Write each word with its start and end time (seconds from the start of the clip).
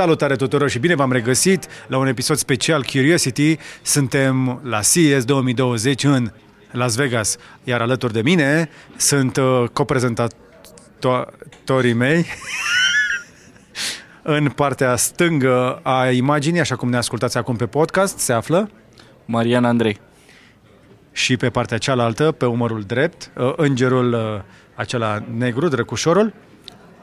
Salutare 0.00 0.36
tuturor 0.36 0.68
și 0.68 0.78
bine 0.78 0.94
v-am 0.94 1.12
regăsit 1.12 1.66
la 1.86 1.98
un 1.98 2.06
episod 2.06 2.36
special 2.36 2.84
Curiosity. 2.84 3.56
Suntem 3.82 4.60
la 4.62 4.80
CES 4.80 5.24
2020 5.24 6.04
în 6.04 6.32
Las 6.70 6.94
Vegas, 6.94 7.36
iar 7.64 7.80
alături 7.80 8.12
de 8.12 8.22
mine 8.22 8.70
sunt 8.96 9.36
uh, 9.36 9.64
coprezentatorii 9.72 11.92
mei 11.92 12.26
în 14.22 14.48
partea 14.48 14.96
stângă 14.96 15.80
a 15.82 16.10
imaginii, 16.10 16.60
așa 16.60 16.76
cum 16.76 16.88
ne 16.88 16.96
ascultați 16.96 17.38
acum 17.38 17.56
pe 17.56 17.66
podcast, 17.66 18.18
se 18.18 18.32
află 18.32 18.70
Marian 19.24 19.64
Andrei. 19.64 20.00
și 21.12 21.36
pe 21.36 21.50
partea 21.50 21.78
cealaltă, 21.78 22.32
pe 22.32 22.46
umărul 22.46 22.82
drept, 22.82 23.30
uh, 23.36 23.52
îngerul 23.56 24.12
uh, 24.12 24.20
acela 24.74 25.24
negru, 25.36 25.68
drăcușorul, 25.68 26.34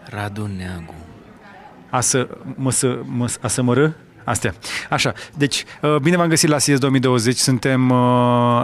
Radu 0.09 0.49
Neagu. 0.57 1.06
Asă, 1.89 2.27
măsă, 2.55 2.97
măs, 3.05 3.37
asămără? 3.41 3.95
Astea. 4.23 4.53
Așa, 4.89 5.13
deci, 5.37 5.63
uh, 5.81 5.95
bine 5.95 6.17
v-am 6.17 6.27
găsit 6.27 6.49
la 6.49 6.55
CS 6.55 6.77
2020, 6.77 7.37
suntem 7.37 7.89
uh, 7.89 7.97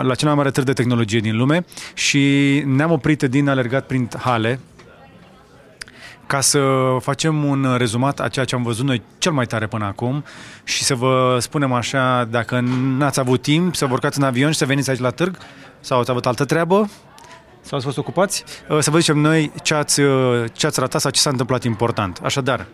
la 0.02 0.14
cel 0.16 0.28
mai 0.28 0.36
mare 0.36 0.52
târg 0.52 0.66
de 0.66 0.74
tehnologie 0.74 1.20
din 1.20 1.38
lume 1.38 1.66
și 1.94 2.64
ne-am 2.66 2.92
oprit 2.92 3.24
din 3.24 3.50
alergat 3.50 3.86
prin 3.86 4.10
hale 4.20 4.60
ca 6.28 6.42
să 6.42 6.60
facem 7.00 7.44
un 7.44 7.76
rezumat 7.78 8.20
a 8.20 8.28
ceea 8.28 8.46
ce 8.46 8.56
am 8.56 8.64
văzut 8.64 8.86
noi 8.86 9.02
cel 9.18 9.32
mai 9.32 9.46
tare 9.46 9.68
până 9.68 9.86
acum 9.86 10.24
și 10.64 10.84
să 10.84 10.96
vă 10.96 11.38
spunem 11.40 11.74
așa, 11.74 12.28
dacă 12.30 12.60
n-ați 12.98 13.20
avut 13.20 13.42
timp 13.42 13.76
să 13.76 13.86
vă 13.86 13.94
urcați 13.94 14.18
în 14.18 14.24
avion 14.24 14.52
și 14.52 14.58
să 14.58 14.66
veniți 14.66 14.90
aici 14.90 15.00
la 15.00 15.10
târg 15.10 15.38
sau 15.80 16.00
ați 16.00 16.10
avut 16.10 16.26
altă 16.26 16.46
treabă, 16.46 16.90
sau 17.62 17.78
ați 17.78 17.86
fost 17.86 17.98
ocupați, 17.98 18.44
uh, 18.70 18.78
să 18.80 18.92
vă 18.92 19.00
zicem 19.00 19.18
noi 19.18 19.52
ce 19.64 19.74
ați, 19.74 20.00
uh, 20.00 20.44
ce 20.54 20.66
ați 20.66 20.80
ratat 20.80 21.02
sau 21.02 21.12
ce 21.12 21.20
s-a 21.20 21.30
întâmplat 21.30 21.64
important. 21.64 22.20
Așadar, 22.24 22.66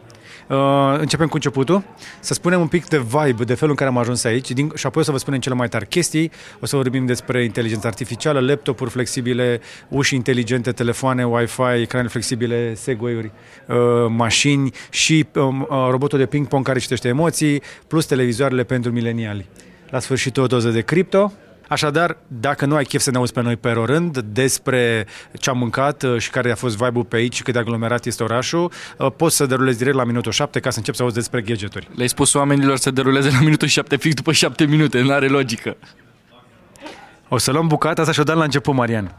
uh, 0.49 0.99
începem 0.99 1.27
cu 1.27 1.35
începutul, 1.35 1.83
să 2.19 2.33
spunem 2.33 2.59
un 2.59 2.67
pic 2.67 2.87
de 2.87 2.97
vibe, 2.97 3.43
de 3.43 3.53
felul 3.53 3.69
în 3.69 3.75
care 3.75 3.89
am 3.89 3.97
ajuns 3.97 4.23
aici. 4.23 4.51
Din, 4.51 4.71
și 4.75 4.85
apoi 4.85 5.01
o 5.01 5.05
să 5.05 5.11
vă 5.11 5.17
spunem 5.17 5.39
cele 5.39 5.55
mai 5.55 5.67
tari 5.67 5.87
chestii, 5.87 6.31
o 6.59 6.65
să 6.65 6.75
vorbim 6.75 7.05
despre 7.05 7.43
inteligență 7.43 7.87
artificială, 7.87 8.39
laptopuri 8.39 8.89
flexibile, 8.89 9.61
uși 9.87 10.15
inteligente, 10.15 10.71
telefoane, 10.71 11.25
Wi-Fi, 11.25 11.81
ecrane 11.81 12.07
flexibile, 12.07 12.73
Segway-uri, 12.73 13.31
uh, 13.67 13.75
mașini 14.07 14.71
și 14.89 15.27
um, 15.35 15.61
uh, 15.61 15.87
robotul 15.89 16.19
de 16.19 16.25
ping-pong 16.25 16.65
care 16.65 16.79
citește 16.79 17.07
emoții, 17.07 17.61
plus 17.87 18.05
televizoarele 18.05 18.63
pentru 18.63 18.91
mileniali. 18.91 19.49
La 19.89 19.99
sfârșit 19.99 20.37
o 20.37 20.45
doză 20.45 20.69
de 20.69 20.81
cripto, 20.81 21.33
Așadar, 21.69 22.17
dacă 22.27 22.65
nu 22.65 22.75
ai 22.75 22.83
chef 22.83 23.01
să 23.01 23.11
ne 23.11 23.17
auzi 23.17 23.33
pe 23.33 23.41
noi 23.41 23.55
pe 23.55 23.69
rând 23.85 24.17
despre 24.17 25.05
ce 25.33 25.49
am 25.49 25.57
mâncat 25.57 26.03
uh, 26.03 26.17
și 26.17 26.29
care 26.29 26.51
a 26.51 26.55
fost 26.55 26.77
vibe-ul 26.77 27.03
pe 27.03 27.15
aici 27.15 27.35
și 27.35 27.43
cât 27.43 27.53
de 27.53 27.59
aglomerat 27.59 28.05
este 28.05 28.23
orașul, 28.23 28.71
uh, 28.97 29.11
poți 29.15 29.35
să 29.35 29.45
derulezi 29.45 29.77
direct 29.77 29.95
la 29.95 30.03
minutul 30.03 30.31
7 30.31 30.59
ca 30.59 30.69
să 30.69 30.77
încep 30.77 30.95
să 30.95 31.01
auzi 31.03 31.15
despre 31.15 31.41
gadgeturi. 31.41 31.89
Le-ai 31.95 32.09
spus 32.09 32.33
oamenilor 32.33 32.77
să 32.77 32.91
deruleze 32.91 33.29
la 33.29 33.39
minutul 33.39 33.67
7 33.67 33.95
fix 33.95 34.15
după 34.15 34.31
7 34.31 34.65
minute, 34.65 35.01
nu 35.01 35.11
are 35.11 35.27
logică. 35.27 35.77
O 37.27 37.37
să 37.37 37.51
luăm 37.51 37.67
bucata 37.67 38.01
asta 38.01 38.13
și 38.13 38.19
o 38.19 38.23
dăm 38.23 38.37
la 38.37 38.43
început, 38.43 38.73
Marian. 38.73 39.15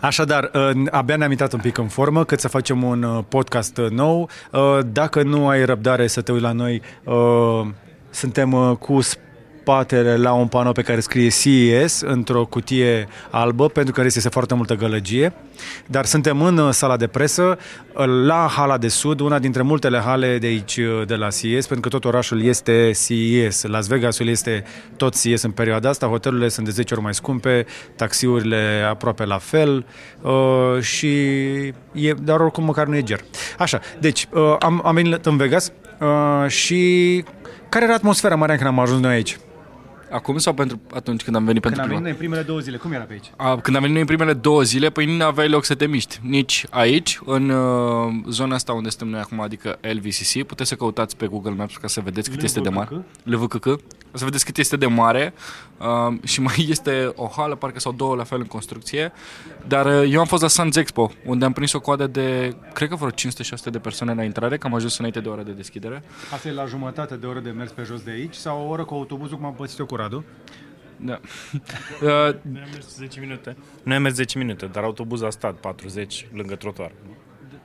Așadar, 0.00 0.50
uh, 0.54 0.70
abia 0.90 1.16
ne-am 1.16 1.30
intrat 1.30 1.52
un 1.52 1.60
pic 1.60 1.78
în 1.78 1.88
formă 1.88 2.24
cât 2.24 2.40
să 2.40 2.48
facem 2.48 2.82
un 2.82 3.02
uh, 3.02 3.24
podcast 3.28 3.78
uh, 3.78 3.90
nou. 3.90 4.30
Uh, 4.52 4.78
Dacă 4.86 5.22
nu 5.22 5.48
ai 5.48 5.64
răbdare 5.64 6.06
să 6.06 6.20
te 6.20 6.32
uiți 6.32 6.44
la 6.44 6.52
noi, 6.52 6.82
uh, 7.04 7.66
suntem 8.10 8.52
uh, 8.52 8.76
cu 8.76 9.00
spatele 9.66 10.16
la 10.16 10.32
un 10.32 10.46
panou 10.46 10.72
pe 10.72 10.82
care 10.82 11.00
scrie 11.00 11.28
CES 11.28 12.00
într-o 12.00 12.44
cutie 12.44 13.08
albă, 13.30 13.68
pentru 13.68 13.92
că 13.92 14.02
este 14.04 14.28
foarte 14.28 14.54
multă 14.54 14.74
gălăgie. 14.74 15.32
Dar 15.86 16.04
suntem 16.04 16.42
în 16.42 16.58
uh, 16.58 16.72
sala 16.72 16.96
de 16.96 17.06
presă, 17.06 17.58
uh, 17.96 18.04
la 18.26 18.48
hala 18.56 18.78
de 18.78 18.88
sud, 18.88 19.20
una 19.20 19.38
dintre 19.38 19.62
multele 19.62 19.98
hale 19.98 20.38
de 20.38 20.46
aici, 20.46 20.76
uh, 20.76 21.06
de 21.06 21.14
la 21.14 21.28
CES, 21.28 21.66
pentru 21.66 21.80
că 21.80 21.88
tot 21.88 22.04
orașul 22.04 22.42
este 22.42 22.90
CES. 23.06 23.62
Las 23.62 23.86
Vegasul 23.86 24.28
este 24.28 24.64
tot 24.96 25.20
CES 25.20 25.42
în 25.42 25.50
perioada 25.50 25.88
asta, 25.88 26.06
hotelurile 26.06 26.48
sunt 26.48 26.66
de 26.66 26.72
10 26.72 26.94
ori 26.94 27.02
mai 27.02 27.14
scumpe, 27.14 27.66
taxiurile 27.96 28.86
aproape 28.88 29.24
la 29.24 29.38
fel 29.38 29.86
uh, 30.22 30.80
și 30.80 31.08
e, 31.92 32.12
dar 32.22 32.40
oricum 32.40 32.64
măcar 32.64 32.86
nu 32.86 32.96
e 32.96 33.02
ger. 33.02 33.20
Așa, 33.58 33.80
deci 33.98 34.28
uh, 34.32 34.56
am, 34.58 34.82
am 34.84 34.94
venit 34.94 35.26
în 35.26 35.36
Vegas 35.36 35.72
uh, 36.00 36.48
și 36.48 37.24
care 37.68 37.84
era 37.84 37.94
atmosfera, 37.94 38.34
Marian, 38.34 38.56
când 38.56 38.68
am 38.68 38.78
ajuns 38.78 39.00
noi 39.00 39.14
aici? 39.14 39.36
Acum 40.10 40.38
sau 40.38 40.54
pentru 40.54 40.80
atunci 40.94 41.22
când 41.22 41.36
am 41.36 41.44
venit 41.44 41.62
Când 41.62 41.74
pentru 41.74 41.80
am 41.82 41.88
prima? 41.88 42.02
venit 42.02 42.02
noi 42.02 42.10
în 42.10 42.16
primele 42.16 42.42
două 42.42 42.58
zile, 42.60 42.76
cum 42.76 42.92
era 42.92 43.02
pe 43.02 43.12
aici? 43.12 43.30
A, 43.36 43.60
când 43.60 43.76
am 43.76 43.82
venit 43.82 43.90
noi 43.90 44.00
în 44.00 44.06
primele 44.06 44.32
două 44.32 44.62
zile, 44.62 44.90
păi 44.90 45.16
nu 45.16 45.24
aveai 45.24 45.48
loc 45.48 45.64
să 45.64 45.74
te 45.74 45.86
miști. 45.86 46.20
Nici 46.22 46.66
aici, 46.70 47.18
în 47.24 47.48
uh, 47.48 48.12
zona 48.28 48.54
asta 48.54 48.72
unde 48.72 48.88
suntem 48.88 49.08
noi 49.08 49.20
acum, 49.20 49.40
adică 49.40 49.78
LVCC, 49.80 50.42
puteți 50.46 50.68
să 50.68 50.74
căutați 50.74 51.16
pe 51.16 51.26
Google 51.26 51.52
Maps 51.52 51.76
ca 51.76 51.86
să 51.88 52.00
vedeți 52.00 52.30
cât 52.30 52.42
este 52.42 52.60
de 52.60 52.68
mare. 52.68 53.04
LVCC. 53.22 53.66
O 53.66 54.18
să 54.18 54.24
vedeți 54.24 54.44
cât 54.44 54.58
este 54.58 54.76
de 54.76 54.86
mare 54.86 55.34
uh, 55.78 56.18
și 56.30 56.40
mai 56.40 56.66
este 56.68 57.12
o 57.16 57.30
hală, 57.36 57.54
parcă 57.54 57.80
sau 57.80 57.92
două 57.92 58.14
la 58.14 58.24
fel 58.24 58.38
în 58.38 58.46
construcție. 58.46 59.12
Dar 59.66 59.86
uh, 59.86 60.12
eu 60.12 60.20
am 60.20 60.26
fost 60.26 60.42
la 60.42 60.48
Suns 60.48 60.76
Expo, 60.76 61.10
unde 61.24 61.44
am 61.44 61.52
prins 61.52 61.72
o 61.72 61.80
coadă 61.80 62.06
de, 62.06 62.56
cred 62.72 62.88
că 62.88 62.94
vreo 62.94 63.10
500-600 63.10 63.14
de 63.70 63.78
persoane 63.78 64.14
la 64.14 64.22
intrare, 64.22 64.56
că 64.56 64.66
am 64.66 64.74
ajuns 64.74 64.98
înainte 64.98 65.20
de 65.20 65.28
ora 65.28 65.42
de 65.42 65.50
deschidere. 65.52 66.02
Asta 66.32 66.48
e 66.48 66.52
la 66.52 66.64
jumătate 66.64 67.14
de 67.14 67.26
oră 67.26 67.38
de 67.38 67.50
mers 67.50 67.70
pe 67.70 67.82
jos 67.82 68.00
de 68.02 68.10
aici 68.10 68.34
sau 68.34 68.66
o 68.66 68.68
oră 68.68 68.84
cu 68.84 68.94
autobuzul, 68.94 69.36
cum 69.36 69.46
am 69.46 69.54
pățit 69.54 69.78
eu 69.78 69.86
cu 69.86 69.94
Radu? 70.06 70.24
Da. 70.96 71.20
Uh, 72.02 72.08
Noi 72.42 72.62
am 72.62 72.68
mers 72.72 72.96
10 72.96 73.20
minute. 73.20 73.56
Noi 73.82 73.96
am 73.96 74.02
mers 74.02 74.14
10 74.14 74.38
minute, 74.38 74.66
dar 74.66 74.82
autobuzul 74.82 75.26
a 75.26 75.30
stat 75.30 75.54
40 75.54 76.28
lângă 76.32 76.54
trotuar. 76.54 76.92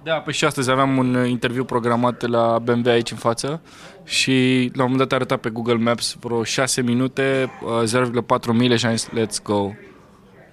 Da, 0.04 0.14
păi 0.14 0.34
și 0.34 0.46
astăzi 0.46 0.70
aveam 0.70 0.98
un 0.98 1.16
uh, 1.16 1.30
interviu 1.30 1.66
programat 1.66 2.28
la 2.28 2.60
BMW 2.60 2.90
aici 2.90 3.12
în 3.12 3.18
față 3.18 3.62
și 4.04 4.70
la 4.74 4.84
un 4.84 4.92
moment 4.92 4.98
dat 4.98 5.12
a 5.12 5.16
arătat 5.16 5.40
pe 5.40 5.50
Google 5.50 5.76
Maps 5.76 6.18
vreo 6.20 6.44
6 6.44 6.82
minute, 6.82 7.50
uh, 7.84 8.42
0,4 8.44 8.54
mile 8.54 8.76
și 8.76 8.86
am 8.86 8.96
zis 8.96 9.10
let's 9.10 9.44
go 9.44 9.72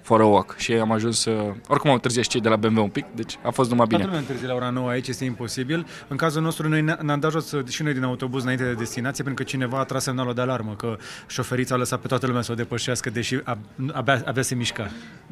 for 0.09 0.21
a 0.21 0.25
walk. 0.25 0.55
Și 0.57 0.73
am 0.73 0.91
ajuns, 0.91 1.25
uh, 1.25 1.53
oricum 1.67 1.89
au 1.89 1.95
întârziat 1.95 2.23
și 2.23 2.29
cei 2.29 2.41
de 2.41 2.49
la 2.49 2.55
BMW 2.55 2.83
un 2.83 2.89
pic, 2.89 3.05
deci 3.15 3.37
a 3.43 3.49
fost 3.49 3.69
numai 3.69 3.87
Toată 3.87 4.03
bine. 4.03 4.15
lumea 4.15 4.19
întârzi 4.19 4.45
la 4.45 4.53
ora 4.53 4.69
9 4.69 4.89
aici, 4.89 5.07
este 5.07 5.25
imposibil. 5.25 5.85
În 6.07 6.17
cazul 6.17 6.41
nostru, 6.41 6.67
noi 6.67 6.81
ne- 6.81 6.97
ne-am 7.01 7.19
dat 7.19 7.31
jos 7.31 7.51
uh, 7.51 7.67
și 7.67 7.83
noi 7.83 7.93
din 7.93 8.03
autobuz 8.03 8.43
înainte 8.43 8.63
de 8.63 8.73
destinație, 8.73 9.23
pentru 9.23 9.43
că 9.43 9.49
cineva 9.49 9.79
a 9.79 9.83
tras 9.83 10.03
semnalul 10.03 10.33
de 10.33 10.41
alarmă, 10.41 10.73
că 10.77 10.97
șoferița 11.27 11.75
a 11.75 11.77
lăsat 11.77 11.99
pe 11.99 12.07
toată 12.07 12.25
lumea 12.27 12.41
să 12.41 12.51
o 12.51 12.55
depășească, 12.55 13.09
deși 13.09 13.35
ab- 13.35 13.91
abia, 13.93 14.21
abia 14.25 14.41
se 14.41 14.55
mișca. 14.55 14.89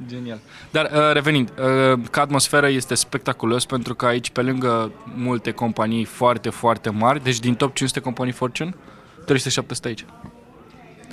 Genial. 0.07 0.39
Dar 0.71 0.89
uh, 0.93 1.11
revenind, 1.13 1.49
uh, 1.93 1.99
ca 2.11 2.21
atmosferă 2.21 2.67
este 2.69 2.95
spectaculos 2.95 3.65
pentru 3.65 3.95
că 3.95 4.05
aici, 4.05 4.29
pe 4.29 4.41
lângă 4.41 4.91
multe 5.15 5.51
companii 5.51 6.03
foarte, 6.05 6.49
foarte 6.49 6.89
mari, 6.89 7.23
deci 7.23 7.39
din 7.39 7.55
top 7.55 7.73
500 7.75 7.99
companii 7.99 8.33
Fortune, 8.33 8.73
307 9.25 9.73
stă 9.73 9.87
aici. 9.87 10.05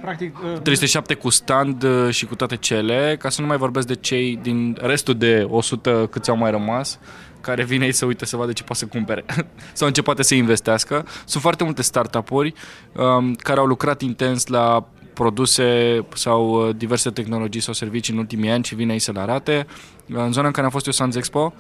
Practic, 0.05 0.37
uh, 0.39 0.61
307 0.63 1.15
cu 1.15 1.31
stand 1.31 1.83
uh, 1.83 2.11
și 2.11 2.27
cu 2.27 2.35
toate 2.35 2.57
cele, 2.57 3.17
ca 3.19 3.29
să 3.29 3.41
nu 3.41 3.47
mai 3.47 3.57
vorbesc 3.57 3.87
de 3.87 3.95
cei 3.95 4.39
din 4.43 4.79
restul 4.81 5.15
de 5.15 5.47
100 5.49 6.09
câți 6.11 6.31
au 6.31 6.37
mai 6.37 6.51
rămas, 6.51 6.99
care 7.41 7.65
vin 7.65 7.83
aici 7.83 7.95
să 7.95 8.05
uite 8.05 8.25
să 8.25 8.37
vadă 8.37 8.53
ce 8.53 8.63
poate 8.63 8.79
să 8.79 8.87
cumpere 8.87 9.25
sau 9.73 9.87
în 9.87 9.93
ce 9.93 10.03
poate 10.03 10.23
să 10.23 10.35
investească. 10.35 11.07
Sunt 11.25 11.43
foarte 11.43 11.65
multe 11.65 11.83
startup-uri 11.83 12.55
um, 12.93 13.35
care 13.35 13.61
au 13.61 13.67
lucrat 13.67 14.01
intens 14.01 14.47
la 14.47 14.89
produse 15.15 16.01
sau 16.15 16.69
uh, 16.69 16.77
diverse 16.77 17.11
tehnologii 17.11 17.61
sau 17.61 17.75
servicii 17.75 18.13
în 18.13 18.19
ultimii 18.19 18.51
ani 18.51 18.65
și 18.65 18.75
vin 18.75 18.91
aici 18.91 19.03
să 19.03 19.13
le 19.13 19.21
arate. 19.21 19.67
În 20.09 20.33
zona 20.33 20.47
în 20.47 20.53
care 20.53 20.65
am 20.67 20.73
fost 20.73 20.87
eu, 20.87 20.93
Sans 20.93 21.17
Expo, 21.17 21.55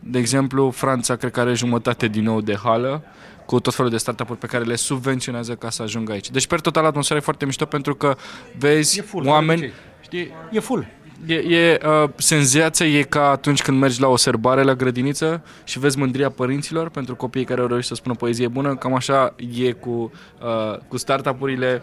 de 0.00 0.18
exemplu, 0.18 0.70
Franța 0.70 1.16
cred 1.16 1.30
că 1.30 1.40
are 1.40 1.54
jumătate 1.54 2.08
din 2.08 2.22
nou 2.22 2.40
de 2.40 2.56
hală 2.62 3.02
cu 3.48 3.60
tot 3.60 3.74
felul 3.74 3.90
de 3.90 3.96
startup-uri 3.96 4.38
pe 4.38 4.46
care 4.46 4.64
le 4.64 4.76
subvenționează 4.76 5.54
ca 5.54 5.70
să 5.70 5.82
ajungă 5.82 6.12
aici. 6.12 6.30
Deci, 6.30 6.46
per 6.46 6.60
total, 6.60 6.84
atmosfera 6.84 7.18
e 7.18 7.22
foarte 7.22 7.44
mișto 7.44 7.64
pentru 7.64 7.94
că 7.94 8.16
vezi 8.58 8.98
E 8.98 9.02
full, 9.02 9.26
oameni... 9.26 9.60
ca 9.60 9.66
de 9.66 9.72
Știi, 10.02 10.32
e 10.50 10.60
full. 10.60 10.86
E, 11.26 11.34
e 11.34 11.80
uh, 11.86 12.10
senzația 12.16 12.86
e 12.86 13.02
ca 13.02 13.30
atunci 13.30 13.62
când 13.62 13.78
mergi 13.78 14.00
la 14.00 14.06
o 14.06 14.16
serbare 14.16 14.62
la 14.62 14.74
grădiniță 14.74 15.42
și 15.64 15.78
vezi 15.78 15.98
mândria 15.98 16.30
părinților 16.30 16.88
pentru 16.88 17.14
copiii 17.16 17.44
care 17.44 17.60
au 17.60 17.66
reușit 17.66 17.86
să 17.86 17.94
spună 17.94 18.14
poezie 18.14 18.48
bună, 18.48 18.76
cam 18.76 18.94
așa 18.94 19.34
e 19.54 19.72
cu, 19.72 20.12
uh, 20.42 20.78
cu 20.88 20.96
startup-urile. 20.96 21.82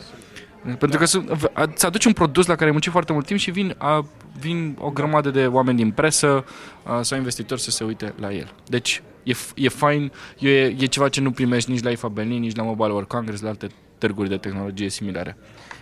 Pentru 0.80 1.00
că 1.00 1.06
sunt, 1.06 1.28
v- 1.30 1.51
îți 1.54 1.86
aduci 1.86 2.06
un 2.06 2.13
produs 2.13 2.45
la 2.45 2.54
care 2.54 2.66
ai 2.66 2.72
muncit 2.72 2.92
foarte 2.92 3.13
mult 3.13 3.25
timp 3.25 3.40
și 3.40 3.51
vin, 3.51 3.75
a, 3.78 4.06
vin 4.40 4.78
o 4.80 4.90
grămadă 4.90 5.30
de 5.30 5.45
oameni 5.45 5.78
din 5.78 5.92
presă 5.92 6.45
uh, 6.84 7.00
sau 7.01 7.18
investitori 7.18 7.62
să 7.62 7.72
se 7.72 7.84
uite 7.84 8.13
la 8.19 8.34
el. 8.34 8.54
Deci 8.68 9.01
e, 9.25 9.33
f- 9.33 9.51
e 9.56 9.69
fain, 9.69 10.12
e, 10.39 10.50
e 10.50 10.86
ceva 10.86 11.10
ce 11.10 11.22
nu 11.22 11.31
primești 11.31 11.72
nici 11.72 11.83
la 11.83 11.89
IFA 11.89 12.07
Berlin, 12.07 12.39
nici 12.39 12.56
la 12.56 12.63
Mobile 12.63 12.89
World 12.92 13.07
Congress, 13.07 13.42
la 13.42 13.50
alte 13.50 13.68
târguri 13.98 14.30
de 14.30 14.38
tehnologie 14.38 14.89
similare. 14.89 15.38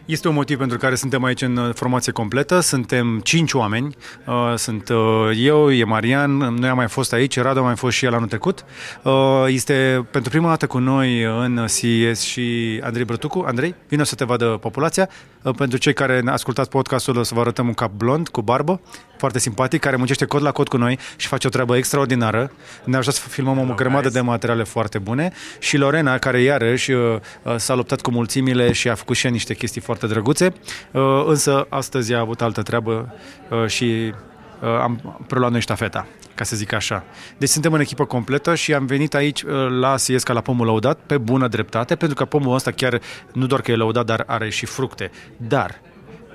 Este 0.06 0.28
un 0.28 0.34
motiv 0.34 0.58
pentru 0.58 0.78
care 0.78 0.96
suntem 0.96 1.24
aici 1.24 1.42
în 1.42 1.58
uh, 1.58 1.74
formație 1.74 2.12
completă. 2.12 2.60
Suntem 2.60 3.20
cinci 3.20 3.54
oameni. 3.54 3.96
Uh, 4.28 4.54
Sunt 4.56 4.90
uh, 4.90 4.98
eu, 5.36 5.72
e 5.72 5.84
Marian, 5.84 6.32
noi 6.38 6.70
am 6.70 6.76
mai 6.76 6.88
fost 6.88 7.14
aici, 7.14 7.40
Radu 7.40 7.60
a 7.60 7.64
mai 7.64 7.76
fost 7.76 7.96
și 7.98 8.06
el 8.06 8.14
anul 8.14 8.28
trecut. 8.28 8.66
Uh, 9.04 9.46
Este 9.48 10.06
pentru 10.12 10.30
prima 10.30 10.48
dată 10.50 10.68
cu 10.68 10.78
noi 10.78 11.22
în 11.24 11.66
CES 11.78 12.22
și 12.22 12.80
Andrei 12.84 13.06
Brătucu. 13.06 13.44
Andrei, 13.48 13.76
vino 13.88 14.04
să 14.04 14.16
te 14.16 14.24
vadă 14.26 14.46
populația. 14.46 15.10
Uh, 15.42 15.54
Pentru 15.56 15.78
cei 15.78 15.94
care 15.94 16.20
ne 16.20 16.32
ascultați 16.32 16.70
podcastul, 16.70 17.18
o 17.18 17.24
să 17.24 17.34
vă 17.34 17.40
arătăm 17.42 17.68
un 17.68 17.74
cap 17.74 17.92
blond 17.92 18.28
cu 18.28 18.42
barbă, 18.42 18.82
foarte 19.24 19.40
simpatic, 19.40 19.82
care 19.82 19.96
muncește 19.96 20.26
cod 20.26 20.42
la 20.42 20.52
cod 20.52 20.68
cu 20.68 20.78
noi 20.78 21.00
și 21.16 21.28
face 21.28 21.48
o 21.48 21.50
treabă 21.50 21.78
extraordinară. 21.78 22.52
Ne-a 22.84 22.98
ajutat 22.98 23.20
să 23.20 23.30
filmăm 23.30 23.70
o 23.70 23.74
grămadă 23.74 24.10
de 24.10 24.22
materiale 24.22 24.64
foarte 24.64 25.00
bune. 25.00 25.32
Și 25.60 25.78
Lorena, 25.78 26.18
care 26.18 26.42
iarăși 26.42 26.92
uh, 26.92 27.20
uh, 27.44 27.56
s-a 27.58 27.74
luptat 27.74 28.02
cu 28.02 28.12
mulțimile 28.12 28.72
și 28.72 28.90
a 28.90 28.96
făcut 28.96 29.16
și 29.16 29.26
ea 29.26 29.32
niște 29.32 29.54
chestii 29.54 29.82
foarte 29.82 30.08
drăguțe, 30.08 30.54
Uh, 30.94 31.24
însă 31.26 31.66
astăzi 31.70 32.14
a 32.14 32.20
avut 32.20 32.42
altă 32.42 32.62
treabă 32.62 33.14
uh, 33.50 33.68
și 33.68 34.14
uh, 34.62 34.70
am 34.82 35.24
preluat 35.28 35.52
noi 35.52 35.62
ștafeta, 35.62 36.08
ca 36.36 36.44
să 36.44 36.56
zic 36.56 36.74
așa. 36.74 37.04
Deci 37.38 37.50
suntem 37.50 37.74
în 37.74 37.80
echipă 37.80 38.06
completă 38.06 38.56
și 38.56 38.74
am 38.74 38.86
venit 38.86 39.14
aici 39.14 39.42
uh, 39.42 39.52
la 39.80 39.98
Siesca 39.98 40.34
la 40.34 40.42
pomul 40.42 40.66
lăudat 40.66 41.00
pe 41.06 41.18
bună 41.18 41.48
dreptate, 41.48 41.96
pentru 41.96 42.18
că 42.18 42.26
pomul 42.26 42.56
ăsta 42.56 42.72
chiar 42.72 43.02
nu 43.32 43.46
doar 43.46 43.62
că 43.62 43.72
e 43.72 43.76
lăudat, 43.76 44.06
dar 44.06 44.24
are 44.28 44.50
și 44.50 44.66
fructe. 44.66 45.12
Dar 45.38 45.82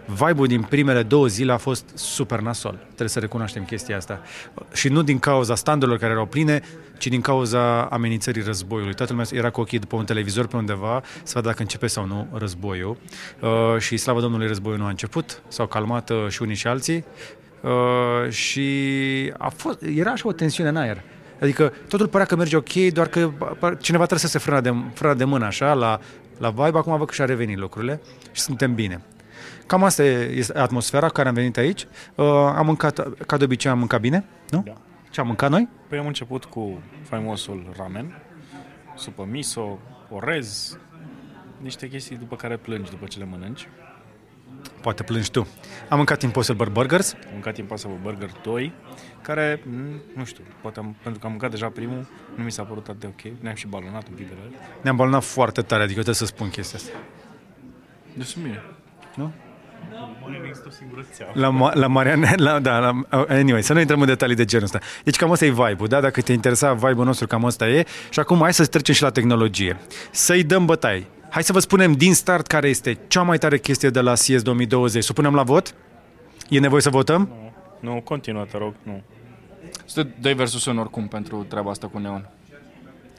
vibe-ul 0.08 0.46
din 0.46 0.62
primele 0.62 1.02
două 1.02 1.26
zile 1.26 1.52
a 1.52 1.56
fost 1.56 1.84
super 1.94 2.40
nasol. 2.40 2.78
Trebuie 2.84 3.08
să 3.08 3.18
recunoaștem 3.18 3.64
chestia 3.64 3.96
asta. 3.96 4.20
Și 4.72 4.88
nu 4.88 5.02
din 5.02 5.18
cauza 5.18 5.54
standurilor 5.54 5.98
care 5.98 6.12
erau 6.12 6.26
pline, 6.26 6.60
ci 6.98 7.06
din 7.06 7.20
cauza 7.20 7.82
amenințării 7.82 8.42
războiului. 8.42 8.94
Toată 8.94 9.12
lumea 9.12 9.26
era 9.32 9.50
cu 9.50 9.60
ochii 9.60 9.78
după 9.78 9.96
un 9.96 10.04
televizor 10.04 10.46
pe 10.46 10.56
undeva 10.56 11.02
să 11.22 11.32
vadă 11.34 11.46
dacă 11.46 11.62
începe 11.62 11.86
sau 11.86 12.06
nu 12.06 12.28
războiul. 12.32 12.96
Uh, 13.40 13.78
și 13.78 13.96
slavă 13.96 14.20
Domnului 14.20 14.46
războiul 14.46 14.78
nu 14.78 14.84
a 14.84 14.88
început, 14.88 15.42
s-au 15.48 15.66
calmat 15.66 16.10
uh, 16.10 16.26
și 16.28 16.42
unii 16.42 16.54
și 16.54 16.66
alții. 16.66 17.04
Uh, 17.60 18.30
și 18.30 18.68
a 19.38 19.48
fost, 19.48 19.82
era 19.96 20.10
așa 20.10 20.28
o 20.28 20.32
tensiune 20.32 20.68
în 20.68 20.76
aer. 20.76 21.02
Adică 21.40 21.72
totul 21.88 22.08
părea 22.08 22.26
că 22.26 22.36
merge 22.36 22.56
ok, 22.56 22.72
doar 22.92 23.06
că 23.06 23.30
par- 23.58 23.76
cineva 23.78 24.04
trebuie 24.04 24.28
să 24.30 24.38
se 24.38 24.38
frâna 24.38 24.60
de, 24.60 24.74
frâna 24.94 25.14
de 25.14 25.24
mână 25.24 25.44
așa 25.44 25.72
la, 25.72 26.00
la 26.38 26.50
vibe. 26.50 26.78
Acum 26.78 26.98
văd 26.98 27.06
că 27.06 27.12
și-a 27.14 27.24
revenit 27.24 27.58
lucrurile 27.58 28.00
și 28.32 28.40
suntem 28.40 28.74
bine. 28.74 29.02
Cam 29.68 29.84
asta 29.84 30.02
este 30.02 30.58
atmosfera 30.58 31.06
cu 31.06 31.12
care 31.12 31.28
am 31.28 31.34
venit 31.34 31.56
aici. 31.56 31.86
Uh, 32.14 32.26
am 32.26 32.66
mâncat, 32.66 33.24
ca 33.26 33.36
de 33.36 33.44
obicei 33.44 33.70
am 33.70 33.78
mâncat 33.78 34.00
bine, 34.00 34.24
nu? 34.50 34.62
Da. 34.66 34.72
Ce 35.10 35.20
am 35.20 35.26
mâncat 35.26 35.50
noi? 35.50 35.68
Păi 35.88 35.98
am 35.98 36.06
început 36.06 36.44
cu 36.44 36.82
faimosul 37.02 37.74
ramen, 37.76 38.22
supă 38.96 39.26
miso, 39.30 39.78
orez, 40.10 40.78
niște 41.60 41.88
chestii 41.88 42.16
după 42.16 42.36
care 42.36 42.56
plângi 42.56 42.90
după 42.90 43.06
ce 43.06 43.18
le 43.18 43.24
mănânci. 43.24 43.68
Poate 44.80 45.02
plângi 45.02 45.30
tu. 45.30 45.46
Am 45.88 45.96
mâncat 45.96 46.22
Impossible 46.22 46.68
Burgers. 46.68 47.12
Am 47.12 47.30
mâncat 47.32 47.56
Impossible 47.56 47.98
Burger 48.02 48.30
2, 48.42 48.72
care, 49.22 49.62
m, 49.64 50.00
nu 50.16 50.24
știu, 50.24 50.44
poate 50.62 50.78
am, 50.78 50.96
pentru 51.02 51.20
că 51.20 51.26
am 51.26 51.32
mâncat 51.32 51.50
deja 51.50 51.68
primul, 51.68 52.08
nu 52.34 52.44
mi 52.44 52.52
s-a 52.52 52.62
părut 52.62 52.88
atât 52.88 53.00
de 53.00 53.06
ok. 53.06 53.32
Ne-am 53.40 53.54
și 53.54 53.66
balonat 53.66 54.08
un 54.08 54.14
pic 54.14 54.28
de 54.28 54.34
la 54.38 54.44
el. 54.44 54.52
Ne-am 54.82 54.96
balonat 54.96 55.22
foarte 55.22 55.62
tare, 55.62 55.82
adică 55.82 55.94
trebuie 55.94 56.14
să 56.14 56.26
spun 56.26 56.48
chestia 56.48 56.78
asta. 56.78 56.92
Deci 58.14 58.26
sunt 58.26 58.44
bine. 58.44 58.62
Nu? 59.14 59.32
Nu 60.26 60.46
există 60.46 60.68
o 60.68 60.70
singură 60.70 61.04
țeavă. 61.12 61.32
La, 61.34 61.50
Ma- 61.50 61.74
la 61.74 61.86
Mariana, 61.86 62.30
la, 62.36 62.58
da, 62.58 62.78
la, 62.78 63.00
anyway, 63.28 63.62
să 63.62 63.72
nu 63.72 63.80
intrăm 63.80 64.00
în 64.00 64.06
detalii 64.06 64.36
de 64.36 64.44
genul 64.44 64.64
ăsta. 64.64 64.78
Deci 65.04 65.16
cam 65.16 65.30
ăsta 65.30 65.44
e 65.44 65.50
vibe-ul, 65.50 65.88
da? 65.88 66.00
Dacă 66.00 66.20
te 66.20 66.32
interesa 66.32 66.72
vibe-ul 66.72 67.04
nostru, 67.04 67.26
cam 67.26 67.44
ăsta 67.44 67.68
e. 67.68 67.84
Și 68.10 68.20
acum 68.20 68.38
hai 68.40 68.54
să 68.54 68.66
trecem 68.66 68.94
și 68.94 69.02
la 69.02 69.10
tehnologie. 69.10 69.76
Să-i 70.10 70.42
dăm 70.42 70.64
bătai. 70.66 71.06
Hai 71.30 71.42
să 71.42 71.52
vă 71.52 71.58
spunem 71.58 71.92
din 71.92 72.14
start 72.14 72.46
care 72.46 72.68
este 72.68 72.98
cea 73.08 73.22
mai 73.22 73.38
tare 73.38 73.58
chestie 73.58 73.90
de 73.90 74.00
la 74.00 74.12
CS 74.12 74.42
2020. 74.42 75.02
Să 75.04 75.08
o 75.10 75.14
punem 75.14 75.34
la 75.34 75.42
vot? 75.42 75.74
E 76.48 76.58
nevoie 76.58 76.82
să 76.82 76.90
votăm? 76.90 77.28
Nu, 77.80 77.92
nu, 77.94 78.00
continuă, 78.00 78.44
te 78.44 78.58
rog, 78.58 78.74
nu. 78.82 79.02
Sunt 79.84 80.14
2 80.20 80.34
versus 80.34 80.64
1 80.66 80.80
oricum 80.80 81.08
pentru 81.08 81.44
treaba 81.48 81.70
asta 81.70 81.86
cu 81.86 81.98
neon. 81.98 82.28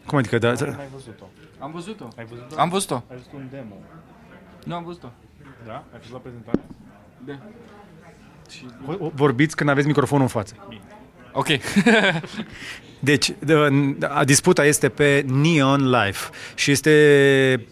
Cum 0.05 0.17
adică? 0.17 0.37
Da, 0.37 0.53
da. 0.53 0.65
Ai 0.65 0.87
văzut-o. 0.93 1.25
Am 1.59 1.71
văzut-o. 1.71 2.07
Ai 2.17 2.25
văzut-o? 2.25 2.59
Am 2.59 2.69
văzut-o. 2.69 2.93
Ai 2.93 3.03
văzut 3.17 3.31
un 3.33 3.47
demo. 3.51 3.75
Nu 4.63 4.75
am 4.75 4.83
văzut-o. 4.83 5.07
Da? 5.65 5.73
Ai 5.93 5.99
fost 5.99 6.11
la 6.11 6.17
prezentare? 6.17 6.59
Da. 7.25 7.39
Vorbiți 9.13 9.55
când 9.55 9.69
aveți 9.69 9.87
microfonul 9.87 10.23
în 10.23 10.29
față. 10.29 10.53
Ok. 11.33 11.47
Deci, 12.99 13.33
de- 13.39 13.97
a- 14.07 14.23
disputa 14.23 14.65
este 14.65 14.89
pe 14.89 15.25
Neon 15.27 15.89
Life 15.89 16.29
și 16.55 16.71
este 16.71 17.65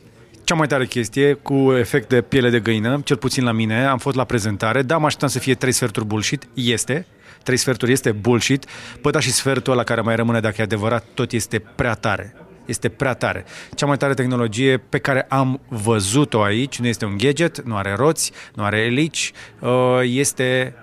cea 0.44 0.56
mai 0.56 0.68
tare 0.68 0.86
chestie 0.86 1.34
cu 1.34 1.74
efect 1.78 2.10
de 2.10 2.22
piele 2.22 2.50
de 2.50 2.60
găină, 2.60 3.02
cel 3.04 3.18
puțin 3.18 3.44
la 3.44 3.52
mine. 3.52 3.86
Am 3.86 3.98
fost 3.98 4.16
la 4.16 4.24
prezentare, 4.24 4.82
da, 4.82 4.98
mă 4.98 5.06
așteptam 5.06 5.30
să 5.30 5.40
fie 5.40 5.56
trei 5.56 5.72
sferturi 5.72 6.06
bullshit, 6.06 6.48
este. 6.54 7.06
Trei 7.44 7.58
sferturi 7.58 7.92
este 7.92 8.12
bullshit, 8.12 8.66
păi 9.02 9.12
da 9.12 9.20
și 9.20 9.32
sfertul 9.32 9.74
ăla 9.74 9.84
care 9.84 10.02
mai 10.02 10.16
rămâne 10.16 10.40
dacă 10.40 10.56
e 10.60 10.64
adevărat, 10.64 11.06
tot 11.14 11.32
este 11.32 11.60
prea 11.60 11.94
tare. 11.94 12.36
Este 12.68 12.90
prea 12.90 13.14
tare. 13.14 13.46
Cea 13.76 13.86
mai 13.86 13.98
tare 13.98 14.14
tehnologie 14.14 14.78
pe 14.78 14.98
care 15.00 15.26
am 15.30 15.60
văzut-o 15.68 16.42
aici, 16.42 16.80
nu 16.80 16.88
este 16.88 17.06
un 17.06 17.18
gadget, 17.18 17.62
nu 17.62 17.76
are 17.76 17.94
roți, 17.94 18.32
nu 18.54 18.64
are 18.64 18.78
elici, 18.78 19.32
uh, 19.60 20.00
este 20.04 20.74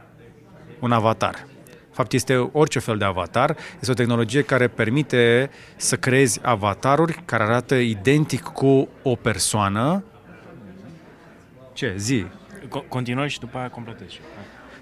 un 0.80 0.92
avatar. 0.92 1.46
De 1.64 2.00
fapt, 2.00 2.12
este 2.12 2.50
orice 2.52 2.78
fel 2.78 2.98
de 2.98 3.04
avatar. 3.04 3.56
Este 3.80 3.90
o 3.90 3.94
tehnologie 3.94 4.42
care 4.42 4.68
permite 4.68 5.50
să 5.76 5.96
creezi 5.96 6.40
avataruri 6.42 7.22
care 7.24 7.42
arată 7.42 7.74
identic 7.74 8.42
cu 8.42 8.88
o 9.02 9.14
persoană. 9.14 10.04
Ce? 11.72 11.94
Zi. 11.96 12.24
Co- 12.64 12.88
continuă 12.88 13.26
și 13.26 13.38
după 13.38 13.58
aia 13.58 13.68
completezi. 13.68 14.20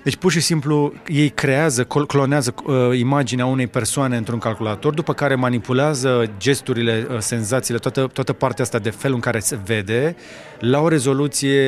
Deci 0.02 0.16
pur 0.16 0.30
și 0.30 0.40
simplu 0.40 0.92
ei 1.06 1.28
creează, 1.28 1.84
col- 1.84 2.06
clonează 2.06 2.54
uh, 2.64 2.98
imaginea 2.98 3.46
unei 3.46 3.66
persoane 3.66 4.16
într-un 4.16 4.38
calculator, 4.38 4.94
după 4.94 5.12
care 5.12 5.34
manipulează 5.34 6.30
gesturile, 6.38 7.06
uh, 7.10 7.18
senzațiile, 7.18 7.78
toată, 7.78 8.06
toată 8.12 8.32
partea 8.32 8.64
asta 8.64 8.78
de 8.78 8.90
felul 8.90 9.14
în 9.14 9.20
care 9.20 9.38
se 9.38 9.58
vede, 9.64 10.16
la 10.58 10.80
o 10.80 10.88
rezoluție 10.88 11.60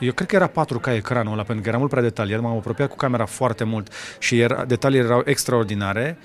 eu 0.00 0.12
cred 0.12 0.28
că 0.28 0.36
era 0.36 0.50
4K 0.50 0.94
ecranul 0.94 1.32
ăla, 1.32 1.42
pentru 1.42 1.62
că 1.62 1.68
era 1.68 1.78
mult 1.78 1.90
prea 1.90 2.02
detaliat, 2.02 2.40
m-am 2.40 2.56
apropiat 2.56 2.88
cu 2.88 2.96
camera 2.96 3.24
foarte 3.24 3.64
mult 3.64 3.92
și 4.18 4.40
era, 4.40 4.64
detaliile 4.64 5.04
erau 5.04 5.22
extraordinare 5.24 6.18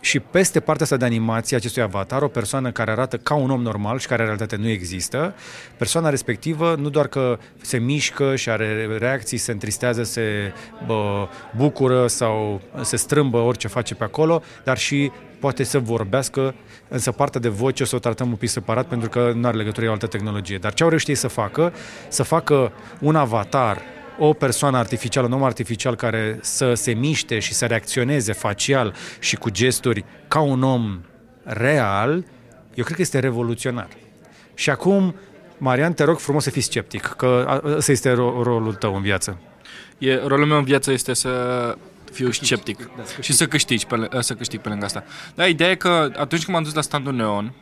și 0.00 0.20
peste 0.20 0.60
partea 0.60 0.84
asta 0.84 0.96
de 0.96 1.04
animație 1.04 1.56
acestui 1.56 1.82
avatar, 1.82 2.22
o 2.22 2.28
persoană 2.28 2.70
care 2.70 2.90
arată 2.90 3.16
ca 3.16 3.34
un 3.34 3.50
om 3.50 3.62
normal 3.62 3.98
și 3.98 4.06
care 4.06 4.20
în 4.20 4.26
realitate 4.26 4.56
nu 4.56 4.68
există, 4.68 5.34
persoana 5.76 6.08
respectivă 6.08 6.74
nu 6.78 6.88
doar 6.88 7.06
că 7.06 7.38
se 7.60 7.78
mișcă 7.78 8.36
și 8.36 8.50
are 8.50 8.96
reacții, 8.98 9.38
se 9.38 9.52
întristează, 9.52 10.02
se 10.02 10.52
bă, 10.86 11.28
bucură 11.56 12.06
sau 12.06 12.60
se 12.80 12.96
strâmbă 12.96 13.38
orice 13.38 13.68
face 13.68 13.94
pe 13.94 14.04
acolo, 14.04 14.42
dar 14.64 14.78
și 14.78 15.10
poate 15.40 15.62
să 15.62 15.78
vorbească, 15.78 16.54
însă 16.88 17.12
partea 17.12 17.40
de 17.40 17.48
voce 17.48 17.82
o 17.82 17.86
să 17.86 17.96
o 17.96 17.98
tratăm 17.98 18.28
un 18.28 18.36
pic 18.36 18.48
separat 18.48 18.86
pentru 18.86 19.08
că 19.08 19.32
nu 19.34 19.46
are 19.46 19.56
legătură 19.56 19.84
cu 19.84 19.90
o 19.90 19.92
altă 19.92 20.06
tehnologie. 20.06 20.58
Dar 20.58 20.74
ce 20.74 20.82
au 20.82 20.88
reușit 20.88 21.08
ei 21.08 21.14
să 21.14 21.28
facă? 21.28 21.72
Să 22.08 22.22
facă 22.22 22.72
un 23.00 23.16
avatar 23.16 23.82
o 24.18 24.32
persoană 24.32 24.76
artificială, 24.78 25.26
un 25.26 25.32
om 25.32 25.42
artificial 25.42 25.94
care 25.94 26.38
să 26.42 26.74
se 26.74 26.92
miște 26.92 27.38
și 27.38 27.52
să 27.54 27.66
reacționeze 27.66 28.32
facial 28.32 28.94
și 29.18 29.36
cu 29.36 29.50
gesturi 29.50 30.04
ca 30.28 30.40
un 30.40 30.62
om 30.62 31.00
real, 31.42 32.24
eu 32.74 32.84
cred 32.84 32.96
că 32.96 33.02
este 33.02 33.18
revoluționar. 33.18 33.88
Și 34.54 34.70
acum, 34.70 35.14
Marian, 35.58 35.92
te 35.92 36.04
rog 36.04 36.18
frumos 36.18 36.42
să 36.42 36.50
fii 36.50 36.60
sceptic, 36.60 37.02
că 37.06 37.44
a- 37.48 37.62
ăsta 37.76 37.92
este 37.92 38.10
ro- 38.12 38.42
rolul 38.42 38.74
tău 38.74 38.94
în 38.94 39.02
viață. 39.02 39.38
E, 39.98 40.14
rolul 40.26 40.46
meu 40.46 40.58
în 40.58 40.64
viață 40.64 40.92
este 40.92 41.14
să 41.14 41.30
fiu 42.12 42.30
sceptic 42.30 42.90
și 43.20 43.32
să 43.32 43.46
câștigi 43.46 43.86
pe, 43.86 43.96
lâ- 44.06 44.18
să 44.20 44.34
câștig 44.34 44.60
pe 44.60 44.68
lângă 44.68 44.84
asta. 44.84 45.04
Da, 45.34 45.46
ideea 45.46 45.70
e 45.70 45.74
că 45.74 45.88
atunci 46.16 46.44
când 46.44 46.56
m-am 46.56 46.62
dus 46.62 46.74
la 46.74 46.80
standul 46.80 47.12
Neon, 47.14 47.52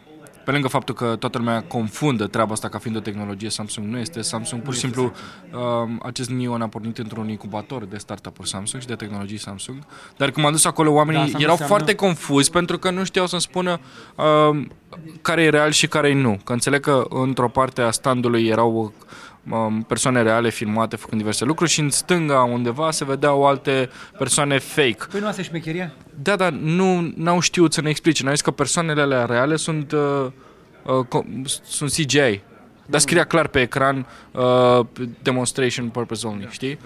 pe 0.46 0.52
lângă 0.52 0.68
faptul 0.68 0.94
că 0.94 1.16
toată 1.18 1.38
lumea 1.38 1.62
confundă 1.62 2.26
treaba 2.26 2.52
asta 2.52 2.68
ca 2.68 2.78
fiind 2.78 2.96
o 2.96 3.00
tehnologie 3.00 3.50
Samsung, 3.50 3.86
nu 3.86 3.98
este. 3.98 4.20
Samsung 4.22 4.62
pur 4.62 4.74
și 4.74 4.80
simplu, 4.80 5.12
um, 5.52 6.00
acest 6.02 6.30
Neon 6.30 6.62
a 6.62 6.68
pornit 6.68 6.98
într-un 6.98 7.28
incubator 7.28 7.84
de 7.84 7.96
startup-uri 7.96 8.48
Samsung 8.48 8.82
și 8.82 8.88
de 8.88 8.94
tehnologii 8.94 9.38
Samsung. 9.38 9.78
Dar 10.16 10.30
când 10.30 10.44
m-am 10.44 10.54
dus 10.54 10.64
acolo, 10.64 10.92
oamenii 10.92 11.20
Da, 11.20 11.24
asta 11.24 11.36
nu 11.36 11.42
erau 11.42 11.52
înseamnă- 11.52 11.76
foarte 11.76 11.94
confuzi 11.94 12.50
pentru 12.50 12.78
că 12.78 12.90
nu 12.90 13.04
știau 13.04 13.26
să-mi 13.26 13.40
spună 13.40 13.80
um, 14.16 14.70
care 15.22 15.42
e 15.42 15.48
real 15.48 15.70
și 15.70 15.86
care 15.86 16.08
e 16.08 16.14
nu. 16.14 16.40
Că 16.44 16.52
înțeleg 16.52 16.80
că 16.80 17.06
într-o 17.08 17.48
parte 17.48 17.80
a 17.82 17.90
standului 17.90 18.46
erau 18.46 18.76
um, 18.76 18.92
persoane 19.86 20.22
reale 20.22 20.50
filmate 20.50 20.96
făcând 20.96 21.20
diverse 21.20 21.44
lucruri 21.44 21.70
și 21.70 21.80
în 21.80 21.90
stânga 21.90 22.42
undeva 22.42 22.90
se 22.90 23.04
vedeau 23.04 23.46
alte 23.46 23.90
persoane 24.18 24.58
fake. 24.58 24.98
Păi 25.10 25.20
nu 25.20 25.26
asta 25.26 25.40
e 25.40 25.44
șmecheria? 25.44 25.92
Da, 26.22 26.36
dar 26.36 26.52
nu 26.52 27.12
n-au 27.16 27.40
știut 27.40 27.72
să 27.72 27.80
ne 27.80 27.88
explice. 27.88 28.22
Ne-au 28.22 28.34
zis 28.34 28.44
că 28.44 28.50
persoanele 28.50 29.00
alea 29.00 29.24
reale 29.24 29.56
sunt, 29.56 29.92
uh, 29.92 30.26
uh, 30.82 31.06
co- 31.06 31.44
sunt 31.62 31.90
CGI. 31.90 32.42
Dar 32.86 33.00
scria 33.00 33.24
clar 33.24 33.46
pe 33.46 33.60
ecran 33.60 34.06
uh, 34.32 34.86
demonstration 35.22 35.88
purpose 35.88 36.26
only, 36.26 36.46
știi? 36.50 36.78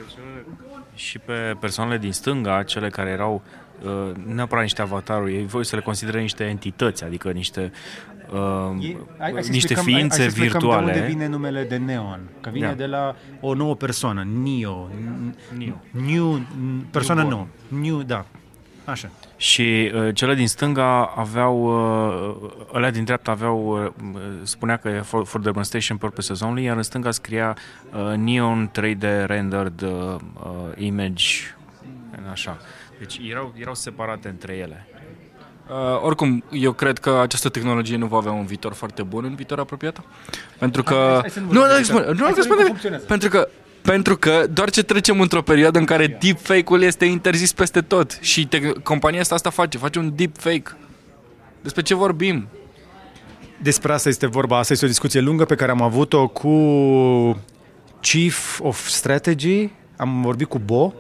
Și 0.95 1.19
pe 1.19 1.57
persoanele 1.61 1.99
din 1.99 2.13
stânga, 2.13 2.63
cele 2.63 2.89
care 2.89 3.11
erau 3.11 3.43
uh, 3.83 4.17
nu 4.25 4.35
neapărat 4.35 4.63
niște 4.63 4.83
avataruri, 4.83 5.35
ei 5.35 5.47
voi 5.47 5.65
să 5.65 5.77
le 5.77 5.83
consideră 5.83 6.19
niște 6.19 6.45
entități, 6.45 7.05
adică 7.05 7.31
niște 7.31 7.73
uh, 8.33 8.85
E- 8.89 8.97
hai- 9.19 9.33
hai 9.33 9.43
să 9.45 9.51
niște 9.51 9.73
explicăm- 9.73 9.85
ființe 9.85 9.99
hai, 9.99 10.09
hai 10.09 10.19
să 10.19 10.23
explicăm 10.23 10.59
virtuale. 10.61 10.93
De 10.93 10.99
unde 10.99 11.13
vine 11.13 11.27
numele 11.29 11.63
de 11.65 11.77
Neon? 11.77 12.21
Că 12.41 12.51
vine 12.51 12.67
Da. 12.67 12.73
de 12.73 12.87
la 12.87 13.15
o 13.41 13.55
nouă 13.55 13.75
persoană, 13.75 14.27
Neo. 14.43 14.89
n- 14.89 15.35
Neo. 15.59 15.81
New, 16.07 16.39
n- 16.41 16.91
persoană 16.91 17.21
Newborn. 17.23 17.49
nouă. 17.71 17.81
New, 17.83 18.03
da. 18.03 18.25
Așa. 18.85 19.11
Și 19.37 19.91
uh, 19.95 20.15
cele 20.15 20.35
din 20.35 20.49
stânga 20.49 21.05
aveau, 21.17 21.63
uh, 21.65 22.51
alea 22.73 22.91
din 22.91 23.05
dreapta 23.05 23.31
aveau, 23.31 23.85
uh, 23.85 23.91
spunea 24.43 24.77
că 24.77 24.89
e 24.89 25.01
for, 25.01 25.27
for 25.27 25.41
demonstration 25.41 25.97
purposes 25.97 26.41
only, 26.41 26.63
iar 26.65 26.77
în 26.77 26.83
stânga 26.83 27.11
scria 27.11 27.57
uh, 27.93 28.17
Neon 28.17 28.71
3D 28.71 29.25
rendered 29.27 29.81
uh, 29.83 29.91
uh, 29.91 30.19
image, 30.77 31.25
așa. 32.31 32.59
Deci 32.99 33.21
erau, 33.31 33.55
erau 33.59 33.75
separate 33.75 34.29
între 34.29 34.53
ele. 34.57 34.87
Uh, 35.71 36.03
oricum, 36.03 36.45
eu 36.51 36.73
cred 36.73 36.99
că 36.99 37.19
această 37.23 37.49
tehnologie 37.49 37.97
nu 37.97 38.07
va 38.07 38.17
avea 38.17 38.33
un 38.33 38.45
viitor 38.45 38.73
foarte 38.73 39.03
bun 39.03 39.25
în 39.25 39.35
viitor 39.35 39.59
apropiat. 39.59 40.01
Pentru 40.59 40.83
că... 40.83 40.95
Hai- 40.95 41.19
hai 41.21 41.31
să 41.31 41.41
nu 41.41 41.47
nu, 41.47 41.53
nu, 41.53 41.59
vorbim 41.61 41.73
nu, 41.73 41.79
de 41.79 41.83
spune, 41.85 42.01
asta. 42.01 42.13
nu, 42.13 42.23
Hai 42.25 42.33
nu, 42.37 42.43
să 42.43 42.43
vedem 42.43 42.43
spune, 42.43 42.57
cum 42.63 42.67
funcționează. 42.67 43.05
pentru 43.05 43.29
că 43.29 43.49
pentru 43.83 44.17
că 44.17 44.47
doar 44.53 44.71
ce 44.71 44.83
trecem 44.83 45.21
într-o 45.21 45.43
perioadă 45.43 45.79
în 45.79 45.85
care 45.85 46.19
deepfake-ul 46.21 46.83
este 46.83 47.05
interzis 47.05 47.53
peste 47.53 47.81
tot 47.81 48.19
și 48.21 48.47
te, 48.47 48.73
compania 48.73 49.21
asta 49.21 49.35
asta 49.35 49.51
face, 49.51 49.79
face 49.79 49.99
un 49.99 50.13
deepfake. 50.17 50.77
Despre 51.63 51.83
ce 51.83 51.95
vorbim? 51.95 52.49
Despre 53.63 53.93
asta 53.93 54.09
este 54.09 54.27
vorba. 54.27 54.59
Asta 54.59 54.73
este 54.73 54.85
o 54.85 54.89
discuție 54.89 55.21
lungă 55.21 55.45
pe 55.45 55.55
care 55.55 55.71
am 55.71 55.83
avut-o 55.83 56.29
cu 56.29 56.51
Chief 58.01 58.61
of 58.61 58.87
Strategy. 58.89 59.71
Am 60.01 60.23
vorbit 60.23 60.49
cu 60.49 60.59
Bo, 60.59 60.93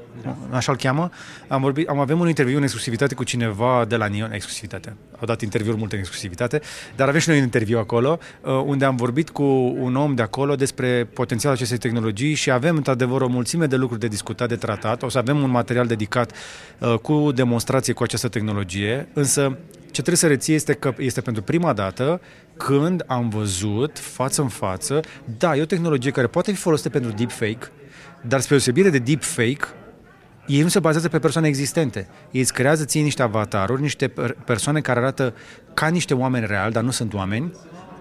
așa-l 0.51 0.77
cheamă. 0.77 1.11
Am 1.49 1.61
vorbit, 1.61 1.89
am 1.89 1.99
avem 1.99 2.21
un 2.21 2.29
interviu 2.29 2.57
în 2.57 2.63
exclusivitate 2.63 3.15
cu 3.15 3.25
cineva 3.25 3.85
de 3.89 3.97
la 3.97 4.07
Neon, 4.07 4.33
exclusivitate. 4.33 4.97
Au 5.19 5.27
dat 5.27 5.41
interviuri 5.41 5.79
multe 5.79 5.95
în 5.95 6.01
exclusivitate, 6.01 6.61
dar 6.97 7.09
avem 7.09 7.21
și 7.21 7.29
noi 7.29 7.37
un 7.37 7.45
interviu 7.45 7.79
acolo, 7.79 8.19
uh, 8.41 8.63
unde 8.65 8.85
am 8.85 8.97
vorbit 8.97 9.31
cu 9.31 9.43
un 9.79 9.97
om 9.97 10.15
de 10.15 10.23
acolo 10.23 10.55
despre 10.55 11.05
potențialul 11.05 11.57
acestei 11.57 11.79
tehnologii 11.79 12.35
și 12.35 12.51
avem 12.51 12.77
într-adevăr 12.77 13.21
o 13.21 13.29
mulțime 13.29 13.67
de 13.67 13.77
lucruri 13.77 14.01
de 14.01 14.09
discutat, 14.09 14.49
de 14.49 14.57
tratat. 14.57 15.03
O 15.03 15.09
să 15.09 15.19
avem 15.19 15.43
un 15.43 15.51
material 15.51 15.87
dedicat 15.87 16.33
uh, 16.79 16.95
cu 16.95 17.33
demonstrație 17.33 17.93
cu 17.93 18.03
această 18.03 18.29
tehnologie, 18.29 19.09
însă 19.13 19.59
ce 19.81 19.91
trebuie 19.91 20.17
să 20.17 20.27
reții 20.27 20.55
este 20.55 20.73
că 20.73 20.95
este 20.99 21.21
pentru 21.21 21.43
prima 21.43 21.73
dată 21.73 22.21
când 22.57 23.05
am 23.07 23.29
văzut 23.29 23.99
față 23.99 24.43
în 24.43 24.49
față, 24.49 25.01
da, 25.39 25.57
e 25.57 25.63
o 25.63 25.65
tehnologie 25.65 26.11
care 26.11 26.27
poate 26.27 26.53
fi 26.53 26.57
folosită 26.57 26.89
pentru 26.89 27.11
deepfake, 27.11 27.71
dar 28.21 28.41
spre 28.41 28.55
deosebire 28.55 28.91
de 28.91 28.99
deepfake, 28.99 29.67
ei 30.47 30.63
nu 30.63 30.69
se 30.69 30.81
bazează 30.81 31.09
pe 31.09 31.19
persoane 31.19 31.49
existente. 31.49 32.09
Ei 32.31 32.41
îți 32.41 32.53
creează 32.53 32.85
ție 32.85 33.03
niște 33.03 33.23
avataruri, 33.23 33.81
niște 33.81 34.09
per- 34.09 34.37
persoane 34.45 34.81
care 34.81 34.99
arată 34.99 35.35
ca 35.75 35.89
niște 35.89 36.15
oameni 36.15 36.47
reali, 36.47 36.73
dar 36.73 36.83
nu 36.83 36.91
sunt 36.91 37.15
oameni, 37.15 37.53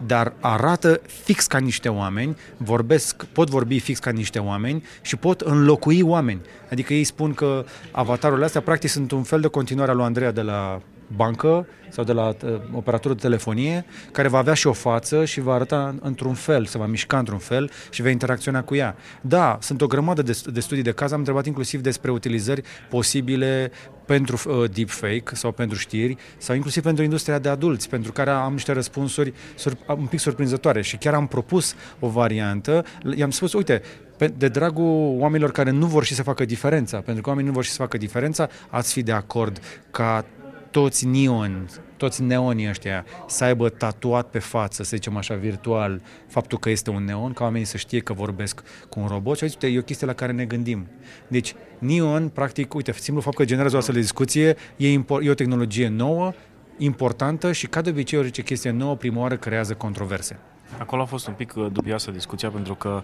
dar 0.06 0.34
arată 0.40 1.02
fix 1.24 1.46
ca 1.46 1.58
niște 1.58 1.90
oameni, 1.90 2.38
vorbesc, 2.58 3.26
pot 3.26 3.50
vorbi 3.50 3.80
fix 3.80 4.00
ca 4.00 4.12
niște 4.12 4.40
oameni 4.40 4.84
și 5.02 5.16
pot 5.16 5.42
înlocui 5.42 6.02
oameni. 6.02 6.42
Adică 6.72 6.94
ei 6.94 7.04
spun 7.04 7.34
că 7.34 7.66
avatarurile 7.92 8.46
astea 8.46 8.62
practic 8.62 8.90
sunt 8.90 9.12
un 9.12 9.24
fel 9.24 9.42
de 9.42 9.48
continuare 9.48 9.92
a 9.92 9.94
lui 9.94 10.06
Andreea 10.06 10.32
de 10.32 10.42
la 10.42 10.82
bancă 11.16 11.68
sau 11.90 12.04
de 12.04 12.12
la 12.12 12.28
uh, 12.28 12.60
operatorul 12.72 13.16
de 13.16 13.22
telefonie, 13.22 13.86
care 14.12 14.28
va 14.28 14.38
avea 14.38 14.54
și 14.54 14.68
o 14.68 14.74
față 14.74 15.26
și 15.26 15.42
va 15.42 15.54
arăta 15.54 15.96
într-un 16.02 16.34
fel, 16.34 16.66
se 16.66 16.78
va 16.78 16.86
mișca 16.86 17.18
într-un 17.18 17.38
fel 17.38 17.72
și 17.90 18.02
va 18.02 18.10
interacționa 18.10 18.64
cu 18.64 18.76
ea. 18.76 18.96
Da, 19.22 19.58
sunt 19.62 19.82
o 19.82 19.88
grămadă 19.88 20.22
de, 20.22 20.42
de 20.54 20.60
studii 20.60 20.84
de 20.84 20.92
caz, 20.92 21.12
am 21.12 21.18
întrebat 21.18 21.46
inclusiv 21.46 21.82
despre 21.82 22.12
utilizări 22.12 22.62
posibile 22.90 23.72
pentru 24.06 24.40
uh, 24.46 24.70
deepfake 24.72 25.36
sau 25.36 25.52
pentru 25.52 25.78
știri 25.78 26.18
sau 26.38 26.56
inclusiv 26.56 26.84
pentru 26.84 27.04
industria 27.04 27.40
de 27.40 27.50
adulți, 27.50 27.90
pentru 27.90 28.12
care 28.12 28.30
am 28.30 28.52
niște 28.52 28.72
răspunsuri 28.72 29.34
sur, 29.56 29.78
un 29.88 30.06
pic 30.06 30.20
surprinzătoare 30.20 30.82
și 30.82 30.98
chiar 30.98 31.14
am 31.14 31.28
propus 31.28 31.76
o 32.00 32.08
variantă. 32.08 32.86
I-am 33.16 33.32
spus, 33.32 33.54
uite, 33.54 33.82
pe- 34.18 34.34
de 34.38 34.48
dragul 34.48 35.16
oamenilor 35.20 35.52
care 35.52 35.72
nu 35.72 35.86
vor 35.86 36.04
și 36.04 36.14
să 36.14 36.24
facă 36.24 36.46
diferența, 36.46 36.98
pentru 37.00 37.22
că 37.22 37.30
oamenii 37.30 37.50
nu 37.50 37.56
vor 37.56 37.64
și 37.64 37.72
să 37.72 37.78
facă 37.78 37.98
diferența, 37.98 38.50
ați 38.70 38.94
fi 38.94 39.04
de 39.04 39.12
acord 39.12 39.60
ca 39.92 40.26
toți 40.72 41.06
neon, 41.06 41.70
toți 41.98 42.22
neonii 42.22 42.70
ăștia 42.70 43.06
să 43.28 43.44
aibă 43.44 43.70
tatuat 43.70 44.30
pe 44.30 44.40
față, 44.40 44.84
să 44.84 44.96
zicem 44.96 45.18
așa, 45.18 45.36
virtual, 45.36 46.02
faptul 46.28 46.58
că 46.58 46.70
este 46.70 46.90
un 46.90 47.04
neon, 47.04 47.34
ca 47.34 47.44
oamenii 47.44 47.66
să 47.66 47.78
știe 47.78 48.00
că 48.00 48.14
vorbesc 48.14 48.64
cu 48.90 49.00
un 49.00 49.08
robot 49.08 49.38
și 49.38 49.44
uite, 49.44 49.68
e 49.68 49.78
o 49.78 49.82
chestie 49.82 50.08
la 50.08 50.14
care 50.14 50.32
ne 50.32 50.46
gândim. 50.46 50.88
Deci, 51.28 51.56
neon, 51.80 52.30
practic, 52.30 52.74
uite, 52.74 52.92
simplu 52.92 53.22
fapt 53.22 53.36
că 53.36 53.46
generează 53.46 53.76
o 53.76 53.78
astfel 53.78 53.96
de 53.96 54.02
discuție, 54.02 54.56
e, 54.78 55.00
impor- 55.00 55.24
e 55.24 55.30
o 55.30 55.34
tehnologie 55.34 55.88
nouă, 55.88 56.34
importantă 56.78 57.52
și, 57.52 57.68
ca 57.68 57.82
de 57.82 57.90
obicei, 57.90 58.20
orice 58.20 58.42
chestie 58.42 58.72
nouă, 58.72 58.96
prima 58.96 59.22
oară 59.22 59.38
creează 59.38 59.74
controverse. 59.74 60.40
Acolo 60.78 61.02
a 61.02 61.06
fost 61.06 61.28
un 61.28 61.34
pic 61.34 61.54
uh, 61.56 61.68
dubioasă 61.72 62.12
discuția 62.12 62.50
pentru 62.50 62.76
că 62.76 63.02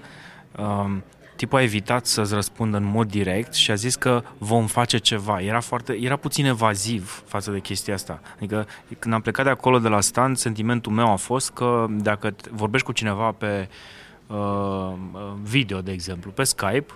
um, 0.57 1.03
tipul 1.36 1.60
a 1.60 1.62
evitat 1.62 2.06
să-ți 2.06 2.34
răspundă 2.34 2.77
în 2.77 2.84
mod 2.84 3.10
direct 3.10 3.54
și 3.54 3.72
a 3.72 3.75
zis 3.75 3.96
că 3.96 4.24
vom 4.38 4.65
face 4.68 4.98
ceva. 4.98 5.42
Era, 5.42 5.60
foarte, 5.60 5.98
era 6.01 6.15
puțin 6.15 6.46
evaziv 6.46 7.24
față 7.25 7.51
de 7.51 7.60
chestia 7.60 7.94
asta. 7.94 8.20
Adică 8.36 8.68
când 9.00 9.13
am 9.13 9.22
plecat 9.22 9.46
de 9.46 9.51
acolo 9.51 9.80
de 9.80 9.88
la 9.88 10.01
stand, 10.01 10.38
sentimentul 10.38 10.92
meu 10.92 11.12
a 11.12 11.15
fost 11.15 11.51
că 11.51 11.86
dacă 11.89 12.32
t- 12.32 12.50
vorbești 12.51 12.86
cu 12.86 12.92
cineva 12.92 13.32
pe 13.32 13.70
uh, 14.27 14.94
video, 15.42 15.82
de 15.82 15.92
exemplu, 15.92 16.32
pe 16.32 16.44
Skype, 16.44 16.94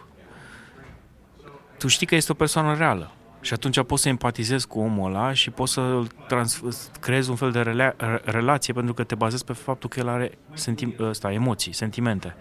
tu 1.78 1.88
știi 1.88 2.08
că 2.08 2.16
este 2.16 2.32
o 2.32 2.36
persoană 2.36 2.76
reală. 2.76 3.12
Și 3.42 3.54
atunci 3.54 3.84
poți 3.84 4.02
să 4.02 4.10
empatizezi 4.10 4.68
cu 4.68 4.80
omul 4.80 5.14
ăla 5.14 5.34
și 5.34 5.50
poți 5.50 5.74
să 5.74 6.02
trans- 6.28 6.62
creezi 7.00 7.30
un 7.30 7.36
fel 7.36 7.52
de 7.52 7.62
rela- 7.62 7.96
re- 7.98 8.22
relație 8.24 8.74
pentru 8.74 8.94
că 8.94 9.04
te 9.04 9.16
bazezi 9.16 9.44
pe 9.46 9.54
faptul 9.54 9.90
că 9.90 10.00
el 10.00 10.08
are 10.08 10.38
senti- 10.54 10.96
ăsta, 11.00 11.32
emoții, 11.32 11.74
sentimente. 11.74 12.36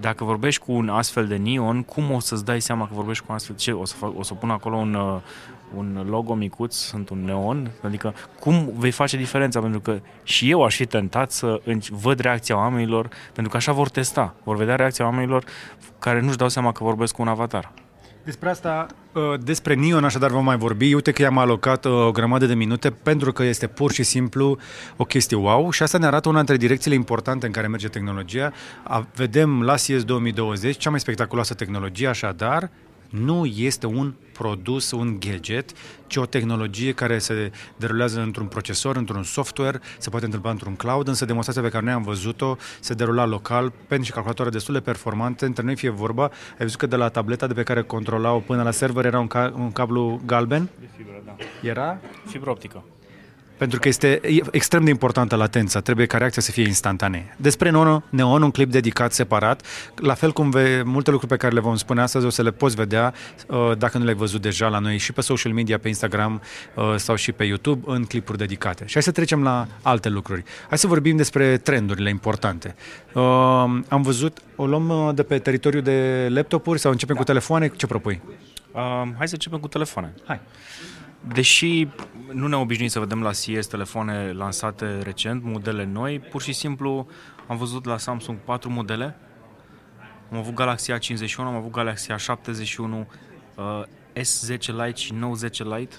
Dacă 0.00 0.24
vorbești 0.24 0.64
cu 0.64 0.72
un 0.72 0.88
astfel 0.88 1.26
de 1.26 1.36
neon, 1.36 1.82
cum 1.82 2.10
o 2.10 2.20
să-ți 2.20 2.44
dai 2.44 2.60
seama 2.60 2.86
că 2.86 2.94
vorbești 2.94 3.24
cu 3.24 3.26
un 3.30 3.36
astfel? 3.36 3.56
Ce, 3.56 3.72
o 3.72 3.84
să, 3.84 3.94
fac, 3.94 4.18
o 4.18 4.22
să 4.22 4.34
pun 4.34 4.50
acolo 4.50 4.76
un, 4.76 4.94
uh, 4.94 5.20
un 5.76 6.06
logo 6.08 6.34
micuț, 6.34 6.74
sunt 6.74 7.08
un 7.08 7.24
neon? 7.24 7.70
Adică 7.82 8.14
cum 8.40 8.72
vei 8.76 8.90
face 8.90 9.16
diferența? 9.16 9.60
Pentru 9.60 9.80
că 9.80 10.00
și 10.22 10.50
eu 10.50 10.64
aș 10.64 10.76
fi 10.76 10.86
tentat 10.86 11.30
să 11.30 11.60
înci- 11.64 11.88
văd 11.90 12.18
reacția 12.18 12.56
oamenilor, 12.56 13.08
pentru 13.32 13.50
că 13.50 13.56
așa 13.56 13.72
vor 13.72 13.88
testa. 13.88 14.34
Vor 14.42 14.56
vedea 14.56 14.76
reacția 14.76 15.04
oamenilor 15.04 15.44
care 15.98 16.20
nu-și 16.20 16.36
dau 16.36 16.48
seama 16.48 16.72
că 16.72 16.84
vorbesc 16.84 17.14
cu 17.14 17.22
un 17.22 17.28
avatar. 17.28 17.72
Despre 18.24 18.48
asta, 18.50 18.86
uh, 19.12 19.22
despre 19.44 19.74
Neon, 19.74 20.04
așadar 20.04 20.30
vom 20.30 20.44
mai 20.44 20.56
vorbi. 20.56 20.94
Uite 20.94 21.12
că 21.12 21.22
i-am 21.22 21.38
alocat 21.38 21.84
uh, 21.84 21.92
o 21.92 22.10
grămadă 22.10 22.46
de 22.46 22.54
minute 22.54 22.90
pentru 22.90 23.32
că 23.32 23.42
este 23.42 23.66
pur 23.66 23.92
și 23.92 24.02
simplu 24.02 24.58
o 24.96 25.04
chestie 25.04 25.36
wow 25.36 25.70
și 25.70 25.82
asta 25.82 25.98
ne 25.98 26.06
arată 26.06 26.28
una 26.28 26.36
dintre 26.36 26.56
direcțiile 26.56 26.96
importante 26.96 27.46
în 27.46 27.52
care 27.52 27.66
merge 27.66 27.88
tehnologia. 27.88 28.52
A- 28.82 29.06
Vedem 29.14 29.62
la 29.62 29.76
CES 29.76 30.04
2020 30.04 30.76
cea 30.76 30.90
mai 30.90 31.00
spectaculoasă 31.00 31.54
tehnologie, 31.54 32.06
așadar 32.08 32.70
nu 33.12 33.46
este 33.46 33.86
un 33.86 34.14
produs, 34.32 34.90
un 34.90 35.16
gadget, 35.20 35.70
ci 36.06 36.16
o 36.16 36.26
tehnologie 36.26 36.92
care 36.92 37.18
se 37.18 37.50
derulează 37.76 38.20
într-un 38.20 38.46
procesor, 38.46 38.96
într-un 38.96 39.22
software, 39.22 39.80
se 39.98 40.10
poate 40.10 40.24
întâmpla 40.24 40.50
într-un 40.50 40.74
cloud, 40.74 41.08
însă 41.08 41.24
demonstrația 41.24 41.62
pe 41.62 41.68
care 41.68 41.84
noi 41.84 41.92
am 41.92 42.02
văzut-o 42.02 42.56
se 42.80 42.94
derula 42.94 43.24
local 43.26 43.72
pe 43.88 43.96
niște 43.96 44.12
calculatoare 44.12 44.50
destul 44.50 44.74
de 44.74 44.80
performante, 44.80 45.44
între 45.44 45.62
noi 45.64 45.76
fie 45.76 45.90
vorba, 45.90 46.22
ai 46.22 46.56
văzut 46.58 46.78
că 46.78 46.86
de 46.86 46.96
la 46.96 47.08
tableta 47.08 47.46
de 47.46 47.54
pe 47.54 47.62
care 47.62 47.82
controlau 47.82 48.40
până 48.40 48.62
la 48.62 48.70
server 48.70 49.04
era 49.04 49.18
un, 49.20 49.26
ca- 49.26 49.52
un 49.56 49.72
cablu 49.72 50.20
galben? 50.26 50.68
De 50.80 50.88
fibră, 50.96 51.22
da. 51.24 51.34
Era? 51.62 52.00
Fibră 52.26 52.50
optică. 52.50 52.84
Pentru 53.62 53.80
că 53.80 53.88
este 53.88 54.20
e 54.22 54.40
extrem 54.50 54.84
de 54.84 54.90
importantă 54.90 55.36
latența, 55.36 55.80
trebuie 55.80 56.06
ca 56.06 56.18
reacția 56.18 56.42
să 56.42 56.50
fie 56.50 56.66
instantanee. 56.66 57.36
Despre 57.36 57.70
Neon, 57.70 58.04
Neon 58.08 58.42
un 58.42 58.50
clip 58.50 58.70
dedicat 58.70 59.12
separat, 59.12 59.66
la 59.96 60.14
fel 60.14 60.32
cum 60.32 60.50
ve, 60.50 60.82
multe 60.84 61.10
lucruri 61.10 61.32
pe 61.32 61.38
care 61.38 61.54
le 61.54 61.60
vom 61.60 61.76
spune 61.76 62.00
astăzi 62.00 62.26
o 62.26 62.30
să 62.30 62.42
le 62.42 62.50
poți 62.50 62.74
vedea 62.74 63.14
uh, 63.46 63.72
dacă 63.78 63.98
nu 63.98 64.04
le-ai 64.04 64.16
văzut 64.16 64.40
deja 64.40 64.68
la 64.68 64.78
noi 64.78 64.98
și 64.98 65.12
pe 65.12 65.20
social 65.20 65.52
media, 65.52 65.78
pe 65.78 65.88
Instagram 65.88 66.42
uh, 66.74 66.94
sau 66.96 67.14
și 67.14 67.32
pe 67.32 67.44
YouTube 67.44 67.82
în 67.86 68.04
clipuri 68.04 68.38
dedicate. 68.38 68.86
Și 68.86 68.92
hai 68.92 69.02
să 69.02 69.10
trecem 69.10 69.42
la 69.42 69.66
alte 69.82 70.08
lucruri. 70.08 70.44
Hai 70.68 70.78
să 70.78 70.86
vorbim 70.86 71.16
despre 71.16 71.56
trendurile 71.56 72.08
importante. 72.08 72.74
Uh, 73.12 73.22
am 73.88 74.02
văzut, 74.02 74.38
o 74.56 74.66
luăm 74.66 74.88
uh, 74.88 75.14
de 75.14 75.22
pe 75.22 75.38
teritoriul 75.38 75.82
de 75.82 76.28
laptopuri 76.30 76.78
sau 76.78 76.90
începem 76.90 77.16
cu 77.16 77.24
telefoane? 77.24 77.72
Ce 77.76 77.86
propui? 77.86 78.20
Uh, 78.72 78.80
hai 79.16 79.28
să 79.28 79.34
începem 79.34 79.58
cu 79.58 79.68
telefoane. 79.68 80.12
Hai. 80.24 80.40
Deși 81.28 81.88
nu 82.32 82.46
ne-am 82.46 82.60
obișnuit 82.60 82.90
să 82.90 82.98
vedem 82.98 83.22
la 83.22 83.32
CES 83.32 83.66
telefoane 83.66 84.32
lansate 84.32 85.02
recent, 85.02 85.42
modele 85.42 85.84
noi, 85.84 86.20
pur 86.20 86.42
și 86.42 86.52
simplu 86.52 87.06
am 87.46 87.56
văzut 87.56 87.84
la 87.84 87.98
Samsung 87.98 88.38
4 88.38 88.70
modele. 88.70 89.16
Am 90.30 90.38
avut 90.38 90.54
Galaxy 90.54 90.92
A51, 90.92 91.36
am 91.36 91.54
avut 91.54 91.70
Galaxy 91.70 92.12
A71, 92.12 92.78
uh, 92.78 93.82
S10 94.14 94.66
Lite 94.66 94.94
și 94.94 95.12
Note 95.12 95.36
10 95.36 95.64
Lite. 95.64 95.96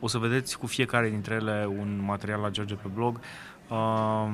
O 0.00 0.08
să 0.08 0.18
vedeți 0.18 0.58
cu 0.58 0.66
fiecare 0.66 1.08
dintre 1.10 1.34
ele 1.34 1.66
un 1.78 2.02
material 2.04 2.40
la 2.40 2.50
George 2.50 2.74
pe 2.74 2.88
blog. 2.94 3.20
Uh, 3.68 4.30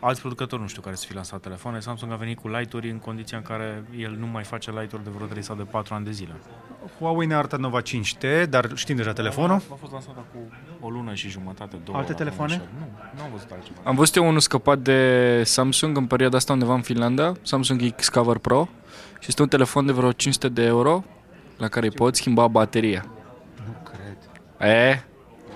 alți 0.00 0.20
producători 0.20 0.62
nu 0.62 0.68
știu 0.68 0.82
care 0.82 0.94
să 0.94 1.06
fi 1.06 1.14
lansat 1.14 1.40
telefoane. 1.40 1.80
Samsung 1.80 2.12
a 2.12 2.16
venit 2.16 2.38
cu 2.38 2.48
light-uri 2.48 2.90
în 2.90 2.98
condiția 2.98 3.38
în 3.38 3.44
care 3.44 3.84
el 3.96 4.16
nu 4.16 4.26
mai 4.26 4.44
face 4.44 4.70
light-uri 4.70 5.04
de 5.04 5.10
vreo 5.10 5.26
3 5.26 5.42
sau 5.42 5.56
de 5.56 5.62
4 5.62 5.94
ani 5.94 6.04
de 6.04 6.10
zile. 6.10 6.34
Huawei 6.98 7.26
ne 7.26 7.34
arată 7.34 7.56
Nova 7.56 7.80
5T, 7.82 8.48
dar 8.48 8.70
știm 8.74 8.96
deja 8.96 9.12
telefonul. 9.12 9.54
A 9.72 9.74
fost 9.80 9.92
lansat 9.92 10.14
cu 10.14 10.38
o 10.80 10.88
lună 10.90 11.14
și 11.14 11.28
jumătate, 11.28 11.76
două. 11.84 11.98
Alte 11.98 12.10
la 12.12 12.16
telefoane? 12.18 12.52
Commercial. 12.56 12.88
Nu, 12.88 13.18
nu 13.18 13.22
am 13.24 13.30
văzut 13.32 13.50
altceva. 13.50 13.78
Am 13.84 13.94
văzut 13.94 14.14
eu 14.16 14.26
unul 14.28 14.40
scăpat 14.40 14.78
de 14.78 15.42
Samsung 15.44 15.96
în 15.96 16.06
perioada 16.06 16.36
asta 16.36 16.52
undeva 16.52 16.74
în 16.74 16.80
Finlanda, 16.82 17.32
Samsung 17.42 17.94
X-Cover 17.94 18.38
Pro 18.38 18.68
și 19.18 19.26
este 19.28 19.42
un 19.42 19.48
telefon 19.48 19.86
de 19.86 19.92
vreo 19.92 20.12
500 20.12 20.48
de 20.48 20.62
euro 20.64 21.04
la 21.58 21.68
care 21.68 21.86
îi 21.86 21.92
poți 21.92 22.18
schimba 22.20 22.46
bateria. 22.46 23.04
Nu 23.66 23.74
cred. 23.90 24.16
E, 24.70 25.02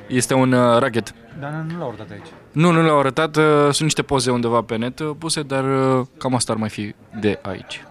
este 0.09 0.35
un 0.35 0.53
uh, 0.53 0.79
racket. 0.79 1.15
Dar 1.41 1.51
nu 1.51 1.79
l-au 1.79 1.89
arătat 1.89 2.11
aici. 2.11 2.27
Nu, 2.53 2.71
nu 2.71 2.83
le-au 2.83 2.99
arătat, 2.99 3.37
uh, 3.37 3.43
sunt 3.63 3.81
niște 3.81 4.03
poze 4.03 4.31
undeva 4.31 4.63
pe 4.63 4.77
net 4.77 4.99
uh, 4.99 5.11
puse, 5.19 5.43
dar 5.43 5.65
uh, 5.99 6.07
cam 6.19 6.35
asta 6.35 6.53
ar 6.53 6.59
mai 6.59 6.69
fi 6.69 6.95
de 7.21 7.39
aici. 7.43 7.83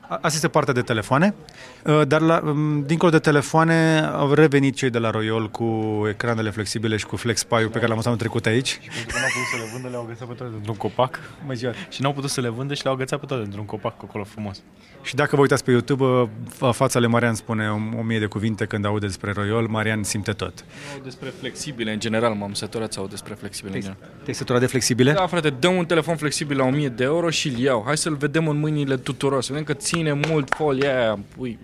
A- 0.00 0.14
Asta 0.14 0.26
este 0.28 0.48
partea 0.48 0.72
de 0.74 0.82
telefoane, 0.82 1.34
Uh, 1.34 1.73
dar 2.06 2.20
la, 2.20 2.40
um, 2.44 2.82
dincolo 2.86 3.10
de 3.10 3.18
telefoane 3.18 4.00
au 4.12 4.32
revenit 4.32 4.74
cei 4.74 4.90
de 4.90 4.98
la 4.98 5.10
Royol 5.10 5.50
cu 5.50 5.64
ecranele 6.08 6.50
flexibile 6.50 6.96
și 6.96 7.06
cu 7.06 7.16
FlexPy-ul 7.16 7.68
pe 7.68 7.74
care 7.74 7.86
l-am 7.86 7.94
văzut 7.94 8.06
anul 8.06 8.18
trecut 8.18 8.46
aici. 8.46 8.78
Pentru 8.78 9.06
că 9.06 9.18
n-au 9.18 9.28
putut 9.32 9.48
să 9.50 9.56
le 9.56 9.70
vândă, 9.72 9.88
le-au 9.88 10.02
agățat 10.02 10.28
pe 10.28 10.34
toate 10.34 10.52
într-un 10.56 10.76
copac. 10.76 11.20
Mă 11.46 11.52
ziua. 11.52 11.72
Și 11.88 12.02
n-au 12.02 12.12
putut 12.12 12.30
să 12.30 12.40
le 12.40 12.48
vândă 12.48 12.74
și 12.74 12.82
le-au 12.82 12.94
agățat 12.94 13.20
pe 13.20 13.26
toate 13.26 13.42
într-un 13.42 13.64
copac 13.64 13.94
acolo 14.02 14.24
frumos. 14.24 14.62
Și 15.02 15.14
dacă 15.14 15.36
vă 15.36 15.42
uitați 15.42 15.64
pe 15.64 15.70
YouTube, 15.70 16.04
uh, 16.04 16.28
fa- 16.54 16.72
fața 16.72 16.98
lui 16.98 17.08
Marian 17.08 17.34
spune 17.34 17.70
o, 17.70 17.98
o 17.98 18.02
mie 18.02 18.18
de 18.18 18.26
cuvinte 18.26 18.64
când 18.64 18.84
aude 18.84 19.06
despre 19.06 19.32
Royol, 19.32 19.66
Marian 19.66 20.02
simte 20.02 20.32
tot. 20.32 20.64
Despre 21.02 21.28
flexibile, 21.40 21.92
în 21.92 21.98
general, 22.00 22.34
m-am 22.34 22.52
săturat 22.52 22.92
să 22.92 23.00
aud 23.00 23.10
despre 23.10 23.34
flexibile 23.34 23.74
în 23.74 23.80
general. 23.80 24.10
Te-ai 24.22 24.34
săturat 24.34 24.60
de 24.60 24.66
flexibile? 24.66 25.12
Da, 25.12 25.26
frate, 25.26 25.50
dăm 25.50 25.76
un 25.76 25.84
telefon 25.86 26.16
flexibil 26.16 26.56
la 26.56 26.64
1000 26.64 26.88
de 26.88 27.04
euro 27.04 27.30
și 27.30 27.48
îl 27.48 27.58
iau. 27.58 27.82
Hai 27.86 27.96
să-l 27.96 28.14
vedem 28.14 28.48
în 28.48 28.58
mâinile 28.58 28.96
tuturor, 28.96 29.42
să 29.42 29.48
vedem 29.52 29.66
că 29.66 29.72
ține 29.72 30.12
mult 30.12 30.54
folia 30.54 30.98
aia. 30.98 31.18
Ui, 31.36 31.58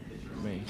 mei. 0.44 0.62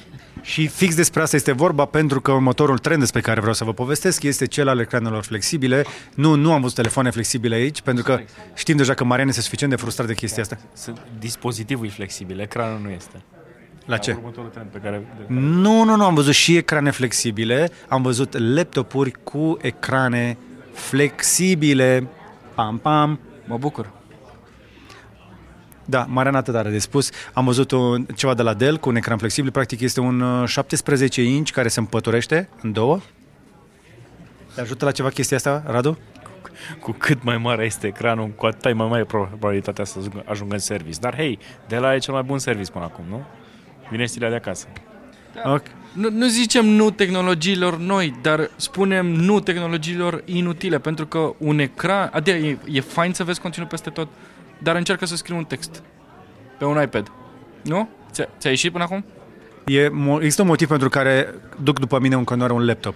Și 0.42 0.66
fix 0.66 0.94
despre 0.94 1.22
asta 1.22 1.36
este 1.36 1.52
vorba, 1.52 1.84
pentru 1.84 2.20
că 2.20 2.32
următorul 2.32 2.78
trend 2.78 3.00
despre 3.00 3.20
care 3.20 3.40
vreau 3.40 3.54
să 3.54 3.64
vă 3.64 3.72
povestesc 3.72 4.22
este 4.22 4.46
cel 4.46 4.68
al 4.68 4.78
ecranelor 4.78 5.22
flexibile. 5.22 5.84
Nu, 6.14 6.34
nu 6.34 6.52
am 6.52 6.60
văzut 6.60 6.76
telefoane 6.76 7.10
flexibile 7.10 7.54
aici, 7.54 7.80
pentru 7.80 8.04
că 8.04 8.20
știm 8.54 8.76
deja 8.76 8.94
că 8.94 9.04
Marian 9.04 9.28
este 9.28 9.40
suficient 9.40 9.72
de 9.72 9.78
frustrat 9.78 10.06
de 10.06 10.14
chestia 10.14 10.42
asta. 10.42 10.58
Sunt, 10.72 11.00
dispozitivul 11.18 11.86
e 11.86 11.88
flexibil, 11.88 12.40
ecranul 12.40 12.80
nu 12.82 12.88
este. 12.88 13.22
La 13.86 13.96
ce? 13.96 14.12
Următorul 14.12 14.50
trend 14.50 14.68
pe 14.70 14.78
care... 14.78 15.06
Nu, 15.26 15.84
nu, 15.84 15.96
nu, 15.96 16.04
am 16.04 16.14
văzut 16.14 16.34
și 16.34 16.56
ecrane 16.56 16.90
flexibile, 16.90 17.70
am 17.88 18.02
văzut 18.02 18.38
laptopuri 18.54 19.12
cu 19.22 19.56
ecrane 19.60 20.36
flexibile. 20.72 22.08
Pam, 22.54 22.78
pam. 22.78 23.20
Mă 23.46 23.58
bucur. 23.58 23.99
Da, 25.84 26.06
Marian 26.08 26.34
atât 26.34 26.54
are 26.54 26.70
de 26.70 26.78
spus. 26.78 27.10
Am 27.32 27.44
văzut 27.44 27.70
un, 27.70 28.06
ceva 28.16 28.34
de 28.34 28.42
la 28.42 28.54
Dell 28.54 28.76
cu 28.76 28.88
un 28.88 28.96
ecran 28.96 29.18
flexibil. 29.18 29.50
Practic 29.50 29.80
este 29.80 30.00
un 30.00 30.20
uh, 30.20 30.48
17 30.48 31.22
inch 31.22 31.50
care 31.50 31.68
se 31.68 31.80
împăturește 31.80 32.48
în 32.62 32.72
două. 32.72 33.00
Te 34.54 34.60
ajută 34.60 34.84
la 34.84 34.90
ceva 34.90 35.08
chestia 35.08 35.36
asta, 35.36 35.62
Radu? 35.66 35.98
Cu 36.80 36.92
cât 36.92 37.22
mai 37.22 37.38
mare 37.38 37.64
este 37.64 37.86
ecranul, 37.86 38.28
cu 38.28 38.46
atât 38.46 38.64
ai 38.64 38.72
mai 38.72 38.88
mare 38.88 39.04
probabilitatea 39.04 39.84
să 39.84 39.98
ajungă- 39.98 40.24
ajungă 40.24 40.54
în 40.54 40.60
service. 40.60 40.98
Dar 41.00 41.14
hei, 41.14 41.38
de 41.68 41.76
la 41.76 41.94
e 41.94 41.98
cel 41.98 42.14
mai 42.14 42.22
bun 42.22 42.38
service 42.38 42.70
până 42.70 42.84
acum, 42.84 43.04
nu? 43.08 43.24
Vine 43.90 44.06
stilea 44.06 44.28
de 44.28 44.34
acasă. 44.34 44.66
Ok. 45.44 45.62
Nu, 45.92 46.10
nu 46.10 46.26
zicem 46.26 46.66
nu 46.66 46.90
tehnologiilor 46.90 47.78
noi, 47.78 48.18
dar 48.22 48.50
spunem 48.56 49.06
nu 49.06 49.40
tehnologiilor 49.40 50.22
inutile, 50.24 50.78
pentru 50.78 51.06
că 51.06 51.32
un 51.38 51.58
ecran, 51.58 52.10
adică 52.12 52.36
e, 52.36 52.58
e 52.70 52.80
fain 52.80 53.12
să 53.12 53.24
vezi 53.24 53.40
conținut 53.40 53.68
peste 53.68 53.90
tot, 53.90 54.08
dar 54.62 54.76
încearcă 54.76 55.06
să 55.06 55.16
scrii 55.16 55.36
un 55.36 55.44
text 55.44 55.82
pe 56.58 56.64
un 56.64 56.82
iPad. 56.82 57.12
Nu? 57.62 57.88
Ți-a, 58.12 58.28
ți-a 58.38 58.50
ieșit 58.50 58.72
până 58.72 58.84
acum? 58.84 59.04
E, 59.66 59.88
mo- 59.88 60.18
există 60.18 60.42
un 60.42 60.48
motiv 60.48 60.68
pentru 60.68 60.88
care 60.88 61.34
duc 61.62 61.78
după 61.78 61.98
mine 61.98 62.14
în 62.14 62.24
continuare 62.24 62.52
un 62.52 62.66
laptop. 62.66 62.94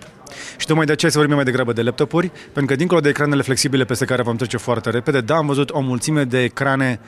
Și 0.56 0.66
tocmai 0.66 0.86
de 0.86 0.92
aceea 0.92 1.10
să 1.10 1.18
vorbim 1.18 1.36
mai 1.36 1.44
degrabă 1.44 1.72
de 1.72 1.82
laptopuri, 1.82 2.30
pentru 2.52 2.64
că 2.66 2.74
dincolo 2.74 3.00
de 3.00 3.08
ecranele 3.08 3.42
flexibile 3.42 3.84
peste 3.84 4.04
care 4.04 4.22
vom 4.22 4.36
trece 4.36 4.56
foarte 4.56 4.90
repede, 4.90 5.20
da, 5.20 5.36
am 5.36 5.46
văzut 5.46 5.70
o 5.70 5.80
mulțime 5.80 6.24
de 6.24 6.42
ecrane 6.42 7.00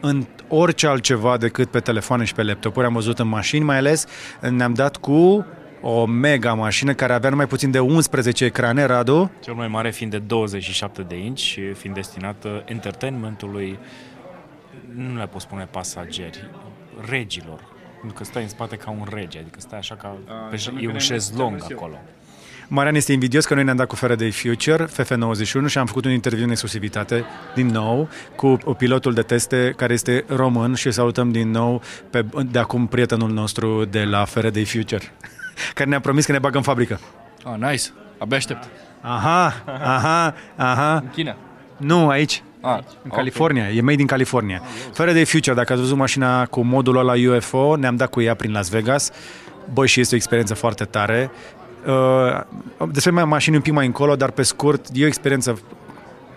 în 0.00 0.26
orice 0.48 0.86
altceva 0.86 1.36
decât 1.36 1.70
pe 1.70 1.80
telefoane 1.80 2.24
și 2.24 2.34
pe 2.34 2.42
laptopuri. 2.42 2.86
Am 2.86 2.92
văzut 2.92 3.18
în 3.18 3.28
mașini 3.28 3.64
mai 3.64 3.76
ales. 3.76 4.06
Ne-am 4.50 4.74
dat 4.74 4.96
cu 4.96 5.46
o 5.80 6.06
mega 6.06 6.54
mașină 6.54 6.94
care 6.94 7.12
avea 7.12 7.30
numai 7.30 7.46
puțin 7.46 7.70
de 7.70 7.78
11 7.78 8.44
ecrane, 8.44 8.84
Radu. 8.84 9.30
Cel 9.40 9.54
mai 9.54 9.68
mare 9.68 9.90
fiind 9.90 10.12
de 10.12 10.18
27 10.18 11.02
de 11.02 11.16
inch 11.16 11.40
și 11.40 11.72
fiind 11.72 11.94
destinat 11.94 12.44
uh, 12.44 12.60
entertainmentului, 12.64 13.78
nu 14.94 15.18
le 15.18 15.26
pot 15.26 15.40
spune 15.40 15.68
pasageri, 15.70 16.50
regilor. 17.08 17.60
Pentru 18.00 18.18
că 18.18 18.24
stai 18.24 18.42
în 18.42 18.48
spate 18.48 18.76
ca 18.76 18.90
un 18.90 19.06
rege, 19.14 19.38
adică 19.38 19.60
stai 19.60 19.78
așa 19.78 19.94
ca... 19.94 20.08
pe, 20.26 20.32
înseamnă 20.50 20.80
e 20.80 20.82
că 20.82 20.88
un 20.88 20.96
ne-ai 20.96 21.06
șezlong 21.06 21.52
înțeles 21.52 21.70
eu. 21.70 21.78
acolo. 21.78 21.98
Marian 22.70 22.94
este 22.94 23.12
invidios 23.12 23.44
că 23.44 23.54
noi 23.54 23.64
ne-am 23.64 23.76
dat 23.76 23.86
cu 23.86 23.94
Faraday 23.94 24.30
Future, 24.30 24.86
FF91 24.86 25.66
și 25.66 25.78
am 25.78 25.86
făcut 25.86 26.04
un 26.04 26.10
interviu 26.10 26.44
în 26.44 26.50
exclusivitate 26.50 27.24
din 27.54 27.66
nou 27.66 28.08
cu 28.36 28.58
pilotul 28.76 29.14
de 29.14 29.22
teste 29.22 29.74
care 29.76 29.92
este 29.92 30.24
român 30.26 30.74
și 30.74 30.86
îl 30.86 30.92
salutăm 30.92 31.30
din 31.30 31.50
nou 31.50 31.82
pe, 32.10 32.24
de 32.50 32.58
acum 32.58 32.86
prietenul 32.86 33.30
nostru 33.30 33.84
de 33.84 34.04
la 34.04 34.24
Faraday 34.24 34.64
Future 34.64 35.12
care 35.74 35.88
ne-a 35.88 36.00
promis 36.00 36.26
că 36.26 36.32
ne 36.32 36.38
bagă 36.38 36.56
în 36.56 36.62
fabrică. 36.62 37.00
Ah, 37.44 37.70
nice. 37.70 37.84
Abia 38.18 38.36
aștept. 38.36 38.68
Aha, 39.00 39.62
aha, 39.82 40.34
aha. 40.56 40.94
În 40.94 41.10
China. 41.10 41.36
Nu, 41.76 42.08
aici. 42.08 42.42
Ah, 42.60 42.78
În 43.02 43.10
California, 43.10 43.70
e 43.70 43.80
made 43.80 44.00
in 44.00 44.06
California. 44.06 44.62
Faraday 44.92 45.24
Future, 45.24 45.54
dacă 45.56 45.72
ați 45.72 45.80
văzut 45.82 45.96
mașina 45.96 46.46
cu 46.46 46.60
modul 46.62 46.96
ăla 46.96 47.12
UFO, 47.36 47.76
ne-am 47.76 47.96
dat 47.96 48.10
cu 48.10 48.20
ea 48.20 48.34
prin 48.34 48.52
Las 48.52 48.68
Vegas. 48.68 49.10
Băi, 49.72 49.86
și 49.86 50.00
este 50.00 50.14
o 50.14 50.16
experiență 50.16 50.54
foarte 50.54 50.84
tare. 50.84 51.30
Uh, 51.86 52.40
despre 52.92 53.10
mai 53.10 53.24
mașini 53.24 53.56
un 53.56 53.62
pic 53.62 53.72
mai 53.72 53.86
încolo, 53.86 54.16
dar 54.16 54.30
pe 54.30 54.42
scurt, 54.42 54.86
e 54.92 55.04
o 55.04 55.06
experiență 55.06 55.60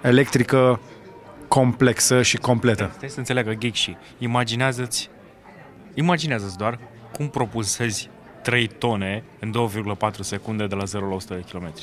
electrică 0.01 0.79
complexă 1.47 2.21
și 2.21 2.37
completă. 2.37 2.91
Stai 2.95 3.09
să 3.09 3.17
înțeleagă 3.17 3.53
geek 3.53 3.73
și 3.73 3.97
imaginează-ți, 4.17 5.09
imaginează-ți 5.93 6.57
doar 6.57 6.79
cum 7.13 7.27
propulsezi 7.29 8.09
3 8.41 8.67
tone 8.67 9.23
în 9.39 9.53
2,4 9.97 10.11
secunde 10.19 10.67
de 10.67 10.75
la 10.75 10.83
0 10.83 11.07
la 11.07 11.13
100 11.13 11.33
de 11.33 11.43
km. 11.51 11.73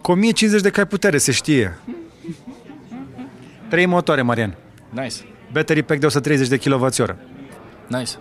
Cu 0.00 0.12
1050 0.12 0.62
de 0.62 0.70
cai 0.70 0.86
putere, 0.86 1.18
se 1.18 1.32
știe. 1.32 1.78
Trei 3.68 3.86
motoare, 3.86 4.22
Marian. 4.22 4.56
Nice. 4.90 5.16
Battery 5.52 5.82
pack 5.82 6.00
de 6.00 6.06
130 6.06 6.48
de 6.48 6.56
kWh. 6.56 7.14
Nice. 7.86 8.12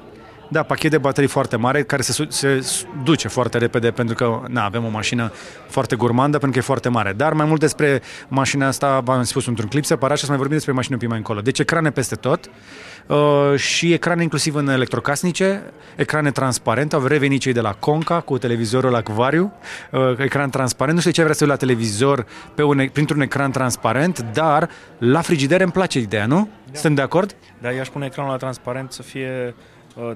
Da, 0.52 0.64
pachet 0.64 0.92
de 0.92 0.98
baterii 0.98 1.30
foarte 1.30 1.56
mare 1.56 1.84
care 1.84 2.02
se, 2.02 2.12
su- 2.12 2.30
se 2.30 2.60
s- 2.60 2.86
duce 3.04 3.28
foarte 3.28 3.58
repede 3.58 3.92
pentru 3.92 4.16
că 4.16 4.42
na, 4.48 4.64
avem 4.66 4.86
o 4.86 4.90
mașină 4.90 5.32
foarte 5.68 5.96
gurmandă 5.96 6.38
pentru 6.38 6.52
că 6.52 6.58
e 6.58 6.68
foarte 6.68 6.90
mare. 6.90 7.14
Dar 7.14 7.34
mai 7.34 7.46
mult 7.46 7.60
despre 7.60 8.02
mașina 8.28 8.68
asta 8.68 9.00
v-am 9.00 9.24
spus 9.24 9.46
într-un 9.48 9.68
clip 9.70 9.86
separat 9.86 10.18
și 10.18 10.24
să 10.24 10.30
mai 10.30 10.38
vorbim 10.38 10.56
despre 10.56 10.74
mașină 10.74 10.94
un 10.96 11.00
pic 11.00 11.10
mai 11.10 11.18
încolo. 11.18 11.42
Deci 11.42 11.60
ecrane 11.60 11.90
peste 11.92 12.16
tot 12.16 12.50
uh, 13.08 13.54
și 13.56 13.94
ecrane 13.94 14.22
inclusiv 14.24 14.56
în 14.56 14.68
electrocasnice, 14.70 15.64
ecrane 15.96 16.32
transparente. 16.32 16.96
Au 16.96 17.06
revenit 17.06 17.42
cei 17.42 17.54
de 17.54 17.62
la 17.62 17.74
Conca 17.74 18.20
cu 18.20 18.38
televizorul 18.38 18.96
acvariu, 18.96 19.54
uh, 19.92 20.02
ecran 20.18 20.50
transparent. 20.50 20.96
Nu 20.96 21.00
știu 21.02 21.12
ce 21.14 21.22
vrea 21.22 21.34
să 21.36 21.46
la 21.46 21.56
televizor 21.56 22.26
pe 22.56 22.64
un, 22.64 22.80
e- 22.80 22.90
printr-un 22.94 23.22
ecran 23.22 23.52
transparent, 23.52 24.26
dar 24.34 24.70
la 24.98 25.22
frigidere 25.22 25.64
îmi 25.64 25.72
place 25.72 26.00
ideea, 26.00 26.26
nu? 26.26 26.50
Da. 26.66 26.72
Suntem 26.74 26.94
de 26.94 27.02
acord? 27.02 27.36
Dar 27.62 27.72
eu 27.74 27.80
aș 27.80 27.88
pune 27.88 28.06
ecranul 28.06 28.32
la 28.32 28.38
transparent 28.38 28.92
să 28.92 29.02
fie 29.02 29.30
uh, 29.48 29.54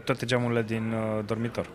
toate 0.04 0.26
geamurile 0.26 0.64
din 0.64 0.94
uh, 0.94 1.24
dormitor. 1.26 1.70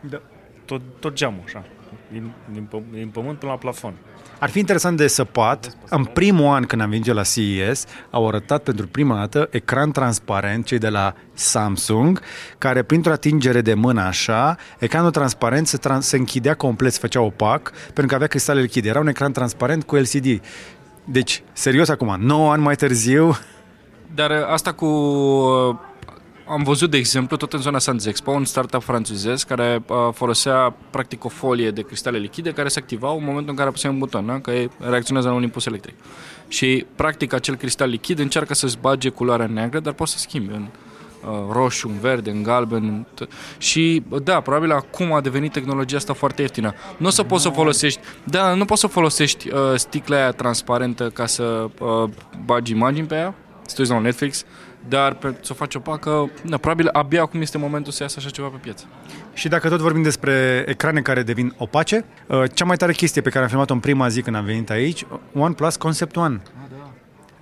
Da. 0.00 0.20
Tot, 0.64 0.80
tot 1.00 1.14
geamul, 1.14 1.42
așa. 1.44 1.64
Din, 2.12 2.32
din, 2.52 2.68
pă- 2.68 2.92
din 2.92 3.08
pământ 3.08 3.38
până 3.38 3.52
la 3.52 3.58
plafon. 3.58 3.94
Ar 4.38 4.48
fi 4.48 4.58
interesant 4.58 4.96
de 4.96 5.06
săpat. 5.06 5.76
În 5.90 6.04
primul 6.04 6.54
an 6.54 6.64
când 6.64 6.82
am 6.82 6.90
venit 6.90 7.06
eu 7.06 7.14
la 7.14 7.22
CES, 7.22 7.84
au 8.10 8.28
arătat 8.28 8.62
pentru 8.62 8.86
prima 8.86 9.18
dată 9.18 9.48
ecran 9.50 9.90
transparent, 9.90 10.64
cei 10.64 10.78
de 10.78 10.88
la 10.88 11.14
Samsung, 11.32 12.20
care 12.58 12.82
printr-o 12.82 13.12
atingere 13.12 13.60
de 13.60 13.74
mână 13.74 14.00
așa, 14.00 14.56
ecranul 14.78 15.10
transparent 15.10 15.66
se, 15.66 15.76
trans- 15.76 16.06
se 16.06 16.16
închidea 16.16 16.54
complet, 16.54 16.92
se 16.92 16.98
făcea 17.00 17.20
opac, 17.20 17.72
pentru 17.84 18.06
că 18.06 18.14
avea 18.14 18.26
cristale 18.26 18.60
lichide. 18.60 18.88
Era 18.88 19.00
un 19.00 19.06
ecran 19.08 19.32
transparent 19.32 19.84
cu 19.84 19.96
LCD. 19.96 20.40
Deci, 21.04 21.42
serios 21.52 21.88
acum, 21.88 22.16
9 22.20 22.52
ani 22.52 22.62
mai 22.62 22.74
târziu, 22.74 23.36
Dar 24.14 24.30
uh, 24.30 24.46
asta 24.46 24.72
cu... 24.72 24.86
uh, 26.46 26.52
Am 26.52 26.62
văzut, 26.62 26.90
de 26.90 26.96
exemplu, 26.96 27.36
tot 27.36 27.52
în 27.52 27.60
zona 27.60 27.78
Sans 27.78 28.06
Expo, 28.06 28.30
un 28.30 28.44
startup 28.44 28.82
franțuzez 28.82 29.42
care 29.42 29.82
uh, 29.88 29.96
folosea 30.12 30.74
practic 30.90 31.24
o 31.24 31.28
folie 31.28 31.70
de 31.70 31.82
cristale 31.82 32.18
lichide 32.18 32.50
care 32.50 32.68
se 32.68 32.78
activau 32.78 33.16
în 33.18 33.24
momentul 33.24 33.50
în 33.50 33.56
care 33.56 33.68
apeseai 33.68 33.92
un 33.92 33.98
buton, 33.98 34.26
da? 34.26 34.40
că 34.40 34.50
e- 34.50 34.68
reacționează 34.78 35.28
la 35.28 35.34
un 35.34 35.42
impuls 35.42 35.66
electric. 35.66 35.94
Și 36.48 36.86
practic 36.94 37.32
acel 37.32 37.56
cristal 37.56 37.88
lichid 37.88 38.18
încearcă 38.18 38.54
să-ți 38.54 38.78
bage 38.80 39.08
culoarea 39.08 39.46
neagră, 39.46 39.80
dar 39.80 39.92
poți 39.92 40.12
să 40.12 40.18
schimbi 40.18 40.52
în 40.52 40.66
uh, 41.26 41.30
roșu, 41.52 41.88
în 41.88 41.98
verde, 41.98 42.30
în 42.30 42.42
galben. 42.42 43.06
T- 43.14 43.28
și 43.58 44.02
da, 44.22 44.40
probabil 44.40 44.72
acum 44.72 45.12
a 45.12 45.20
devenit 45.20 45.52
tehnologia 45.52 45.96
asta 45.96 46.12
foarte 46.12 46.42
ieftină. 46.42 46.74
Nu 46.96 47.06
o 47.06 47.10
să 47.10 47.22
poți 47.22 47.42
să 47.42 47.48
folosești, 47.48 48.00
da, 48.24 48.54
nu 48.54 48.64
poți 48.64 48.80
să 48.80 48.86
folosești 48.86 49.50
uh, 49.50 49.58
sticla 49.74 50.16
aia 50.16 50.30
transparentă 50.30 51.08
ca 51.08 51.26
să 51.26 51.68
uh, 51.80 52.08
bagi 52.44 52.72
imagini 52.72 53.06
pe 53.06 53.14
ea, 53.14 53.34
să 53.62 53.74
te 53.74 53.80
uiți 53.80 53.90
la 53.90 53.96
un 53.96 54.02
Netflix, 54.02 54.44
dar 54.88 55.14
pe, 55.14 55.34
să 55.40 55.48
o 55.52 55.54
faci 55.54 55.74
opacă, 55.74 56.30
da, 56.44 56.56
probabil 56.56 56.88
abia 56.92 57.22
acum 57.22 57.40
este 57.40 57.58
momentul 57.58 57.92
să 57.92 58.02
iasă 58.02 58.16
așa 58.18 58.30
ceva 58.30 58.48
pe 58.48 58.56
piață. 58.60 58.84
Și 59.32 59.48
dacă 59.48 59.68
tot 59.68 59.80
vorbim 59.80 60.02
despre 60.02 60.64
ecrane 60.68 61.00
care 61.00 61.22
devin 61.22 61.54
opace, 61.58 62.04
uh, 62.26 62.42
cea 62.54 62.64
mai 62.64 62.76
tare 62.76 62.92
chestie 62.92 63.20
pe 63.20 63.30
care 63.30 63.42
am 63.42 63.48
filmat-o 63.48 63.72
în 63.72 63.80
prima 63.80 64.08
zi 64.08 64.22
când 64.22 64.36
am 64.36 64.44
venit 64.44 64.70
aici, 64.70 65.06
OnePlus 65.34 65.76
Concept 65.76 66.16
One. 66.16 66.40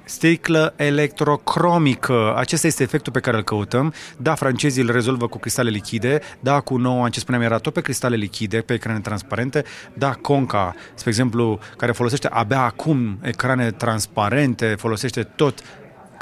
Sticlă 0.06 0.72
electrocromică. 0.76 2.34
Acesta 2.36 2.66
este 2.66 2.82
efectul 2.82 3.12
pe 3.12 3.20
care 3.20 3.36
îl 3.36 3.42
căutăm. 3.42 3.92
Da, 4.16 4.34
francezii 4.34 4.82
îl 4.82 4.90
rezolvă 4.90 5.28
cu 5.28 5.38
cristale 5.38 5.70
lichide. 5.70 6.20
Da, 6.40 6.60
cu 6.60 6.76
nou, 6.76 7.08
ce 7.08 7.20
spuneam, 7.20 7.42
era 7.42 7.58
tot 7.58 7.72
pe 7.72 7.80
cristale 7.80 8.16
lichide, 8.16 8.60
pe 8.60 8.74
ecrane 8.74 9.00
transparente. 9.00 9.64
Da, 9.94 10.10
Conca, 10.10 10.74
spre 10.94 11.10
exemplu, 11.10 11.58
care 11.76 11.92
folosește 11.92 12.28
abia 12.28 12.60
acum 12.60 13.18
ecrane 13.22 13.70
transparente, 13.70 14.74
folosește 14.78 15.22
tot 15.22 15.62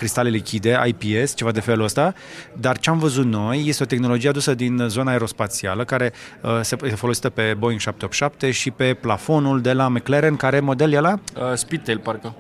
cristale 0.02 0.28
lichide, 0.28 0.80
IPS, 0.86 1.34
ceva 1.34 1.50
de 1.50 1.60
felul 1.60 1.84
ăsta, 1.84 2.14
dar 2.52 2.78
ce 2.78 2.90
am 2.90 2.98
văzut 2.98 3.24
noi 3.24 3.64
este 3.66 3.82
o 3.82 3.86
tehnologie 3.86 4.28
adusă 4.28 4.54
din 4.54 4.84
zona 4.88 5.10
aerospațială 5.10 5.84
care 5.84 6.12
uh, 6.42 6.60
se 6.62 6.76
folosită 6.76 7.30
pe 7.30 7.54
Boeing 7.58 7.80
787 7.80 8.50
și 8.50 8.70
pe 8.70 8.94
plafonul 8.94 9.60
de 9.60 9.72
la 9.72 9.88
McLaren, 9.88 10.36
care 10.36 10.60
model 10.60 10.92
e 10.92 11.00
la? 11.00 11.12
Uh, 11.36 11.54
Speedtail, 11.54 11.98
parcă. 11.98 12.34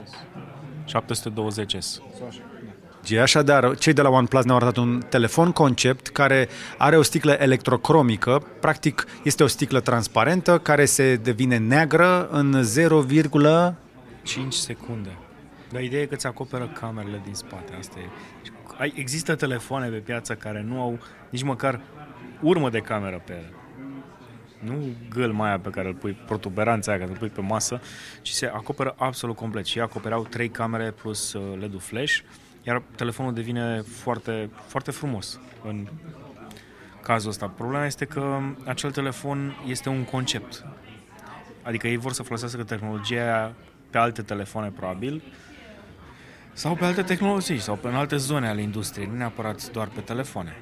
720S. 0.86 2.02
Așadar, 3.22 3.76
cei 3.76 3.92
de 3.92 4.02
la 4.02 4.08
OnePlus 4.08 4.44
ne-au 4.44 4.56
arătat 4.56 4.76
un 4.76 5.02
telefon 5.08 5.52
concept 5.52 6.06
care 6.06 6.48
are 6.78 6.96
o 6.96 7.02
sticlă 7.02 7.32
electrocromică, 7.32 8.46
practic 8.60 9.06
este 9.22 9.42
o 9.42 9.46
sticlă 9.46 9.80
transparentă 9.80 10.58
care 10.58 10.84
se 10.84 11.16
devine 11.16 11.58
neagră 11.58 12.28
în 12.30 12.64
5 14.22 14.54
secunde. 14.54 15.21
Dar 15.72 15.82
ideea 15.82 16.02
e 16.02 16.06
că 16.06 16.14
îți 16.14 16.26
acoperă 16.26 16.68
camerele 16.68 17.20
din 17.24 17.34
spate. 17.34 17.74
Asta 17.78 17.98
e. 17.98 18.08
Ai, 18.78 18.92
există 18.96 19.34
telefoane 19.34 19.88
pe 19.88 19.96
piață 19.96 20.34
care 20.34 20.62
nu 20.62 20.80
au 20.80 20.98
nici 21.30 21.42
măcar 21.42 21.80
urmă 22.40 22.70
de 22.70 22.78
cameră 22.78 23.22
pe 23.24 23.32
ele. 23.32 23.52
Nu 24.58 24.84
gâlma 25.10 25.46
aia 25.46 25.58
pe 25.58 25.70
care 25.70 25.88
îl 25.88 25.94
pui, 25.94 26.12
protuberanța 26.12 26.90
aia 26.90 27.00
care 27.00 27.12
îl 27.12 27.18
pui 27.18 27.28
pe 27.28 27.40
masă, 27.40 27.80
ci 28.22 28.30
se 28.30 28.46
acoperă 28.46 28.94
absolut 28.98 29.36
complet. 29.36 29.64
Și 29.64 29.80
acoperau 29.80 30.24
trei 30.24 30.48
camere 30.48 30.90
plus 30.90 31.32
uh, 31.32 31.58
LED-ul 31.58 31.80
flash, 31.80 32.18
iar 32.62 32.82
telefonul 32.96 33.34
devine 33.34 33.80
foarte, 33.80 34.50
foarte 34.66 34.90
frumos 34.90 35.40
în 35.64 35.88
cazul 37.02 37.30
ăsta. 37.30 37.46
Problema 37.46 37.86
este 37.86 38.04
că 38.04 38.38
acel 38.64 38.90
telefon 38.90 39.56
este 39.66 39.88
un 39.88 40.04
concept. 40.04 40.64
Adică 41.62 41.88
ei 41.88 41.96
vor 41.96 42.12
să 42.12 42.22
folosească 42.22 42.62
tehnologia 42.62 43.54
pe 43.90 43.98
alte 43.98 44.22
telefoane, 44.22 44.72
probabil, 44.76 45.22
sau 46.52 46.74
pe 46.74 46.84
alte 46.84 47.02
tehnologii, 47.02 47.58
sau 47.58 47.74
pe 47.76 47.88
în 47.88 47.94
alte 47.94 48.16
zone 48.16 48.48
ale 48.48 48.62
industriei, 48.62 49.08
nu 49.10 49.16
neapărat 49.16 49.70
doar 49.70 49.88
pe 49.94 50.00
telefoane. 50.00 50.56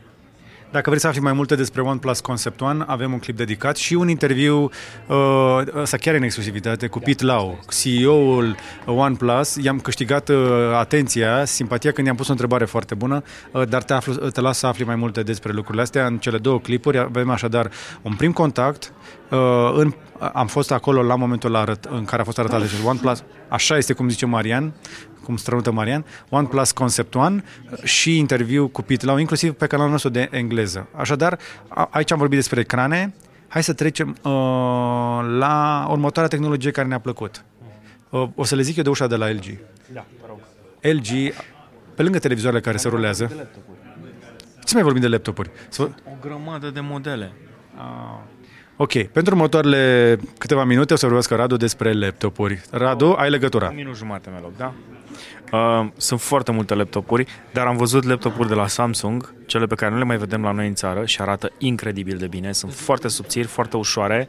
Dacă 0.70 0.88
vreți 0.88 1.02
să 1.02 1.08
afli 1.08 1.20
mai 1.20 1.32
multe 1.32 1.54
despre 1.54 1.80
OnePlus 1.80 2.20
Concept 2.20 2.60
One, 2.60 2.84
avem 2.86 3.12
un 3.12 3.18
clip 3.18 3.36
dedicat 3.36 3.76
și 3.76 3.94
un 3.94 4.08
interviu, 4.08 4.70
uh, 5.06 5.60
ăsta 5.74 5.96
chiar 5.96 6.14
în 6.14 6.22
exclusivitate, 6.22 6.86
cu 6.86 6.98
Pete 6.98 7.24
Lau, 7.24 7.58
CEO-ul 7.68 8.56
OnePlus. 8.86 9.56
I-am 9.56 9.80
câștigat 9.80 10.28
uh, 10.28 10.36
atenția, 10.78 11.44
simpatia 11.44 11.92
când 11.92 12.06
i-am 12.06 12.16
pus 12.16 12.28
o 12.28 12.30
întrebare 12.30 12.64
foarte 12.64 12.94
bună, 12.94 13.22
uh, 13.52 13.68
dar 13.68 13.82
te, 13.82 13.92
aflu, 13.92 14.14
te 14.14 14.40
las 14.40 14.58
să 14.58 14.66
afli 14.66 14.84
mai 14.84 14.96
multe 14.96 15.22
despre 15.22 15.52
lucrurile 15.52 15.82
astea 15.82 16.06
în 16.06 16.18
cele 16.18 16.38
două 16.38 16.60
clipuri. 16.60 16.98
Avem 16.98 17.30
așadar 17.30 17.70
un 18.02 18.14
prim 18.14 18.32
contact, 18.32 18.92
uh, 19.30 19.38
în, 19.74 19.94
am 20.32 20.46
fost 20.46 20.72
acolo 20.72 21.02
la 21.02 21.14
momentul 21.14 21.56
arăt, 21.56 21.84
în 21.84 22.04
care 22.04 22.22
a 22.22 22.24
fost 22.24 22.38
arătat 22.38 22.60
de 22.60 22.68
OnePlus, 22.84 23.24
așa 23.48 23.76
este 23.76 23.92
cum 23.92 24.08
zice 24.08 24.26
Marian, 24.26 24.72
cum 25.24 25.36
strănută 25.36 25.70
Marian, 25.70 26.04
OnePlus 26.28 26.70
Concept 26.70 27.14
One 27.14 27.44
și 27.82 28.18
interviu 28.18 28.68
cu 28.68 28.82
Pete 28.82 29.06
Lau, 29.06 29.18
inclusiv 29.18 29.52
pe 29.52 29.66
canalul 29.66 29.90
nostru 29.90 30.10
de 30.10 30.28
engleză. 30.30 30.88
Așadar, 30.96 31.38
a, 31.68 31.88
aici 31.90 32.10
am 32.10 32.18
vorbit 32.18 32.38
despre 32.38 32.60
ecrane, 32.60 33.14
hai 33.48 33.62
să 33.62 33.72
trecem 33.72 34.08
uh, 34.08 34.32
la 35.38 35.86
următoarea 35.90 36.30
tehnologie 36.30 36.70
care 36.70 36.88
ne-a 36.88 36.98
plăcut. 36.98 37.44
Uh, 38.10 38.28
o 38.34 38.44
să 38.44 38.54
le 38.54 38.62
zic 38.62 38.76
eu 38.76 38.82
de 38.82 38.88
ușa 38.88 39.06
de 39.06 39.16
la 39.16 39.30
LG. 39.30 39.58
Da, 39.92 40.04
rog. 40.26 40.38
LG, 40.80 41.34
pe 41.94 42.02
lângă 42.02 42.18
televizoarele 42.18 42.60
care 42.60 42.76
se 42.76 42.88
rulează, 42.88 43.48
ce 44.64 44.74
mai 44.74 44.82
vorbim 44.82 45.00
de 45.00 45.08
laptopuri? 45.08 45.50
Să... 45.68 45.82
O 45.82 46.12
grămadă 46.20 46.70
de 46.70 46.80
modele. 46.80 47.32
Ok, 48.76 49.02
pentru 49.02 49.34
următoarele 49.34 50.16
câteva 50.38 50.64
minute 50.64 50.92
o 50.92 50.96
să 50.96 51.06
vorbesc 51.06 51.30
Radu 51.30 51.56
despre 51.56 51.92
laptopuri. 51.92 52.60
Radu, 52.70 53.14
ai 53.18 53.30
legătura. 53.30 53.68
Un 53.68 53.74
minut 53.74 53.96
jumate, 53.96 54.30
mi 54.30 54.50
da? 54.56 54.74
Uh, 55.52 55.86
sunt 55.96 56.20
foarte 56.20 56.52
multe 56.52 56.74
laptopuri, 56.74 57.26
dar 57.52 57.66
am 57.66 57.76
văzut 57.76 58.04
laptopuri 58.04 58.48
de 58.48 58.54
la 58.54 58.66
Samsung, 58.66 59.34
cele 59.46 59.66
pe 59.66 59.74
care 59.74 59.92
nu 59.92 59.98
le 59.98 60.04
mai 60.04 60.16
vedem 60.16 60.42
la 60.42 60.50
noi 60.50 60.66
în 60.66 60.74
țară 60.74 61.04
și 61.04 61.20
arată 61.20 61.52
incredibil 61.58 62.16
de 62.16 62.26
bine. 62.26 62.52
Sunt 62.52 62.74
foarte 62.74 63.08
subțiri, 63.08 63.46
foarte 63.46 63.76
ușoare 63.76 64.28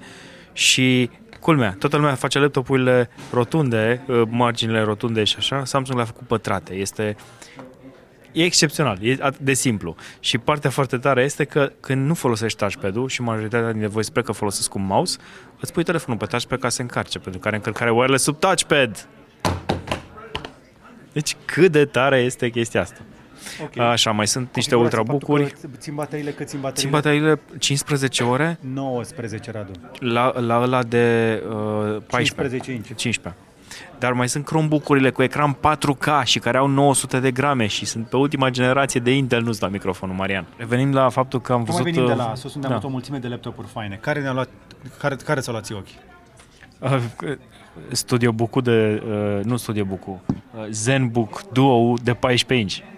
și 0.54 1.10
culmea, 1.40 1.76
toată 1.80 1.98
lumea 1.98 2.14
face 2.14 2.40
laptopurile 2.40 3.10
rotunde, 3.32 4.04
uh, 4.08 4.22
marginile 4.30 4.82
rotunde 4.82 5.24
și 5.24 5.36
așa, 5.38 5.66
Samsung 5.66 5.98
le-a 5.98 6.06
făcut 6.06 6.28
pătrate. 6.28 6.74
Este 6.74 7.16
e 8.32 8.44
excepțional, 8.44 8.98
e 9.02 9.18
atât 9.20 9.40
de 9.40 9.54
simplu. 9.54 9.96
Și 10.20 10.38
partea 10.38 10.70
foarte 10.70 10.98
tare 10.98 11.24
este 11.24 11.44
că 11.44 11.72
când 11.80 12.08
nu 12.08 12.14
folosești 12.14 12.58
touchpad-ul 12.58 13.08
și 13.08 13.22
majoritatea 13.22 13.72
dintre 13.72 13.88
voi 13.88 14.04
spre 14.04 14.22
că 14.22 14.32
folosesc 14.32 14.74
un 14.74 14.86
mouse, 14.86 15.18
îți 15.60 15.74
pui 15.74 15.84
telefonul 15.84 16.20
pe 16.20 16.26
touchpad 16.26 16.60
ca 16.60 16.70
să 16.70 16.82
încarce, 16.82 17.20
pentru 17.20 17.40
că 17.40 17.48
are 17.48 17.56
încărcare 17.56 17.92
wireless 17.92 18.24
sub 18.24 18.40
touchpad. 18.40 19.08
Deci 21.13 21.36
cât 21.45 21.71
de 21.71 21.86
tare 21.86 22.19
este 22.19 22.50
chestia 22.50 22.82
asta. 22.82 23.02
Okay. 23.63 23.91
Așa, 23.91 24.12
mai 24.12 24.28
sunt 24.28 24.56
niște 24.56 24.76
ultrabook-uri. 24.76 25.54
Țin 25.78 25.95
bateriile, 25.95 26.32
cât 26.32 26.47
țin 26.47 26.60
bateriile? 26.60 27.00
Țin 27.02 27.12
bateriile 27.12 27.39
15 27.60 28.24
ore. 28.24 28.58
19, 28.62 29.52
Radu. 29.52 29.71
La, 30.00 30.39
la 30.39 30.62
ăla 30.62 30.84
de 30.84 31.43
uh, 31.45 32.02
14. 32.08 32.58
15 32.58 32.71
inch. 32.71 32.86
15. 32.95 33.41
Dar 34.00 34.13
mai 34.13 34.30
sunt 34.30 34.45
Chromebook-urile 34.45 35.10
cu 35.10 35.21
ecran 35.24 35.58
4K 35.58 36.24
și 36.24 36.39
care 36.39 36.58
au 36.58 36.67
900 36.67 37.19
de 37.19 37.32
grame 37.32 37.67
și 37.67 37.86
sunt 37.86 38.08
pe 38.08 38.15
ultima 38.15 38.50
generație 38.50 39.00
de 39.00 39.15
Intel, 39.15 39.41
nu-ți 39.41 39.62
la 39.62 39.67
microfonul, 39.67 40.15
Marian. 40.15 40.45
Revenim 40.58 40.93
la 40.93 41.10
faptul 41.10 41.41
că 41.41 41.54
am 41.54 41.63
văzut... 41.63 41.82
Cum 41.82 41.91
venim 41.91 42.08
de 42.08 42.13
la 42.13 42.30
Asus, 42.30 42.54
unde 42.56 42.67
da. 42.67 42.74
am 42.74 42.80
avut 42.80 42.89
o 42.89 42.91
mulțime 42.91 43.17
de 43.17 43.28
laptopuri 43.28 43.67
faine. 43.67 43.97
Care 44.02 44.21
ne-au 44.21 44.34
luat, 44.34 44.50
care, 45.00 45.15
care 45.15 45.39
ți-au 45.39 45.54
luat 45.54 45.71
ochi? 45.71 45.88
Uh, 46.91 47.38
Studio 47.92 48.32
Book 48.32 48.62
de, 48.64 49.04
uh, 49.06 49.44
nu 49.44 49.58
Studio 49.58 49.84
Book, 49.84 50.08
uh, 50.08 50.18
ZenBook 50.70 51.42
Duo 51.52 51.94
de 52.04 52.14
14 52.14 52.54
inch. 52.54 52.90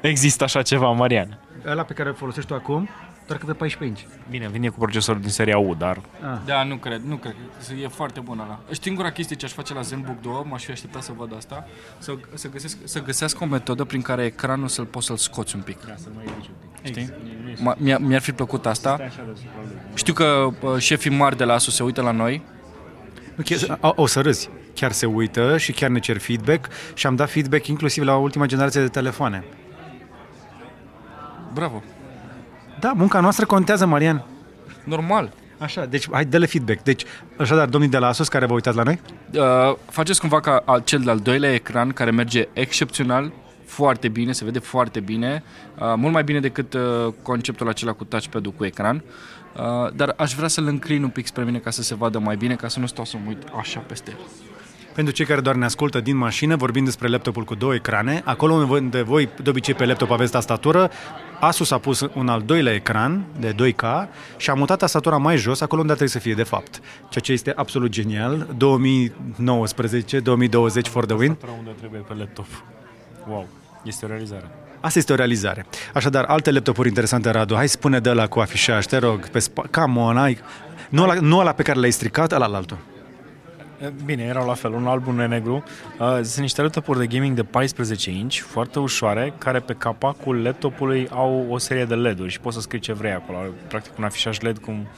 Există 0.00 0.44
așa 0.44 0.62
ceva, 0.62 0.90
Marian? 0.90 1.38
Ăla 1.66 1.82
pe 1.82 1.92
care 1.92 2.08
îl 2.08 2.14
folosești 2.14 2.48
tu 2.48 2.54
acum, 2.54 2.88
doar 3.26 3.38
că 3.38 3.46
pe 3.46 3.52
14 3.52 3.84
inch. 3.84 4.14
Bine, 4.30 4.48
vine 4.48 4.68
cu 4.68 4.78
procesorul 4.78 5.20
din 5.20 5.30
seria 5.30 5.58
U, 5.58 5.74
dar... 5.74 5.96
Ah. 5.96 6.38
Da, 6.44 6.62
nu 6.62 6.76
cred, 6.76 7.02
nu 7.02 7.16
cred. 7.16 7.34
E 7.82 7.88
foarte 7.88 8.20
bun 8.20 8.38
ăla. 8.38 8.60
Singura 8.80 9.10
chestie 9.10 9.36
ce 9.36 9.44
aș 9.44 9.52
face 9.52 9.74
la 9.74 9.80
ZenBook 9.80 10.20
2, 10.20 10.32
m-aș 10.48 10.64
fi 10.64 10.70
așteptat 10.70 11.02
să 11.02 11.12
văd 11.16 11.34
asta, 11.36 11.66
să, 11.98 12.14
să, 12.34 12.48
găsesc, 12.48 12.78
să 12.84 13.02
găsească 13.02 13.44
o 13.44 13.46
metodă 13.46 13.84
prin 13.84 14.02
care 14.02 14.24
ecranul 14.24 14.68
să-l 14.68 14.84
poți 14.84 15.06
să-l 15.06 15.16
scoți 15.16 15.56
un 15.56 15.62
pic. 15.62 15.86
Da, 15.86 15.94
să-l 15.96 16.12
mai 16.14 16.24
ridici 16.24 16.48
un 16.48 16.54
pic. 16.60 16.86
Știi? 16.86 17.02
Exact. 17.50 17.80
Mi-a, 17.80 17.98
mi-ar 17.98 18.20
fi 18.20 18.32
plăcut 18.32 18.66
asta. 18.66 19.00
Știu 19.94 20.12
că 20.12 20.48
uh, 20.60 20.76
șefii 20.78 21.10
mari 21.10 21.36
de 21.36 21.44
la 21.44 21.52
ASUS 21.52 21.74
se 21.74 21.82
uită 21.82 22.02
la 22.02 22.10
noi. 22.10 22.42
Okay, 23.40 23.78
o, 23.80 23.92
o 23.96 24.06
să 24.06 24.20
râzi. 24.20 24.50
Chiar 24.74 24.92
se 24.92 25.06
uită 25.06 25.56
și 25.58 25.72
chiar 25.72 25.90
ne 25.90 25.98
cer 25.98 26.18
feedback 26.18 26.68
și 26.94 27.06
am 27.06 27.16
dat 27.16 27.30
feedback 27.30 27.66
inclusiv 27.66 28.04
la 28.04 28.16
ultima 28.16 28.46
generație 28.46 28.80
de 28.80 28.88
telefoane. 28.88 29.44
Bravo. 31.52 31.82
Da, 32.80 32.92
munca 32.92 33.20
noastră 33.20 33.46
contează, 33.46 33.86
Marian. 33.86 34.24
Normal. 34.84 35.32
Așa, 35.58 35.84
deci 35.84 36.06
hai, 36.10 36.24
dă-le 36.24 36.46
feedback. 36.46 36.82
Deci, 36.82 37.04
așadar, 37.36 37.68
domnii 37.68 37.88
de 37.88 37.98
la 37.98 38.06
Asus 38.06 38.28
care 38.28 38.46
vă 38.46 38.52
uitați 38.52 38.76
la 38.76 38.82
noi? 38.82 39.00
Uh, 39.34 39.76
faceți 39.90 40.20
cumva 40.20 40.40
ca 40.40 40.62
al, 40.64 40.82
cel 40.84 41.00
de-al 41.00 41.18
doilea 41.18 41.54
ecran 41.54 41.88
care 41.88 42.10
merge 42.10 42.48
excepțional, 42.52 43.32
foarte 43.66 44.08
bine, 44.08 44.32
se 44.32 44.44
vede 44.44 44.58
foarte 44.58 45.00
bine, 45.00 45.42
uh, 45.78 45.92
mult 45.96 46.12
mai 46.12 46.24
bine 46.24 46.40
decât 46.40 46.74
uh, 46.74 46.80
conceptul 47.22 47.68
acela 47.68 47.92
cu 47.92 48.04
touchpad-ul 48.04 48.52
cu 48.52 48.64
ecran, 48.64 48.96
uh, 48.96 49.02
dar 49.94 50.14
aș 50.16 50.34
vrea 50.34 50.48
să-l 50.48 50.66
înclin 50.66 51.02
un 51.02 51.08
pic 51.08 51.26
spre 51.26 51.44
mine 51.44 51.58
ca 51.58 51.70
să 51.70 51.82
se 51.82 51.94
vadă 51.94 52.18
mai 52.18 52.36
bine, 52.36 52.54
ca 52.54 52.68
să 52.68 52.78
nu 52.78 52.86
stau 52.86 53.04
să 53.04 53.16
mă 53.16 53.28
uit 53.28 53.42
așa 53.58 53.80
peste 53.80 54.10
el. 54.10 54.18
Pentru 54.94 55.12
cei 55.14 55.26
care 55.26 55.40
doar 55.40 55.54
ne 55.54 55.64
ascultă 55.64 56.00
din 56.00 56.16
mașină, 56.16 56.56
vorbim 56.56 56.84
despre 56.84 57.08
laptopul 57.08 57.44
cu 57.44 57.54
două 57.54 57.74
ecrane. 57.74 58.22
Acolo 58.24 58.54
unde 58.54 59.02
voi, 59.02 59.28
de 59.42 59.50
obicei, 59.50 59.74
pe 59.74 59.84
laptop 59.84 60.10
aveți 60.10 60.32
tastatură, 60.32 60.90
Asus 61.40 61.70
a 61.70 61.78
pus 61.78 62.08
un 62.14 62.28
al 62.28 62.42
doilea 62.42 62.74
ecran 62.74 63.24
de 63.40 63.54
2K 63.54 64.08
și 64.36 64.50
a 64.50 64.54
mutat 64.54 64.78
tastatura 64.78 65.16
mai 65.16 65.36
jos, 65.36 65.60
acolo 65.60 65.80
unde 65.80 65.92
trebuie 65.92 66.12
să 66.12 66.18
fie 66.18 66.34
de 66.34 66.42
fapt. 66.42 66.80
Ceea 67.08 67.24
ce 67.24 67.32
este 67.32 67.52
absolut 67.56 67.90
genial. 67.90 68.54
2019, 68.56 70.20
2020 70.20 70.86
for 70.86 71.04
the 71.04 71.14
win. 71.14 71.36
unde 71.58 71.70
trebuie 71.78 72.00
pe 72.00 72.14
laptop. 72.14 72.46
Wow, 73.28 73.46
este 73.84 74.04
o 74.04 74.08
realizare. 74.08 74.50
Asta 74.82 74.98
este 74.98 75.12
o 75.12 75.16
realizare. 75.16 75.66
Așadar, 75.94 76.24
alte 76.24 76.50
laptopuri 76.50 76.88
interesante, 76.88 77.30
Radu. 77.30 77.54
Hai 77.54 77.68
spune 77.68 77.98
de 78.00 78.12
la 78.12 78.26
cu 78.26 78.40
afișaj, 78.40 78.84
te 78.86 78.96
rog, 78.96 79.28
pe 79.28 79.38
spa- 79.38 79.70
Come 79.70 79.98
on, 80.00 80.16
ai... 80.16 80.38
Nu 80.88 81.02
ăla, 81.02 81.14
nu 81.14 81.38
ăla 81.38 81.52
pe 81.52 81.62
care 81.62 81.78
l-ai 81.78 81.90
stricat, 81.90 82.32
ăla 82.32 82.46
la 82.46 82.56
altul. 82.56 82.78
Bine, 84.04 84.22
erau 84.22 84.46
la 84.46 84.54
fel, 84.54 84.72
un 84.72 84.86
alb, 84.86 85.06
un 85.06 85.14
negru. 85.14 85.62
Uh, 85.98 86.06
Sunt 86.22 86.36
niște 86.36 86.62
laptopuri 86.62 86.98
de 86.98 87.06
gaming 87.06 87.36
de 87.36 87.42
14 87.42 88.10
inch, 88.10 88.34
foarte 88.34 88.78
ușoare, 88.78 89.32
care 89.38 89.58
pe 89.60 89.72
capacul 89.72 90.42
laptopului 90.42 91.08
au 91.10 91.46
o 91.50 91.58
serie 91.58 91.84
de 91.84 91.94
LED-uri 91.94 92.30
și 92.30 92.40
poți 92.40 92.54
să 92.56 92.60
scrii 92.62 92.80
ce 92.80 92.92
vrei 92.92 93.12
acolo. 93.12 93.38
Practic 93.68 93.98
un 93.98 94.04
afișaj 94.04 94.38
LED 94.40 94.58
cum 94.58 94.88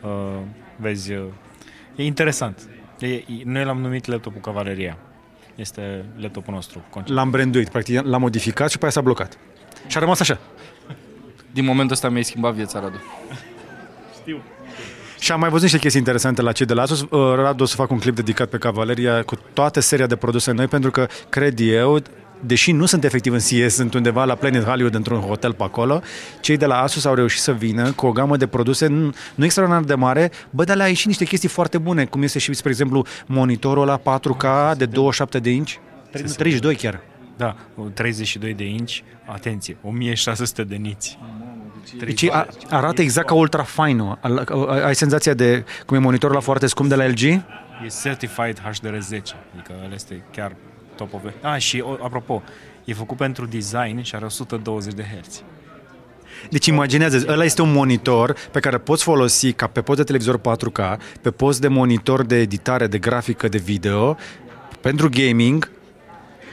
uh, 0.00 0.10
vezi. 0.76 1.12
Uh, 1.12 1.24
e 1.96 2.04
interesant. 2.04 2.58
E, 2.98 3.06
e, 3.06 3.22
noi 3.44 3.64
l-am 3.64 3.80
numit 3.80 4.06
laptopul 4.06 4.40
Cavaleria. 4.40 4.96
Este 5.54 6.04
laptopul 6.16 6.54
nostru. 6.54 6.84
Concept. 6.90 7.14
L-am 7.14 7.30
branduit, 7.30 7.68
practic 7.68 8.00
l-am 8.02 8.20
modificat 8.20 8.70
și 8.70 8.76
pe 8.76 8.82
aia 8.82 8.92
s-a 8.92 9.00
blocat. 9.00 9.38
Și 9.86 9.96
a 9.96 10.00
rămas 10.00 10.20
așa. 10.20 10.38
Din 11.50 11.64
momentul 11.64 11.94
ăsta 11.94 12.08
mi-ai 12.08 12.24
schimbat 12.24 12.54
viața, 12.54 12.80
Radu. 12.80 13.02
Și 15.18 15.32
am 15.32 15.40
mai 15.40 15.48
văzut 15.48 15.62
niște 15.62 15.78
chestii 15.78 16.00
interesante 16.00 16.42
la 16.42 16.52
cei 16.52 16.66
de 16.66 16.74
la 16.74 16.82
Asus. 16.82 17.00
Uh, 17.00 17.08
Radu 17.34 17.62
o 17.62 17.66
să 17.66 17.74
fac 17.74 17.90
un 17.90 17.98
clip 17.98 18.14
dedicat 18.14 18.48
pe 18.48 18.58
Cavaleria 18.58 19.22
cu 19.22 19.38
toată 19.52 19.80
seria 19.80 20.06
de 20.06 20.16
produse 20.16 20.52
noi, 20.52 20.66
pentru 20.66 20.90
că, 20.90 21.06
cred 21.28 21.60
eu, 21.60 21.98
deși 22.46 22.72
nu 22.72 22.86
sunt 22.86 23.04
efectiv 23.04 23.32
în 23.32 23.38
CS, 23.38 23.74
sunt 23.74 23.94
undeva 23.94 24.24
la 24.24 24.34
Planet 24.34 24.64
Hollywood 24.64 24.94
într-un 24.94 25.20
hotel 25.20 25.52
pe 25.52 25.62
acolo, 25.62 26.02
cei 26.40 26.56
de 26.56 26.66
la 26.66 26.80
Asus 26.80 27.04
au 27.04 27.14
reușit 27.14 27.40
să 27.40 27.52
vină 27.52 27.92
cu 27.92 28.06
o 28.06 28.12
gamă 28.12 28.36
de 28.36 28.46
produse 28.46 28.86
nu, 28.86 29.12
nu 29.34 29.44
extraordinar 29.44 29.84
de 29.84 29.94
mare, 29.94 30.30
bă, 30.50 30.64
dar 30.64 30.76
le-a 30.76 30.86
ieșit 30.86 31.06
niște 31.06 31.24
chestii 31.24 31.48
foarte 31.48 31.78
bune, 31.78 32.04
cum 32.04 32.22
este 32.22 32.38
și, 32.38 32.52
spre 32.52 32.70
exemplu, 32.70 33.04
monitorul 33.26 33.86
la 33.86 34.00
4K 34.00 34.76
de 34.76 34.86
27 34.86 35.38
de 35.38 35.50
inch, 35.50 35.72
32 36.10 36.74
chiar. 36.74 37.00
Da, 37.36 37.56
32 37.94 38.54
de 38.54 38.64
inch, 38.64 38.98
atenție, 39.26 39.76
1600 39.82 40.62
de 40.62 40.74
niți. 40.74 41.18
Deci 41.98 42.30
a, 42.30 42.46
arată 42.70 43.02
exact 43.02 43.26
ca 43.26 43.34
ultra 43.34 43.62
fine 43.62 44.18
Ai 44.84 44.94
senzația 44.94 45.34
de 45.34 45.64
cum 45.86 45.96
e 45.96 46.00
monitorul 46.00 46.34
la 46.34 46.40
foarte 46.40 46.66
scump 46.66 46.88
de 46.88 46.94
la 46.94 47.06
LG? 47.06 47.22
E 47.22 47.42
certified 48.02 48.60
HDR10, 48.60 49.22
adică 49.54 49.72
ăla 49.84 49.94
este 49.94 50.22
chiar 50.30 50.56
top 50.96 51.14
of 51.14 51.20
the... 51.22 51.32
Ah, 51.48 51.58
și 51.60 51.80
o, 51.86 51.90
apropo, 52.04 52.42
e 52.84 52.92
făcut 52.94 53.16
pentru 53.16 53.46
design 53.46 54.02
și 54.02 54.14
are 54.14 54.24
120 54.24 54.94
de 54.94 55.02
Hz. 55.02 55.42
Deci 56.50 56.66
imaginează, 56.66 57.24
ăla 57.28 57.44
este 57.44 57.62
un 57.62 57.72
monitor 57.72 58.36
pe 58.50 58.60
care 58.60 58.78
poți 58.78 59.02
folosi 59.02 59.52
ca 59.52 59.66
pe 59.66 59.80
post 59.82 59.98
de 59.98 60.04
televizor 60.04 60.38
4K, 60.40 60.96
pe 61.20 61.30
post 61.30 61.60
de 61.60 61.68
monitor 61.68 62.24
de 62.24 62.36
editare, 62.40 62.86
de 62.86 62.98
grafică, 62.98 63.48
de 63.48 63.58
video, 63.58 64.16
pentru 64.80 65.08
gaming. 65.10 65.70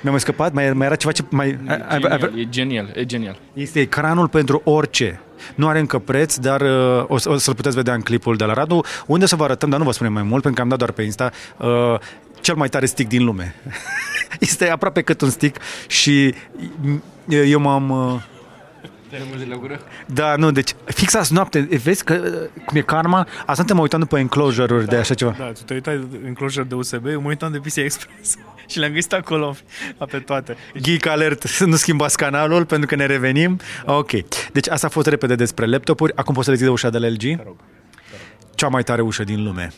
Mi-a 0.02 0.12
mai 0.12 0.20
scăpat? 0.20 0.54
Mai, 0.54 0.74
mai 0.74 0.86
era 0.86 0.96
ceva 0.96 1.12
ce... 1.14 1.24
Mai, 1.30 1.58
ai- 1.68 1.82
ai- 1.90 2.04
ai- 2.04 2.20
Genial, 2.20 2.40
e 2.40 2.50
genial, 2.50 2.92
e 2.96 3.06
genial. 3.06 3.40
este 3.54 3.80
ecranul 3.80 4.28
pentru 4.28 4.62
orice. 4.64 5.20
Nu 5.56 5.68
are 5.68 5.80
încă 5.80 6.00
preț, 6.00 6.36
dar 6.36 6.62
uh, 6.62 7.04
o, 7.08 7.18
să- 7.18 7.30
o 7.30 7.38
să-l 7.38 7.56
puteți 7.56 7.76
vedea 7.76 7.94
în 7.94 8.02
clipul 8.02 8.36
de 8.36 8.44
la 8.44 8.54
Radu, 8.54 8.82
unde 9.06 9.26
să 9.26 9.36
vă 9.36 9.44
arătăm, 9.44 9.70
dar 9.70 9.80
nu 9.80 9.86
vă 9.86 9.92
spunem 9.92 10.14
mai 10.14 10.24
mult, 10.24 10.42
pentru 10.42 10.54
că 10.54 10.62
am 10.62 10.68
dat 10.70 10.78
doar 10.78 10.92
pe 10.92 11.02
Insta, 11.02 11.32
uh, 11.58 12.00
cel 12.42 12.56
mai 12.56 12.70
tare 12.70 12.86
stick 12.86 13.10
din 13.10 13.24
lume. 13.24 13.56
este 14.40 14.70
aproape 14.70 15.02
cât 15.02 15.22
un 15.22 15.30
stick 15.30 15.62
și 15.88 16.34
eu 17.28 17.60
m-am... 17.60 17.90
Uh, 17.90 18.22
de 19.38 19.46
la 19.50 19.56
gură? 19.56 19.80
da, 20.06 20.36
nu, 20.36 20.52
deci 20.52 20.76
fix 20.86 21.14
azi 21.14 21.34
noapte, 21.34 21.60
vezi 21.84 22.04
că 22.04 22.14
uh, 22.14 22.64
cum 22.66 22.78
e 22.78 22.82
karma, 22.82 23.28
asta 23.46 23.64
te 23.64 23.74
mă 23.74 23.82
uitam 23.82 24.00
după 24.00 24.18
enclosure-uri 24.20 24.86
de 24.86 24.96
așa 24.96 25.14
ceva. 25.14 25.36
Da, 25.38 25.52
tu 25.52 25.62
te 25.66 25.74
uitai 25.74 26.08
în 26.26 26.34
closure 26.34 26.66
de 26.70 26.76
USB, 26.76 27.06
eu 27.06 27.22
mă 27.22 27.28
uitam 27.28 27.52
de 27.52 27.58
PC 27.58 27.76
Express 27.76 28.36
și 28.70 28.80
le-am 28.80 28.92
găsit 28.92 29.14
acolo 29.14 29.56
pe 30.10 30.18
toate. 30.18 30.58
Geek 30.80 31.06
alert, 31.06 31.42
să 31.42 31.66
nu 31.72 31.76
schimbați 31.76 32.18
canalul 32.18 32.66
pentru 32.66 32.88
că 32.88 32.96
ne 32.96 33.06
revenim. 33.06 33.60
Ok. 33.86 34.12
Deci 34.52 34.70
asta 34.70 34.88
a 34.88 34.90
fost 34.90 35.08
repede 35.08 35.36
despre 35.36 35.66
laptopuri. 35.66 36.16
Acum 36.16 36.34
poți 36.34 36.46
să 36.46 36.52
deschide 36.52 36.72
ușa 36.72 36.90
de 36.90 36.98
la 36.98 37.08
LG? 37.08 37.40
Cea 38.56 38.68
mai 38.68 38.84
tare 38.84 39.02
ușă 39.02 39.24
din 39.24 39.44
lume. 39.44 39.74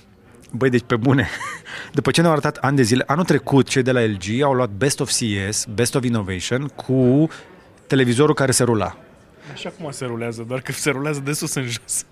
Băi, 0.56 0.70
deci 0.70 0.84
pe 0.88 0.96
bune. 0.96 1.30
După 1.98 2.12
ce 2.12 2.22
ne-au 2.22 2.34
arătat 2.34 2.58
ani 2.58 2.76
de 2.76 2.82
zile, 2.82 3.04
anul 3.08 3.24
trecut 3.24 3.68
cei 3.68 3.84
de 3.84 3.92
la 3.92 4.02
LG 4.02 4.42
au 4.44 4.54
luat 4.54 4.70
Best 4.70 5.00
of 5.00 5.10
CS, 5.10 5.66
Best 5.66 5.96
of 5.96 6.04
Innovation 6.04 6.68
cu 6.68 7.28
televizorul 7.88 8.34
care 8.34 8.52
se 8.52 8.63
rula. 8.63 8.98
Așa 9.54 9.74
cum 9.80 9.92
se 9.92 10.06
rulează, 10.06 10.46
doar 10.48 10.62
că 10.62 10.72
se 10.72 10.89
rulează 10.89 11.20
de 11.20 11.34
sus 11.34 11.54
în 11.54 11.63
jos. 11.63 12.06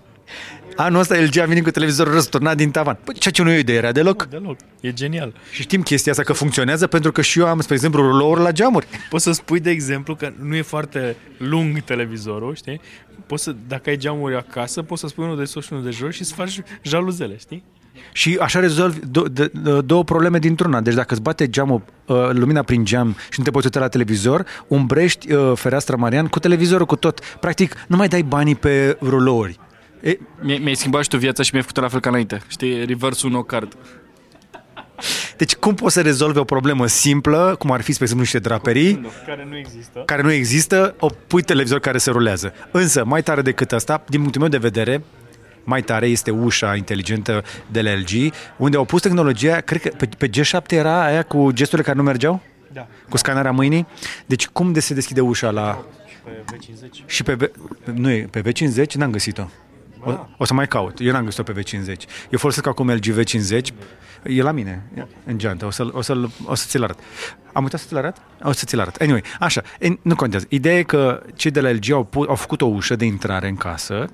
Anul 0.76 1.00
ăsta 1.00 1.20
LG 1.20 1.38
a 1.38 1.44
venit 1.44 1.64
cu 1.64 1.70
televizorul 1.70 2.12
răsturnat 2.12 2.56
din 2.56 2.70
tavan. 2.70 2.98
Păi, 3.04 3.14
ceea 3.14 3.32
ce 3.32 3.42
nu 3.42 3.50
e 3.50 3.54
o 3.54 3.58
idee 3.58 3.80
rea 3.80 3.92
deloc. 3.92 4.24
Deloc. 4.24 4.56
E 4.80 4.92
genial. 4.92 5.34
Și 5.52 5.62
știm 5.62 5.82
chestia 5.82 6.12
asta 6.12 6.24
că 6.24 6.32
funcționează 6.32 6.86
pentru 6.86 7.12
că 7.12 7.22
și 7.22 7.38
eu 7.38 7.46
am, 7.46 7.60
spre 7.60 7.74
exemplu, 7.74 8.02
rulouri 8.02 8.40
la 8.40 8.52
geamuri. 8.52 8.86
Poți 9.08 9.24
să 9.24 9.32
spui, 9.32 9.60
de 9.60 9.70
exemplu, 9.70 10.14
că 10.14 10.32
nu 10.40 10.54
e 10.54 10.62
foarte 10.62 11.16
lung 11.38 11.80
televizorul, 11.80 12.54
știi? 12.54 12.80
Poți 13.26 13.42
să, 13.42 13.54
dacă 13.68 13.90
ai 13.90 13.96
geamuri 13.96 14.36
acasă, 14.36 14.82
poți 14.82 15.00
să 15.00 15.06
spui 15.06 15.24
unul 15.24 15.36
de 15.36 15.44
sus 15.44 15.64
și 15.64 15.72
unul 15.72 15.84
de 15.84 15.90
jos 15.90 16.14
și 16.14 16.24
să 16.24 16.34
faci 16.34 16.60
jaluzele, 16.82 17.36
știi? 17.36 17.64
Și 18.12 18.38
așa 18.40 18.60
rezolvi 18.60 18.98
do- 18.98 19.32
de- 19.32 19.50
de- 19.52 19.80
două 19.84 20.04
probleme 20.04 20.38
dintr-una. 20.38 20.80
Deci 20.80 20.94
dacă 20.94 21.12
îți 21.12 21.22
bate 21.22 21.48
geamul, 21.48 21.82
uh, 22.06 22.16
lumina 22.32 22.62
prin 22.62 22.84
geam 22.84 23.16
și 23.30 23.38
nu 23.38 23.44
te 23.44 23.50
poți 23.50 23.64
uita 23.66 23.80
la 23.80 23.88
televizor, 23.88 24.44
umbrești 24.68 25.32
uh, 25.32 25.52
fereastra 25.54 25.96
Marian 25.96 26.26
cu 26.26 26.38
televizorul, 26.38 26.86
cu 26.86 26.96
tot. 26.96 27.20
Practic, 27.40 27.74
nu 27.86 27.96
mai 27.96 28.08
dai 28.08 28.22
banii 28.22 28.54
pe 28.54 28.96
rulouri. 29.00 29.58
E, 30.00 30.18
Mi- 30.40 30.58
Mi-ai 30.58 30.74
schimbat 30.74 31.02
și 31.02 31.08
tu 31.08 31.16
viața 31.16 31.42
și 31.42 31.50
mi-ai 31.52 31.64
făcut 31.64 31.82
la 31.82 31.88
fel 31.88 32.00
ca 32.00 32.08
înainte. 32.08 32.40
Știi, 32.48 32.84
reverse 32.84 33.28
no 33.28 33.42
card. 33.42 33.76
deci 35.36 35.54
cum 35.54 35.74
poți 35.74 35.94
să 35.94 36.00
rezolvi 36.00 36.38
o 36.38 36.44
problemă 36.44 36.86
simplă, 36.86 37.54
cum 37.58 37.70
ar 37.70 37.80
fi, 37.80 37.92
spre 37.92 38.02
exemplu, 38.04 38.24
niște 38.24 38.38
draperii, 38.38 39.06
Care 39.26 39.46
nu 39.50 39.56
există. 39.56 40.02
care 40.06 40.22
nu 40.22 40.32
există, 40.32 40.94
o 40.98 41.08
pui 41.26 41.42
televizor 41.42 41.78
care 41.78 41.98
se 41.98 42.10
rulează. 42.10 42.52
Însă, 42.70 43.04
mai 43.04 43.22
tare 43.22 43.42
decât 43.42 43.72
asta, 43.72 44.04
din 44.08 44.20
punctul 44.20 44.40
meu 44.40 44.50
de 44.50 44.56
vedere, 44.58 45.02
mai 45.64 45.82
tare 45.82 46.06
este 46.06 46.30
ușa 46.30 46.74
inteligentă 46.76 47.44
de 47.70 47.82
la 47.82 47.90
LG, 47.94 48.32
unde 48.56 48.76
au 48.76 48.84
pus 48.84 49.00
tehnologia, 49.00 49.60
cred 49.60 49.80
că 49.80 49.88
pe, 49.88 50.08
pe 50.18 50.28
G7 50.28 50.66
era 50.68 51.04
aia 51.04 51.22
cu 51.22 51.50
gesturile 51.52 51.86
care 51.86 51.96
nu 51.96 52.02
mergeau? 52.02 52.42
Da. 52.72 52.86
Cu 53.08 53.16
scanarea 53.16 53.50
mâinii? 53.50 53.86
Deci 54.26 54.46
cum 54.46 54.72
de 54.72 54.80
se 54.80 54.94
deschide 54.94 55.20
ușa 55.20 55.50
la... 55.50 55.84
Pe 56.24 56.56
V50. 56.56 57.06
Și 57.06 57.22
pe... 57.22 57.34
V... 57.34 57.42
Nu 57.94 58.10
e, 58.10 58.28
pe 58.30 58.42
V50 58.42 58.92
n-am 58.92 59.10
găsit-o. 59.10 59.48
O, 60.04 60.26
o 60.36 60.44
să 60.44 60.54
mai 60.54 60.68
caut. 60.68 61.00
Eu 61.00 61.12
n-am 61.12 61.24
găsit-o 61.24 61.52
pe 61.52 61.62
V50. 61.62 61.96
Eu 62.30 62.38
folosesc 62.38 62.66
acum 62.66 62.90
LG 62.90 63.04
V50. 63.20 63.66
E 64.26 64.42
la 64.42 64.52
mine, 64.52 64.82
în 65.24 65.38
geantă. 65.38 65.66
O, 65.66 65.70
să, 65.70 65.88
o, 65.92 66.00
să, 66.00 66.16
o 66.44 66.54
să 66.54 66.64
ți-l 66.68 66.82
arăt. 66.82 66.98
Am 67.52 67.62
uitat 67.62 67.80
să 67.80 67.86
ți-l 67.86 67.96
arăt? 67.96 68.16
O 68.42 68.52
să 68.52 68.64
ți-l 68.64 68.80
arăt. 68.80 68.94
Anyway, 68.94 69.22
așa, 69.40 69.62
e, 69.78 69.88
nu 70.02 70.14
contează. 70.14 70.46
Ideea 70.48 70.78
e 70.78 70.82
că 70.82 71.22
cei 71.34 71.50
de 71.50 71.60
la 71.60 71.70
LG 71.70 71.90
au, 71.90 72.04
pu- 72.04 72.24
au 72.28 72.34
făcut 72.34 72.60
o 72.60 72.66
ușă 72.66 72.96
de 72.96 73.04
intrare 73.04 73.48
în 73.48 73.56
casă 73.56 74.04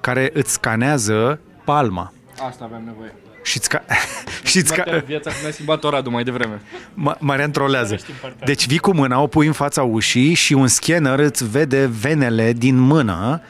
care 0.00 0.30
îți 0.32 0.52
scanează 0.52 1.40
palma. 1.64 2.12
Asta 2.48 2.64
aveam 2.64 2.82
nevoie. 2.84 3.14
Și 3.42 3.56
îți 3.56 3.68
ca... 3.68 3.84
și 4.44 4.56
îți 4.58 4.74
ca... 4.74 4.82
Viața, 4.82 5.04
viața 5.06 5.30
mi-a 5.42 5.50
schimbat-o 5.50 5.90
Radu 5.90 6.10
mai 6.10 6.24
devreme. 6.24 6.60
Ma- 6.94 7.18
Marian 7.18 7.50
trolează. 7.50 7.96
Deci 8.44 8.66
vii 8.66 8.78
cu 8.78 8.94
mâna, 8.94 9.20
o 9.20 9.26
pui 9.26 9.46
în 9.46 9.52
fața 9.52 9.82
ușii 9.82 10.34
și 10.34 10.52
un 10.52 10.66
scanner 10.66 11.18
îți 11.18 11.50
vede 11.50 11.86
venele 11.86 12.52
din 12.52 12.78
mână 12.78 13.42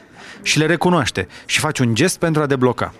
și 0.42 0.58
le 0.58 0.66
recunoaște. 0.66 1.28
Și 1.46 1.58
faci 1.58 1.78
un 1.78 1.94
gest 1.94 2.18
pentru 2.18 2.42
a 2.42 2.46
debloca. 2.46 2.94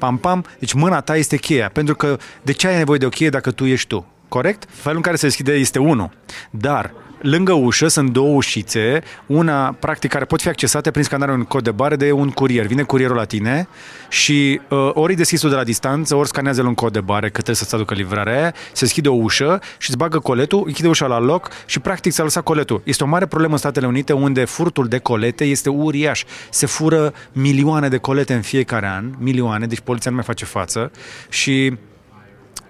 Pam, 0.00 0.16
pam. 0.16 0.44
Deci 0.58 0.72
mâna 0.72 1.00
ta 1.00 1.16
este 1.16 1.36
cheia. 1.36 1.68
Pentru 1.68 1.94
că 1.94 2.16
de 2.42 2.52
ce 2.52 2.66
ai 2.66 2.76
nevoie 2.76 2.98
de 2.98 3.06
o 3.06 3.08
cheie 3.08 3.30
dacă 3.30 3.50
tu 3.50 3.64
ești 3.64 3.88
tu? 3.88 4.06
Corect? 4.28 4.68
Felul 4.70 4.96
în 4.96 5.02
care 5.02 5.16
se 5.16 5.26
deschide 5.26 5.52
este 5.52 5.78
unul. 5.78 6.10
Dar 6.50 6.92
lângă 7.22 7.52
ușă 7.52 7.88
sunt 7.88 8.10
două 8.10 8.34
ușițe, 8.34 9.02
una 9.26 9.76
practic 9.78 10.10
care 10.10 10.24
pot 10.24 10.40
fi 10.40 10.48
accesate 10.48 10.90
prin 10.90 11.04
scanarea 11.04 11.34
unui 11.34 11.46
cod 11.46 11.62
de 11.62 11.70
bare 11.70 11.96
de 11.96 12.12
un 12.12 12.30
curier. 12.30 12.66
Vine 12.66 12.82
curierul 12.82 13.16
la 13.16 13.24
tine 13.24 13.68
și 14.08 14.60
uh, 14.68 14.90
ori 14.92 15.12
e 15.12 15.16
deschis 15.16 15.40
de 15.40 15.54
la 15.54 15.64
distanță, 15.64 16.14
ori 16.14 16.28
scanează 16.28 16.62
un 16.62 16.74
cod 16.74 16.92
de 16.92 17.00
bare 17.00 17.26
că 17.26 17.32
trebuie 17.32 17.56
să-ți 17.56 17.74
aducă 17.74 17.94
livrarea 17.94 18.36
aia, 18.36 18.54
se 18.72 18.84
deschide 18.84 19.08
o 19.08 19.14
ușă 19.14 19.60
și 19.78 19.88
îți 19.88 19.98
bagă 19.98 20.18
coletul, 20.18 20.62
închide 20.66 20.88
ușa 20.88 21.06
la 21.06 21.18
loc 21.18 21.48
și 21.66 21.78
practic 21.78 22.12
s-a 22.12 22.22
lăsat 22.22 22.42
coletul. 22.42 22.82
Este 22.84 23.04
o 23.04 23.06
mare 23.06 23.26
problemă 23.26 23.52
în 23.52 23.58
Statele 23.58 23.86
Unite 23.86 24.12
unde 24.12 24.44
furtul 24.44 24.88
de 24.88 24.98
colete 24.98 25.44
este 25.44 25.68
uriaș. 25.68 26.24
Se 26.50 26.66
fură 26.66 27.12
milioane 27.32 27.88
de 27.88 27.96
colete 27.96 28.34
în 28.34 28.42
fiecare 28.42 28.86
an, 28.86 29.04
milioane, 29.18 29.66
deci 29.66 29.80
poliția 29.80 30.10
nu 30.10 30.16
mai 30.16 30.26
face 30.26 30.44
față 30.44 30.90
și 31.28 31.72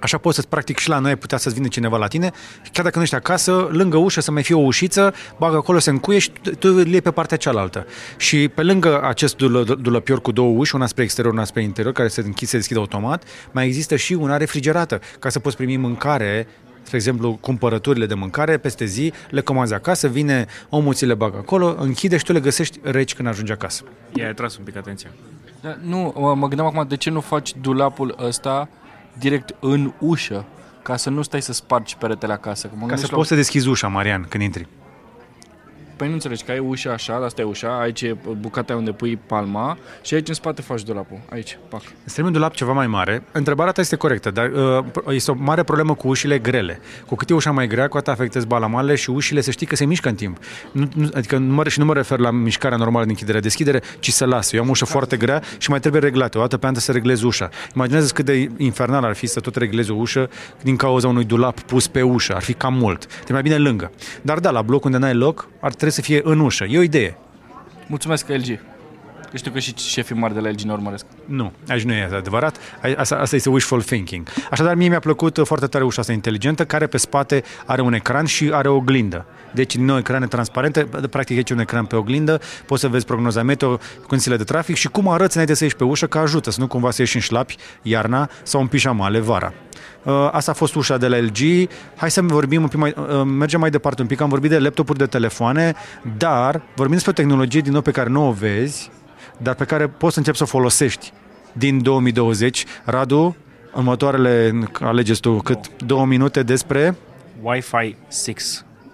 Așa 0.01 0.19
poți 0.19 0.35
să-ți 0.37 0.49
practic 0.49 0.79
și 0.79 0.89
la 0.89 0.99
noi 0.99 1.11
ai 1.11 1.17
putea 1.17 1.39
să-ți 1.39 1.55
vină 1.55 1.69
cineva 1.69 1.97
la 1.97 2.07
tine, 2.07 2.31
chiar 2.73 2.85
dacă 2.85 2.97
nu 2.97 3.03
ești 3.03 3.15
acasă, 3.15 3.69
lângă 3.71 3.97
ușă 3.97 4.21
să 4.21 4.31
mai 4.31 4.43
fie 4.43 4.55
o 4.55 4.59
ușiță, 4.61 5.15
bagă 5.39 5.57
acolo, 5.57 5.79
se 5.79 5.91
încuie 5.91 6.19
și 6.19 6.31
tu- 6.43 6.51
tu 6.51 6.69
îl 6.77 6.87
iei 6.87 7.01
pe 7.03 7.11
partea 7.11 7.37
cealaltă. 7.37 7.87
Și 8.17 8.49
pe 8.49 8.63
lângă 8.63 9.03
acest 9.03 9.37
dulă, 9.37 9.63
dulăpior 9.63 10.21
cu 10.21 10.33
două 10.33 10.59
uși, 10.59 10.75
una 10.75 10.87
spre 10.87 11.03
exterior, 11.03 11.33
una 11.33 11.45
spre 11.45 11.63
interior, 11.63 11.93
care 11.95 12.09
se 12.09 12.21
închide, 12.21 12.51
se 12.51 12.57
deschide 12.57 12.79
automat, 12.79 13.25
mai 13.51 13.67
există 13.67 13.97
și 13.97 14.13
una 14.13 14.37
refrigerată, 14.37 15.01
ca 15.19 15.29
să 15.29 15.39
poți 15.39 15.57
primi 15.57 15.77
mâncare 15.77 16.47
spre 16.83 16.97
exemplu, 16.97 17.39
cumpărăturile 17.41 18.07
de 18.07 18.15
mâncare 18.15 18.59
peste 18.59 18.85
zi, 18.85 19.13
le 19.31 19.41
comanzi 19.41 19.75
acasă, 19.75 20.09
vine 20.09 20.47
omul, 20.69 20.95
ți 20.95 21.05
le 21.07 21.15
bagă 21.15 21.37
acolo, 21.37 21.77
închide 21.79 22.17
și 22.17 22.25
tu 22.25 22.33
le 22.33 22.41
găsești 22.41 22.79
reci 22.83 23.15
când 23.15 23.29
ajungi 23.29 23.53
acasă. 23.53 23.83
I-ai 24.15 24.29
atras 24.29 24.57
un 24.57 24.65
pic 24.65 24.77
atenția. 24.77 25.11
Da, 25.61 25.77
nu, 25.83 26.15
mă- 26.19 26.35
mă 26.35 26.47
gândeam 26.47 26.67
acum 26.69 26.85
de 26.89 26.97
ce 26.97 27.11
nu 27.11 27.21
faci 27.21 27.53
dulapul 27.61 28.17
ăsta 28.27 28.69
direct 29.18 29.55
în 29.61 29.92
ușă, 29.99 30.44
ca 30.83 30.96
să 30.96 31.11
nu 31.11 31.23
stai 31.23 31.42
să 31.42 31.53
spargi 31.53 31.96
peretele 31.96 32.33
acasă. 32.33 32.66
Că 32.66 32.73
mă 32.75 32.81
Ca 32.81 32.87
gândesc 32.87 33.05
să 33.07 33.11
la- 33.11 33.16
poți 33.16 33.29
să 33.29 33.35
deschizi 33.35 33.68
ușa, 33.68 33.88
Marian, 33.88 34.27
când 34.29 34.42
intri. 34.42 34.68
Păi 36.01 36.09
nu 36.09 36.15
înțelegi 36.15 36.45
că 36.45 36.51
ai 36.51 36.59
ușa 36.59 36.93
așa, 36.93 37.15
asta 37.15 37.41
e 37.41 37.45
ușa, 37.45 37.81
aici 37.81 38.03
e 38.03 38.17
bucata 38.41 38.75
unde 38.75 38.91
pui 38.91 39.17
palma 39.17 39.79
și 40.03 40.15
aici 40.15 40.29
în 40.29 40.35
spate 40.35 40.63
faci 40.63 40.83
dulapul. 40.83 41.21
Aici, 41.31 41.59
pac. 41.69 41.81
Îți 41.81 42.13
trebuie 42.13 42.27
un 42.27 42.33
dulap 42.33 42.55
ceva 42.55 42.73
mai 42.73 42.87
mare. 42.87 43.23
Întrebarea 43.33 43.73
ta 43.73 43.81
este 43.81 43.97
corectă, 43.97 44.31
dar 44.31 44.51
uh, 44.51 44.85
este 45.09 45.31
o 45.31 45.35
mare 45.39 45.63
problemă 45.63 45.95
cu 45.95 46.09
ușile 46.09 46.39
grele. 46.39 46.81
Cu 47.07 47.15
cât 47.15 47.31
e 47.31 47.35
ușa 47.35 47.51
mai 47.51 47.67
grea, 47.67 47.89
cu 47.89 47.97
atât 47.97 48.13
afectezi 48.13 48.47
balamale 48.47 48.95
și 48.95 49.11
ușile 49.11 49.41
să 49.41 49.51
știi 49.51 49.67
că 49.67 49.77
se 49.77 49.85
mișcă 49.85 50.09
în 50.09 50.15
timp. 50.15 50.39
Nu, 50.73 50.89
nu, 50.95 51.09
adică 51.15 51.37
nu 51.37 51.55
mă, 51.55 51.69
și 51.69 51.79
nu 51.79 51.85
mă 51.85 51.95
refer 51.95 52.19
la 52.19 52.31
mișcarea 52.31 52.77
normală 52.77 53.05
de 53.05 53.11
închidere-deschidere, 53.11 53.83
ci 53.99 54.11
să 54.11 54.25
lasă. 54.25 54.57
Eu 54.57 54.63
am 54.63 54.69
ușă 54.69 54.85
foarte 54.85 55.17
grea 55.17 55.43
și 55.59 55.71
mai 55.71 55.81
trebuie 55.81 56.01
reglată. 56.01 56.39
O 56.39 56.41
dată 56.41 56.57
pe 56.57 56.67
an 56.67 56.75
să 56.75 56.93
reglezi 56.93 57.25
ușa. 57.25 57.49
Imaginează 57.75 58.13
cât 58.13 58.25
de 58.25 58.51
infernal 58.57 59.05
ar 59.05 59.15
fi 59.15 59.27
să 59.27 59.41
tot 59.41 59.57
reglezi 59.57 59.91
o 59.91 59.95
ușă 59.95 60.31
din 60.63 60.77
cauza 60.77 61.09
unui 61.09 61.25
dulap 61.25 61.61
pus 61.61 61.87
pe 61.87 62.03
ușă. 62.03 62.35
Ar 62.35 62.43
fi 62.43 62.53
cam 62.53 62.75
mult. 62.75 63.07
Te 63.25 63.33
mai 63.33 63.43
bine 63.43 63.57
lângă. 63.57 63.91
Dar 64.23 64.39
da, 64.39 64.51
la 64.51 64.63
bloc 64.63 64.85
unde 64.85 64.97
n-ai 64.97 65.15
loc, 65.15 65.49
ar 65.61 65.71
trebui 65.71 65.89
să 65.90 66.00
fie 66.00 66.20
în 66.24 66.40
ușă. 66.40 66.64
E 66.64 66.79
o 66.79 66.83
idee. 66.83 67.16
Mulțumesc, 67.87 68.29
LG. 68.29 68.59
Că 69.31 69.37
știu 69.37 69.51
că 69.51 69.59
și 69.59 69.75
șefii 69.77 70.14
mari 70.16 70.35
de 70.35 70.40
la 70.40 70.49
LG 70.49 70.61
ne 70.61 70.73
urmăresc. 70.73 71.05
Nu, 71.25 71.53
aici 71.69 71.83
nu 71.83 71.93
e 71.93 72.11
adevărat. 72.16 72.57
Ai- 72.83 72.95
Asta, 72.95 73.16
asta 73.16 73.37
este 73.37 73.49
wishful 73.49 73.83
thinking. 73.83 74.29
Așadar, 74.51 74.75
mie 74.75 74.88
mi-a 74.88 74.99
plăcut 74.99 75.37
uh, 75.37 75.47
foarte 75.47 75.66
tare 75.66 75.85
ușa 75.85 76.01
asta 76.01 76.12
inteligentă, 76.12 76.64
care 76.64 76.87
pe 76.87 76.97
spate 76.97 77.43
are 77.66 77.81
un 77.83 77.93
ecran 77.93 78.25
și 78.25 78.51
are 78.53 78.69
o 78.69 78.75
oglindă. 78.75 79.27
Deci, 79.55 79.75
din 79.77 79.85
nou, 79.85 79.97
ecrane 79.99 80.27
transparente, 80.27 80.88
practic 81.11 81.37
aici 81.37 81.51
e 81.51 81.55
un 81.55 81.61
ecran 81.61 81.85
pe 81.85 81.97
oglindă, 81.97 82.40
poți 82.66 82.81
să 82.81 82.88
vezi 82.88 83.05
prognoza 83.05 83.43
meteo, 83.43 83.79
condițiile 84.07 84.37
de 84.37 84.45
trafic 84.45 84.77
și 84.77 84.88
cum 84.88 85.09
arăți 85.09 85.33
înainte 85.33 85.55
să 85.55 85.64
ieși 85.64 85.77
pe 85.77 85.85
ușă, 85.85 86.07
că 86.07 86.19
ajută, 86.19 86.51
să 86.51 86.61
nu 86.61 86.66
cumva 86.66 86.90
să 86.90 87.01
ieși 87.01 87.16
în 87.16 87.23
șlapi 87.23 87.57
iarna 87.83 88.31
sau 88.43 88.61
în 88.61 88.66
pișamale 88.66 89.19
vara. 89.19 89.53
Uh, 90.03 90.29
Asta 90.33 90.51
a 90.51 90.55
fost 90.55 90.75
ușa 90.75 90.97
de 90.97 91.09
la 91.09 91.19
LG. 91.19 91.69
Hai 91.97 92.11
să 92.11 92.23
vorbim 92.23 92.62
un 92.62 92.69
pic 92.69 92.79
mai, 92.79 92.95
uh, 92.97 93.23
mergem 93.25 93.61
mai 93.61 93.71
departe 93.71 94.03
un 94.03 94.09
pic. 94.09 94.21
Am 94.21 94.29
vorbit 94.29 94.51
de 94.51 94.59
laptopuri, 94.59 94.99
de 94.99 95.07
telefoane, 95.07 95.75
dar 96.16 96.62
vorbim 96.75 96.95
despre 96.95 97.11
o 97.11 97.14
tehnologie 97.14 97.61
din 97.61 97.73
nou 97.73 97.81
pe 97.81 97.90
care 97.90 98.09
nu 98.09 98.29
o 98.29 98.33
vezi, 98.33 98.90
dar 99.42 99.55
pe 99.55 99.64
care 99.64 99.88
poți 99.88 100.12
să 100.12 100.18
începi 100.18 100.37
să 100.37 100.42
o 100.42 100.46
folosești 100.46 101.12
din 101.53 101.83
2020. 101.83 102.64
Radu, 102.85 103.37
următoarele, 103.74 104.53
alegeți 104.81 105.20
tu 105.20 105.33
cât, 105.37 105.85
două 105.85 106.07
minute 106.07 106.42
despre... 106.42 106.96
Wi-Fi 107.42 107.96
6 108.11 108.35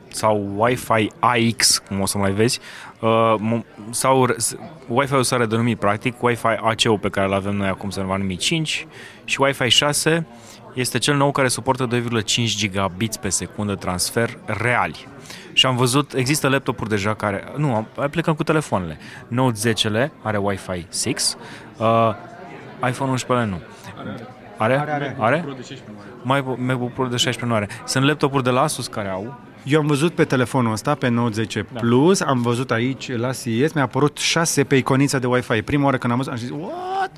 sau 0.08 0.52
Wi-Fi 0.56 1.10
AX, 1.18 1.78
cum 1.88 2.00
o 2.00 2.06
să 2.06 2.18
mai 2.18 2.30
vezi, 2.32 2.58
uh, 3.00 3.34
mo- 3.38 3.90
sau 3.90 4.24
re- 4.24 4.34
s- 4.36 4.54
Wi-Fi-ul 4.88 5.22
s-a 5.22 5.36
redenumit 5.36 5.78
practic, 5.78 6.22
Wi-Fi 6.22 6.46
ACO 6.62 6.96
pe 6.96 7.08
care 7.08 7.26
îl 7.26 7.32
avem 7.32 7.54
noi 7.56 7.68
acum 7.68 7.90
se 7.90 8.02
va 8.02 8.16
numi 8.16 8.36
5 8.36 8.86
și 9.24 9.40
Wi-Fi 9.40 9.68
6 9.68 10.26
este 10.74 10.98
cel 10.98 11.16
nou 11.16 11.30
care 11.30 11.48
suportă 11.48 11.86
2,5 11.86 12.56
gigabits 12.56 13.16
pe 13.16 13.28
secundă 13.28 13.74
transfer 13.74 14.38
reali. 14.44 15.08
Și 15.52 15.66
am 15.66 15.76
văzut, 15.76 16.12
există 16.12 16.48
laptopuri 16.48 16.88
deja 16.88 17.14
care, 17.14 17.44
nu, 17.56 17.74
am- 17.74 18.08
plecăm 18.10 18.34
cu 18.34 18.42
telefoanele. 18.42 18.98
Note 19.28 19.72
10-le 19.72 20.12
are 20.22 20.36
Wi-Fi 20.36 20.86
6, 20.92 21.36
uh, 21.76 22.14
iPhone 22.88 23.10
11 23.10 23.46
nu. 23.48 23.60
Are? 24.56 24.78
Are? 24.78 24.90
are. 24.90 25.16
are? 25.18 25.44
Mai 26.22 26.44
MacBook 26.56 26.92
Pro 26.92 27.06
de 27.06 27.16
16 27.16 27.44
nu 27.44 27.54
are. 27.54 27.68
Sunt 27.84 28.04
laptopuri 28.04 28.42
de 28.42 28.50
la 28.50 28.60
Asus 28.60 28.86
care 28.86 29.08
au. 29.08 29.40
Eu 29.64 29.80
am 29.80 29.86
văzut 29.86 30.14
pe 30.14 30.24
telefonul 30.24 30.72
ăsta, 30.72 30.94
pe 30.94 31.08
Note 31.08 31.32
10 31.32 31.66
da. 31.72 31.80
Plus, 31.80 32.20
am 32.20 32.42
văzut 32.42 32.70
aici 32.70 33.16
la 33.16 33.32
CES, 33.32 33.72
mi-a 33.72 33.84
apărut 33.84 34.18
6 34.18 34.64
pe 34.64 34.76
iconița 34.76 35.18
de 35.18 35.26
Wi-Fi. 35.26 35.62
Prima 35.62 35.84
oară 35.84 35.96
când 35.96 36.12
am 36.12 36.18
văzut, 36.18 36.32
am 36.32 36.38
zis, 36.38 36.50
what? 36.50 37.10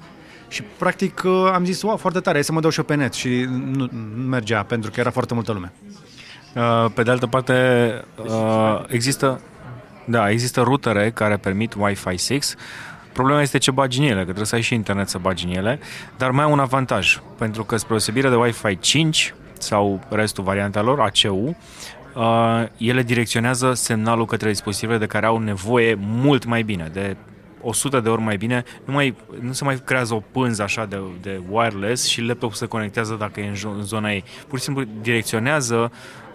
Și 0.48 0.62
practic 0.78 1.22
uh, 1.24 1.50
am 1.52 1.64
zis, 1.64 1.82
wow, 1.82 1.96
foarte 1.96 2.20
tare, 2.20 2.34
hai 2.34 2.44
să 2.44 2.52
mă 2.52 2.60
dau 2.60 2.70
și 2.70 2.78
eu 2.78 2.84
pe 2.84 2.94
net. 2.94 3.12
Și 3.12 3.46
nu, 3.50 3.88
nu 4.14 4.22
mergea, 4.22 4.62
pentru 4.62 4.90
că 4.90 5.00
era 5.00 5.10
foarte 5.10 5.34
multă 5.34 5.52
lume. 5.52 5.72
Uh, 6.58 6.90
Pe 6.94 7.02
de 7.02 7.10
altă 7.10 7.26
parte, 7.26 7.54
uh, 8.24 8.82
există, 8.88 9.40
da, 10.04 10.30
există 10.30 10.60
rutere 10.60 11.10
care 11.10 11.36
permit 11.36 11.74
Wi-Fi 11.74 12.16
6. 12.16 12.54
Problema 13.12 13.42
este 13.42 13.58
ce 13.58 13.70
bagi 13.70 13.98
în 13.98 14.04
ele, 14.04 14.18
că 14.18 14.24
trebuie 14.24 14.46
să 14.46 14.54
ai 14.54 14.60
și 14.60 14.74
internet 14.74 15.08
să 15.08 15.18
bagi 15.18 15.44
în 15.44 15.50
ele, 15.50 15.78
dar 16.16 16.30
mai 16.30 16.44
au 16.44 16.52
un 16.52 16.58
avantaj, 16.58 17.20
pentru 17.38 17.64
că 17.64 17.76
spre 17.76 17.94
osebire 17.94 18.28
de 18.28 18.34
Wi-Fi 18.34 18.78
5 18.78 19.34
sau 19.58 20.00
restul 20.08 20.44
variantelor, 20.44 21.00
ACU, 21.00 21.56
uh, 22.14 22.64
ele 22.76 23.02
direcționează 23.02 23.72
semnalul 23.74 24.26
către 24.26 24.48
dispozitivele 24.48 24.98
de 24.98 25.06
care 25.06 25.26
au 25.26 25.38
nevoie 25.38 25.96
mult 26.00 26.44
mai 26.44 26.62
bine, 26.62 26.90
de 26.92 27.16
100 27.62 28.00
de 28.00 28.08
ori 28.08 28.22
mai 28.22 28.36
bine, 28.36 28.64
nu, 28.84 28.92
mai, 28.92 29.14
nu 29.40 29.52
se 29.52 29.64
mai 29.64 29.80
creează 29.84 30.14
o 30.14 30.22
pânză 30.30 30.62
așa 30.62 30.84
de, 30.84 31.00
de 31.20 31.40
wireless 31.50 32.06
și 32.06 32.20
laptopul 32.20 32.56
se 32.56 32.66
conectează 32.66 33.16
dacă 33.18 33.40
e 33.40 33.46
în, 33.46 33.54
jo- 33.54 33.76
în 33.76 33.82
zona 33.82 34.12
ei. 34.12 34.24
Pur 34.48 34.58
și 34.58 34.64
simplu 34.64 34.84
direcționează 35.00 35.76
uh, 35.76 36.27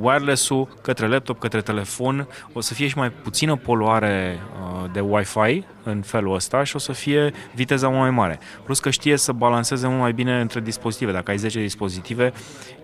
wireless-ul 0.00 0.68
către 0.82 1.06
laptop, 1.06 1.38
către 1.38 1.60
telefon, 1.60 2.28
o 2.52 2.60
să 2.60 2.74
fie 2.74 2.86
și 2.88 2.98
mai 2.98 3.10
puțină 3.10 3.56
poluare 3.56 4.38
uh, 4.62 4.90
de 4.92 5.00
Wi-Fi 5.00 5.64
în 5.82 6.02
felul 6.02 6.34
ăsta 6.34 6.64
și 6.64 6.76
o 6.76 6.78
să 6.78 6.92
fie 6.92 7.32
viteza 7.54 7.88
mult 7.88 8.00
mai 8.00 8.10
mare. 8.10 8.38
Plus 8.64 8.80
că 8.80 8.90
știe 8.90 9.16
să 9.16 9.32
balanceze 9.32 9.86
mult 9.86 10.00
mai 10.00 10.12
bine 10.12 10.40
între 10.40 10.60
dispozitive. 10.60 11.12
Dacă 11.12 11.30
ai 11.30 11.36
10 11.36 11.60
dispozitive, 11.60 12.32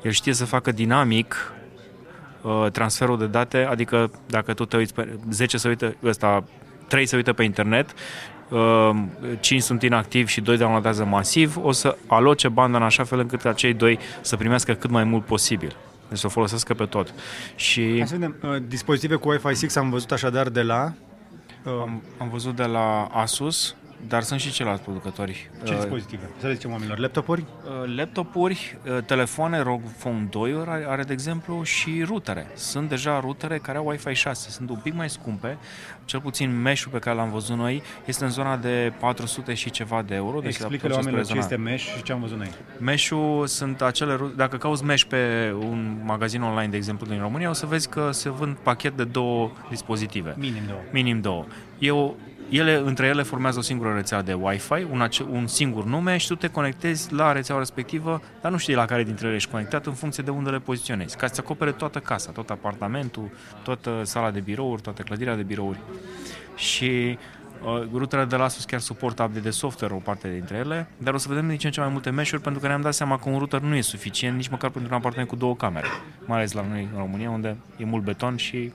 el 0.02 0.10
știe 0.10 0.32
să 0.32 0.44
facă 0.44 0.72
dinamic 0.72 1.52
uh, 2.42 2.66
transferul 2.72 3.18
de 3.18 3.26
date, 3.26 3.66
adică 3.70 4.10
dacă 4.26 4.54
tu 4.54 4.64
te 4.64 4.76
uiți 4.76 4.94
pe 4.94 5.18
10 5.30 5.58
să 5.58 5.68
uită 5.68 5.96
ăsta 6.04 6.44
3 6.88 7.06
se 7.06 7.16
uită 7.16 7.32
pe 7.32 7.42
internet, 7.42 7.94
uh, 8.48 8.90
5 9.40 9.62
sunt 9.62 9.82
inactivi 9.82 10.30
și 10.30 10.40
2 10.40 10.56
downloadează 10.56 11.04
masiv, 11.04 11.56
o 11.62 11.72
să 11.72 11.96
aloce 12.06 12.48
banda 12.48 12.76
în 12.76 12.84
așa 12.84 13.04
fel 13.04 13.18
încât 13.18 13.44
acei 13.44 13.74
doi 13.74 13.98
să 14.20 14.36
primească 14.36 14.72
cât 14.72 14.90
mai 14.90 15.04
mult 15.04 15.24
posibil. 15.24 15.76
Deci 16.08 16.18
să 16.18 16.26
o 16.26 16.30
folosească 16.30 16.74
pe 16.74 16.84
tot. 16.84 17.14
Și 17.54 17.96
Hai 17.96 18.06
să 18.06 18.14
vedem, 18.14 18.36
uh, 18.42 18.56
dispozitive 18.68 19.14
cu 19.14 19.28
Wi-Fi 19.28 19.54
6 19.60 19.78
am 19.78 19.90
văzut 19.90 20.12
așadar 20.12 20.48
de 20.48 20.62
la... 20.62 20.92
Uh, 21.64 21.72
am, 21.72 22.02
am 22.18 22.28
văzut 22.28 22.56
de 22.56 22.64
la 22.64 23.04
Asus, 23.04 23.74
dar 24.08 24.22
sunt 24.22 24.40
și 24.40 24.50
ceilalți 24.52 24.82
producători. 24.82 25.50
ce 25.64 25.72
Uh, 25.72 25.78
dispozitive? 25.78 26.28
Să 26.40 26.46
le 26.46 26.52
zicem 26.54 26.70
oamenilor, 26.70 26.98
laptopuri? 26.98 27.44
Uh, 27.84 27.96
laptopuri, 27.96 28.76
uh, 28.96 29.02
telefoane, 29.04 29.58
ROG 29.60 29.80
Phone 29.98 30.26
2 30.30 30.54
are, 30.66 30.84
are 30.88 31.02
de 31.02 31.12
exemplu 31.12 31.62
și 31.62 32.02
rutere. 32.06 32.46
Sunt 32.54 32.88
deja 32.88 33.20
rutere 33.20 33.58
care 33.58 33.78
au 33.78 33.86
Wi-Fi 33.86 34.14
6, 34.14 34.50
sunt 34.50 34.70
un 34.70 34.76
pic 34.82 34.94
mai 34.94 35.08
scumpe, 35.10 35.58
cel 36.04 36.20
puțin 36.20 36.60
mesh-ul 36.62 36.90
pe 36.92 36.98
care 36.98 37.16
l-am 37.16 37.30
văzut 37.30 37.56
noi 37.56 37.82
este 38.04 38.24
în 38.24 38.30
zona 38.30 38.56
de 38.56 38.92
400 39.00 39.54
și 39.54 39.70
ceva 39.70 40.02
de 40.02 40.14
euro. 40.14 40.40
Deci 40.40 40.54
Explică-le 40.56 40.92
la 40.92 40.98
oamenilor 40.98 41.26
ce 41.26 41.32
rezonat. 41.32 41.50
este 41.52 41.70
mesh 41.70 41.96
și 41.96 42.02
ce 42.02 42.12
am 42.12 42.20
văzut 42.20 42.36
noi. 42.36 42.50
Mesh-ul 42.80 43.46
sunt 43.46 43.82
acele, 43.82 44.14
ru- 44.14 44.32
dacă 44.36 44.56
cauți 44.56 44.84
mesh 44.84 45.04
pe 45.04 45.54
un 45.58 46.00
magazin 46.04 46.42
online, 46.42 46.68
de 46.70 46.76
exemplu, 46.76 47.06
din 47.06 47.20
România, 47.20 47.48
o 47.50 47.52
să 47.52 47.66
vezi 47.66 47.88
că 47.88 48.10
se 48.12 48.30
vând 48.30 48.56
pachet 48.56 48.96
de 48.96 49.04
două 49.04 49.50
dispozitive. 49.70 50.34
Minim 50.38 50.62
două. 50.66 50.80
Minim 50.92 51.20
două. 51.20 51.44
Eu, 51.78 52.16
ele, 52.48 52.82
între 52.84 53.06
ele 53.06 53.22
formează 53.22 53.58
o 53.58 53.62
singură 53.62 53.94
rețea 53.94 54.22
de 54.22 54.32
Wi-Fi, 54.32 54.86
un, 54.90 55.00
ace- 55.00 55.26
un 55.30 55.46
singur 55.46 55.84
nume 55.84 56.16
și 56.16 56.26
tu 56.26 56.34
te 56.34 56.48
conectezi 56.48 57.12
la 57.12 57.32
rețeaua 57.32 57.60
respectivă, 57.60 58.22
dar 58.40 58.50
nu 58.50 58.56
știi 58.56 58.74
la 58.74 58.84
care 58.84 59.04
dintre 59.04 59.26
ele 59.26 59.36
ești 59.36 59.50
conectat 59.50 59.86
în 59.86 59.92
funcție 59.92 60.22
de 60.22 60.30
unde 60.30 60.50
le 60.50 60.58
poziționezi, 60.58 61.16
ca 61.16 61.26
să 61.26 61.40
acopere 61.44 61.72
toată 61.72 61.98
casa, 61.98 62.30
tot 62.30 62.50
apartamentul, 62.50 63.30
toată 63.62 64.00
sala 64.04 64.30
de 64.30 64.40
birouri, 64.40 64.82
toată 64.82 65.02
clădirea 65.02 65.36
de 65.36 65.42
birouri. 65.42 65.78
Și 66.56 67.18
uh, 67.64 67.82
ruterele 67.92 68.28
de 68.28 68.36
la 68.36 68.44
Asus 68.44 68.64
chiar 68.64 68.80
suportă 68.80 69.22
update 69.22 69.44
de 69.44 69.50
software, 69.50 69.94
o 69.94 69.98
parte 69.98 70.30
dintre 70.30 70.56
ele, 70.56 70.88
dar 70.96 71.14
o 71.14 71.18
să 71.18 71.28
vedem 71.28 71.48
din 71.48 71.58
ce 71.58 71.66
în 71.66 71.72
ce 71.72 71.80
mai 71.80 71.88
multe 71.88 72.10
mesh 72.10 72.34
pentru 72.42 72.60
că 72.60 72.66
ne-am 72.66 72.80
dat 72.80 72.94
seama 72.94 73.18
că 73.18 73.28
un 73.28 73.38
router 73.38 73.60
nu 73.60 73.74
e 73.74 73.80
suficient 73.80 74.36
nici 74.36 74.48
măcar 74.48 74.70
pentru 74.70 74.90
un 74.90 74.96
apartament 74.96 75.28
cu 75.28 75.36
două 75.36 75.56
camere, 75.56 75.86
mai 76.26 76.36
ales 76.36 76.52
la 76.52 76.66
noi 76.68 76.88
în 76.92 76.98
România, 76.98 77.30
unde 77.30 77.56
e 77.76 77.84
mult 77.84 78.04
beton 78.04 78.36
și 78.36 78.72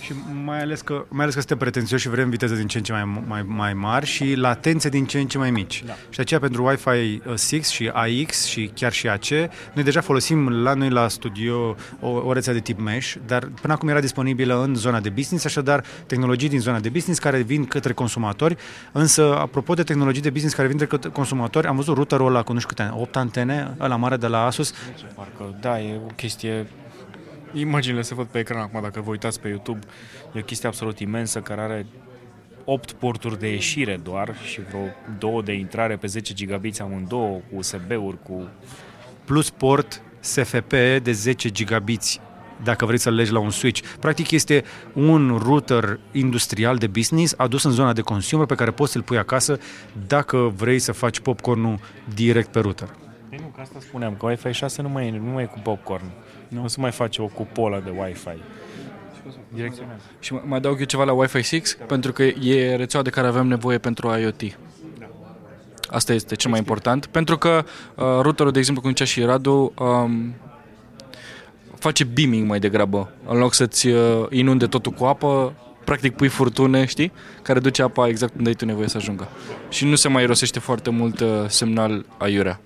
Și 0.00 0.12
mai 0.44 0.60
ales 0.60 0.80
că, 0.80 1.04
mai 1.08 1.22
ales 1.22 1.34
că 1.34 1.40
suntem 1.40 1.58
pretențioși 1.58 2.02
și 2.02 2.08
vrem 2.08 2.30
viteze 2.30 2.56
din 2.56 2.66
ce 2.66 2.78
în 2.78 2.84
ce 2.84 2.92
mai, 2.92 3.22
mai, 3.26 3.42
mai 3.42 3.74
mari 3.74 4.06
și 4.06 4.34
latențe 4.34 4.88
din 4.88 5.06
ce 5.06 5.18
în 5.18 5.26
ce 5.26 5.38
mai 5.38 5.50
mici. 5.50 5.82
Da. 5.86 5.92
Și 5.92 6.16
de 6.16 6.22
aceea 6.22 6.40
pentru 6.40 6.64
Wi-Fi 6.64 7.22
6 7.36 7.60
și 7.60 7.90
AX 7.92 8.44
și 8.44 8.70
chiar 8.74 8.92
și 8.92 9.08
AC, 9.08 9.28
noi 9.72 9.84
deja 9.84 10.00
folosim 10.00 10.48
la 10.48 10.74
noi 10.74 10.90
la 10.90 11.08
studio 11.08 11.76
o, 12.00 12.08
o 12.08 12.32
rețea 12.32 12.52
de 12.52 12.60
tip 12.60 12.80
mesh, 12.80 13.14
dar 13.26 13.50
până 13.60 13.72
acum 13.72 13.88
era 13.88 14.00
disponibilă 14.00 14.62
în 14.62 14.74
zona 14.74 15.00
de 15.00 15.08
business, 15.08 15.44
așadar 15.44 15.84
tehnologii 16.06 16.48
din 16.48 16.60
zona 16.60 16.80
de 16.80 16.88
business 16.88 17.20
care 17.20 17.40
vin 17.40 17.64
către 17.64 17.92
consumatori, 17.92 18.56
însă 18.92 19.36
apropo 19.38 19.74
de 19.74 19.82
tehnologii 19.82 20.22
de 20.22 20.30
business 20.30 20.54
care 20.54 20.68
vin 20.68 20.86
către 20.86 21.08
consumatori, 21.08 21.66
am 21.66 21.76
văzut 21.76 21.94
routerul 21.94 22.26
ăla 22.26 22.42
cu 22.42 22.52
nu 22.52 22.58
știu 22.58 22.74
câte, 22.74 22.90
8 22.94 23.16
antene, 23.16 23.76
ăla 23.80 23.96
mare 23.96 24.16
de 24.16 24.26
la 24.26 24.44
Asus, 24.44 24.74
Parcă, 25.14 25.58
da, 25.60 25.80
e 25.80 26.00
o 26.06 26.12
chestie... 26.16 26.66
Imaginile 27.52 28.02
se 28.02 28.14
văd 28.14 28.26
pe 28.26 28.38
ecran 28.38 28.60
acum, 28.60 28.80
dacă 28.82 29.00
vă 29.00 29.10
uitați 29.10 29.40
pe 29.40 29.48
YouTube. 29.48 29.86
E 30.32 30.38
o 30.38 30.42
chestie 30.42 30.68
absolut 30.68 30.98
imensă 30.98 31.40
care 31.40 31.60
are 31.60 31.86
8 32.64 32.92
porturi 32.92 33.38
de 33.38 33.48
ieșire 33.48 34.00
doar 34.02 34.36
și 34.44 34.60
vreo 34.60 34.84
2 35.18 35.42
de 35.42 35.52
intrare 35.52 35.96
pe 35.96 36.06
10 36.06 36.34
gigabits 36.34 36.78
amândouă, 36.78 37.40
cu 37.50 37.56
USB-uri, 37.56 38.22
cu... 38.22 38.48
plus 39.24 39.50
port 39.50 40.02
SFP 40.20 40.72
de 41.02 41.12
10 41.12 41.50
gigabiți 41.50 42.20
dacă 42.62 42.86
vrei 42.86 42.98
să-l 42.98 43.14
legi 43.14 43.32
la 43.32 43.38
un 43.38 43.50
switch. 43.50 43.82
Practic 44.00 44.30
este 44.30 44.64
un 44.92 45.38
router 45.42 46.00
industrial 46.12 46.76
de 46.76 46.86
business 46.86 47.34
adus 47.36 47.64
în 47.64 47.70
zona 47.70 47.92
de 47.92 48.00
consumer 48.00 48.46
pe 48.46 48.54
care 48.54 48.70
poți 48.70 48.92
să-l 48.92 49.02
pui 49.02 49.18
acasă 49.18 49.58
dacă 50.06 50.52
vrei 50.56 50.78
să 50.78 50.92
faci 50.92 51.20
popcornul 51.20 51.78
direct 52.14 52.48
pe 52.48 52.60
router. 52.60 52.88
Păi 53.28 53.38
nu, 53.40 53.46
că 53.54 53.60
asta 53.60 53.78
spuneam, 53.80 54.14
că 54.14 54.26
Wi-Fi 54.26 54.52
6 54.52 54.82
nu 54.82 54.88
mai 54.88 55.06
e, 55.06 55.10
nu 55.10 55.30
mai 55.30 55.42
e 55.42 55.46
cu 55.46 55.58
popcorn. 55.62 56.04
Nu 56.48 56.64
o 56.64 56.66
să 56.66 56.80
mai 56.80 56.90
face 56.90 57.22
o 57.22 57.26
cupolă 57.26 57.82
de 57.84 57.90
Wi-Fi. 57.90 58.38
Direcționează. 59.54 60.02
Și 60.20 60.32
mai 60.32 60.58
adaug 60.58 60.78
eu 60.78 60.84
ceva 60.84 61.04
la 61.04 61.12
Wi-Fi 61.12 61.42
6, 61.42 61.76
pentru 61.86 62.12
că 62.12 62.22
e 62.22 62.76
rețeaua 62.76 63.04
de 63.04 63.10
care 63.10 63.26
avem 63.26 63.46
nevoie 63.46 63.78
pentru 63.78 64.18
IoT. 64.18 64.58
Asta 65.90 66.12
este 66.12 66.34
cel 66.34 66.50
mai 66.50 66.58
important, 66.58 67.06
pentru 67.06 67.38
că 67.38 67.64
uh, 67.94 68.04
routerul, 68.20 68.52
de 68.52 68.58
exemplu, 68.58 68.82
cum 68.82 68.90
zicea 68.90 69.04
și 69.04 69.22
Radu, 69.22 69.72
um, 69.78 70.34
face 71.78 72.04
beaming 72.04 72.48
mai 72.48 72.58
degrabă. 72.58 73.12
În 73.26 73.38
loc 73.38 73.54
să-ți 73.54 73.88
uh, 73.88 74.26
inunde 74.30 74.66
totul 74.66 74.92
cu 74.92 75.04
apă, 75.04 75.52
practic 75.84 76.16
pui 76.16 76.28
furtune, 76.28 76.84
știi? 76.84 77.12
Care 77.42 77.58
duce 77.58 77.82
apa 77.82 78.08
exact 78.08 78.34
unde 78.36 78.48
ai 78.48 78.54
tu 78.54 78.64
nevoie 78.64 78.88
să 78.88 78.96
ajungă. 78.96 79.28
Și 79.68 79.84
nu 79.84 79.94
se 79.94 80.08
mai 80.08 80.22
irosește 80.22 80.58
foarte 80.58 80.90
mult 80.90 81.20
uh, 81.20 81.28
semnal 81.46 82.04
aiurea. 82.18 82.60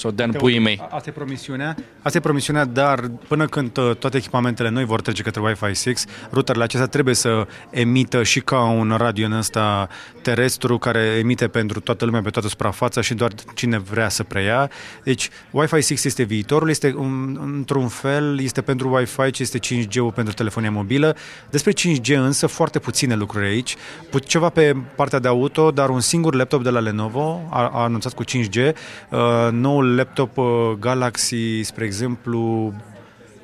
Sau 0.00 0.10
Dan 0.10 0.32
puii 0.32 0.58
mei. 0.58 0.80
Asta 0.90 1.08
e 1.08 1.12
promisiunea, 1.12 1.76
asta 2.02 2.18
e 2.18 2.20
promisiunea, 2.20 2.64
dar 2.64 3.10
până 3.28 3.46
când 3.46 3.76
uh, 3.76 3.96
toate 3.96 4.16
echipamentele 4.16 4.68
noi 4.68 4.84
vor 4.84 5.00
trece 5.00 5.22
către 5.22 5.40
Wi-Fi 5.40 5.74
6, 5.74 5.94
routerele 6.30 6.64
acestea 6.64 6.88
trebuie 6.88 7.14
să 7.14 7.46
emită 7.70 8.22
și 8.22 8.40
ca 8.40 8.60
un 8.62 8.94
radio 8.96 9.26
în 9.26 9.32
ăsta 9.32 9.88
terestru 10.22 10.78
care 10.78 10.98
emite 10.98 11.48
pentru 11.48 11.80
toată 11.80 12.04
lumea 12.04 12.22
pe 12.22 12.30
toată 12.30 12.48
suprafața 12.48 13.00
și 13.00 13.14
doar 13.14 13.32
cine 13.54 13.78
vrea 13.78 14.08
să 14.08 14.22
preia. 14.22 14.70
Deci 15.04 15.28
Wi-Fi 15.50 15.82
6 15.82 15.94
este 16.06 16.22
viitorul, 16.22 16.68
este 16.70 16.94
un, 16.96 17.38
într-un 17.42 17.88
fel 17.88 18.40
este 18.40 18.60
pentru 18.62 18.94
Wi-Fi 18.94 19.30
ce 19.30 19.42
este 19.42 19.58
5G-ul 19.58 20.12
pentru 20.14 20.34
telefonia 20.34 20.70
mobilă. 20.70 21.16
Despre 21.50 21.72
5G 21.72 22.16
însă 22.16 22.46
foarte 22.46 22.78
puține 22.78 23.14
lucruri 23.14 23.46
aici. 23.46 23.76
Pu- 24.10 24.18
Ceva 24.18 24.48
pe 24.48 24.76
partea 24.94 25.18
de 25.18 25.28
auto, 25.28 25.70
dar 25.70 25.88
un 25.88 26.00
singur 26.00 26.34
laptop 26.34 26.62
de 26.62 26.70
la 26.70 26.80
Lenovo 26.80 27.48
a, 27.50 27.70
a 27.72 27.82
anunțat 27.82 28.12
cu 28.12 28.24
5G. 28.24 28.72
Uh, 29.10 29.18
noul 29.50 29.89
laptop 29.94 30.36
uh, 30.36 30.72
Galaxy, 30.78 31.62
spre 31.62 31.84
exemplu, 31.84 32.74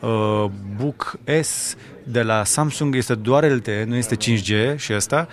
uh, 0.00 0.44
Book 0.76 1.18
S 1.42 1.76
de 2.04 2.22
la 2.22 2.44
Samsung 2.44 2.94
este 2.94 3.14
doar 3.14 3.50
LTE, 3.50 3.84
nu 3.88 3.94
este 3.94 4.16
5G 4.16 4.76
și 4.76 4.92
asta. 4.92 5.16
Asta 5.16 5.28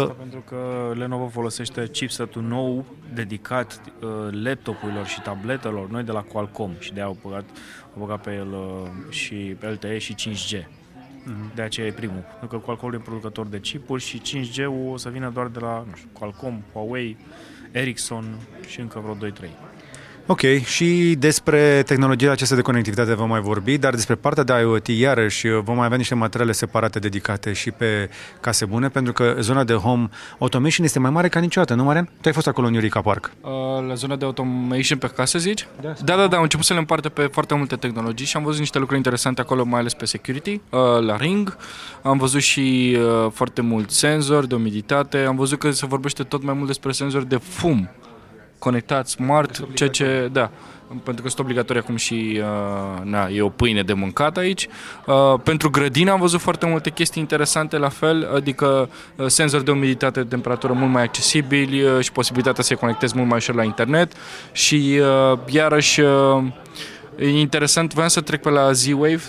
Uh, 0.00 0.10
pentru 0.18 0.40
că 0.40 0.92
Lenovo 0.94 1.28
folosește 1.28 1.88
chipsetul 1.92 2.42
nou 2.42 2.84
dedicat 3.14 3.80
uh, 4.00 4.08
laptopurilor 4.42 5.06
și 5.06 5.20
tabletelor 5.20 5.88
noi 5.88 6.02
de 6.02 6.12
la 6.12 6.20
Qualcomm 6.20 6.74
și 6.78 6.92
de 6.92 7.00
au 7.00 7.16
băgat, 7.22 7.44
au 7.94 7.98
băgat 7.98 8.20
pe 8.20 8.34
el 8.34 8.52
uh, 8.52 8.88
și 9.08 9.56
LTE 9.60 9.98
și 9.98 10.14
5G. 10.14 10.66
De 11.54 11.62
aceea 11.62 11.86
e 11.86 11.92
primul. 11.92 12.24
Pentru 12.38 12.58
că 12.58 12.64
Qualcomm 12.64 12.92
e 12.92 12.98
producător 12.98 13.46
de 13.46 13.60
chipuri 13.60 14.02
și 14.02 14.20
5G-ul 14.20 14.92
o 14.92 14.96
să 14.96 15.08
vină 15.08 15.30
doar 15.34 15.46
de 15.46 15.58
la 15.58 15.84
nu 15.88 15.94
știu, 15.94 16.08
Qualcomm, 16.12 16.62
Huawei, 16.72 17.16
Ericsson 17.70 18.38
și 18.66 18.80
încă 18.80 19.16
vreo 19.16 19.30
2-3. 19.30 19.73
Ok, 20.26 20.40
și 20.64 21.14
despre 21.18 21.82
tehnologiile 21.86 22.32
acestea 22.32 22.56
de 22.56 22.62
conectivitate 22.62 23.14
vom 23.14 23.28
mai 23.28 23.40
vorbi, 23.40 23.78
dar 23.78 23.94
despre 23.94 24.14
partea 24.14 24.42
de 24.42 24.52
IoT, 24.52 24.86
iarăși, 24.86 25.48
vom 25.48 25.76
mai 25.76 25.84
avea 25.84 25.96
niște 25.96 26.14
materiale 26.14 26.52
separate 26.52 26.98
dedicate 26.98 27.52
și 27.52 27.70
pe 27.70 28.10
case 28.40 28.64
bune, 28.64 28.88
pentru 28.88 29.12
că 29.12 29.36
zona 29.40 29.64
de 29.64 29.72
home 29.72 30.08
automation 30.38 30.84
este 30.84 30.98
mai 30.98 31.10
mare 31.10 31.28
ca 31.28 31.40
niciodată, 31.40 31.74
nu, 31.74 31.84
Marian? 31.84 32.04
Tu 32.04 32.28
ai 32.28 32.32
fost 32.32 32.46
acolo 32.46 32.66
în 32.66 32.74
Eureka 32.74 33.00
Park. 33.00 33.32
Uh, 33.40 33.50
la 33.88 33.94
zona 33.94 34.16
de 34.16 34.24
automation 34.24 34.98
pe 34.98 35.06
casă, 35.06 35.38
zici? 35.38 35.66
Da, 35.80 36.16
da, 36.16 36.26
da, 36.26 36.36
am 36.36 36.42
început 36.42 36.66
să 36.66 36.72
le 36.72 36.78
împarte 36.78 37.08
pe 37.08 37.22
foarte 37.22 37.54
multe 37.54 37.76
tehnologii 37.76 38.26
și 38.26 38.36
am 38.36 38.44
văzut 38.44 38.60
niște 38.60 38.78
lucruri 38.78 38.98
interesante 38.98 39.40
acolo, 39.40 39.64
mai 39.64 39.80
ales 39.80 39.94
pe 39.94 40.04
security, 40.04 40.50
uh, 40.70 40.80
la 41.00 41.16
Ring. 41.16 41.56
Am 42.02 42.18
văzut 42.18 42.40
și 42.40 42.96
uh, 42.98 43.30
foarte 43.32 43.60
mult 43.60 43.90
senzori 43.90 44.48
de 44.48 44.54
umiditate, 44.54 45.18
am 45.18 45.36
văzut 45.36 45.58
că 45.58 45.70
se 45.70 45.86
vorbește 45.86 46.22
tot 46.22 46.42
mai 46.42 46.54
mult 46.54 46.66
despre 46.66 46.92
senzori 46.92 47.28
de 47.28 47.36
fum 47.36 47.90
conectat, 48.64 49.08
smart, 49.08 49.66
ceea 49.74 49.88
ce, 49.88 50.28
da, 50.32 50.50
pentru 50.88 51.22
că 51.22 51.28
sunt 51.28 51.38
obligatorii 51.38 51.82
acum 51.82 51.96
și 51.96 52.40
uh, 52.40 53.02
na, 53.02 53.28
e 53.28 53.42
o 53.42 53.48
pâine 53.48 53.82
de 53.82 53.92
mâncat 53.92 54.36
aici. 54.36 54.68
Uh, 55.06 55.40
pentru 55.42 55.70
grădină 55.70 56.10
am 56.10 56.20
văzut 56.20 56.40
foarte 56.40 56.66
multe 56.66 56.90
chestii 56.90 57.20
interesante 57.20 57.76
la 57.76 57.88
fel, 57.88 58.30
adică 58.34 58.88
uh, 59.16 59.26
senzori 59.26 59.64
de 59.64 59.70
umiditate, 59.70 60.22
de 60.22 60.28
temperatură 60.28 60.72
mult 60.72 60.92
mai 60.92 61.02
accesibili 61.02 61.82
uh, 61.82 62.00
și 62.00 62.12
posibilitatea 62.12 62.62
să 62.62 62.68
se 62.68 62.74
conectezi 62.74 63.16
mult 63.16 63.28
mai 63.28 63.36
ușor 63.36 63.54
la 63.54 63.62
internet. 63.62 64.12
Și 64.52 65.00
uh, 65.32 65.38
iarăși 65.46 66.00
uh, 66.00 66.42
e 67.18 67.38
interesant, 67.38 67.92
voiam 67.94 68.08
să 68.08 68.20
trec 68.20 68.42
pe 68.42 68.50
la 68.50 68.72
Z-Wave, 68.72 69.22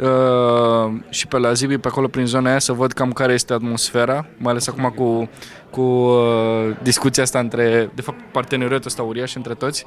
Uh, 0.00 0.92
și 1.08 1.26
pe 1.26 1.38
la 1.38 1.52
Zibi, 1.52 1.78
pe 1.78 1.88
acolo 1.88 2.06
prin 2.08 2.26
zona 2.26 2.48
aia, 2.48 2.58
să 2.58 2.72
văd 2.72 2.92
cam 2.92 3.12
care 3.12 3.32
este 3.32 3.52
atmosfera, 3.52 4.26
mai 4.38 4.50
ales 4.50 4.68
acum 4.68 4.92
cu, 4.96 5.28
cu 5.70 5.80
uh, 5.80 6.76
discuția 6.82 7.22
asta 7.22 7.38
între, 7.38 7.90
de 7.94 8.02
fapt, 8.02 8.18
parteneriatul 8.32 8.86
ăsta 8.86 9.02
uriaș 9.02 9.34
între 9.34 9.54
toți. 9.54 9.86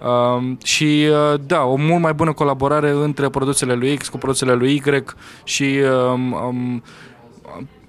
Uh, 0.00 0.56
și 0.62 1.06
uh, 1.10 1.40
da, 1.46 1.62
o 1.62 1.76
mult 1.76 2.02
mai 2.02 2.12
bună 2.12 2.32
colaborare 2.32 2.90
între 2.90 3.28
produsele 3.28 3.74
lui 3.74 3.96
X 3.96 4.08
cu 4.08 4.18
produsele 4.18 4.52
lui 4.52 4.74
Y 4.74 5.04
și 5.44 5.80
um, 6.12 6.32
um, 6.32 6.82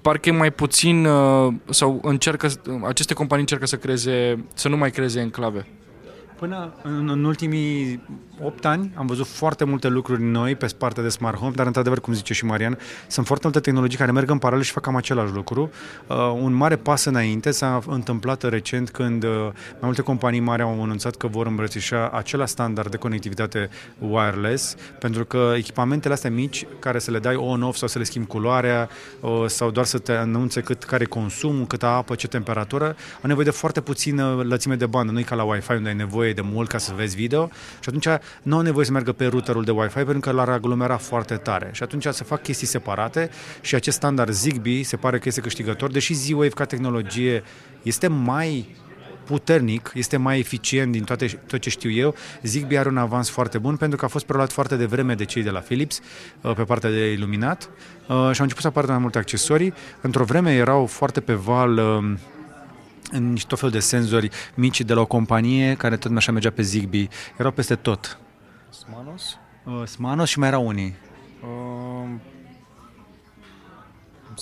parcă 0.00 0.28
e 0.28 0.32
mai 0.32 0.50
puțin 0.50 1.06
uh, 1.06 1.52
sau 1.70 2.00
încearcă, 2.02 2.48
aceste 2.86 3.14
companii 3.14 3.42
încearcă 3.42 3.66
să 3.66 3.76
creeze, 3.76 4.44
să 4.54 4.68
nu 4.68 4.76
mai 4.76 4.90
creeze 4.90 5.20
enclave. 5.20 5.66
Până 6.38 6.72
în, 6.82 7.08
în 7.08 7.24
ultimii 7.24 8.02
8 8.42 8.64
ani 8.64 8.92
am 8.94 9.06
văzut 9.06 9.26
foarte 9.26 9.64
multe 9.64 9.88
lucruri 9.88 10.22
noi 10.22 10.54
pe 10.54 10.66
partea 10.78 11.02
de 11.02 11.08
smart 11.08 11.38
home, 11.38 11.52
dar 11.54 11.66
într-adevăr, 11.66 12.00
cum 12.00 12.12
zice 12.12 12.32
și 12.32 12.44
Marian, 12.44 12.78
sunt 13.06 13.26
foarte 13.26 13.44
multe 13.46 13.60
tehnologii 13.60 13.98
care 13.98 14.12
merg 14.12 14.30
în 14.30 14.38
paralel 14.38 14.62
și 14.62 14.72
fac 14.72 14.82
cam 14.82 14.96
același 14.96 15.32
lucru. 15.32 15.70
Uh, 16.06 16.16
un 16.16 16.52
mare 16.52 16.76
pas 16.76 17.04
înainte 17.04 17.50
s-a 17.50 17.80
întâmplat 17.86 18.42
recent 18.42 18.90
când 18.90 19.24
uh, 19.24 19.30
mai 19.70 19.80
multe 19.80 20.02
companii 20.02 20.40
mari 20.40 20.62
au 20.62 20.82
anunțat 20.82 21.16
că 21.16 21.26
vor 21.26 21.46
îmbrățișa 21.46 22.08
același 22.08 22.52
standard 22.52 22.90
de 22.90 22.96
conectivitate 22.96 23.68
wireless, 23.98 24.76
pentru 24.98 25.24
că 25.24 25.52
echipamentele 25.56 26.14
astea 26.14 26.30
mici, 26.30 26.66
care 26.78 26.98
să 26.98 27.10
le 27.10 27.18
dai 27.18 27.34
on-off 27.34 27.76
sau 27.76 27.88
să 27.88 27.98
le 27.98 28.04
schimbi 28.04 28.28
culoarea 28.28 28.88
uh, 29.20 29.44
sau 29.46 29.70
doar 29.70 29.86
să 29.86 29.98
te 29.98 30.12
anunțe 30.12 30.60
cât 30.60 30.84
care 30.84 31.02
e 31.02 31.06
consumul, 31.06 31.66
câtă 31.66 31.86
apă, 31.86 32.14
ce 32.14 32.28
temperatură, 32.28 32.84
au 33.22 33.22
nevoie 33.22 33.44
de 33.44 33.50
foarte 33.50 33.80
puțină 33.80 34.44
lățime 34.48 34.74
de 34.74 34.86
bandă, 34.86 35.12
nu 35.12 35.18
e 35.18 35.22
ca 35.22 35.34
la 35.34 35.42
Wi-Fi 35.42 35.72
unde 35.72 35.88
ai 35.88 35.94
nevoie 35.94 36.32
de 36.32 36.40
mult 36.40 36.68
ca 36.68 36.78
să 36.78 36.92
vezi 36.96 37.16
video 37.16 37.50
și 37.80 37.88
atunci 37.88 38.06
nu 38.42 38.56
au 38.56 38.62
nevoie 38.62 38.84
să 38.84 38.92
meargă 38.92 39.12
pe 39.12 39.26
routerul 39.26 39.64
de 39.64 39.70
Wi-Fi 39.70 39.94
pentru 39.94 40.20
că 40.20 40.30
l-ar 40.30 40.48
aglomera 40.48 40.96
foarte 40.96 41.34
tare. 41.34 41.70
Și 41.72 41.82
atunci 41.82 42.06
se 42.10 42.24
fac 42.24 42.42
chestii 42.42 42.66
separate 42.66 43.30
și 43.60 43.74
acest 43.74 43.96
standard 43.96 44.32
Zigbee 44.32 44.82
se 44.82 44.96
pare 44.96 45.18
că 45.18 45.28
este 45.28 45.40
câștigător, 45.40 45.90
deși 45.90 46.14
Z-Wave 46.14 46.48
ca 46.48 46.64
tehnologie 46.64 47.42
este 47.82 48.06
mai 48.06 48.76
puternic, 49.26 49.90
este 49.94 50.16
mai 50.16 50.38
eficient 50.38 50.92
din 50.92 51.04
toate, 51.04 51.26
tot 51.46 51.60
ce 51.60 51.70
știu 51.70 51.90
eu. 51.90 52.14
Zigbee 52.42 52.78
are 52.78 52.88
un 52.88 52.96
avans 52.96 53.30
foarte 53.30 53.58
bun 53.58 53.76
pentru 53.76 53.98
că 53.98 54.04
a 54.04 54.08
fost 54.08 54.24
preluat 54.24 54.52
foarte 54.52 54.76
devreme 54.76 55.14
de 55.14 55.24
cei 55.24 55.42
de 55.42 55.50
la 55.50 55.58
Philips 55.58 56.00
uh, 56.40 56.54
pe 56.54 56.62
partea 56.62 56.90
de 56.90 57.12
iluminat 57.12 57.62
uh, 57.62 58.06
și 58.06 58.14
au 58.14 58.24
început 58.24 58.60
să 58.60 58.66
apară 58.66 58.86
mai 58.86 58.98
multe 58.98 59.18
accesorii. 59.18 59.74
Într-o 60.00 60.24
vreme 60.24 60.54
erau 60.54 60.86
foarte 60.86 61.20
pe 61.20 61.32
val 61.32 61.78
uh, 61.78 62.18
în 63.10 63.30
niște 63.32 63.48
tot 63.48 63.58
fel 63.58 63.70
de 63.70 63.78
senzori 63.78 64.30
mici 64.54 64.80
de 64.80 64.94
la 64.94 65.00
o 65.00 65.06
companie 65.06 65.74
care 65.74 65.96
tot 65.96 66.16
așa 66.16 66.32
mergea 66.32 66.50
pe 66.50 66.62
Zigbee. 66.62 67.08
Erau 67.38 67.50
peste 67.50 67.74
tot. 67.74 68.18
Smanos? 68.70 69.38
Uh, 69.64 69.86
Smanos 69.86 70.28
și 70.28 70.38
mai 70.38 70.48
erau 70.48 70.66
unii. 70.66 70.94
Uh, 71.42 71.48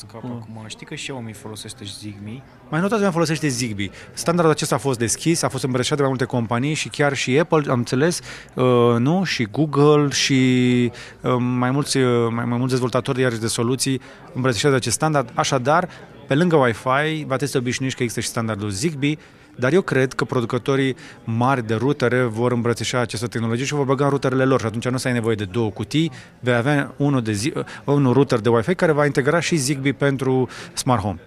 îmi 0.01 0.11
scapă 0.11 0.27
acum. 0.41 0.65
Știi 0.67 0.87
că 0.87 0.95
Xiaomi 0.95 1.33
folosește 1.33 1.85
Zigbee? 1.85 2.43
Mai 2.69 2.81
nu 2.81 2.87
toată 2.87 2.95
lumea 2.95 3.11
folosește 3.11 3.49
Zigbee. 3.49 3.91
Standardul 4.13 4.53
acesta 4.55 4.75
a 4.75 4.79
fost 4.79 4.99
deschis, 4.99 5.43
a 5.43 5.49
fost 5.49 5.65
îmbrășat 5.65 5.97
de 5.97 6.01
mai 6.01 6.11
multe 6.11 6.25
companii 6.25 6.75
și 6.75 6.89
chiar 6.89 7.15
și 7.15 7.39
Apple, 7.39 7.71
am 7.71 7.79
înțeles, 7.79 8.21
uh, 8.55 8.65
nu? 8.99 9.25
Și 9.25 9.45
Google 9.45 10.09
și 10.09 10.93
uh, 11.21 11.37
mai, 11.39 11.71
mulți, 11.71 11.97
uh, 11.97 12.29
mai, 12.31 12.45
mai 12.45 12.59
mulți 12.59 12.73
dezvoltatori 12.73 13.21
iarăși 13.21 13.41
de 13.41 13.47
soluții 13.47 14.01
îmbrățișează 14.33 14.77
acest 14.77 14.95
standard. 14.95 15.31
Așadar, 15.35 15.89
pe 16.27 16.35
lângă 16.35 16.57
Wi-Fi, 16.57 17.25
va 17.27 17.37
trebui 17.37 17.47
să 17.47 17.59
obișnuiești 17.59 17.99
că 17.99 18.03
există 18.05 18.21
și 18.21 18.29
standardul 18.29 18.71
Zigbee, 18.71 19.19
dar 19.57 19.73
eu 19.73 19.83
cred 19.83 20.13
că 20.13 20.25
producătorii 20.25 20.97
mari 21.25 21.67
de 21.67 21.75
rutere 21.75 22.23
vor 22.23 22.53
îmbrățișa 22.53 22.99
această 22.99 23.27
tehnologie 23.27 23.65
și 23.65 23.75
vor 23.75 23.85
băga 23.85 24.05
în 24.05 24.11
ruterele 24.11 24.45
lor 24.45 24.61
și 24.61 24.67
atunci 24.67 24.89
nu 24.89 24.95
o 24.95 24.99
să 24.99 25.09
ai 25.09 25.15
nevoie 25.15 25.35
de 25.35 25.45
două 25.45 25.71
cutii, 25.71 26.11
vei 26.41 26.55
avea 26.55 26.95
unul, 26.97 27.23
de 27.23 27.33
zi, 27.33 27.53
unul 27.85 28.13
router 28.13 28.39
de 28.39 28.49
Wi-Fi 28.49 28.75
care 28.75 28.93
va 28.93 29.05
integra 29.05 29.41
și 29.41 29.57
Zigbee 29.57 29.93
pentru 29.93 30.49
smart 30.73 31.03
home. 31.03 31.21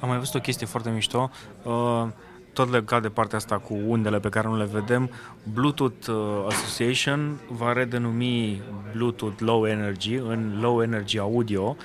Am 0.00 0.08
mai 0.08 0.18
văzut 0.18 0.34
o 0.34 0.38
chestie 0.38 0.66
foarte 0.66 0.90
mișto, 0.90 1.30
uh, 1.62 2.06
tot 2.52 2.70
legat 2.70 3.02
de 3.02 3.08
partea 3.08 3.38
asta 3.38 3.58
cu 3.58 3.78
undele 3.86 4.18
pe 4.18 4.28
care 4.28 4.48
nu 4.48 4.56
le 4.56 4.68
vedem. 4.72 5.10
Bluetooth 5.52 6.06
uh, 6.06 6.14
Association 6.46 7.40
va 7.48 7.72
redenumi 7.72 8.62
Bluetooth 8.92 9.40
Low 9.40 9.66
Energy 9.66 10.14
în 10.14 10.58
Low 10.60 10.82
Energy 10.82 11.18
Audio 11.18 11.76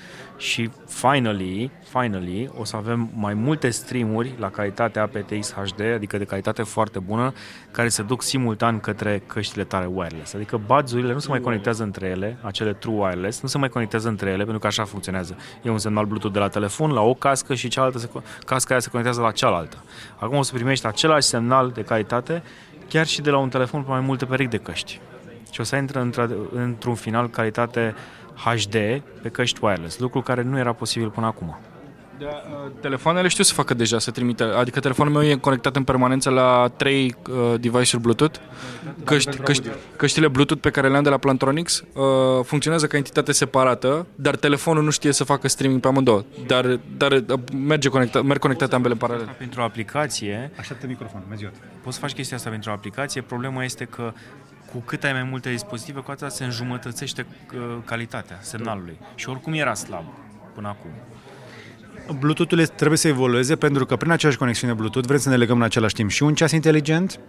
și 0.43 0.69
finally, 0.87 1.71
finally 1.83 2.49
o 2.57 2.63
să 2.63 2.75
avem 2.75 3.09
mai 3.15 3.33
multe 3.33 3.69
streamuri 3.69 4.33
la 4.37 4.49
calitate 4.49 4.99
aptX 4.99 5.53
HD, 5.53 5.81
adică 5.81 6.17
de 6.17 6.23
calitate 6.23 6.63
foarte 6.63 6.99
bună, 6.99 7.33
care 7.71 7.87
se 7.87 8.03
duc 8.03 8.21
simultan 8.21 8.79
către 8.79 9.23
căștile 9.27 9.63
tare 9.63 9.85
wireless. 9.85 10.33
Adică 10.33 10.61
buds-urile 10.65 11.13
nu 11.13 11.19
se 11.19 11.29
mai 11.29 11.39
conectează 11.39 11.83
între 11.83 12.07
ele, 12.07 12.37
acele 12.41 12.73
true 12.73 12.95
wireless, 12.95 13.41
nu 13.41 13.47
se 13.47 13.57
mai 13.57 13.69
conectează 13.69 14.07
între 14.07 14.29
ele, 14.29 14.43
pentru 14.43 14.59
că 14.59 14.67
așa 14.67 14.83
funcționează. 14.83 15.37
E 15.61 15.69
un 15.69 15.77
semnal 15.77 16.05
Bluetooth 16.05 16.33
de 16.33 16.39
la 16.39 16.47
telefon 16.47 16.91
la 16.91 17.01
o 17.01 17.13
cască 17.13 17.53
și 17.53 17.67
cealaltă 17.67 17.97
se, 17.97 18.09
casca 18.45 18.71
aia 18.71 18.79
se 18.79 18.89
conectează 18.89 19.21
la 19.21 19.31
cealaltă. 19.31 19.83
Acum 20.19 20.37
o 20.37 20.41
să 20.41 20.53
primești 20.53 20.87
același 20.87 21.27
semnal 21.27 21.71
de 21.71 21.81
calitate 21.81 22.43
chiar 22.89 23.05
și 23.05 23.21
de 23.21 23.29
la 23.29 23.37
un 23.37 23.49
telefon 23.49 23.81
pe 23.81 23.89
mai 23.89 23.99
multe 23.99 24.25
perechi 24.25 24.49
de 24.49 24.57
căști. 24.57 24.99
Și 25.51 25.61
o 25.61 25.63
să 25.63 25.75
intre 25.75 26.09
într-un 26.53 26.95
final 26.95 27.29
calitate 27.29 27.95
HD 28.35 28.75
pe 29.21 29.29
căști 29.31 29.59
wireless, 29.63 29.99
lucru 29.99 30.21
care 30.21 30.41
nu 30.41 30.57
era 30.57 30.73
posibil 30.73 31.09
până 31.09 31.25
acum. 31.25 31.57
Da, 32.19 32.27
uh, 32.27 32.71
telefoanele 32.79 33.27
știu 33.27 33.43
să 33.43 33.53
facă 33.53 33.73
deja, 33.73 33.99
să 33.99 34.11
trimite. 34.11 34.43
Adică 34.43 34.79
telefonul 34.79 35.13
meu 35.13 35.23
e 35.23 35.35
conectat 35.35 35.75
în 35.75 35.83
permanență 35.83 36.29
la 36.29 36.71
trei 36.75 37.15
uh, 37.29 37.59
device-uri 37.59 38.01
Bluetooth. 38.01 38.39
Căști, 39.03 39.37
căști, 39.37 39.67
căștile 39.95 40.27
Bluetooth 40.27 40.61
pe 40.61 40.69
care 40.69 40.89
le 40.89 40.97
am 40.97 41.03
de 41.03 41.09
la 41.09 41.17
Plantronics 41.17 41.83
uh, 41.93 42.03
funcționează 42.43 42.87
ca 42.87 42.97
entitate 42.97 43.31
separată, 43.31 44.05
dar 44.15 44.35
telefonul 44.35 44.83
nu 44.83 44.89
știe 44.89 45.11
să 45.11 45.23
facă 45.23 45.47
streaming 45.47 45.81
pe 45.81 45.87
amândouă. 45.87 46.23
Dar, 46.47 46.79
dar 46.97 47.11
uh, 47.11 47.39
merge 47.53 47.89
conectat, 47.89 48.23
merg 48.23 48.39
conectate 48.39 48.75
ambele 48.75 48.93
în 48.93 48.99
paralel. 48.99 49.35
Pentru 49.37 49.61
o 49.61 49.63
aplicație, 49.63 50.51
Așteaptă 50.59 50.87
microfonul, 50.87 51.25
mergi 51.29 51.47
poți 51.83 51.95
să 51.95 52.01
faci 52.01 52.13
chestia 52.13 52.37
asta 52.37 52.49
pentru 52.49 52.69
o 52.69 52.73
aplicație, 52.73 53.21
problema 53.21 53.63
este 53.63 53.85
că 53.85 54.13
cu 54.73 54.79
cât 54.79 55.03
ai 55.03 55.11
mai 55.11 55.23
multe 55.23 55.49
dispozitive, 55.49 55.99
cu 55.99 56.11
atât 56.11 56.31
se 56.31 56.43
înjumătățește 56.43 57.25
uh, 57.53 57.77
calitatea 57.85 58.37
semnalului. 58.41 58.97
Și 59.15 59.29
oricum 59.29 59.53
era 59.53 59.73
slab 59.73 60.03
până 60.53 60.67
acum. 60.67 60.91
Bluetooth-ul 62.19 62.59
este- 62.59 62.75
trebuie 62.75 62.97
să 62.97 63.07
evolueze 63.07 63.55
pentru 63.55 63.85
că 63.85 63.95
prin 63.95 64.11
aceeași 64.11 64.37
conexiune 64.37 64.73
Bluetooth 64.73 65.07
vrem 65.07 65.19
să 65.19 65.29
ne 65.29 65.35
legăm 65.35 65.57
în 65.57 65.63
același 65.63 65.93
timp 65.93 66.09
și 66.09 66.23
un 66.23 66.35
ceas 66.35 66.51
inteligent, 66.51 67.19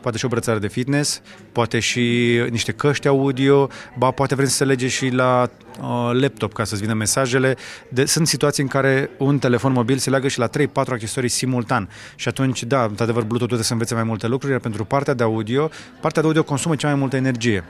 poate 0.00 0.18
și 0.18 0.24
o 0.24 0.28
brățară 0.28 0.58
de 0.58 0.68
fitness, 0.68 1.22
poate 1.52 1.78
și 1.78 2.36
niște 2.50 2.72
căști 2.72 3.08
audio, 3.08 3.68
ba 3.98 4.10
poate 4.10 4.34
vrem 4.34 4.48
să 4.48 4.54
se 4.54 4.64
lege 4.64 4.88
și 4.88 5.08
la 5.08 5.50
uh, 5.80 6.10
laptop 6.12 6.52
ca 6.52 6.64
să-ți 6.64 6.80
vină 6.80 6.94
mesajele. 6.94 7.56
De, 7.88 8.04
sunt 8.04 8.26
situații 8.26 8.62
în 8.62 8.68
care 8.68 9.10
un 9.18 9.38
telefon 9.38 9.72
mobil 9.72 9.96
se 9.96 10.10
leagă 10.10 10.28
și 10.28 10.38
la 10.38 10.48
3-4 10.48 10.50
accesorii 10.72 11.28
simultan 11.28 11.88
și 12.14 12.28
atunci, 12.28 12.62
da, 12.62 12.82
într-adevăr, 12.82 13.22
Bluetooth 13.22 13.46
trebuie 13.46 13.66
să 13.66 13.72
învețe 13.72 13.94
mai 13.94 14.04
multe 14.04 14.26
lucruri, 14.26 14.52
iar 14.52 14.60
pentru 14.60 14.84
partea 14.84 15.14
de 15.14 15.22
audio, 15.22 15.70
partea 16.00 16.22
de 16.22 16.28
audio 16.28 16.42
consumă 16.42 16.74
cea 16.74 16.88
mai 16.88 16.96
multă 16.96 17.16
energie, 17.16 17.64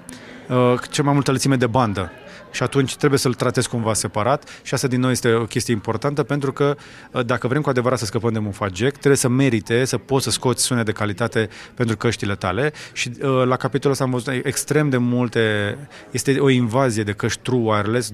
uh, 0.49 0.81
cea 0.91 1.03
mai 1.03 1.13
multă 1.13 1.31
lățime 1.31 1.57
de 1.57 1.67
bandă 1.67 2.11
și 2.51 2.63
atunci 2.63 2.97
trebuie 2.97 3.19
să-l 3.19 3.35
tratezi 3.35 3.69
cumva 3.69 3.95
separat 3.95 4.61
și 4.63 4.75
asta 4.75 4.89
din 4.89 5.01
nou 5.01 5.11
este 5.11 5.33
o 5.33 5.45
chestie 5.45 5.75
importantă 5.75 6.23
pentru 6.23 6.53
că 6.53 6.77
uh, 7.13 7.25
dacă 7.25 7.49
vrem 7.49 7.63
cu 7.63 7.69
adevărat 7.69 7.99
să 7.99 8.05
scăpăm 8.05 8.33
de 8.33 8.39
mufa 8.39 8.69
jack, 8.73 8.93
trebuie 8.97 9.17
să 9.17 9.29
merite, 9.29 9.85
să 9.85 9.99
poți 9.99 10.25
să 10.25 10.31
scoți 10.31 10.63
sunet 10.63 10.85
de 10.85 10.93
calitate 10.93 11.49
pentru 11.75 11.97
căștile 11.97 12.35
tale 12.35 12.73
și 12.93 13.11
uh, 13.23 13.43
la 13.45 13.57
capitolul 13.57 13.93
ăsta 13.93 14.05
am 14.05 14.11
văzut 14.11 14.45
extrem 14.45 14.89
de 14.89 14.97
multe, 14.97 15.77
este 16.11 16.39
o 16.39 16.49
invazie 16.49 17.03
de 17.03 17.13
căști 17.13 17.41
true 17.43 17.77
wireless, 17.77 18.13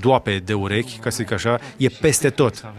doape 0.00 0.42
de 0.44 0.54
urechi, 0.54 0.98
ca 0.98 1.10
să 1.10 1.16
zic 1.16 1.30
așa, 1.30 1.58
e 1.76 1.88
peste 1.88 2.30
tot. 2.30 2.72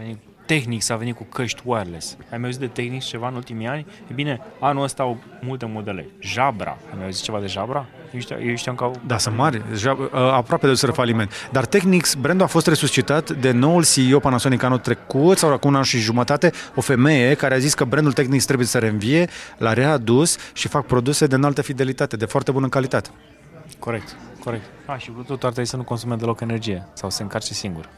S-a 0.46 0.50
venit 0.50 0.64
tehnic 0.64 0.82
s-a 0.82 0.96
venit 0.96 1.16
cu 1.16 1.24
căști 1.24 1.62
wireless. 1.64 2.16
Ai 2.30 2.38
mai 2.38 2.44
auzit 2.44 2.60
de 2.60 2.66
tehnic 2.66 3.02
ceva 3.02 3.28
în 3.28 3.34
ultimii 3.34 3.66
ani? 3.66 3.86
E 4.10 4.12
bine, 4.12 4.40
anul 4.60 4.82
ăsta 4.82 5.02
au 5.02 5.18
multe 5.40 5.66
modele. 5.66 6.06
Jabra. 6.18 6.70
Ai 6.70 6.94
mai 6.96 7.04
auzit 7.04 7.22
ceva 7.22 7.40
de 7.40 7.46
Jabra? 7.46 7.86
Eu 8.12 8.20
știam, 8.20 8.40
eu 8.48 8.54
știam 8.54 8.74
că 8.74 8.84
au... 8.84 9.00
Da, 9.06 9.18
sunt 9.18 9.36
mari, 9.36 9.62
deja, 9.70 9.92
uh, 9.92 10.08
aproape 10.12 10.66
de 10.66 10.74
să 10.74 10.86
faliment. 10.86 11.30
Dar 11.52 11.66
Technics, 11.66 12.14
brandul 12.14 12.44
a 12.44 12.48
fost 12.48 12.66
resuscitat 12.66 13.30
de 13.30 13.50
noul 13.50 13.84
CEO 13.84 14.18
Panasonic 14.18 14.62
anul 14.62 14.78
trecut 14.78 15.38
sau 15.38 15.52
acum 15.52 15.70
un 15.70 15.76
an 15.76 15.82
și 15.82 15.98
jumătate, 15.98 16.50
o 16.74 16.80
femeie 16.80 17.34
care 17.34 17.54
a 17.54 17.58
zis 17.58 17.74
că 17.74 17.84
brandul 17.84 18.12
Technics 18.12 18.44
trebuie 18.44 18.66
să 18.66 18.72
se 18.72 18.78
reînvie, 18.78 19.28
l-a 19.58 19.72
readus 19.72 20.36
și 20.52 20.68
fac 20.68 20.86
produse 20.86 21.26
de 21.26 21.34
înaltă 21.34 21.62
fidelitate, 21.62 22.16
de 22.16 22.24
foarte 22.24 22.50
bună 22.50 22.68
calitate. 22.68 23.10
Corect, 23.78 24.16
corect. 24.44 24.64
A, 24.86 24.96
și 24.96 25.10
Bluetooth 25.10 25.44
ar 25.44 25.50
trebui 25.50 25.70
să 25.70 25.76
nu 25.76 25.82
consume 25.82 26.14
deloc 26.16 26.40
energie 26.40 26.86
sau 26.92 27.10
să 27.10 27.16
se 27.16 27.22
încarce 27.22 27.54
singur. 27.54 27.88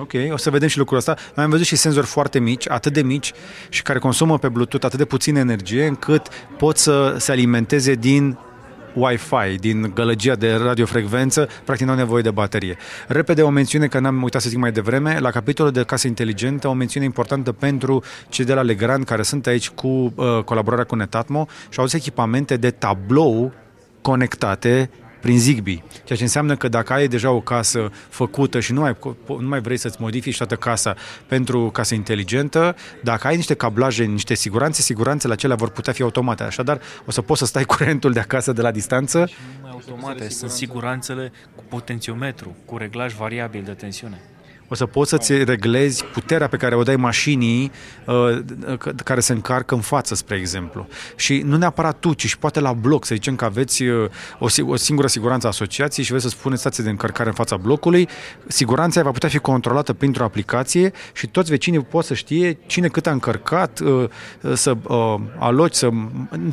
Ok, 0.00 0.12
o 0.30 0.36
să 0.36 0.50
vedem 0.50 0.68
și 0.68 0.78
lucrul 0.78 0.98
ăsta. 0.98 1.16
Noi 1.34 1.44
am 1.44 1.50
văzut 1.50 1.66
și 1.66 1.76
senzori 1.76 2.06
foarte 2.06 2.38
mici, 2.38 2.68
atât 2.68 2.92
de 2.92 3.02
mici 3.02 3.32
și 3.68 3.82
care 3.82 3.98
consumă 3.98 4.38
pe 4.38 4.48
Bluetooth 4.48 4.84
atât 4.84 4.98
de 4.98 5.04
puțină 5.04 5.38
energie 5.38 5.86
încât 5.86 6.28
pot 6.58 6.76
să 6.76 7.14
se 7.18 7.32
alimenteze 7.32 7.94
din 7.94 8.38
Wi-Fi, 8.94 9.58
din 9.60 9.90
gălăgia 9.94 10.34
de 10.34 10.54
radiofrecvență, 10.54 11.48
practic 11.64 11.86
nu 11.86 11.92
au 11.92 11.98
nevoie 11.98 12.22
de 12.22 12.30
baterie. 12.30 12.76
Repede 13.06 13.42
o 13.42 13.48
mențiune, 13.48 13.86
că 13.86 13.98
n-am 13.98 14.22
uitat 14.22 14.40
să 14.40 14.48
zic 14.48 14.58
mai 14.58 14.72
devreme, 14.72 15.18
la 15.18 15.30
capitolul 15.30 15.72
de 15.72 15.82
casă 15.82 16.06
inteligentă, 16.06 16.68
o 16.68 16.72
mențiune 16.72 17.06
importantă 17.06 17.52
pentru 17.52 18.02
cei 18.28 18.44
de 18.44 18.54
la 18.54 18.62
Legrand 18.62 19.04
care 19.04 19.22
sunt 19.22 19.46
aici 19.46 19.70
cu 19.70 19.88
uh, 19.88 20.42
colaborarea 20.44 20.84
cu 20.84 20.94
Netatmo 20.94 21.46
și 21.68 21.78
au 21.78 21.84
adus 21.84 21.92
echipamente 21.92 22.56
de 22.56 22.70
tablou 22.70 23.52
conectate 24.00 24.90
prin 25.20 25.38
Zigbee, 25.38 25.82
ceea 26.04 26.18
ce 26.18 26.24
înseamnă 26.24 26.56
că 26.56 26.68
dacă 26.68 26.92
ai 26.92 27.08
deja 27.08 27.30
o 27.30 27.40
casă 27.40 27.90
făcută 28.08 28.60
și 28.60 28.72
nu 28.72 28.80
mai, 28.80 28.96
nu 29.26 29.48
mai 29.48 29.60
vrei 29.60 29.76
să-ți 29.76 30.00
modifici 30.00 30.36
toată 30.36 30.56
casa 30.56 30.94
pentru 31.26 31.70
casă 31.70 31.94
inteligentă, 31.94 32.76
dacă 33.02 33.26
ai 33.26 33.36
niște 33.36 33.54
cablaje, 33.54 34.04
niște 34.04 34.34
siguranțe, 34.34 34.82
siguranțele 34.82 35.32
acelea 35.32 35.56
vor 35.56 35.70
putea 35.70 35.92
fi 35.92 36.02
automate. 36.02 36.42
Așadar, 36.42 36.80
o 37.06 37.10
să 37.10 37.22
poți 37.22 37.38
să 37.40 37.46
stai 37.46 37.64
curentul 37.74 38.12
de 38.12 38.20
acasă 38.20 38.52
de 38.52 38.62
la 38.62 38.70
distanță. 38.70 39.18
Nu 39.18 39.24
mai 39.62 39.70
automate, 39.70 40.28
sunt 40.28 40.50
siguranțele 40.50 41.32
cu 41.56 41.64
potențiometru, 41.68 42.56
cu 42.64 42.76
reglaj 42.76 43.14
variabil 43.14 43.62
de 43.62 43.72
tensiune. 43.72 44.20
O 44.68 44.74
să 44.74 44.86
poți 44.86 45.10
să-ți 45.10 45.44
reglezi 45.44 46.04
puterea 46.04 46.48
pe 46.48 46.56
care 46.56 46.74
o 46.74 46.82
dai 46.82 46.96
mașinii 46.96 47.70
uh, 48.06 48.38
care 49.04 49.20
se 49.20 49.32
încarcă 49.32 49.74
în 49.74 49.80
față, 49.80 50.14
spre 50.14 50.36
exemplu. 50.36 50.86
Și 51.16 51.42
nu 51.44 51.56
neapărat 51.56 51.98
tu, 51.98 52.12
ci 52.12 52.26
și 52.26 52.38
poate 52.38 52.60
la 52.60 52.72
bloc, 52.72 53.04
să 53.04 53.14
zicem 53.14 53.36
că 53.36 53.44
aveți 53.44 53.82
uh, 53.82 54.10
o, 54.38 54.48
si- 54.48 54.60
o 54.60 54.76
singură 54.76 55.06
siguranță 55.06 55.46
a 55.46 55.50
asociației 55.50 56.04
și 56.04 56.10
vreți 56.10 56.26
să 56.26 56.30
spuneți 56.30 56.60
stație 56.60 56.84
de 56.84 56.90
încărcare 56.90 57.28
în 57.28 57.34
fața 57.34 57.56
blocului, 57.56 58.08
siguranța 58.46 59.02
va 59.02 59.10
putea 59.10 59.28
fi 59.28 59.38
controlată 59.38 59.92
printr-o 59.92 60.24
aplicație 60.24 60.92
și 61.12 61.26
toți 61.26 61.50
vecinii 61.50 61.80
pot 61.80 62.04
să 62.04 62.14
știe 62.14 62.58
cine 62.66 62.88
cât 62.88 63.06
a 63.06 63.10
încărcat, 63.10 63.80
uh, 63.80 64.08
să 64.54 64.76
uh, 64.82 65.14
aloci, 65.38 65.74
să... 65.74 65.88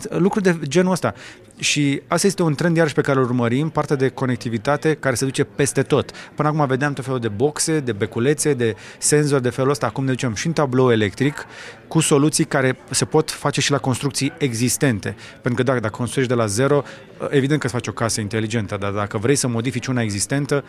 lucruri 0.10 0.44
de 0.44 0.58
genul 0.68 0.92
ăsta. 0.92 1.14
Și 1.60 2.02
asta 2.08 2.28
este 2.28 2.44
un 2.44 2.54
trend 2.54 2.78
iarăși 2.78 2.94
pe 2.94 3.02
care 3.02 3.20
îl 3.20 3.26
urmărim, 3.26 3.70
partea 3.70 3.96
de 3.96 4.10
conectivitate 4.10 4.94
care 4.94 5.16
se 5.16 5.26
duce 5.26 5.44
peste 5.44 5.82
tot. 5.82 6.12
Până 6.36 6.48
acum 6.48 6.66
vedeam 6.66 6.94
tot 6.94 7.04
felul 7.04 7.20
de 7.20 7.28
boxe, 7.28 7.80
de 7.80 7.92
beculețe, 7.92 8.54
de 8.54 8.76
senzori 8.98 9.42
de 9.42 9.50
felul 9.50 9.70
ăsta. 9.70 9.86
Acum 9.86 10.04
ne 10.04 10.10
ducem 10.12 10.34
și 10.34 10.48
în 10.48 10.54
tablou 10.54 10.92
electric 10.92 11.46
cu 11.88 12.00
soluții 12.00 12.46
care 12.46 12.78
se 12.90 13.06
pot 13.06 13.32
face 13.32 13.62
și 13.62 13.72
la 13.72 13.78
construcții 13.78 14.34
existente. 14.38 15.16
Pentru 15.42 15.54
că 15.54 15.64
dacă, 15.64 15.80
dacă 15.80 15.98
construiești 15.98 16.34
de 16.34 16.40
la 16.40 16.46
zero, 16.46 16.84
evident 17.30 17.60
că 17.60 17.66
îți 17.66 17.76
faci 17.76 17.88
o 17.88 17.92
casă 17.92 18.22
inteligentă, 18.22 18.78
dar 18.80 18.92
dacă 18.92 19.18
vrei 19.18 19.36
să 19.36 19.48
modifici 19.48 19.88
una 19.88 20.02
existentă, 20.02 20.64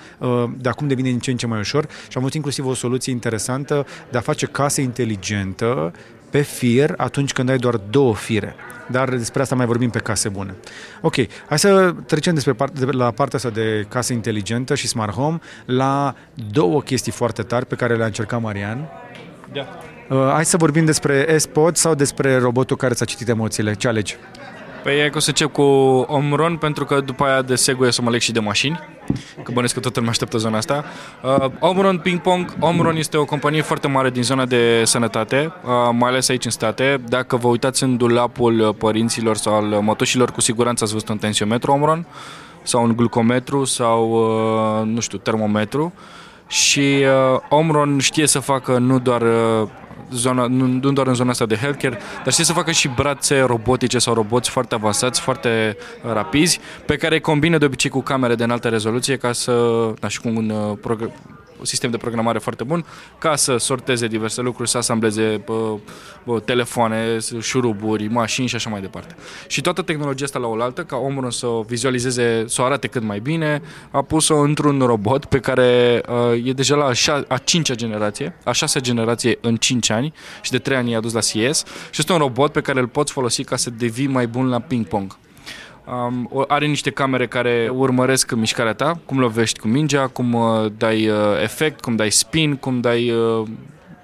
de 0.59 0.69
acum 0.69 0.89
devine 0.89 1.09
din 1.09 1.19
ce 1.19 1.31
în 1.31 1.37
ce 1.37 1.47
mai 1.47 1.59
ușor. 1.59 1.87
Și 1.89 2.17
am 2.17 2.23
avut 2.23 2.35
inclusiv 2.35 2.67
o 2.67 2.75
soluție 2.75 3.13
interesantă 3.13 3.87
de 4.11 4.19
a 4.19 4.21
face 4.21 4.47
casă 4.47 4.81
inteligentă 4.81 5.93
pe 6.31 6.41
fir 6.41 6.95
atunci 6.97 7.33
când 7.33 7.49
ai 7.49 7.59
doar 7.59 7.77
două 7.77 8.15
fire. 8.15 8.55
Dar 8.91 9.09
despre 9.09 9.43
asta 9.43 9.55
mai 9.55 9.67
vorbim 9.67 9.91
pe 9.91 9.99
case 9.99 10.29
bune. 10.29 10.55
Ok, 11.01 11.15
hai 11.49 11.59
să 11.59 11.95
trecem 12.07 12.35
despre 12.35 12.53
part, 12.53 12.79
de, 12.79 12.85
la 12.85 13.11
partea 13.11 13.39
asta 13.39 13.51
de 13.51 13.87
casă 13.89 14.13
inteligentă 14.13 14.75
și 14.75 14.89
smart 14.89 15.13
home 15.13 15.39
la 15.65 16.15
două 16.53 16.83
chestii 16.83 17.13
foarte 17.13 17.43
tari 17.43 17.67
pe 17.67 17.75
care 17.75 17.97
le-a 17.97 18.07
încercat 18.07 18.41
Marian. 18.41 18.89
Da. 19.53 19.67
Uh, 20.09 20.31
hai 20.33 20.45
să 20.45 20.57
vorbim 20.57 20.85
despre 20.85 21.39
S-Pod 21.39 21.77
sau 21.77 21.95
despre 21.95 22.39
robotul 22.39 22.77
care 22.77 22.95
ți-a 22.95 23.07
citit 23.07 23.29
emoțiile. 23.29 23.75
Ce 23.75 23.89
alegi? 23.89 24.17
Păi 24.87 25.05
e 25.05 25.09
că 25.09 25.17
o 25.17 25.21
să 25.21 25.29
încep 25.29 25.53
cu 25.53 25.63
Omron, 26.09 26.57
pentru 26.57 26.85
că 26.85 27.01
după 27.01 27.25
aia 27.25 27.43
de 27.43 27.55
Segway 27.55 27.89
o 27.89 27.91
să 27.91 28.03
mă 28.03 28.11
leg 28.11 28.21
și 28.21 28.33
de 28.33 28.41
mașini, 28.41 28.81
că 29.43 29.53
bănesc 29.53 29.75
că 29.75 29.81
toată 29.81 29.97
lumea 29.97 30.11
așteaptă 30.13 30.39
zona 30.39 30.57
asta. 30.57 30.85
Uh, 31.23 31.51
Omron 31.59 31.99
Ping 31.99 32.21
Pong, 32.21 32.55
Omron 32.61 32.97
este 32.97 33.17
o 33.17 33.25
companie 33.25 33.63
foarte 33.63 33.89
mare 33.89 34.11
din 34.11 34.23
zona 34.23 34.45
de 34.45 34.83
sănătate, 34.85 35.53
uh, 35.65 35.71
mai 35.93 36.11
ales 36.11 36.29
aici 36.29 36.45
în 36.45 36.51
state. 36.51 37.01
Dacă 37.09 37.37
vă 37.37 37.49
uitați 37.49 37.83
în 37.83 37.97
dulapul 37.97 38.75
părinților 38.79 39.37
sau 39.37 39.55
al 39.55 39.65
mătușilor, 39.65 40.31
cu 40.31 40.41
siguranță 40.41 40.85
ați 40.85 40.93
văzut 40.93 41.09
un 41.09 41.19
tensiometru 41.19 41.73
Omron 41.73 42.07
sau 42.63 42.83
un 42.83 42.97
glucometru 42.97 43.65
sau, 43.65 44.11
uh, 44.11 44.87
nu 44.87 45.01
știu, 45.01 45.19
termometru. 45.19 45.93
Și 46.47 47.05
uh, 47.35 47.41
Omron 47.49 47.99
știe 47.99 48.27
să 48.27 48.39
facă 48.39 48.79
nu 48.79 48.99
doar 48.99 49.23
uh, 49.23 49.69
zona, 50.13 50.47
nu, 50.47 50.67
nu 50.67 50.93
doar 50.93 51.07
în 51.07 51.15
zona 51.15 51.31
asta 51.31 51.47
de 51.47 51.57
healthcare, 51.57 51.99
dar 52.25 52.33
știe 52.33 52.45
să 52.45 52.53
facă 52.53 52.71
și 52.71 52.89
brațe 52.89 53.41
robotice 53.41 53.99
sau 53.99 54.15
roboți 54.15 54.51
foarte 54.51 54.75
avansați, 54.75 55.21
foarte 55.21 55.77
uh, 56.05 56.13
rapizi, 56.13 56.61
pe 56.87 56.97
care 56.97 57.15
îi 57.15 57.21
combină 57.21 57.59
de 57.59 57.65
obicei 57.65 57.91
cu 57.91 58.01
camere 58.01 58.35
de 58.35 58.45
înaltă 58.45 58.69
rezoluție 58.69 59.17
ca 59.17 59.33
să, 59.33 59.87
da, 60.01 60.09
și 60.09 60.21
cu 60.21 60.29
un 60.29 60.51
uh, 60.51 60.77
progr- 60.81 61.13
un 61.29 61.36
sistem 61.63 61.91
de 61.91 61.97
programare 61.97 62.39
foarte 62.39 62.65
bun 62.65 62.85
ca 63.19 63.37
să 63.37 63.57
sorteze 63.57 64.07
diverse 64.07 64.41
lucruri, 64.41 64.69
să 64.69 64.79
asambleze 64.79 65.43
bă, 65.45 65.77
bă, 66.25 66.41
telefoane, 66.41 67.19
șuruburi, 67.41 68.09
mașini 68.09 68.47
și 68.47 68.55
așa 68.55 68.71
mai 68.71 68.81
departe. 68.81 69.17
Și 69.47 69.61
toată 69.61 69.83
tehnologia 69.83 70.25
asta 70.25 70.39
la 70.39 70.47
oaltă, 70.47 70.85
ca 70.85 70.97
omul 70.97 71.31
să 71.31 71.47
o 71.47 71.63
vizualizeze, 71.63 72.45
să 72.47 72.63
o 72.63 72.65
arate 72.65 72.87
cât 72.87 73.03
mai 73.03 73.21
bine, 73.21 73.63
a 73.91 74.03
pus-o 74.03 74.37
într-un 74.37 74.79
robot 74.79 75.25
pe 75.25 75.39
care 75.39 76.03
uh, 76.09 76.47
e 76.47 76.53
deja 76.53 76.77
la 76.77 76.85
a, 76.85 76.93
șa- 76.93 77.27
a 77.29 77.37
cincea 77.37 77.75
generație, 77.75 78.37
a 78.45 78.53
șasea 78.53 78.81
generație 78.81 79.39
în 79.41 79.57
5 79.57 79.91
ani 79.91 80.13
și 80.43 80.51
de 80.51 80.59
3 80.59 80.77
ani 80.77 80.91
i-a 80.91 81.01
dus 81.01 81.13
la 81.13 81.21
CS 81.21 81.65
și 81.91 81.99
este 81.99 82.13
un 82.13 82.19
robot 82.19 82.53
pe 82.53 82.61
care 82.61 82.81
îl 82.81 82.87
poți 82.87 83.13
folosi 83.13 83.45
ca 83.45 83.57
să 83.57 83.71
devii 83.71 84.07
mai 84.07 84.27
bun 84.27 84.49
la 84.49 84.61
ping-pong. 84.61 85.17
Um, 85.89 86.29
o- 86.33 86.45
are 86.49 86.67
niște 86.67 86.91
camere 86.91 87.27
care 87.27 87.69
urmăresc 87.73 88.33
mișcarea 88.33 88.73
ta, 88.75 89.01
cum 89.05 89.19
lovești 89.19 89.59
cu 89.61 89.69
mingea, 89.69 90.07
cum 90.07 90.33
uh, 90.33 90.73
dai 90.77 91.09
uh, 91.09 91.17
efect, 91.43 91.81
cum 91.81 91.97
dai 91.97 92.11
spin, 92.11 92.57
cum 92.57 92.81
dai 92.81 93.11
uh, 93.11 93.47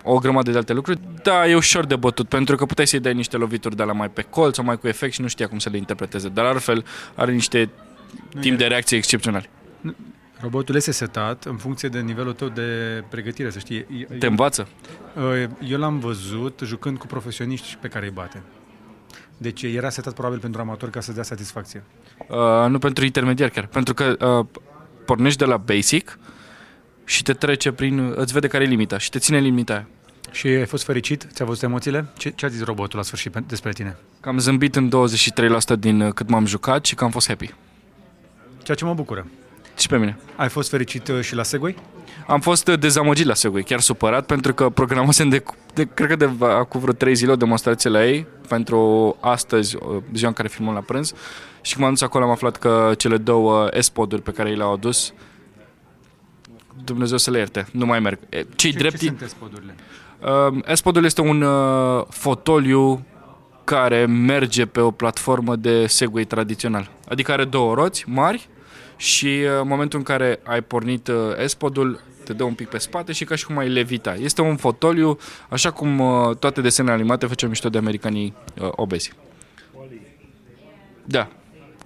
o 0.04 0.18
grămadă 0.18 0.50
de 0.50 0.56
alte 0.56 0.72
lucruri. 0.72 1.00
Da, 1.22 1.48
e 1.48 1.54
ușor 1.54 1.84
de 1.86 1.96
bătut, 1.96 2.28
pentru 2.28 2.56
că 2.56 2.64
puteai 2.66 2.86
să-i 2.86 3.00
dai 3.00 3.14
niște 3.14 3.36
lovituri 3.36 3.76
de 3.76 3.82
la 3.82 3.92
mai 3.92 4.08
pe 4.10 4.22
colț 4.22 4.54
sau 4.54 4.64
mai 4.64 4.78
cu 4.78 4.88
efect 4.88 5.12
și 5.12 5.20
nu 5.20 5.26
știa 5.28 5.48
cum 5.48 5.58
să 5.58 5.68
le 5.70 5.76
interpreteze. 5.76 6.28
Dar 6.28 6.44
altfel 6.44 6.84
are 7.14 7.32
niște 7.32 7.70
timp 8.40 8.58
de 8.58 8.64
reacție 8.66 8.96
excepțional. 8.96 9.48
Robotul 10.40 10.74
este 10.74 10.92
setat 10.92 11.44
în 11.44 11.56
funcție 11.56 11.88
de 11.88 12.00
nivelul 12.00 12.32
tău 12.32 12.48
de 12.48 12.62
pregătire, 13.08 13.50
să 13.50 13.58
știi. 13.58 13.86
Eu- 14.10 14.16
Te 14.18 14.26
învață? 14.26 14.68
Uh, 15.16 15.48
Eu 15.68 15.78
l-am 15.78 15.98
văzut 15.98 16.60
jucând 16.64 16.98
cu 16.98 17.06
profesioniști 17.06 17.76
pe 17.80 17.88
care 17.88 18.04
îi 18.04 18.12
bate. 18.14 18.42
Deci 19.36 19.62
era 19.62 19.90
setat 19.90 20.12
probabil 20.12 20.38
pentru 20.38 20.60
amator 20.60 20.90
ca 20.90 21.00
să 21.00 21.12
dea 21.12 21.22
satisfacție. 21.22 21.82
Uh, 22.28 22.68
nu 22.68 22.78
pentru 22.78 23.04
intermediar 23.04 23.48
chiar. 23.48 23.66
Pentru 23.66 23.94
că 23.94 24.16
uh, 24.40 24.60
pornești 25.06 25.38
de 25.38 25.44
la 25.44 25.56
basic 25.56 26.18
și 27.04 27.22
te 27.22 27.32
trece 27.32 27.72
prin... 27.72 28.12
Îți 28.16 28.32
vede 28.32 28.46
care 28.48 28.64
e 28.64 28.66
limita 28.66 28.98
și 28.98 29.10
te 29.10 29.18
ține 29.18 29.36
în 29.36 29.42
limita 29.44 29.72
aia. 29.72 29.86
Și 30.30 30.46
ai 30.46 30.66
fost 30.66 30.84
fericit? 30.84 31.26
Ți-a 31.32 31.44
văzut 31.44 31.62
emoțiile? 31.62 32.06
Ce, 32.16 32.30
ce 32.30 32.46
a 32.46 32.48
zis 32.48 32.64
robotul 32.64 32.98
la 32.98 33.04
sfârșit 33.04 33.32
pe- 33.32 33.44
despre 33.46 33.72
tine? 33.72 33.96
Că 34.20 34.28
am 34.28 34.38
zâmbit 34.38 34.76
în 34.76 34.90
23% 35.76 35.78
din 35.78 36.00
uh, 36.00 36.12
cât 36.12 36.28
m-am 36.28 36.46
jucat 36.46 36.84
și 36.84 36.94
că 36.94 37.04
am 37.04 37.10
fost 37.10 37.26
happy. 37.26 37.54
Ceea 38.62 38.76
ce 38.76 38.84
mă 38.84 38.94
bucură. 38.94 39.26
Și 39.78 39.88
pe 39.88 39.98
mine. 39.98 40.18
Ai 40.36 40.48
fost 40.48 40.70
fericit 40.70 41.08
uh, 41.08 41.20
și 41.20 41.34
la 41.34 41.42
Segway? 41.42 41.76
Am 42.26 42.40
fost 42.40 42.68
uh, 42.68 42.78
dezamăgit 42.78 43.26
la 43.26 43.34
Segway, 43.34 43.62
chiar 43.62 43.80
supărat, 43.80 44.26
pentru 44.26 44.54
că 44.54 44.68
programasem 44.68 45.28
de, 45.28 45.42
de 45.74 45.88
cred 45.94 46.08
că 46.08 46.16
de 46.16 46.30
acum 46.44 46.80
vreo 46.80 46.92
3 46.92 47.14
zile 47.14 47.32
o 47.32 47.36
demonstrație 47.36 47.90
la 47.90 48.06
ei, 48.06 48.26
pentru 48.48 49.16
astăzi, 49.20 49.76
uh, 49.76 50.02
ziua 50.14 50.28
în 50.28 50.34
care 50.34 50.48
filmăm 50.48 50.74
la 50.74 50.80
prânz, 50.80 51.12
și 51.60 51.72
când 51.72 51.84
m-am 51.84 51.92
dus 51.92 52.02
acolo 52.02 52.24
am 52.24 52.30
aflat 52.30 52.56
că 52.56 52.92
cele 52.96 53.16
două 53.16 53.68
S-poduri 53.78 54.22
pe 54.22 54.30
care 54.30 54.50
i 54.50 54.54
le-au 54.54 54.72
adus, 54.72 55.12
Dumnezeu 56.84 57.16
să 57.16 57.30
le 57.30 57.38
ierte, 57.38 57.66
nu 57.72 57.86
mai 57.86 58.00
merg. 58.00 58.18
E, 58.28 58.46
Cei 58.54 58.70
Ce, 58.70 58.78
drept, 58.78 58.98
ce 58.98 59.06
sunt 59.06 59.28
spodurile? 59.28 59.74
Uh, 60.20 60.74
S-Podul 60.74 61.04
este 61.04 61.20
un 61.20 61.42
uh, 61.42 62.04
fotoliu 62.08 63.04
care 63.64 64.06
merge 64.06 64.66
pe 64.66 64.80
o 64.80 64.90
platformă 64.90 65.56
de 65.56 65.86
Segway 65.86 66.24
tradițional. 66.24 66.90
Adică 67.08 67.32
are 67.32 67.44
două 67.44 67.74
roți 67.74 68.04
mari 68.08 68.48
și 68.97 69.26
uh, 69.26 69.61
în 69.61 69.68
momentul 69.68 69.99
în 69.99 70.05
care 70.05 70.40
ai 70.45 70.62
pornit 70.62 71.09
uh, 71.09 71.47
S-Podul, 71.47 72.01
te 72.24 72.32
dă 72.32 72.45
un 72.45 72.55
pic 72.55 72.68
pe 72.68 72.78
spate 72.78 73.12
și 73.12 73.24
ca 73.24 73.34
și 73.34 73.47
cum 73.47 73.59
ai 73.59 73.68
levita. 73.68 74.14
Este 74.14 74.40
un 74.40 74.57
fotoliu, 74.57 75.18
așa 75.49 75.70
cum 75.70 75.99
uh, 75.99 76.36
toate 76.36 76.61
desenele 76.61 76.95
animate 76.95 77.26
făceau 77.26 77.49
mișto 77.49 77.68
de 77.68 77.78
americanii 77.78 78.34
uh, 78.61 78.68
obezi. 78.70 79.12
Da, 81.05 81.28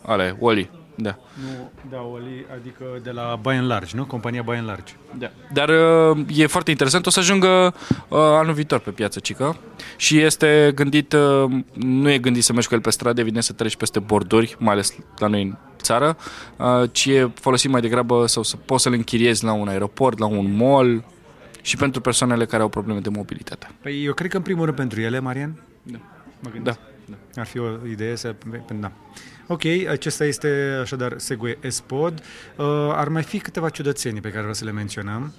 ale, 0.03 0.37
Wally. 0.39 0.71
Da. 0.99 1.19
Nu, 1.43 1.71
da, 1.91 2.01
Oli, 2.01 2.47
adică 2.61 2.85
de 3.03 3.11
la 3.11 3.39
By 3.43 3.49
and 3.49 3.67
Large, 3.67 3.97
nu? 3.97 4.05
Compania 4.05 4.43
By 4.43 4.51
and 4.51 4.67
Large. 4.67 4.93
Da. 5.19 5.31
Dar 5.53 5.69
uh, 5.69 6.19
e 6.35 6.47
foarte 6.47 6.71
interesant, 6.71 7.07
o 7.07 7.11
să 7.11 7.19
ajungă 7.19 7.75
uh, 8.09 8.19
anul 8.19 8.53
viitor 8.55 8.79
pe 8.79 8.91
piață, 8.91 9.21
cică. 9.21 9.57
Și 9.97 10.19
este 10.21 10.73
gândit, 10.75 11.13
uh, 11.13 11.51
nu 11.75 12.11
e 12.11 12.19
gândit 12.19 12.45
să 12.45 12.53
mergi 12.53 12.69
cu 12.69 12.75
el 12.75 12.81
pe 12.81 12.91
stradă, 12.91 13.21
evident 13.21 13.45
să 13.45 13.53
treci 13.53 13.77
peste 13.77 13.99
borduri, 13.99 14.57
mai 14.59 14.73
ales 14.73 14.95
la 15.19 15.27
noi 15.27 15.43
în 15.43 15.57
țară, 15.81 16.17
uh, 16.57 16.89
ci 16.93 17.07
e 17.07 17.31
folosit 17.35 17.71
mai 17.71 17.81
degrabă 17.81 18.27
sau 18.27 18.43
să 18.43 18.57
poți 18.57 18.83
să-l 18.83 18.93
închiriezi 18.93 19.45
la 19.45 19.53
un 19.53 19.69
aeroport, 19.69 20.19
la 20.19 20.27
un 20.27 20.57
mall 20.57 21.05
și 21.63 21.77
pentru 21.77 22.01
persoanele 22.01 22.45
care 22.47 22.63
au 22.63 22.69
probleme 22.69 23.01
de 23.01 23.09
mobilitate. 23.09 23.71
Păi 23.83 24.05
eu 24.05 24.13
cred 24.13 24.31
că 24.31 24.37
în 24.37 24.43
primul 24.43 24.65
rând 24.65 24.77
pentru 24.77 25.01
ele, 25.01 25.19
Marian, 25.21 25.63
Da. 25.83 25.99
mă 26.41 26.51
gândesc. 26.51 26.79
Da. 27.05 27.41
Ar 27.41 27.47
fi 27.47 27.59
o 27.59 27.87
idee 27.91 28.17
să... 28.17 28.35
Da. 28.81 28.93
Ok, 29.49 29.63
acesta 29.89 30.25
este 30.25 30.79
așadar 30.81 31.15
Segway 31.17 31.59
S-Pod. 31.69 32.23
Uh, 32.57 32.67
ar 32.91 33.09
mai 33.09 33.23
fi 33.23 33.39
câteva 33.39 33.69
ciudățenii 33.69 34.21
pe 34.21 34.29
care 34.29 34.39
vreau 34.39 34.55
să 34.55 34.65
le 34.65 34.71
menționăm. 34.71 35.33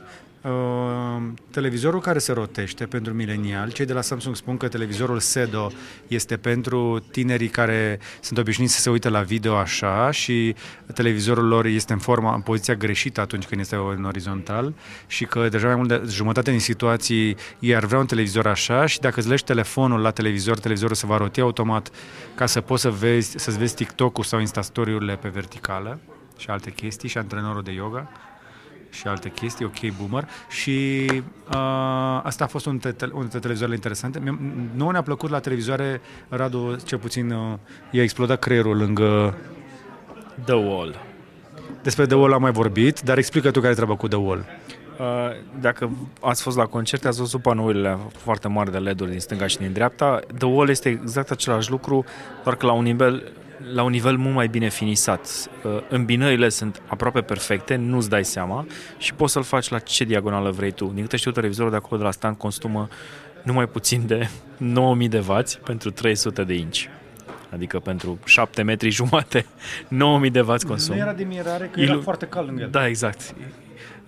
Uh, 0.48 1.24
televizorul 1.52 2.02
care 2.02 2.20
se 2.20 2.32
rotește 2.32 2.86
pentru 2.86 3.14
milenial. 3.14 3.72
Cei 3.72 3.86
de 3.86 3.94
la 3.94 4.02
Samsung 4.02 4.36
spun 4.36 4.58
că 4.58 4.68
televizorul 4.68 5.20
SEDO 5.20 5.72
este 6.08 6.38
pentru 6.38 7.04
tinerii 7.12 7.48
care 7.48 8.00
sunt 8.22 8.40
obișnuiți 8.40 8.74
să 8.74 8.82
se 8.82 8.90
uite 8.90 9.10
la 9.10 9.22
video 9.22 9.56
așa 9.56 10.12
și 10.12 10.56
televizorul 10.94 11.48
lor 11.48 11.66
este 11.66 11.94
în 11.94 12.00
forma, 12.00 12.34
în 12.34 12.42
poziția 12.42 12.76
greșită 12.76 13.22
atunci 13.22 13.46
când 13.46 13.62
este 13.62 13.76
în 13.96 14.04
orizontal 14.04 14.74
și 15.08 15.26
că 15.26 15.50
deja 15.50 15.68
mai 15.68 15.76
mult 15.76 15.88
de 15.88 16.02
jumătate 16.10 16.52
din 16.52 16.60
situații 16.60 17.36
ei 17.60 17.76
ar 17.76 17.86
vrea 17.86 18.00
un 18.00 18.06
televizor 18.06 18.48
așa 18.48 18.86
și 18.86 19.00
dacă 19.00 19.20
îți 19.20 19.30
legi 19.30 19.44
telefonul 19.44 20.00
la 20.00 20.12
televizor, 20.12 20.60
televizorul 20.60 20.96
se 20.96 21.06
va 21.06 21.18
roti 21.18 21.42
automat 21.42 21.90
ca 22.36 22.46
să 22.46 22.62
poți 22.62 22.82
să 22.82 22.90
vezi, 22.90 23.34
să-ți 23.38 23.58
vezi 23.58 23.76
TikTok-ul 23.76 24.24
sau 24.24 24.40
Instastory-urile 24.40 25.16
pe 25.16 25.28
verticală 25.28 26.00
și 26.38 26.50
alte 26.50 26.72
chestii 26.72 27.10
și 27.10 27.18
antrenorul 27.18 27.64
de 27.64 27.72
yoga 27.72 28.10
și 28.98 29.08
alte 29.08 29.30
chestii, 29.30 29.66
ok, 29.66 29.96
boomer. 29.98 30.28
Și 30.50 31.06
uh, 31.48 32.20
asta 32.24 32.44
a 32.44 32.48
fost 32.48 32.66
un, 32.66 32.78
te- 32.78 32.96
unul 33.06 33.20
dintre 33.22 33.40
televizoarele 33.40 33.76
interesante. 33.76 34.20
Mi- 34.20 34.40
Nouă 34.76 34.92
ne-a 34.92 35.02
plăcut 35.02 35.30
la 35.30 35.40
televizoare, 35.40 36.02
Radu, 36.30 36.76
cel 36.86 36.98
puțin, 36.98 37.32
uh, 37.32 37.54
i-a 37.92 38.02
explodat 38.04 38.40
creierul 38.40 38.78
lângă... 38.78 39.36
The 40.46 40.54
Wall. 40.56 40.96
Despre 41.84 42.06
The 42.06 42.16
Wall 42.16 42.34
am 42.34 42.42
mai 42.42 42.52
vorbit, 42.52 43.02
dar 43.02 43.18
explică 43.18 43.52
tu 43.52 43.60
care 43.60 43.72
e 43.72 43.76
treaba 43.76 43.96
cu 43.96 44.08
The 44.08 44.18
Wall. 44.18 44.46
Uh, 45.00 45.06
Dacă 45.60 45.90
ați 46.22 46.42
fost 46.42 46.58
la 46.58 46.66
concerte, 46.66 47.08
ați 47.08 47.20
văzut 47.20 47.42
panourile 47.42 47.98
foarte 48.18 48.48
mari 48.48 48.72
de 48.72 48.78
LED-uri 48.78 49.10
din 49.10 49.20
stânga 49.20 49.48
și 49.48 49.58
din 49.58 49.74
dreapta. 49.74 50.20
The 50.38 50.48
Wall 50.48 50.70
este 50.70 50.90
exact 50.90 51.32
același 51.32 51.70
lucru, 51.70 52.06
doar 52.44 52.56
că 52.56 52.66
la 52.66 52.72
un 52.72 52.84
nivel 52.84 53.32
la 53.74 53.84
un 53.84 53.92
nivel 53.92 54.18
mult 54.18 54.36
mai 54.36 54.48
bine 54.48 54.70
finisat. 54.70 55.50
Uh, 55.64 55.72
Îmbinările 55.90 56.50
sunt 56.50 56.82
aproape 56.88 57.22
perfecte, 57.22 57.76
nu-ți 57.76 58.10
dai 58.10 58.26
seama 58.26 58.66
și 58.98 59.14
poți 59.14 59.34
să-l 59.34 59.44
faci 59.44 59.70
la 59.70 59.80
ce 59.80 60.04
diagonală 60.04 60.50
vrei 60.52 60.72
tu. 60.72 60.86
Din 60.94 61.02
câte 61.04 61.18
știu, 61.18 61.32
televizorul 61.32 61.72
de 61.72 61.78
acolo 61.78 61.98
de 61.98 62.04
la 62.04 62.12
stand 62.12 62.38
consumă 62.38 62.88
numai 63.44 63.66
puțin 63.68 64.04
de 64.08 64.30
9000 64.58 65.08
de 65.08 65.24
W 65.28 65.38
pentru 65.64 65.92
300 65.92 66.44
de 66.44 66.54
inch. 66.54 66.80
Adică 67.54 67.80
pentru 67.80 68.20
7 68.26 68.62
metri 68.62 68.90
jumate, 68.90 69.46
9000 69.88 70.30
de 70.30 70.40
W 70.42 70.54
consum. 70.68 70.96
Nu 70.96 71.02
era 71.02 71.14
de 71.14 71.24
mirare 71.24 71.70
că 71.72 71.80
Ilu- 71.80 71.92
era 71.92 72.02
foarte 72.02 72.26
cald 72.26 72.48
lângă 72.48 72.62
el. 72.62 72.70
Da, 72.70 72.88
exact. 72.88 73.34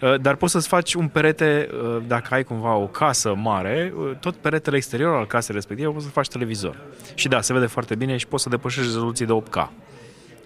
Uh, 0.01 0.19
Dar 0.21 0.35
poți 0.35 0.51
să-ți 0.51 0.67
faci 0.67 0.93
un 0.93 1.07
perete, 1.07 1.69
uh, 1.83 2.01
dacă 2.07 2.33
ai 2.33 2.43
cumva 2.43 2.75
o 2.75 2.87
casă 2.87 3.33
mare, 3.35 3.93
uh, 3.97 4.11
tot 4.19 4.35
peretele 4.35 4.75
exterior 4.75 5.15
al 5.15 5.27
casei 5.27 5.55
respective 5.55 5.89
poți 5.89 6.05
să 6.05 6.11
faci 6.11 6.27
televizor. 6.27 6.77
Și 7.13 7.27
da, 7.27 7.41
se 7.41 7.53
vede 7.53 7.65
foarte 7.65 7.95
bine 7.95 8.17
și 8.17 8.27
poți 8.27 8.43
să 8.43 8.49
depășești 8.49 8.85
rezoluții 8.85 9.25
de 9.25 9.33
8K 9.33 9.67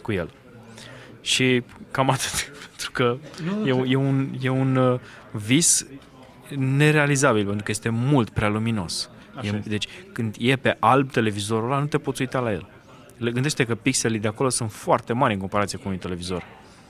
cu 0.01 0.11
el. 0.11 0.29
Și 1.21 1.63
cam 1.91 2.09
atât, 2.09 2.51
pentru 2.69 2.91
că 2.91 3.17
e, 3.65 3.71
un- 3.71 3.85
e 3.87 3.95
un, 3.95 4.27
e 4.41 4.49
un 4.49 4.75
uh, 4.75 4.99
vis 5.31 5.85
nerealizabil, 6.55 7.45
pentru 7.45 7.63
că 7.63 7.71
este 7.71 7.89
mult 7.89 8.29
prea 8.29 8.47
luminos. 8.49 9.09
Așa 9.35 9.47
E, 9.53 9.55
este. 9.55 9.69
deci, 9.69 9.87
când 10.11 10.35
e 10.39 10.55
pe 10.55 10.77
alb 10.79 11.11
televizorul 11.11 11.71
ăla, 11.71 11.79
nu 11.79 11.85
te 11.85 11.97
poți 11.97 12.21
uita 12.21 12.39
la 12.39 12.51
el. 12.51 12.67
Le 13.17 13.31
gândește 13.31 13.65
că 13.65 13.75
pixelii 13.75 14.19
de 14.19 14.27
acolo 14.27 14.49
sunt 14.49 14.71
foarte 14.71 15.13
mari 15.13 15.33
în 15.33 15.39
comparație 15.39 15.77
cu 15.77 15.89
un 15.89 15.97
televizor. 15.97 16.43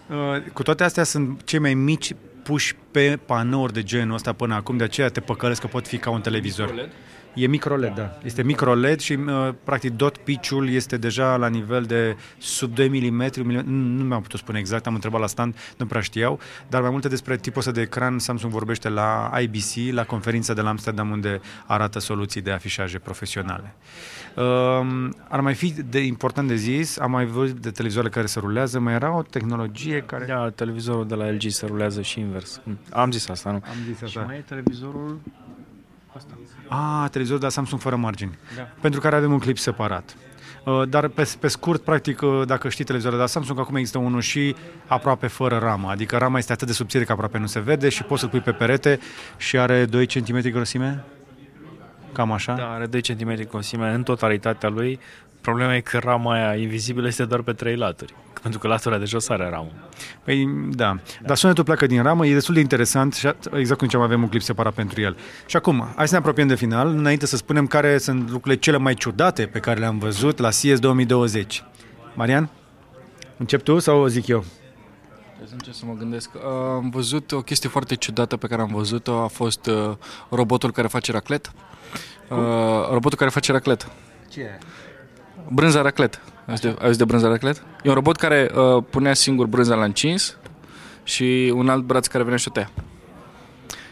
Uh, 0.09 0.41
Cu 0.53 0.63
toate 0.63 0.83
astea 0.83 1.03
sunt 1.03 1.43
cei 1.43 1.59
mai 1.59 1.73
mici 1.73 2.11
puși 2.43 2.75
pe 2.91 3.19
panouri 3.25 3.73
de 3.73 3.83
genul 3.83 4.13
ăsta 4.13 4.33
până 4.33 4.55
acum, 4.55 4.77
de 4.77 4.83
aceea 4.83 5.09
te 5.09 5.19
păcălesc 5.19 5.61
că 5.61 5.67
pot 5.67 5.87
fi 5.87 5.97
ca 5.97 6.09
un 6.09 6.21
televizor. 6.21 6.89
E 7.33 7.47
micro 7.47 7.75
LED, 7.75 7.93
da. 7.93 8.17
Este 8.23 8.43
micro 8.43 8.73
LED 8.73 8.99
și 8.99 9.13
uh, 9.13 9.49
practic 9.63 9.91
dot 9.91 10.17
pitch-ul 10.17 10.69
este 10.69 10.97
deja 10.97 11.35
la 11.35 11.47
nivel 11.47 11.83
de 11.83 12.15
sub 12.37 12.75
2 12.75 12.87
mm, 12.87 13.29
nu, 13.43 13.61
nu 13.65 14.03
mi-am 14.03 14.21
putut 14.21 14.39
spune 14.39 14.59
exact, 14.59 14.87
am 14.87 14.93
întrebat 14.93 15.19
la 15.19 15.27
stand, 15.27 15.55
nu 15.77 15.85
prea 15.85 16.01
știau, 16.01 16.39
dar 16.69 16.81
mai 16.81 16.89
multe 16.89 17.07
despre 17.07 17.37
tipul 17.37 17.59
ăsta 17.59 17.71
de 17.71 17.81
ecran 17.81 18.19
Samsung 18.19 18.51
vorbește 18.51 18.89
la 18.89 19.31
IBC, 19.41 19.93
la 19.93 20.03
conferința 20.03 20.53
de 20.53 20.61
la 20.61 20.69
Amsterdam 20.69 21.09
unde 21.09 21.41
arată 21.65 21.99
soluții 21.99 22.41
de 22.41 22.51
afișaje 22.51 22.99
profesionale. 22.99 23.75
Uh, 23.75 24.22
ar 25.29 25.39
mai 25.39 25.53
fi 25.53 25.73
de 25.89 25.99
important 25.99 26.47
de 26.47 26.55
zis, 26.55 26.99
am 26.99 27.11
mai 27.11 27.25
văzut 27.25 27.59
de 27.59 27.71
televizoare 27.71 28.09
care 28.09 28.25
se 28.25 28.39
rulează, 28.39 28.79
mai 28.79 28.93
era 28.93 29.15
o 29.17 29.21
tehnologie 29.21 30.01
care... 30.05 30.25
Da, 30.25 30.49
televizorul 30.49 31.07
de 31.07 31.15
la 31.15 31.29
LG 31.29 31.41
se 31.47 31.65
rulează 31.65 32.01
și 32.01 32.19
invers. 32.19 32.61
Mm, 32.63 32.77
Am 32.91 33.11
zis 33.11 33.29
asta, 33.29 33.49
nu? 33.51 33.55
Am 33.55 33.75
zis 33.85 33.97
Și 33.97 34.03
asta. 34.03 34.21
mai 34.21 34.35
e 34.37 34.43
televizorul 34.47 35.19
ăsta. 36.15 36.33
Ah, 36.67 37.09
televizor 37.09 37.37
de 37.39 37.45
la 37.45 37.51
Samsung 37.51 37.81
fără 37.81 37.95
margini. 37.95 38.37
Da. 38.55 38.61
Pentru 38.81 38.99
care 38.99 39.15
avem 39.15 39.31
un 39.31 39.39
clip 39.39 39.57
separat. 39.57 40.15
Uh, 40.65 40.81
Dar 40.89 41.07
pe, 41.07 41.29
pe 41.39 41.47
scurt, 41.47 41.81
practic, 41.81 42.21
uh, 42.21 42.41
dacă 42.45 42.69
știi 42.69 42.83
televizorul 42.83 43.17
de 43.17 43.23
la 43.23 43.29
Samsung, 43.29 43.59
acum 43.59 43.75
există 43.75 43.97
unul 43.97 44.21
și 44.21 44.55
aproape 44.87 45.27
fără 45.27 45.57
ramă. 45.57 45.89
Adică 45.89 46.17
rama 46.17 46.37
este 46.37 46.51
atât 46.51 46.67
de 46.67 46.73
subțire 46.73 47.03
că 47.03 47.11
aproape 47.11 47.37
nu 47.37 47.45
se 47.45 47.59
vede 47.59 47.89
și 47.89 48.03
poți 48.03 48.19
să-l 48.21 48.29
pui 48.29 48.39
pe 48.39 48.51
perete 48.51 48.99
și 49.37 49.57
are 49.57 49.85
2 49.85 50.05
cm 50.05 50.39
grosime? 50.51 51.03
Cam 52.13 52.31
așa? 52.31 52.53
Da, 52.53 52.73
are 52.73 52.85
2 52.85 53.01
cm 53.01 53.47
grosime 53.49 53.93
în 53.93 54.03
totalitatea 54.03 54.69
lui. 54.69 54.99
Problema 55.41 55.75
e 55.75 55.79
că 55.79 55.97
rama 55.97 56.33
aia 56.33 56.55
invizibilă 56.55 57.07
este 57.07 57.25
doar 57.25 57.41
pe 57.41 57.53
3 57.53 57.75
laturi. 57.75 58.13
Pentru 58.41 58.59
că 58.59 58.67
latura 58.67 58.97
de 58.97 59.05
jos 59.05 59.29
are 59.29 59.49
ramă. 59.49 59.71
Păi, 60.23 60.47
da. 60.71 60.97
Dar 61.25 61.37
sunetul 61.37 61.63
pleacă 61.63 61.85
din 61.85 62.01
ramă, 62.01 62.25
e 62.25 62.33
destul 62.33 62.53
de 62.53 62.59
interesant 62.59 63.13
și 63.13 63.27
exact 63.53 63.79
cum 63.79 63.87
ziceam, 63.87 64.03
avem 64.03 64.21
un 64.21 64.29
clip 64.29 64.41
separat 64.41 64.73
pentru 64.73 65.01
el. 65.01 65.17
Și 65.45 65.55
acum, 65.55 65.93
hai 65.95 66.07
să 66.07 66.13
ne 66.13 66.19
apropiem 66.19 66.47
de 66.47 66.55
final, 66.55 66.87
înainte 66.87 67.25
să 67.25 67.35
spunem 67.35 67.67
care 67.67 67.97
sunt 67.97 68.29
lucrurile 68.29 68.61
cele 68.61 68.77
mai 68.77 68.93
ciudate 68.93 69.45
pe 69.45 69.59
care 69.59 69.79
le-am 69.79 69.97
văzut 69.97 70.37
la 70.39 70.49
CS 70.49 70.79
2020. 70.79 71.63
Marian? 72.13 72.49
Încep 73.37 73.61
tu 73.61 73.79
sau 73.79 74.07
zic 74.07 74.27
eu? 74.27 74.43
Trebuie 75.23 75.47
să 75.47 75.53
încep 75.53 75.73
să 75.73 75.85
mă 75.85 75.93
gândesc. 75.93 76.29
Uh, 76.33 76.41
Am 76.75 76.89
văzut 76.89 77.31
o 77.31 77.41
chestie 77.41 77.69
foarte 77.69 77.95
ciudată 77.95 78.37
pe 78.37 78.47
care 78.47 78.61
am 78.61 78.71
văzut-o, 78.73 79.21
a 79.21 79.27
fost 79.27 79.65
uh, 79.65 79.91
robotul 80.29 80.71
care 80.71 80.87
face 80.87 81.11
raclet. 81.11 81.51
Uh, 82.29 82.37
robotul 82.91 83.17
care 83.17 83.29
face 83.29 83.51
raclet. 83.51 83.87
Ce? 84.29 84.57
Brânza 85.49 85.81
raclet. 85.81 86.21
Ai 86.25 86.43
auzit 86.47 86.63
de, 86.63 86.67
ai 86.67 86.83
auzit 86.83 86.97
de 86.97 87.05
brânza 87.05 87.27
raclet? 87.27 87.63
E 87.83 87.89
un 87.89 87.95
robot 87.95 88.15
care 88.15 88.51
uh, 88.55 88.83
punea 88.89 89.13
singur 89.13 89.45
brânza 89.45 89.75
la 89.75 89.83
încins 89.83 90.37
și 91.03 91.53
un 91.55 91.69
alt 91.69 91.83
braț 91.83 92.07
care 92.07 92.23
venea 92.23 92.37
și 92.37 92.47
o 92.47 92.51
tăia. 92.51 92.71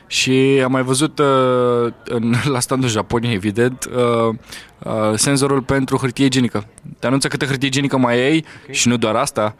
Și 0.07 0.61
am 0.63 0.71
mai 0.71 0.81
văzut 0.81 1.19
uh, 1.19 1.93
în, 2.03 2.33
la 2.53 2.59
standul 2.59 2.89
Japoniei, 2.89 3.33
evident, 3.33 3.89
uh, 3.95 4.35
uh, 4.83 5.13
senzorul 5.15 5.61
pentru 5.61 5.97
hârtie 5.97 6.25
igienică. 6.25 6.67
Te 6.99 7.07
anunță 7.07 7.27
câtă 7.27 7.45
hârtie 7.45 7.67
igienică 7.67 7.97
mai 7.97 8.19
ai 8.19 8.45
okay. 8.61 8.75
și 8.75 8.87
nu 8.87 8.97
doar 8.97 9.15
asta, 9.15 9.55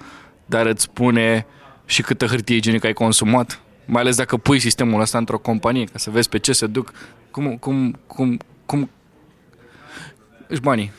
dar 0.46 0.66
îți 0.66 0.84
spune 0.84 1.46
și 1.86 2.02
câtă 2.02 2.26
hârtie 2.26 2.56
igienică 2.56 2.88
ai 2.88 2.94
consumat. 2.94 3.62
Mai 3.92 4.02
ales 4.02 4.16
dacă 4.16 4.38
pui 4.38 4.60
sistemul 4.60 5.02
ăsta 5.02 5.18
într-o 5.18 5.38
companie, 5.38 5.84
ca 5.84 5.98
să 5.98 6.10
vezi 6.10 6.30
pe 6.30 6.40
ce 6.40 6.52
se 6.52 6.68
duc, 6.68 6.92
cum, 7.32 7.58
cum, 7.58 8.00
cum, 8.08 8.40
cum 8.66 8.90
își 10.48 10.62
banii. 10.62 10.92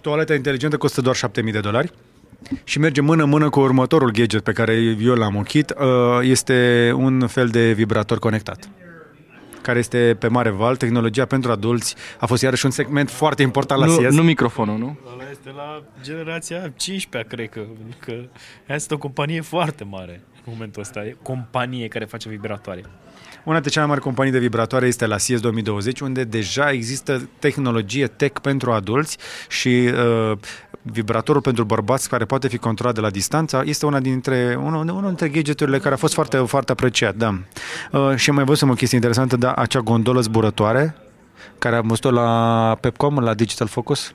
Toaleta 0.00 0.34
inteligentă 0.34 0.76
costă 0.76 1.00
doar 1.00 1.14
7000 1.14 1.52
de 1.52 1.60
dolari 1.60 1.92
și 2.64 2.78
merge 2.78 3.00
mână-mână 3.00 3.50
cu 3.50 3.60
următorul 3.60 4.10
gadget 4.10 4.42
pe 4.42 4.52
care 4.52 4.96
eu 5.00 5.14
l-am 5.14 5.36
ochit. 5.36 5.70
Uh, 5.70 5.86
este 6.22 6.90
un 6.96 7.26
fel 7.26 7.48
de 7.48 7.72
vibrator 7.72 8.18
conectat 8.18 8.68
care 9.62 9.78
este 9.78 10.16
pe 10.18 10.28
mare 10.28 10.50
val, 10.50 10.76
tehnologia 10.76 11.24
pentru 11.24 11.50
adulți 11.50 11.94
a 12.18 12.26
fost 12.26 12.42
iarăși 12.42 12.64
un 12.64 12.70
segment 12.70 13.10
foarte 13.10 13.42
important 13.42 13.80
la 13.80 13.86
nu, 13.86 13.96
CS. 13.96 14.14
Nu 14.14 14.22
microfonul, 14.22 14.78
nu? 14.78 14.98
Ăla 15.12 15.30
este 15.30 15.50
la 15.56 15.82
generația 16.02 16.72
15 16.76 17.34
cred 17.34 17.48
că. 17.48 17.60
că 17.98 18.14
este 18.66 18.94
o 18.94 18.98
companie 18.98 19.40
foarte 19.40 19.84
mare 19.84 20.22
în 20.48 20.54
momentul 20.54 20.82
ăsta. 20.82 21.04
E 21.04 21.16
companie 21.22 21.88
care 21.88 22.04
face 22.04 22.28
vibratoare. 22.28 22.82
Una 23.44 23.52
dintre 23.52 23.70
cele 23.70 23.84
mai 23.84 23.94
mari 23.94 24.04
companii 24.04 24.32
de 24.32 24.38
vibratoare 24.38 24.86
este 24.86 25.06
la 25.06 25.16
CS 25.16 25.40
2020, 25.40 26.00
unde 26.00 26.24
deja 26.24 26.70
există 26.70 27.28
tehnologie 27.38 28.06
tech 28.06 28.40
pentru 28.40 28.72
adulți 28.72 29.18
și 29.48 29.90
uh, 30.30 30.38
vibratorul 30.82 31.40
pentru 31.40 31.64
bărbați 31.64 32.08
care 32.08 32.24
poate 32.24 32.48
fi 32.48 32.58
controlat 32.58 32.94
de 32.94 33.00
la 33.00 33.10
distanță 33.10 33.62
este 33.64 33.86
una 33.86 34.00
dintre, 34.00 34.58
unul, 34.62 34.88
unul 34.88 35.02
dintre 35.02 35.28
gadgeturile 35.28 35.78
care 35.78 35.94
a 35.94 35.98
fost 35.98 36.14
foarte, 36.14 36.36
foarte 36.36 36.72
apreciat, 36.72 37.14
da. 37.14 37.38
Uh, 37.92 38.14
și 38.16 38.30
mai 38.30 38.44
văzut 38.44 38.68
o 38.68 38.72
chestie 38.72 38.96
interesantă, 38.96 39.36
da, 39.36 39.52
acea 39.52 39.80
gondolă 39.80 40.20
zburătoare 40.20 40.96
care 41.58 41.76
am 41.76 41.86
văzut-o 41.86 42.10
la 42.10 42.76
Pepcom, 42.80 43.18
la 43.18 43.34
Digital 43.34 43.66
Focus, 43.66 44.14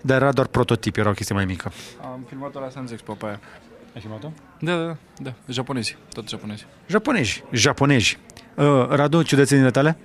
dar 0.00 0.22
era 0.22 0.32
doar 0.32 0.46
prototip, 0.46 0.96
era 0.96 1.08
o 1.08 1.12
chestie 1.12 1.34
mai 1.34 1.44
mică. 1.44 1.72
Am 2.02 2.24
filmat-o 2.28 2.60
la 2.60 2.68
Sans 2.68 2.90
Expo 2.90 3.12
pe 3.12 3.26
aia. 3.26 3.40
Ai 3.98 4.04
filmat-o? 4.04 4.32
Da, 4.60 4.86
da, 4.86 4.96
da, 5.22 5.34
japonezi, 5.48 5.96
tot 6.14 6.28
japonezi. 6.28 6.66
Japonezi, 6.86 7.44
japonezi. 7.52 8.18
Uh, 8.56 8.64
Radu, 8.88 9.22
ciudățenile 9.22 9.70
tale? 9.70 9.96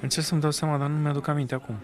Încerc 0.00 0.26
să-mi 0.26 0.40
dau 0.40 0.50
seama, 0.50 0.78
dar 0.78 0.88
nu 0.88 0.96
mi-aduc 0.96 1.28
aminte 1.28 1.54
acum. 1.54 1.74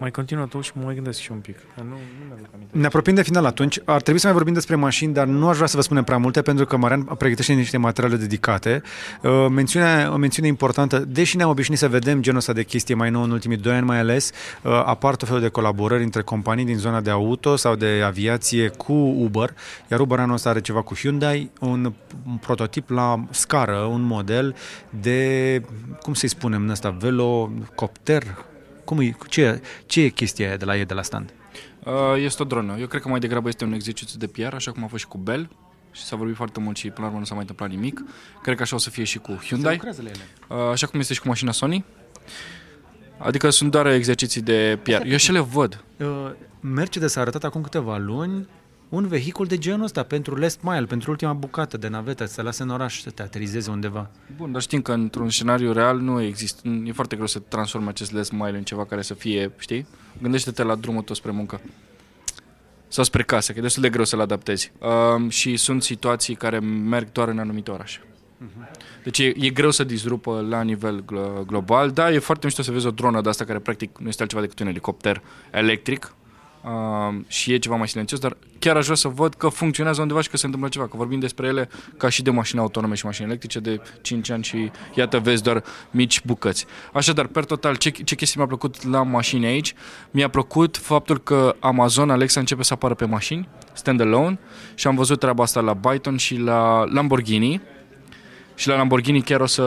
Mai 0.00 0.10
continuă 0.10 0.46
tu 0.46 0.60
și 0.60 0.70
mă 0.74 0.84
mai 0.84 0.94
gândesc 0.94 1.18
și 1.20 1.32
un 1.32 1.38
pic. 1.38 1.56
Nu, 1.76 1.82
nu 1.82 1.94
mi-aduc 2.26 2.46
aminte. 2.54 2.78
Ne 2.78 2.86
apropiem 2.86 3.14
de 3.14 3.22
final 3.22 3.44
atunci. 3.44 3.78
Ar 3.84 4.02
trebui 4.02 4.20
să 4.20 4.26
mai 4.26 4.36
vorbim 4.36 4.54
despre 4.54 4.74
mașini, 4.74 5.12
dar 5.12 5.26
nu 5.26 5.48
aș 5.48 5.54
vrea 5.54 5.66
să 5.66 5.76
vă 5.76 5.82
spunem 5.82 6.04
prea 6.04 6.16
multe, 6.16 6.42
pentru 6.42 6.64
că 6.64 6.76
Marian 6.76 7.02
pregătește 7.02 7.52
niște 7.52 7.76
materiale 7.76 8.16
dedicate. 8.16 8.82
Uh, 9.22 9.46
mențiunea, 9.50 10.12
o 10.12 10.16
mențiune 10.16 10.48
importantă, 10.48 10.98
deși 10.98 11.36
ne-am 11.36 11.48
obișnuit 11.48 11.78
să 11.78 11.88
vedem 11.88 12.22
genul 12.22 12.38
ăsta 12.38 12.52
de 12.52 12.62
chestie 12.62 12.94
mai 12.94 13.10
nou 13.10 13.22
în 13.22 13.30
ultimii 13.30 13.56
doi 13.56 13.74
ani 13.74 13.86
mai 13.86 13.98
ales, 13.98 14.30
uh, 14.62 14.72
apar 14.84 15.16
tot 15.16 15.28
felul 15.28 15.42
de 15.42 15.48
colaborări 15.48 16.02
între 16.02 16.22
companii 16.22 16.64
din 16.64 16.76
zona 16.76 17.00
de 17.00 17.10
auto 17.10 17.56
sau 17.56 17.74
de 17.74 18.02
aviație 18.04 18.68
cu 18.68 18.92
Uber, 18.92 19.54
iar 19.90 20.00
Uber 20.00 20.18
anul 20.18 20.34
ăsta 20.34 20.48
are 20.48 20.60
ceva 20.60 20.82
cu 20.82 20.94
Hyundai, 20.94 21.50
un, 21.60 21.92
un 22.26 22.36
prototip 22.36 22.90
la 22.90 23.24
scară, 23.30 23.76
un 23.76 24.02
model 24.02 24.54
de, 25.00 25.62
cum 26.02 26.14
să-i 26.14 26.28
spunem 26.28 26.62
în 26.62 26.68
ăsta, 26.68 26.96
velocopter, 26.98 28.22
cum 28.90 29.00
e, 29.00 29.16
ce, 29.28 29.62
ce 29.86 30.00
e 30.00 30.08
chestia 30.08 30.46
aia 30.46 30.56
de 30.56 30.64
la 30.64 30.76
ei 30.76 30.84
de 30.84 30.94
la 30.94 31.02
stand? 31.02 31.32
Uh, 31.84 31.92
este 32.16 32.42
o 32.42 32.44
dronă. 32.44 32.76
Eu 32.78 32.86
cred 32.86 33.02
că 33.02 33.08
mai 33.08 33.20
degrabă 33.20 33.48
este 33.48 33.64
un 33.64 33.72
exercițiu 33.72 34.18
de 34.18 34.26
PR, 34.26 34.54
așa 34.54 34.72
cum 34.72 34.84
a 34.84 34.86
fost 34.86 35.02
și 35.02 35.08
cu 35.08 35.18
Bell 35.18 35.50
și 35.92 36.02
s-a 36.02 36.16
vorbit 36.16 36.36
foarte 36.36 36.60
mult 36.60 36.76
și 36.76 36.90
până 36.90 36.98
la 37.00 37.06
urmă 37.06 37.18
nu 37.18 37.24
s-a 37.24 37.32
mai 37.32 37.40
întâmplat 37.40 37.70
nimic. 37.70 38.02
Cred 38.42 38.56
că 38.56 38.62
așa 38.62 38.74
o 38.76 38.78
să 38.78 38.90
fie 38.90 39.04
și 39.04 39.18
cu 39.18 39.32
Hyundai. 39.32 39.80
Se 39.90 40.00
ele. 40.00 40.10
Uh, 40.48 40.56
așa 40.72 40.86
cum 40.86 41.00
este 41.00 41.14
și 41.14 41.20
cu 41.20 41.28
mașina 41.28 41.52
Sony. 41.52 41.84
Adică 43.18 43.50
sunt 43.50 43.70
doar 43.70 43.86
exerciții 43.86 44.40
de 44.40 44.78
PR. 44.82 45.06
Eu 45.06 45.16
și 45.16 45.32
le 45.32 45.40
văd. 45.40 45.84
Uh, 45.96 46.30
Mercedes 46.60 47.16
a 47.16 47.20
arătat 47.20 47.44
acum 47.44 47.62
câteva 47.62 47.96
luni 47.96 48.48
un 48.90 49.06
vehicul 49.06 49.46
de 49.46 49.58
genul 49.58 49.84
ăsta 49.84 50.02
pentru 50.02 50.34
last 50.34 50.62
mile, 50.62 50.84
pentru 50.84 51.10
ultima 51.10 51.32
bucată 51.32 51.76
de 51.76 51.88
navetă, 51.88 52.24
să 52.24 52.42
lase 52.42 52.62
în 52.62 52.68
oraș 52.68 53.00
să 53.00 53.10
te 53.10 53.22
aterizeze 53.22 53.70
undeva. 53.70 54.10
Bun, 54.36 54.52
dar 54.52 54.60
știm 54.60 54.82
că 54.82 54.92
într-un 54.92 55.30
scenariu 55.30 55.72
real 55.72 55.98
nu 55.98 56.22
există, 56.22 56.68
e 56.84 56.92
foarte 56.92 57.14
greu 57.14 57.26
să 57.26 57.38
transformi 57.38 57.88
acest 57.88 58.12
last 58.12 58.32
mile 58.32 58.56
în 58.56 58.62
ceva 58.62 58.84
care 58.84 59.02
să 59.02 59.14
fie, 59.14 59.52
știi? 59.58 59.86
Gândește-te 60.22 60.62
la 60.62 60.74
drumul 60.74 61.02
tău 61.02 61.14
spre 61.14 61.30
muncă 61.30 61.60
sau 62.88 63.04
spre 63.04 63.22
casă, 63.22 63.52
că 63.52 63.58
e 63.58 63.62
destul 63.62 63.82
de 63.82 63.90
greu 63.90 64.04
să-l 64.04 64.20
adaptezi. 64.20 64.72
Um, 65.14 65.28
și 65.28 65.56
sunt 65.56 65.82
situații 65.82 66.34
care 66.34 66.58
merg 66.60 67.12
doar 67.12 67.28
în 67.28 67.38
anumite 67.38 67.70
orașe. 67.70 68.00
Deci 69.04 69.18
e, 69.18 69.32
e 69.36 69.50
greu 69.50 69.70
să 69.70 69.84
disrupă 69.84 70.46
la 70.48 70.62
nivel 70.62 71.04
glo- 71.04 71.46
global. 71.46 71.90
Da, 71.90 72.12
e 72.12 72.18
foarte 72.18 72.46
mișto 72.46 72.62
să 72.62 72.70
vezi 72.70 72.86
o 72.86 72.90
dronă 72.90 73.20
de 73.20 73.28
asta 73.28 73.44
care 73.44 73.58
practic 73.58 73.98
nu 73.98 74.08
este 74.08 74.22
altceva 74.22 74.42
decât 74.42 74.60
un 74.60 74.66
elicopter 74.66 75.22
electric 75.50 76.14
uh, 76.64 77.20
și 77.26 77.52
e 77.52 77.58
ceva 77.58 77.76
mai 77.76 77.88
silențios, 77.88 78.20
dar 78.20 78.36
chiar 78.58 78.76
aș 78.76 78.84
vrea 78.84 78.96
să 78.96 79.08
văd 79.08 79.34
că 79.34 79.48
funcționează 79.48 80.00
undeva 80.00 80.20
și 80.20 80.28
că 80.28 80.36
se 80.36 80.44
întâmplă 80.44 80.70
ceva, 80.70 80.86
că 80.86 80.96
vorbim 80.96 81.18
despre 81.18 81.46
ele 81.46 81.68
ca 81.96 82.08
și 82.08 82.22
de 82.22 82.30
mașini 82.30 82.60
autonome 82.60 82.94
și 82.94 83.04
mașini 83.04 83.26
electrice 83.26 83.58
de 83.58 83.80
5 84.00 84.30
ani 84.30 84.44
și 84.44 84.70
iată 84.94 85.18
vezi 85.18 85.42
doar 85.42 85.64
mici 85.90 86.22
bucăți. 86.24 86.66
Așadar, 86.92 87.26
per 87.26 87.44
total, 87.44 87.76
ce, 87.76 87.90
ce 87.90 88.14
chestii 88.14 88.38
mi-a 88.38 88.46
plăcut 88.46 88.84
la 88.84 89.02
mașini 89.02 89.46
aici? 89.46 89.74
Mi-a 90.10 90.28
plăcut 90.28 90.76
faptul 90.76 91.18
că 91.18 91.56
Amazon 91.60 92.10
Alexa 92.10 92.40
începe 92.40 92.62
să 92.62 92.72
apară 92.72 92.94
pe 92.94 93.04
mașini, 93.04 93.48
standalone, 93.72 94.38
și 94.74 94.86
am 94.86 94.94
văzut 94.94 95.18
treaba 95.18 95.42
asta 95.42 95.60
la 95.60 95.74
Byton 95.74 96.16
și 96.16 96.36
la 96.36 96.84
Lamborghini, 96.84 97.60
și 98.54 98.68
la 98.68 98.76
Lamborghini 98.76 99.22
chiar 99.22 99.40
o 99.40 99.46
să... 99.46 99.62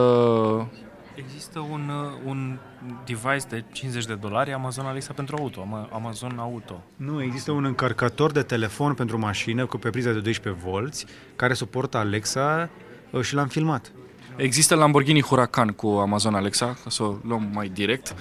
Există 1.14 1.58
un, 1.58 1.88
uh, 1.88 2.20
un 2.24 2.58
device 3.04 3.46
de 3.48 3.64
50 3.72 4.04
de 4.04 4.14
dolari, 4.14 4.52
Amazon 4.52 4.86
Alexa 4.86 5.12
pentru 5.12 5.36
auto, 5.38 5.60
Ama- 5.60 5.88
Amazon 5.92 6.38
Auto. 6.38 6.82
Nu, 6.96 7.22
există 7.22 7.52
un 7.52 7.64
încărcător 7.64 8.32
de 8.32 8.42
telefon 8.42 8.94
pentru 8.94 9.18
mașină 9.18 9.66
cu 9.66 9.76
pe 9.76 9.90
priză 9.90 10.12
de 10.12 10.20
12 10.20 10.62
volți 10.64 11.06
care 11.36 11.54
suportă 11.54 11.96
Alexa 11.96 12.70
uh, 13.10 13.20
și 13.20 13.34
l-am 13.34 13.46
filmat. 13.46 13.92
Există 14.36 14.74
Lamborghini 14.74 15.22
Huracan 15.22 15.68
cu 15.68 15.86
Amazon 15.86 16.34
Alexa, 16.34 16.66
ca 16.66 16.90
să 16.90 17.02
o 17.02 17.14
luăm 17.22 17.50
mai 17.52 17.68
direct. 17.68 18.14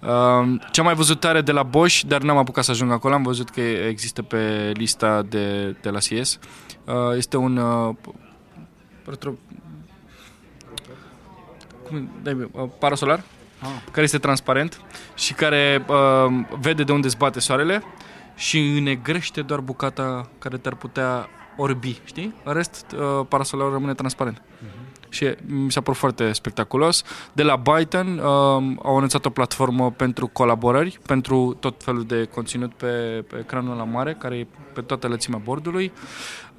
Uh, 0.00 0.60
ce-am 0.70 0.86
mai 0.86 0.94
văzut 0.94 1.20
tare 1.20 1.40
de 1.40 1.52
la 1.52 1.62
Bosch, 1.62 2.00
dar 2.06 2.22
n-am 2.22 2.36
apucat 2.36 2.64
să 2.64 2.70
ajung 2.70 2.90
acolo, 2.90 3.14
am 3.14 3.22
văzut 3.22 3.50
că 3.50 3.60
există 3.60 4.22
pe 4.22 4.72
lista 4.74 5.22
de, 5.22 5.76
de 5.80 5.90
la 5.90 5.98
CS. 5.98 6.38
Uh, 6.84 6.94
este 7.16 7.36
un 7.36 7.56
uh, 7.56 7.94
retro... 9.04 9.32
cum, 11.88 12.10
dai, 12.22 12.48
uh, 12.52 12.68
parasolar 12.78 13.22
Ah. 13.62 13.68
care 13.90 14.02
este 14.02 14.18
transparent 14.18 14.80
și 15.14 15.34
care 15.34 15.84
uh, 15.88 16.44
vede 16.60 16.82
de 16.82 16.92
unde 16.92 17.08
zbate 17.08 17.40
soarele 17.40 17.82
și 18.34 18.58
înnegrește 18.58 19.42
doar 19.42 19.60
bucata 19.60 20.30
care 20.38 20.56
te-ar 20.56 20.74
putea 20.74 21.28
orbi, 21.56 22.00
știi? 22.04 22.34
În 22.44 22.52
rest, 22.52 22.86
uh, 22.92 23.26
parasolarul 23.28 23.72
rămâne 23.72 23.94
transparent. 23.94 24.42
Și 25.08 25.34
mi 25.46 25.72
s-a 25.72 25.80
părut 25.80 25.98
foarte 25.98 26.32
spectaculos. 26.32 27.02
De 27.32 27.42
la 27.42 27.56
Byton 27.56 28.18
uh, 28.18 28.22
au 28.82 28.96
anunțat 28.96 29.24
o 29.24 29.30
platformă 29.30 29.90
pentru 29.90 30.26
colaborări, 30.26 30.98
pentru 31.06 31.56
tot 31.60 31.82
felul 31.82 32.04
de 32.04 32.24
conținut 32.24 32.74
pe, 32.74 33.24
pe 33.28 33.38
ecranul 33.38 33.76
la 33.76 33.84
mare, 33.84 34.16
care 34.18 34.36
e 34.36 34.46
pe 34.72 34.80
toată 34.80 35.08
lățimea 35.08 35.40
bordului. 35.44 35.92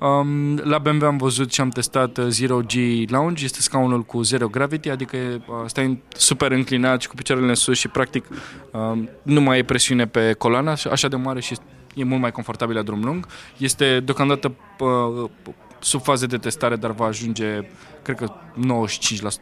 Um, 0.04 0.56
la 0.56 0.78
BMW 0.78 1.08
am 1.08 1.18
văzut 1.18 1.54
și 1.54 1.62
am 1.62 1.70
testat 1.70 2.18
uh, 2.18 2.26
Zero 2.28 2.60
G 2.60 2.74
Lounge, 3.10 3.44
este 3.44 3.62
scaunul 3.62 4.02
cu 4.02 4.22
Zero 4.22 4.48
Gravity, 4.48 4.90
adică 4.90 5.18
uh, 5.18 5.56
stai 5.66 6.04
super 6.16 6.52
înclinat 6.52 7.02
și 7.02 7.08
cu 7.08 7.16
picioarele 7.16 7.50
în 7.50 7.56
sus 7.56 7.78
și 7.78 7.88
practic 7.88 8.26
um, 8.72 9.10
nu 9.22 9.42
mai 9.42 9.58
e 9.58 9.64
presiune 9.64 10.08
pe 10.08 10.34
coloana, 10.34 10.72
așa- 10.72 10.90
așa 10.90 11.08
de 11.08 11.16
mare 11.16 11.40
și 11.42 11.58
e 11.96 12.04
mult 12.04 12.22
mai 12.22 12.32
confortabil 12.32 12.76
la 12.76 12.82
drum 12.82 13.04
lung. 13.04 13.28
Este 13.58 14.00
deocamdată 14.00 14.56
uh, 14.80 15.30
sub 15.80 16.02
faze 16.02 16.26
de 16.26 16.38
testare, 16.38 16.76
dar 16.76 16.92
va 16.92 17.06
ajunge, 17.06 17.60
cred 18.02 18.18
că 18.18 18.34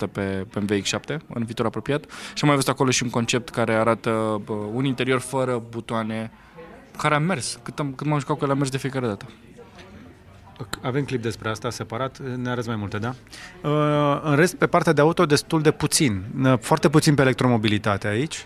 95% 0.05 0.11
pe, 0.11 0.45
pe 0.51 0.59
MVX7 0.59 1.17
în 1.33 1.43
viitor 1.43 1.65
apropiat. 1.65 2.03
Și 2.09 2.41
am 2.41 2.47
mai 2.47 2.55
văzut 2.55 2.69
acolo 2.69 2.89
și 2.89 3.03
un 3.03 3.09
concept 3.09 3.49
care 3.49 3.73
arată 3.73 4.41
bă, 4.45 4.53
un 4.53 4.85
interior 4.85 5.19
fără 5.19 5.63
butoane, 5.69 6.31
care 6.97 7.15
a 7.15 7.19
mers. 7.19 7.59
Cât, 7.63 7.79
am, 7.79 7.93
cât 7.93 8.07
m-am 8.07 8.19
jucat 8.19 8.37
cu 8.37 8.45
el, 8.45 8.51
a 8.51 8.53
mers 8.53 8.69
de 8.69 8.77
fiecare 8.77 9.07
dată. 9.07 9.25
Avem 10.81 11.03
clip 11.03 11.21
despre 11.21 11.49
asta 11.49 11.69
separat, 11.69 12.19
ne 12.35 12.49
arăți 12.49 12.67
mai 12.67 12.75
multe, 12.75 12.97
da? 12.97 13.13
Uh, 13.63 14.21
În 14.23 14.35
rest, 14.35 14.55
pe 14.55 14.67
partea 14.67 14.93
de 14.93 15.01
auto, 15.01 15.25
destul 15.25 15.61
de 15.61 15.71
puțin. 15.71 16.23
Uh, 16.43 16.53
Foarte 16.59 16.89
puțin 16.89 17.15
pe 17.15 17.21
electromobilitate 17.21 18.07
aici 18.07 18.45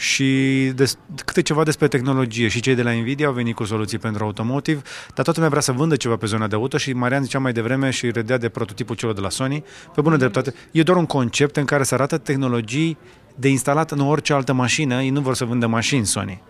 și 0.00 0.70
des, 0.74 0.98
câte 1.24 1.42
ceva 1.42 1.64
despre 1.64 1.88
tehnologie. 1.88 2.48
Și 2.48 2.60
cei 2.60 2.74
de 2.74 2.82
la 2.82 2.90
Nvidia 2.90 3.26
au 3.26 3.32
venit 3.32 3.54
cu 3.54 3.64
soluții 3.64 3.98
pentru 3.98 4.24
automotive, 4.24 4.82
dar 5.14 5.24
toată 5.24 5.32
lumea 5.34 5.48
vrea 5.48 5.60
să 5.60 5.72
vândă 5.72 5.96
ceva 5.96 6.16
pe 6.16 6.26
zona 6.26 6.46
de 6.46 6.54
auto 6.54 6.76
și 6.76 6.92
Marian 6.92 7.22
zicea 7.22 7.38
mai 7.38 7.52
devreme 7.52 7.90
și 7.90 8.10
redea 8.10 8.38
de 8.38 8.48
prototipul 8.48 8.96
celor 8.96 9.14
de 9.14 9.20
la 9.20 9.30
Sony. 9.30 9.64
Pe 9.94 10.00
bună 10.00 10.16
dreptate, 10.16 10.54
e 10.70 10.82
doar 10.82 10.98
un 10.98 11.06
concept 11.06 11.56
în 11.56 11.64
care 11.64 11.82
se 11.82 11.94
arată 11.94 12.18
tehnologii 12.18 12.98
de 13.34 13.48
instalat 13.48 13.90
în 13.90 14.00
orice 14.00 14.32
altă 14.32 14.52
mașină, 14.52 15.02
ei 15.02 15.10
nu 15.10 15.20
vor 15.20 15.34
să 15.34 15.44
vândă 15.44 15.66
mașini 15.66 16.06
Sony. 16.06 16.42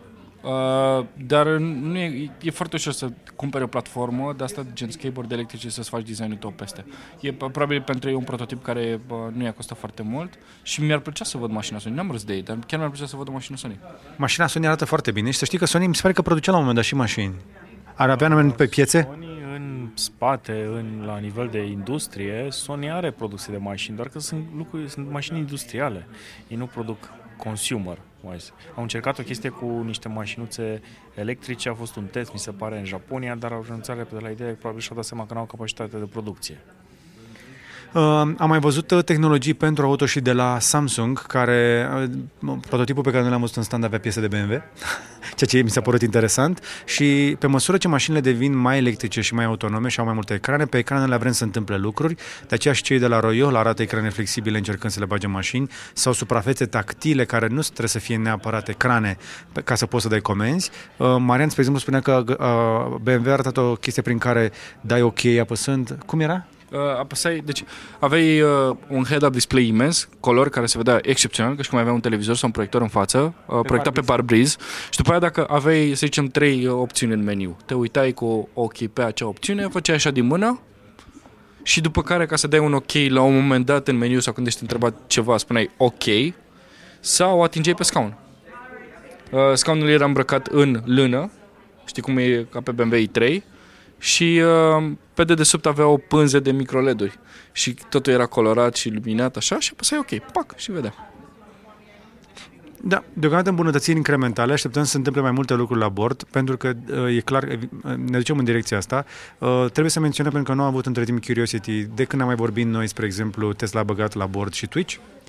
Uh, 0.43 1.05
dar 1.27 1.47
nu 1.59 1.97
e, 1.97 2.31
e 2.43 2.51
foarte 2.51 2.77
ușor 2.77 2.93
să 2.93 3.09
cumpere 3.37 3.65
o 3.65 3.67
platformă 3.67 4.35
de 4.37 4.45
asta 4.45 4.67
gen 4.73 4.91
skateboard 4.91 5.33
electrice 5.33 5.71
să-ți 5.71 5.89
faci 5.89 6.07
designul 6.07 6.37
tău 6.37 6.51
peste. 6.51 6.85
E 7.21 7.33
probabil 7.33 7.83
pentru 7.83 8.09
ei 8.09 8.15
un 8.15 8.23
prototip 8.23 8.63
care 8.63 9.01
uh, 9.09 9.17
nu 9.33 9.45
i-a 9.45 9.53
costat 9.53 9.79
foarte 9.79 10.03
mult 10.03 10.39
și 10.63 10.83
mi-ar 10.83 10.99
plăcea 10.99 11.25
să 11.25 11.39
văd 11.39 11.51
mașina 11.51 11.79
Sony. 11.79 11.95
N-am 11.95 12.11
râs 12.11 12.25
de 12.25 12.35
ei, 12.35 12.43
dar 12.43 12.59
chiar 12.67 12.79
mi-ar 12.79 12.91
plăcea 12.91 13.07
să 13.07 13.17
văd 13.17 13.29
o 13.29 13.33
mașină 13.33 13.57
Sony. 13.57 13.79
Mașina 14.17 14.47
Sony 14.47 14.67
arată 14.67 14.85
foarte 14.85 15.11
bine 15.11 15.31
și 15.31 15.39
să 15.39 15.45
știi 15.45 15.59
că 15.59 15.65
Sony 15.65 15.87
mi 15.87 15.95
se 15.95 16.01
pare 16.03 16.15
că 16.15 16.23
producea 16.23 16.53
la 16.53 16.59
un 16.59 16.65
moment 16.65 16.81
dat 16.81 16.91
și 16.91 16.95
mașini. 16.95 17.35
Ar 17.95 18.11
avea 18.11 18.29
nume 18.29 18.51
pe 18.51 18.67
piețe? 18.67 19.09
Sony 19.11 19.27
în 19.55 19.91
spate, 19.95 20.69
în, 20.73 21.03
la 21.07 21.19
nivel 21.19 21.49
de 21.49 21.67
industrie, 21.67 22.47
Sony 22.51 22.91
are 22.91 23.11
produse 23.11 23.51
de 23.51 23.57
mașini, 23.57 23.97
doar 23.97 24.09
că 24.09 24.19
sunt 24.19 24.45
lucruri, 24.57 24.91
sunt 24.91 25.11
mașini 25.11 25.39
industriale. 25.39 26.07
Ei 26.49 26.57
nu 26.57 26.67
produc 26.67 26.99
consumer 27.37 27.99
wise. 28.23 28.51
Au 28.77 28.83
încercat 28.83 29.19
o 29.19 29.23
chestie 29.23 29.49
cu 29.49 29.67
niște 29.67 30.09
mașinuțe 30.09 30.81
electrice, 31.15 31.69
a 31.69 31.75
fost 31.75 31.97
un 31.97 32.07
test, 32.07 32.33
mi 32.33 32.39
se 32.39 32.51
pare, 32.51 32.79
în 32.79 32.85
Japonia, 32.85 33.35
dar 33.35 33.53
au 33.53 33.63
renunțat 33.63 33.97
repede 33.97 34.21
la 34.21 34.31
idee, 34.31 34.53
probabil 34.53 34.81
și-au 34.81 34.97
dat 34.97 35.05
seama 35.05 35.27
că 35.27 35.35
nu 35.35 35.41
au 35.41 35.47
capacitate 35.47 35.99
de 35.99 36.05
producție. 36.05 36.59
Uh, 37.93 38.03
am 38.37 38.49
mai 38.49 38.59
văzut 38.59 38.91
uh, 38.91 39.05
tehnologii 39.05 39.55
pentru 39.55 39.85
auto 39.85 40.07
și 40.07 40.21
de 40.21 40.33
la 40.33 40.59
Samsung, 40.59 41.27
care 41.27 41.89
uh, 42.45 42.57
prototipul 42.69 43.03
pe 43.03 43.11
care 43.11 43.23
noi 43.23 43.31
l-am 43.31 43.41
văzut 43.41 43.57
în 43.57 43.63
stand 43.63 43.85
avea 43.85 43.99
piese 43.99 44.21
de 44.21 44.29
BMW, 44.29 44.63
ceea 45.37 45.51
ce 45.51 45.63
mi 45.63 45.71
s-a 45.71 45.81
părut 45.81 46.03
interesant 46.03 46.83
și 46.85 47.37
pe 47.39 47.47
măsură 47.47 47.77
ce 47.77 47.89
mașinile 47.89 48.21
devin 48.21 48.57
mai 48.57 48.79
electrice 48.79 49.21
și 49.21 49.35
mai 49.35 49.45
autonome 49.45 49.89
și 49.89 49.99
au 49.99 50.05
mai 50.05 50.15
multe 50.15 50.35
ecrane, 50.35 50.65
pe 50.65 50.79
ecranele 50.79 51.17
vrem 51.17 51.33
să 51.33 51.45
întâmple 51.45 51.77
lucruri, 51.77 52.15
de 52.49 52.55
aceea 52.55 52.75
și 52.75 52.83
cei 52.83 52.99
de 52.99 53.07
la 53.07 53.21
Royal 53.21 53.57
arată 53.57 53.83
ecrane 53.83 54.11
flexibile 54.11 54.57
încercând 54.57 54.93
să 54.93 54.99
le 54.99 55.07
bage 55.07 55.27
mașini 55.27 55.69
sau 55.93 56.13
suprafețe 56.13 56.67
tactile 56.67 57.25
care 57.25 57.47
nu 57.47 57.61
trebuie 57.61 57.89
să 57.89 57.99
fie 57.99 58.17
neapărat 58.17 58.69
ecrane 58.69 59.17
ca 59.65 59.75
să 59.75 59.87
poți 59.87 60.03
să 60.03 60.09
dai 60.09 60.21
comenzi. 60.21 60.71
Uh, 60.97 61.17
Marian, 61.19 61.49
spre 61.49 61.61
exemplu, 61.61 61.81
spunea 61.81 62.01
că 62.01 62.25
uh, 62.27 63.01
BMW 63.03 63.29
a 63.29 63.33
arătat 63.33 63.57
o 63.57 63.75
chestie 63.75 64.03
prin 64.03 64.19
care 64.19 64.53
dai 64.81 65.03
OK 65.03 65.25
apăsând. 65.41 65.99
Cum 66.07 66.21
era? 66.21 66.47
Uh, 66.71 66.79
apăsai, 66.99 67.43
deci 67.45 67.65
aveai 67.99 68.41
uh, 68.41 68.77
un 68.89 69.05
head-up 69.05 69.33
display 69.33 69.67
imens, 69.67 70.09
color 70.21 70.49
care 70.49 70.67
se 70.67 70.79
vedea 70.79 70.99
excepțional, 71.03 71.55
ca 71.55 71.63
și 71.63 71.69
cum 71.69 71.79
avea 71.79 71.93
un 71.93 72.01
televizor 72.01 72.35
sau 72.35 72.47
un 72.47 72.53
proiector 72.53 72.81
în 72.81 72.89
față, 72.89 73.35
uh, 73.47 73.61
proiectat 73.63 73.93
pe 73.93 74.01
parbriz 74.01 74.57
și 74.91 74.97
după 74.97 75.11
aia 75.11 75.19
dacă 75.19 75.47
aveai, 75.49 75.89
să 75.89 76.07
zicem, 76.07 76.27
trei 76.27 76.67
uh, 76.67 76.73
opțiuni 76.73 77.13
în 77.13 77.23
meniu, 77.25 77.57
te 77.65 77.75
uitai 77.75 78.13
cu 78.13 78.49
ochii 78.55 78.89
pe 78.89 79.03
acea 79.03 79.27
opțiune, 79.27 79.69
făceai 79.69 79.97
așa 79.97 80.11
din 80.11 80.27
mână 80.27 80.61
și 81.63 81.81
după 81.81 82.03
care 82.03 82.27
ca 82.27 82.37
să 82.37 82.47
dai 82.47 82.59
un 82.59 82.75
ok 82.75 82.93
la 83.09 83.23
un 83.23 83.35
moment 83.35 83.67
dat 83.67 83.89
în 83.89 83.97
meniu 83.97 84.19
sau 84.19 84.33
când 84.33 84.47
ești 84.47 84.63
întrebat 84.63 84.95
ceva, 85.07 85.37
spuneai 85.37 85.71
ok 85.77 86.35
sau 87.01 87.43
atingeai 87.43 87.75
pe 87.75 87.83
scaun. 87.83 88.17
Uh, 89.31 89.41
scaunul 89.55 89.89
era 89.89 90.05
îmbrăcat 90.05 90.47
în 90.47 90.83
lână, 90.85 91.31
știi 91.85 92.03
cum 92.03 92.17
e 92.19 92.47
ca 92.51 92.61
pe 92.61 92.71
BMW 92.71 92.97
i3, 92.97 93.43
și 93.99 94.43
uh, 94.45 94.91
pe 95.21 95.27
dedesubt 95.27 95.67
avea 95.67 95.87
o 95.87 95.97
pânză 95.97 96.41
de 96.41 96.53
microleduri 96.53 97.19
și 97.53 97.77
totul 97.89 98.13
era 98.13 98.27
colorat 98.27 98.75
și 98.75 98.91
luminat 98.91 99.37
așa 99.37 99.59
și 99.59 99.71
apăsai 99.73 99.99
ok, 99.99 100.33
pac, 100.33 100.57
și 100.57 100.73
vedea. 100.73 100.95
Da, 102.83 103.05
deocamdată 103.13 103.51
îmbunătățiri 103.51 103.97
incrementale, 103.97 104.53
așteptăm 104.53 104.83
să 104.85 104.91
se 104.91 104.97
întâmple 104.97 105.23
mai 105.23 105.31
multe 105.31 105.55
lucruri 105.55 105.81
la 105.81 105.89
bord, 105.89 106.23
pentru 106.23 106.57
că 106.57 106.73
uh, 106.91 107.17
e 107.17 107.21
clar, 107.21 107.43
uh, 107.43 107.95
ne 107.97 108.17
ducem 108.17 108.39
în 108.39 108.45
direcția 108.45 108.77
asta. 108.77 109.05
Uh, 109.39 109.65
trebuie 109.71 109.91
să 109.91 110.01
menționăm, 110.01 110.33
pentru 110.33 110.53
că 110.53 110.59
nu 110.59 110.65
am 110.65 110.71
avut 110.71 110.87
între 110.87 111.05
timp 111.05 111.25
Curiosity, 111.25 111.83
de 111.83 112.05
când 112.05 112.21
am 112.23 112.27
mai 112.27 112.37
vorbit 112.37 112.67
noi, 112.67 112.87
spre 112.87 113.07
exemplu, 113.07 113.53
Tesla 113.53 113.81
a 113.81 113.83
băgat 113.83 114.15
la 114.15 114.27
bord 114.27 114.53
și 114.53 114.67
Twitch, 114.67 114.97
Uh, 114.97 115.20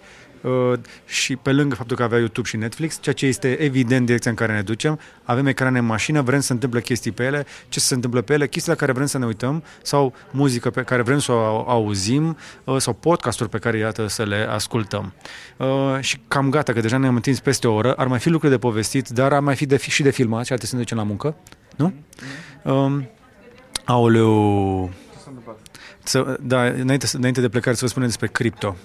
și 1.06 1.36
pe 1.36 1.52
lângă 1.52 1.76
faptul 1.76 1.96
că 1.96 2.04
avea 2.04 2.18
YouTube 2.18 2.48
și 2.48 2.58
Netflix, 2.58 3.00
ceea 3.02 3.16
ce 3.16 3.26
este 3.26 3.62
evident 3.62 4.06
direcția 4.06 4.32
în 4.32 4.38
care 4.38 4.54
ne 4.54 4.62
ducem, 4.62 5.00
avem 5.24 5.46
ecrane 5.46 5.80
în 5.80 5.86
mașină, 5.86 6.22
vrem 6.22 6.40
să 6.40 6.54
întâmple 6.54 6.82
chestii 6.82 7.12
pe 7.12 7.24
ele, 7.24 7.46
ce 7.70 7.80
se 7.80 7.94
întâmplă 7.94 8.22
pe 8.22 8.34
ele, 8.34 8.48
chestii 8.48 8.72
la 8.72 8.78
care 8.78 8.92
vrem 8.92 9.06
să 9.06 9.18
ne 9.18 9.26
uităm 9.26 9.64
sau 9.82 10.14
muzică 10.32 10.70
pe 10.70 10.82
care 10.82 11.02
vrem 11.02 11.20
să 11.20 11.32
o 11.32 11.70
auzim 11.70 12.38
uh, 12.64 12.78
sau 12.78 12.94
podcasturi 12.94 13.50
pe 13.50 13.58
care, 13.58 13.78
iată, 13.78 14.08
să 14.08 14.24
le 14.24 14.48
ascultăm. 14.50 15.14
Uh, 15.58 15.68
și 16.00 16.20
cam 16.28 16.50
gata, 16.50 16.74
că 16.74 16.80
deja 16.80 16.98
ne-am 16.98 17.16
întins 17.16 17.40
peste 17.40 17.68
o 17.68 17.74
oră, 17.74 17.94
ar 17.94 18.08
mai 18.08 18.20
fi 18.20 18.30
lucruri 18.30 18.54
de 18.54 18.60
povestit, 18.60 19.10
dar 19.10 19.34
ar 19.34 19.40
mai 19.40 19.56
fi 19.56 19.66
de, 19.66 19.78
și 19.78 20.04
de 20.04 20.10
filmat 20.10 20.46
și 20.46 20.52
ar 20.52 20.58
trebui 20.58 20.68
să 20.68 20.76
ne 20.76 20.82
ducem 20.82 20.98
la 20.98 21.04
muncă, 21.04 21.36
nu? 21.76 21.94
Um, 22.64 23.10
aoleu, 23.86 24.90
să, 26.04 26.38
da, 26.42 26.64
înainte, 26.64 27.06
înainte 27.14 27.42
de 27.42 27.50
plecare 27.50 27.76
să 27.76 27.82
vă 27.84 27.90
spunem 27.90 28.08
despre 28.08 28.28
cripto. 28.28 28.76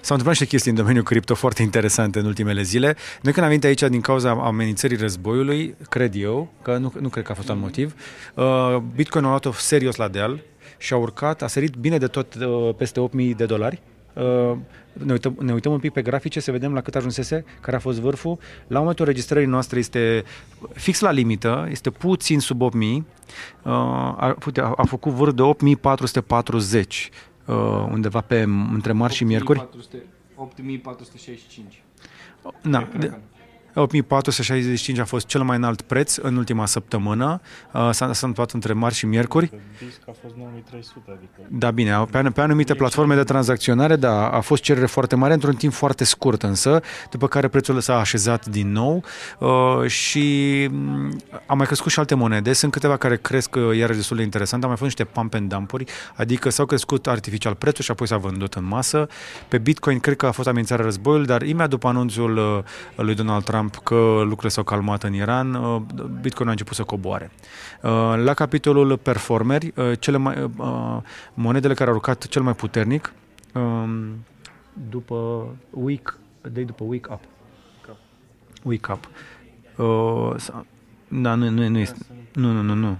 S-au 0.00 0.16
întâmplat 0.16 0.34
și 0.34 0.46
chestii 0.46 0.70
în 0.70 0.76
domeniul 0.76 1.04
cripto 1.04 1.34
foarte 1.34 1.62
interesante 1.62 2.18
în 2.18 2.26
ultimele 2.26 2.62
zile. 2.62 2.96
Noi 3.22 3.32
când 3.32 3.44
am 3.44 3.48
venit 3.48 3.64
aici 3.64 3.82
din 3.82 4.00
cauza 4.00 4.30
amenințării 4.30 4.96
războiului, 4.96 5.74
cred 5.88 6.14
eu, 6.14 6.52
că 6.62 6.76
nu, 6.76 6.92
nu 7.00 7.08
cred 7.08 7.24
că 7.24 7.32
a 7.32 7.34
fost 7.34 7.48
un 7.48 7.58
motiv, 7.58 7.94
uh, 8.34 8.76
Bitcoin 8.94 9.24
a 9.24 9.28
luat-o 9.28 9.52
serios 9.52 9.96
la 9.96 10.08
deal 10.08 10.42
și 10.78 10.92
a 10.92 10.96
urcat, 10.96 11.42
a 11.42 11.46
sărit 11.46 11.74
bine 11.74 11.98
de 11.98 12.06
tot 12.06 12.34
uh, 12.34 12.74
peste 12.76 13.00
8000 13.00 13.34
de 13.34 13.46
dolari. 13.46 13.82
Uh, 14.16 14.56
ne 14.92 15.12
uităm, 15.12 15.36
ne 15.40 15.52
uităm 15.52 15.72
un 15.72 15.78
pic 15.78 15.92
pe 15.92 16.02
grafice 16.02 16.40
să 16.40 16.50
vedem 16.50 16.72
la 16.72 16.80
cât 16.80 16.94
ajunsese, 16.94 17.44
care 17.60 17.76
a 17.76 17.80
fost 17.80 18.00
vârful. 18.00 18.38
La 18.66 18.78
momentul 18.78 19.04
înregistrării 19.04 19.48
noastre 19.48 19.78
este 19.78 20.24
fix 20.72 21.00
la 21.00 21.10
limită, 21.10 21.66
este 21.70 21.90
puțin 21.90 22.40
sub 22.40 22.60
8000, 22.60 22.96
uh, 22.96 23.72
a, 23.72 24.36
a, 24.56 24.72
a 24.76 24.84
făcut 24.84 25.12
vârf 25.12 25.32
de 25.32 25.42
8440 25.42 27.10
uh, 27.44 27.54
undeva 27.90 28.20
pe 28.20 28.40
între 28.72 28.92
marți 28.92 29.16
și 29.16 29.24
miercuri. 29.24 29.68
8465. 30.34 31.82
Na, 32.62 32.88
de, 32.98 33.18
8465 33.80 34.98
a 34.98 35.04
fost 35.04 35.26
cel 35.26 35.42
mai 35.42 35.56
înalt 35.56 35.82
preț 35.82 36.16
în 36.16 36.36
ultima 36.36 36.66
săptămână. 36.66 37.40
Uh, 37.72 37.80
s-a, 37.80 37.92
s-a 37.92 38.06
întâmplat 38.06 38.50
între 38.50 38.72
marți 38.72 38.98
și 38.98 39.06
miercuri. 39.06 39.50
a 40.08 40.12
fost 40.22 40.34
9300, 40.36 41.10
adică... 41.10 41.48
Da, 41.48 41.70
bine, 41.70 42.06
pe, 42.10 42.22
pe 42.22 42.40
anumite 42.40 42.74
platforme 42.74 43.14
de 43.14 43.22
tranzacționare, 43.22 43.96
da, 43.96 44.28
a 44.28 44.40
fost 44.40 44.62
cerere 44.62 44.86
foarte 44.86 45.16
mare 45.16 45.32
într-un 45.32 45.54
timp 45.54 45.72
foarte 45.72 46.04
scurt 46.04 46.42
însă, 46.42 46.80
după 47.10 47.28
care 47.28 47.48
prețul 47.48 47.80
s-a 47.80 47.98
așezat 47.98 48.46
din 48.46 48.72
nou 48.72 49.04
uh, 49.38 49.86
și 49.86 50.66
mm, 50.70 51.20
a 51.46 51.54
mai 51.54 51.66
crescut 51.66 51.90
și 51.90 51.98
alte 51.98 52.14
monede. 52.14 52.52
Sunt 52.52 52.72
câteva 52.72 52.96
care 52.96 53.16
cresc 53.16 53.54
uh, 53.54 53.76
iarăși 53.76 53.98
destul 53.98 54.16
de 54.16 54.22
interesant. 54.22 54.62
Am 54.62 54.68
mai 54.68 54.78
fost 54.78 54.96
niște 54.96 55.12
pump 55.12 55.34
and 55.34 55.48
dump 55.48 55.74
adică 56.14 56.50
s-au 56.50 56.66
crescut 56.66 57.06
artificial 57.06 57.54
prețul 57.54 57.84
și 57.84 57.90
apoi 57.90 58.06
s-a 58.06 58.16
vândut 58.16 58.54
în 58.54 58.64
masă. 58.64 59.08
Pe 59.48 59.58
Bitcoin 59.58 59.98
cred 59.98 60.16
că 60.16 60.26
a 60.26 60.30
fost 60.30 60.48
amenințarea 60.48 60.84
războiului, 60.84 61.26
dar 61.26 61.42
imediat 61.42 61.68
după 61.68 61.88
anunțul 61.88 62.36
uh, 62.36 63.04
lui 63.04 63.14
Donald 63.14 63.44
Trump 63.44 63.65
Trump 63.68 63.84
că 63.84 64.20
lucrurile 64.20 64.48
s-au 64.48 64.64
calmat 64.64 65.02
în 65.02 65.14
Iran, 65.14 65.54
uh, 65.54 65.82
Bitcoin 66.20 66.48
a 66.48 66.50
început 66.50 66.76
să 66.76 66.84
coboare. 66.84 67.30
Uh, 67.82 68.14
la 68.16 68.34
capitolul 68.34 68.96
performeri, 68.98 69.72
uh, 69.76 69.92
cele 69.98 70.16
mai, 70.16 70.50
monedele 71.34 71.74
care 71.74 71.90
au 71.90 71.96
urcat 71.96 72.26
cel 72.26 72.42
mai 72.42 72.54
puternic 72.54 73.12
um, 73.52 74.24
după 74.90 75.46
week, 75.70 76.18
de 76.52 76.62
după 76.62 76.84
week 76.84 77.08
up. 77.10 77.20
Week 78.62 78.88
up. 78.92 79.08
Da, 81.08 81.34
nu, 81.34 81.48
nu, 81.50 81.68
nu 81.68 81.78
este. 81.78 82.06
Nu, 82.32 82.52
nu, 82.52 82.62
nu, 82.62 82.74
nu 82.74 82.98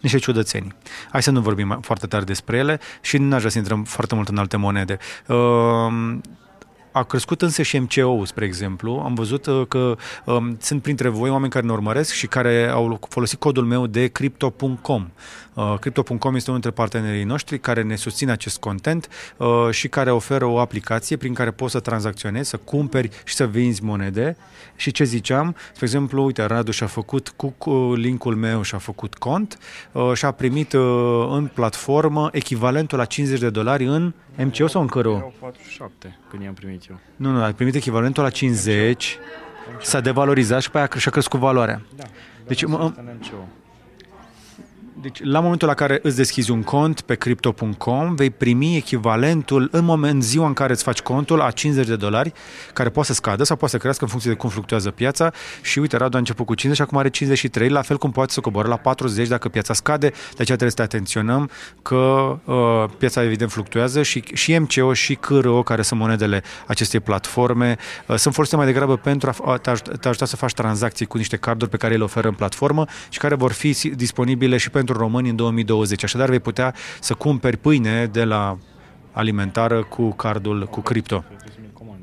niște 0.00 0.18
ciudățenii. 0.18 0.72
Hai 1.10 1.22
să 1.22 1.30
nu 1.30 1.40
vorbim 1.40 1.78
foarte 1.80 2.06
tare 2.06 2.24
despre 2.24 2.56
ele 2.56 2.80
și 3.00 3.18
n-aș 3.18 3.38
vrea 3.38 3.50
să 3.50 3.58
intrăm 3.58 3.84
foarte 3.84 4.14
mult 4.14 4.28
în 4.28 4.36
alte 4.36 4.56
monede. 4.56 4.98
Uh, 6.96 7.02
a 7.02 7.04
crescut 7.04 7.42
însă 7.42 7.62
și 7.62 7.78
MCO, 7.78 8.24
spre 8.24 8.44
exemplu. 8.44 9.02
Am 9.04 9.14
văzut 9.14 9.46
uh, 9.46 9.66
că 9.68 9.96
um, 10.24 10.56
sunt 10.60 10.82
printre 10.82 11.08
voi 11.08 11.30
oameni 11.30 11.50
care 11.50 11.66
ne 11.66 11.72
urmăresc 11.72 12.12
și 12.12 12.26
care 12.26 12.68
au 12.68 12.98
folosit 13.08 13.38
codul 13.38 13.64
meu 13.64 13.86
de 13.86 14.06
crypto.com. 14.06 15.10
Uh, 15.54 15.74
crypto.com 15.80 16.34
este 16.34 16.50
unul 16.50 16.60
dintre 16.62 16.70
partenerii 16.70 17.24
noștri 17.24 17.58
care 17.58 17.82
ne 17.82 17.96
susține 17.96 18.32
acest 18.32 18.58
content 18.58 19.08
uh, 19.36 19.46
și 19.70 19.88
care 19.88 20.10
oferă 20.10 20.44
o 20.44 20.58
aplicație 20.58 21.16
prin 21.16 21.34
care 21.34 21.50
poți 21.50 21.72
să 21.72 21.80
tranzacționezi, 21.80 22.48
să 22.48 22.56
cumperi 22.56 23.10
și 23.24 23.34
să 23.34 23.46
vinzi 23.46 23.84
monede. 23.84 24.36
Și 24.76 24.90
ce 24.90 25.04
ziceam? 25.04 25.56
Spre 25.72 25.84
exemplu, 25.84 26.24
uite, 26.24 26.44
Radu 26.44 26.70
și-a 26.70 26.86
făcut 26.86 27.34
cu 27.58 27.92
linkul 27.96 28.34
meu 28.34 28.62
și-a 28.62 28.78
făcut 28.78 29.14
cont 29.14 29.58
uh, 29.92 30.12
și 30.14 30.24
a 30.24 30.30
primit 30.30 30.72
uh, 30.72 31.28
în 31.30 31.50
platformă 31.54 32.28
echivalentul 32.32 32.98
la 32.98 33.04
50 33.04 33.40
de 33.40 33.50
dolari 33.50 33.84
în 33.84 34.12
MCO 34.44 34.66
sau 34.66 34.80
în 34.80 34.86
căro? 34.86 35.14
Erau 35.16 35.34
47 35.40 36.18
când 36.30 36.42
i-am 36.42 36.54
primit 36.54 36.88
eu. 36.90 36.98
Nu, 37.16 37.30
nu, 37.30 37.42
a 37.42 37.52
primit 37.52 37.74
echivalentul 37.74 38.22
la 38.22 38.30
50, 38.30 39.18
s-a 39.80 40.00
devalorizat 40.00 40.62
și 40.62 40.70
pe 40.70 40.78
aia 40.78 40.88
și-a 40.96 41.10
crescut 41.10 41.40
valoarea. 41.40 41.82
Da. 41.96 42.04
Deci, 42.46 42.64
mă, 42.64 42.92
Deci, 45.00 45.24
la 45.24 45.40
momentul 45.40 45.68
la 45.68 45.74
care 45.74 45.98
îți 46.02 46.16
deschizi 46.16 46.50
un 46.50 46.62
cont 46.62 47.00
pe 47.00 47.14
crypto.com, 47.14 48.14
vei 48.14 48.30
primi 48.30 48.76
echivalentul 48.76 49.68
în 49.72 49.84
moment, 49.84 50.22
ziua 50.22 50.46
în 50.46 50.52
care 50.52 50.72
îți 50.72 50.82
faci 50.82 51.00
contul, 51.00 51.40
a 51.40 51.50
50 51.50 51.86
de 51.86 51.96
dolari, 51.96 52.32
care 52.72 52.88
poate 52.88 53.08
să 53.08 53.14
scadă 53.14 53.44
sau 53.44 53.56
poate 53.56 53.74
să 53.74 53.80
crească 53.80 54.04
în 54.04 54.10
funcție 54.10 54.30
de 54.30 54.36
cum 54.36 54.50
fluctuează 54.50 54.90
piața. 54.90 55.32
Și 55.62 55.78
uite, 55.78 55.96
Radu 55.96 56.16
a 56.16 56.18
început 56.18 56.46
cu 56.46 56.54
50 56.54 56.80
și 56.80 56.88
acum 56.88 56.98
are 56.98 57.10
53, 57.10 57.68
la 57.68 57.82
fel 57.82 57.98
cum 57.98 58.10
poate 58.10 58.32
să 58.32 58.40
coboare 58.40 58.68
la 58.68 58.76
40 58.76 59.28
dacă 59.28 59.48
piața 59.48 59.74
scade. 59.74 60.08
De 60.08 60.42
aceea 60.42 60.56
trebuie 60.56 60.70
să 60.70 60.82
atenționăm 60.82 61.50
că 61.82 61.96
uh, 62.44 62.84
piața 62.98 63.22
evident 63.22 63.50
fluctuează 63.50 64.02
și, 64.02 64.22
și 64.34 64.58
MCO 64.58 64.92
și 64.92 65.14
CRO, 65.14 65.62
care 65.62 65.82
sunt 65.82 66.00
monedele 66.00 66.42
acestei 66.66 67.00
platforme, 67.00 67.76
uh, 68.06 68.16
sunt 68.16 68.34
folosite 68.34 68.56
mai 68.56 68.66
degrabă 68.66 68.96
pentru 68.96 69.34
a 69.44 69.56
te 69.56 69.70
ajuta, 69.70 69.92
te 70.00 70.08
ajuta 70.08 70.24
să 70.24 70.36
faci 70.36 70.52
tranzacții 70.52 71.06
cu 71.06 71.16
niște 71.16 71.36
carduri 71.36 71.70
pe 71.70 71.76
care 71.76 71.96
le 71.96 72.04
oferă 72.04 72.28
în 72.28 72.34
platformă 72.34 72.84
și 73.08 73.18
care 73.18 73.34
vor 73.34 73.52
fi 73.52 73.90
disponibile 73.94 74.56
și 74.56 74.70
pentru 74.70 74.85
români 74.94 75.28
în 75.28 75.36
2020. 75.36 76.02
Așadar, 76.02 76.28
vei 76.28 76.40
putea 76.40 76.74
să 77.00 77.14
cumperi 77.14 77.56
pâine 77.56 78.06
de 78.06 78.24
la 78.24 78.58
alimentară 79.12 79.82
cu 79.82 80.10
cardul 80.10 80.66
cu 80.66 80.80
cripto. 80.80 81.24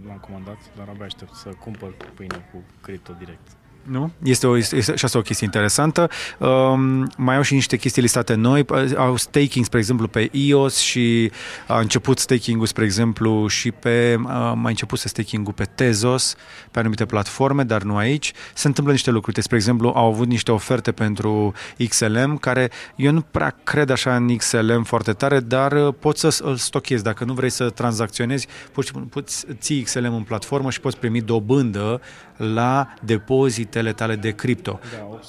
L-am 0.07 0.17
comandat, 0.17 0.57
dar 0.77 0.88
abia 0.89 1.05
aștept 1.05 1.34
să 1.34 1.49
cumpăr 1.49 1.93
pâine 2.13 2.49
cu 2.51 2.63
cripto 2.81 3.15
direct. 3.19 3.47
Nu? 3.84 4.11
Este, 4.23 4.47
o, 4.47 4.57
este 4.57 4.95
și 4.95 5.05
asta 5.05 5.17
o 5.17 5.21
chestie 5.21 5.45
interesantă. 5.45 6.09
Um, 6.38 7.11
mai 7.17 7.36
au 7.36 7.41
și 7.41 7.53
niște 7.53 7.77
chestii 7.77 8.01
listate 8.01 8.34
noi. 8.34 8.65
Au 8.95 9.15
staking, 9.15 9.65
spre 9.65 9.79
exemplu, 9.79 10.07
pe 10.07 10.29
EOS 10.31 10.77
și 10.77 11.31
a 11.67 11.79
început 11.79 12.19
staking-ul, 12.19 12.65
spre 12.65 12.84
exemplu, 12.84 13.47
și 13.47 13.71
pe... 13.71 14.17
A 14.27 14.53
mai 14.53 14.71
început 14.71 14.99
să 14.99 15.07
staking-ul 15.07 15.53
pe 15.53 15.63
Tezos, 15.63 16.36
pe 16.71 16.79
anumite 16.79 17.05
platforme, 17.05 17.63
dar 17.63 17.81
nu 17.81 17.95
aici. 17.95 18.34
Se 18.53 18.67
întâmplă 18.67 18.93
niște 18.93 19.11
lucruri. 19.11 19.41
Spre 19.41 19.55
exemplu, 19.55 19.91
au 19.95 20.07
avut 20.07 20.27
niște 20.27 20.51
oferte 20.51 20.91
pentru 20.91 21.53
XLM, 21.89 22.38
care 22.38 22.71
eu 22.95 23.11
nu 23.11 23.21
prea 23.21 23.55
cred 23.63 23.89
așa 23.89 24.15
în 24.15 24.38
XLM 24.38 24.84
foarte 24.84 25.13
tare, 25.13 25.39
dar 25.39 25.71
uh, 25.71 25.93
poți 25.99 26.19
să 26.19 26.38
îl 26.43 26.55
stochezi. 26.55 27.03
Dacă 27.03 27.23
nu 27.23 27.34
vrei 27.34 27.49
să 27.49 27.69
tranzacționezi, 27.69 28.47
poți, 28.71 28.91
poți 29.09 29.45
ții 29.59 29.81
XLM 29.81 30.13
în 30.13 30.23
platformă 30.23 30.69
și 30.69 30.79
poți 30.79 30.97
primi 30.97 31.21
dobândă 31.21 32.01
la 32.43 32.93
depozitele 33.01 33.93
tale 33.93 34.15
de 34.15 34.31
cripto. 34.31 34.79
Da, 34.91 35.19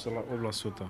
8%. 0.83 0.87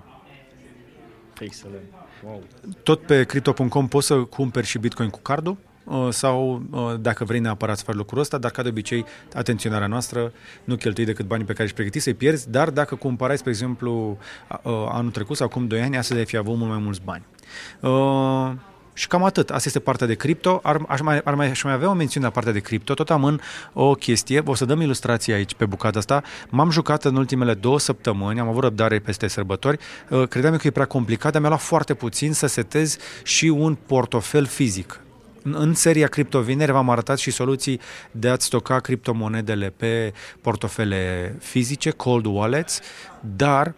Excelent. 1.40 1.84
Wow. 2.24 2.42
Tot 2.82 3.00
pe 3.00 3.24
crypto.com 3.24 3.88
poți 3.88 4.06
să 4.06 4.14
cumperi 4.16 4.66
și 4.66 4.78
Bitcoin 4.78 5.10
cu 5.10 5.18
cardul 5.18 5.56
uh, 5.84 6.08
sau 6.10 6.62
uh, 6.70 6.94
dacă 7.00 7.24
vrei 7.24 7.40
neapărat 7.40 7.76
să 7.76 7.84
faci 7.84 7.94
lucrul 7.94 8.20
ăsta, 8.20 8.38
dar 8.38 8.50
ca 8.50 8.62
de 8.62 8.68
obicei, 8.68 9.04
atenționarea 9.34 9.86
noastră, 9.86 10.32
nu 10.64 10.76
cheltui 10.76 11.04
decât 11.04 11.26
banii 11.26 11.44
pe 11.44 11.52
care 11.52 11.64
își 11.64 11.74
pregăti 11.74 11.98
să-i 11.98 12.14
pierzi, 12.14 12.50
dar 12.50 12.70
dacă 12.70 12.94
cumpărați, 12.94 13.38
spre 13.38 13.50
exemplu, 13.50 14.18
uh, 14.62 14.72
anul 14.88 15.10
trecut 15.10 15.36
sau 15.36 15.46
acum 15.46 15.66
2 15.66 15.80
ani, 15.80 15.96
astăzi 15.96 16.18
ai 16.18 16.26
fi 16.26 16.36
avut 16.36 16.56
mult 16.56 16.70
mai 16.70 16.78
mulți 16.78 17.00
bani. 17.04 17.24
Și 18.96 19.06
cam 19.06 19.24
atât. 19.24 19.50
Asta 19.50 19.62
este 19.66 19.80
partea 19.80 20.06
de 20.06 20.14
cripto. 20.14 20.60
Ar, 20.62 20.80
aș, 20.88 21.00
mai, 21.00 21.20
ar 21.24 21.34
mai, 21.34 21.50
aș 21.50 21.62
mai 21.62 21.72
avea 21.72 21.90
o 21.90 21.92
mențiune 21.92 22.26
la 22.26 22.32
partea 22.32 22.52
de 22.52 22.60
cripto. 22.60 22.94
Tot 22.94 23.10
am 23.10 23.24
în 23.24 23.40
o 23.72 23.94
chestie. 23.94 24.42
O 24.44 24.54
să 24.54 24.64
dăm 24.64 24.80
ilustrație 24.80 25.34
aici 25.34 25.54
pe 25.54 25.66
bucata 25.66 25.98
asta. 25.98 26.22
M-am 26.48 26.70
jucat 26.70 27.04
în 27.04 27.16
ultimele 27.16 27.54
două 27.54 27.78
săptămâni. 27.78 28.40
Am 28.40 28.48
avut 28.48 28.62
răbdare 28.62 28.98
peste 28.98 29.26
sărbători. 29.26 29.78
Uh, 30.10 30.28
credeam 30.28 30.56
că 30.56 30.66
e 30.66 30.70
prea 30.70 30.86
complicat, 30.86 31.32
dar 31.32 31.40
mi-a 31.40 31.50
luat 31.50 31.62
foarte 31.62 31.94
puțin 31.94 32.32
să 32.32 32.46
setez 32.46 32.96
și 33.22 33.44
un 33.46 33.76
portofel 33.86 34.46
fizic. 34.46 35.00
În 35.42 35.74
seria 35.74 36.06
Cripto 36.06 36.40
Vineri 36.40 36.72
v-am 36.72 36.90
arătat 36.90 37.18
și 37.18 37.30
soluții 37.30 37.80
de 38.10 38.28
a-ți 38.28 38.46
stoca 38.46 38.80
criptomonedele 38.80 39.72
pe 39.76 40.12
portofele 40.40 41.34
fizice, 41.40 41.90
cold 41.90 42.24
wallets, 42.24 42.80
dar 43.36 43.74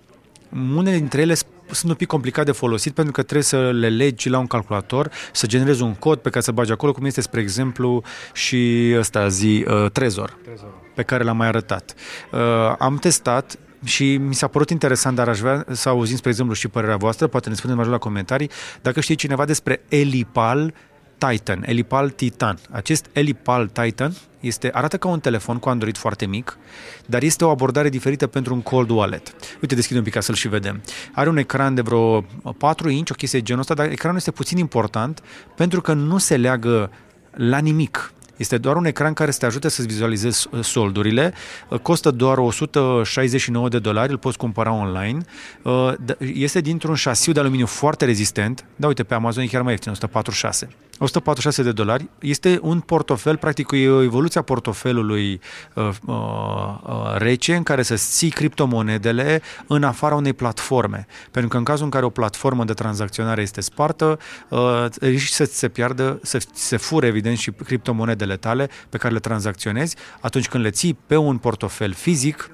unele 0.77 0.97
dintre 0.97 1.21
ele 1.21 1.35
sunt 1.35 1.51
un 1.89 1.95
pic 1.95 2.07
complicat 2.07 2.45
de 2.45 2.53
folosit 2.53 2.95
pentru 2.95 3.13
că 3.13 3.23
trebuie 3.23 3.45
să 3.45 3.71
le 3.71 3.89
legi 3.89 4.29
la 4.29 4.39
un 4.39 4.47
calculator, 4.47 5.11
să 5.33 5.47
generezi 5.47 5.83
un 5.83 5.95
cod 5.95 6.19
pe 6.19 6.31
care 6.31 6.45
să 6.45 6.53
bagi 6.53 6.73
acolo, 6.73 6.93
cum 6.93 7.05
este, 7.05 7.21
spre 7.21 7.41
exemplu, 7.41 8.03
și 8.33 8.93
ăsta 8.99 9.29
zi, 9.29 9.65
uh, 9.69 9.91
Trezor, 9.91 10.37
Trezor, 10.43 10.75
pe 10.95 11.03
care 11.03 11.25
l-am 11.25 11.37
mai 11.37 11.47
arătat. 11.47 11.95
Uh, 12.33 12.75
am 12.79 12.97
testat, 12.97 13.59
și 13.85 14.17
mi 14.17 14.35
s-a 14.35 14.47
părut 14.47 14.71
interesant, 14.71 15.17
dar 15.17 15.29
aș 15.29 15.39
vrea 15.39 15.65
să 15.71 15.89
auzim, 15.89 16.17
spre 16.17 16.31
exemplu, 16.31 16.55
și 16.55 16.69
părerea 16.69 16.97
voastră, 16.97 17.27
poate 17.27 17.49
ne 17.49 17.55
spuneți 17.55 17.79
mai 17.79 17.89
la 17.89 17.99
comentarii, 17.99 18.51
dacă 18.83 19.01
știe 19.01 19.15
cineva 19.15 19.45
despre 19.45 19.81
Elipal 19.89 20.75
Titan, 21.19 21.63
Elipal 21.67 22.11
Titan. 22.11 22.59
Acest 22.71 23.07
Elipal 23.13 23.69
Titan 23.69 24.13
este, 24.41 24.71
arată 24.73 24.97
ca 24.97 25.09
un 25.09 25.21
telefon 25.21 25.59
cu 25.59 25.69
Android 25.69 25.97
foarte 25.97 26.27
mic, 26.27 26.59
dar 27.07 27.23
este 27.23 27.45
o 27.45 27.51
abordare 27.51 27.89
diferită 27.89 28.27
pentru 28.27 28.55
un 28.55 28.61
cold 28.61 28.91
wallet. 28.91 29.35
Uite, 29.61 29.75
deschid 29.75 29.97
un 29.97 30.03
pic 30.03 30.13
ca 30.13 30.21
să-l 30.21 30.35
și 30.35 30.49
vedem. 30.49 30.83
Are 31.13 31.29
un 31.29 31.37
ecran 31.37 31.75
de 31.75 31.81
vreo 31.81 32.21
4 32.59 32.89
inch, 32.89 33.11
o 33.11 33.15
chestie 33.15 33.39
de 33.39 33.45
genul 33.45 33.61
ăsta, 33.61 33.75
dar 33.75 33.91
ecranul 33.91 34.17
este 34.17 34.31
puțin 34.31 34.59
important 34.59 35.23
pentru 35.57 35.81
că 35.81 35.93
nu 35.93 36.19
se 36.19 36.37
leagă 36.37 36.91
la 37.31 37.59
nimic 37.59 38.13
este 38.39 38.59
doar 38.59 38.77
un 38.77 38.85
ecran 38.85 39.13
care 39.13 39.31
să 39.31 39.39
te 39.39 39.47
ajute 39.47 39.69
să-ți 39.69 39.87
vizualizezi 39.87 40.49
uh, 40.51 40.65
soldurile. 40.65 41.35
Uh, 41.69 41.79
costă 41.79 42.11
doar 42.11 42.39
169 42.39 43.69
de 43.69 43.79
dolari, 43.79 44.11
îl 44.11 44.19
poți 44.19 44.39
cumpăra 44.39 44.73
online. 44.73 45.19
Uh, 45.63 45.93
este 46.19 46.61
dintr-un 46.61 46.95
șasiu 46.95 47.33
de 47.33 47.41
aluminiu 47.41 47.67
foarte 47.67 48.05
rezistent. 48.05 48.65
Da, 48.77 48.87
uite, 48.87 49.03
pe 49.03 49.15
Amazon 49.15 49.43
e 49.43 49.47
chiar 49.47 49.63
mai 49.63 49.73
ieftin, 49.73 49.91
146. 49.91 50.69
146 50.99 51.63
de 51.63 51.73
dolari. 51.73 52.09
Este 52.21 52.59
un 52.63 52.81
portofel, 52.81 53.37
practic 53.37 53.71
e 53.73 53.89
o 53.89 54.03
evoluție 54.03 54.41
a 54.41 54.43
portofelului 54.43 55.41
uh, 55.75 55.91
uh, 56.07 57.15
rece 57.17 57.55
în 57.55 57.63
care 57.63 57.83
să 57.83 57.95
ții 57.95 58.31
criptomonedele 58.31 59.43
în 59.67 59.83
afara 59.83 60.15
unei 60.15 60.33
platforme. 60.33 61.07
Pentru 61.31 61.51
că 61.51 61.57
în 61.57 61.65
cazul 61.65 61.85
în 61.85 61.91
care 61.91 62.05
o 62.05 62.11
platformă 62.11 62.65
de 62.65 62.73
tranzacționare 62.73 63.43
este 63.43 63.61
spartă, 63.61 64.19
uh, 64.49 64.87
risci 65.01 65.33
să 65.33 65.45
se 65.45 65.69
piardă, 65.69 66.21
să 66.23 66.47
se 66.53 66.77
fure 66.77 67.07
evident 67.07 67.39
și 67.39 67.51
criptomonedele 67.51 68.37
tale 68.37 68.69
pe 68.89 68.99
care 68.99 69.13
le 69.13 69.21
tranzacționezi. 69.21 69.97
Atunci 70.21 70.49
când 70.49 70.65
le 70.65 70.71
ții 70.71 70.99
pe 71.07 71.17
un 71.17 71.37
portofel 71.37 71.93
fizic, 71.93 72.51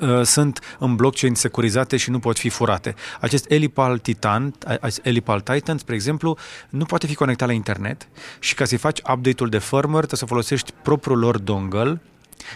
Uh, 0.00 0.22
sunt 0.22 0.76
în 0.78 0.96
blockchain 0.96 1.34
securizate 1.34 1.96
și 1.96 2.10
nu 2.10 2.18
pot 2.18 2.38
fi 2.38 2.48
furate. 2.48 2.94
Acest 3.20 3.50
Elipal 3.50 3.98
Titan, 3.98 4.54
Elipal 5.02 5.40
Titan, 5.40 5.78
spre 5.78 5.94
exemplu, 5.94 6.36
nu 6.68 6.84
poate 6.84 7.06
fi 7.06 7.14
conectat 7.14 7.48
la 7.48 7.54
internet 7.54 8.08
și 8.38 8.54
ca 8.54 8.64
să-i 8.64 8.78
faci 8.78 8.98
update-ul 8.98 9.48
de 9.48 9.58
firmware, 9.58 10.06
trebuie 10.06 10.18
să 10.18 10.26
folosești 10.26 10.72
propriul 10.82 11.18
lor 11.18 11.38
dongle 11.38 12.00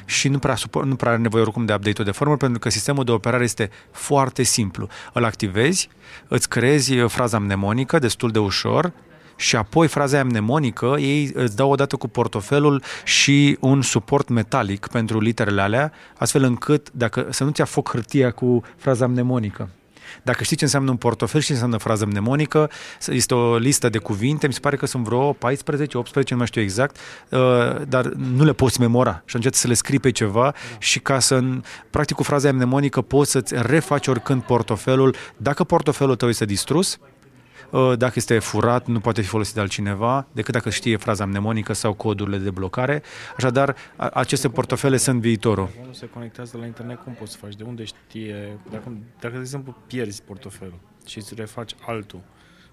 și 0.04 0.28
nu 0.28 0.38
prea, 0.38 0.56
nu 0.84 0.96
prea 0.96 1.12
are 1.12 1.20
nevoie 1.20 1.42
oricum 1.42 1.64
de 1.64 1.74
update-ul 1.74 2.06
de 2.06 2.12
firmware 2.12 2.38
pentru 2.38 2.58
că 2.58 2.68
sistemul 2.68 3.04
de 3.04 3.10
operare 3.10 3.44
este 3.44 3.70
foarte 3.90 4.42
simplu. 4.42 4.88
Îl 5.12 5.24
activezi, 5.24 5.88
îți 6.28 6.48
creezi 6.48 6.94
fraza 6.94 7.38
mnemonică 7.38 7.98
destul 7.98 8.30
de 8.30 8.38
ușor, 8.38 8.92
și 9.36 9.56
apoi 9.56 9.88
fraza 9.88 10.14
aia 10.14 10.24
mnemonică, 10.24 10.96
ei 10.98 11.30
îți 11.34 11.56
dau 11.56 11.70
odată 11.70 11.96
cu 11.96 12.08
portofelul 12.08 12.82
și 13.04 13.56
un 13.60 13.82
suport 13.82 14.28
metalic 14.28 14.86
pentru 14.86 15.20
literele 15.20 15.60
alea, 15.60 15.92
astfel 16.18 16.42
încât 16.42 16.88
dacă 16.92 17.26
să 17.30 17.44
nu-ți 17.44 17.60
ia 17.60 17.66
foc 17.66 17.90
hârtia 17.90 18.30
cu 18.30 18.62
fraza 18.76 19.06
mnemonică. 19.06 19.68
Dacă 20.22 20.44
știi 20.44 20.56
ce 20.56 20.64
înseamnă 20.64 20.90
un 20.90 20.96
portofel 20.96 21.40
și 21.40 21.46
ce 21.46 21.52
înseamnă 21.52 21.76
frază 21.76 22.06
mnemonică, 22.06 22.70
este 23.06 23.34
o 23.34 23.56
listă 23.56 23.88
de 23.88 23.98
cuvinte, 23.98 24.46
mi 24.46 24.52
se 24.52 24.60
pare 24.60 24.76
că 24.76 24.86
sunt 24.86 25.04
vreo 25.04 25.32
14, 25.32 25.98
18, 25.98 26.32
nu 26.32 26.38
mai 26.38 26.48
știu 26.48 26.60
exact, 26.60 26.96
uh, 27.30 27.40
dar 27.88 28.04
nu 28.06 28.44
le 28.44 28.52
poți 28.52 28.80
memora 28.80 29.22
și 29.24 29.36
atunci 29.36 29.54
să 29.54 29.68
le 29.68 29.74
scrii 29.74 30.00
pe 30.00 30.10
ceva 30.10 30.42
da. 30.42 30.76
și 30.78 30.98
ca 31.00 31.18
să, 31.18 31.42
practic 31.90 32.16
cu 32.16 32.22
fraza 32.22 32.52
mnemonică 32.52 33.00
poți 33.00 33.30
să-ți 33.30 33.54
refaci 33.56 34.06
oricând 34.06 34.42
portofelul. 34.42 35.14
Dacă 35.36 35.64
portofelul 35.64 36.16
tău 36.16 36.28
este 36.28 36.44
distrus, 36.44 36.98
Uh, 36.98 37.13
dacă 37.96 38.12
este 38.14 38.38
furat, 38.38 38.86
nu 38.86 39.00
poate 39.00 39.20
fi 39.20 39.28
folosit 39.28 39.54
de 39.54 39.60
altcineva 39.60 40.26
decât 40.32 40.52
dacă 40.52 40.70
știe 40.70 40.96
fraza 40.96 41.24
mnemonică 41.24 41.72
sau 41.72 41.92
codurile 41.92 42.38
de 42.38 42.50
blocare. 42.50 43.02
Așadar, 43.36 43.76
aceste 43.96 44.48
portofele 44.48 44.96
sunt 44.96 45.20
viitorul. 45.20 45.68
Dacă 45.74 45.86
nu 45.86 45.92
se 45.92 46.08
conectează 46.08 46.58
la 46.58 46.66
internet, 46.66 46.98
cum 47.02 47.12
poți 47.12 47.32
să 47.32 47.38
faci? 47.38 47.54
De 47.54 47.62
unde 47.62 47.84
știe? 47.84 48.58
Dacă, 48.70 48.92
dacă 49.20 49.34
de 49.34 49.40
exemplu, 49.40 49.76
pierzi 49.86 50.22
portofelul 50.22 50.78
și 51.06 51.18
îți 51.18 51.34
refaci 51.34 51.74
altul 51.86 52.20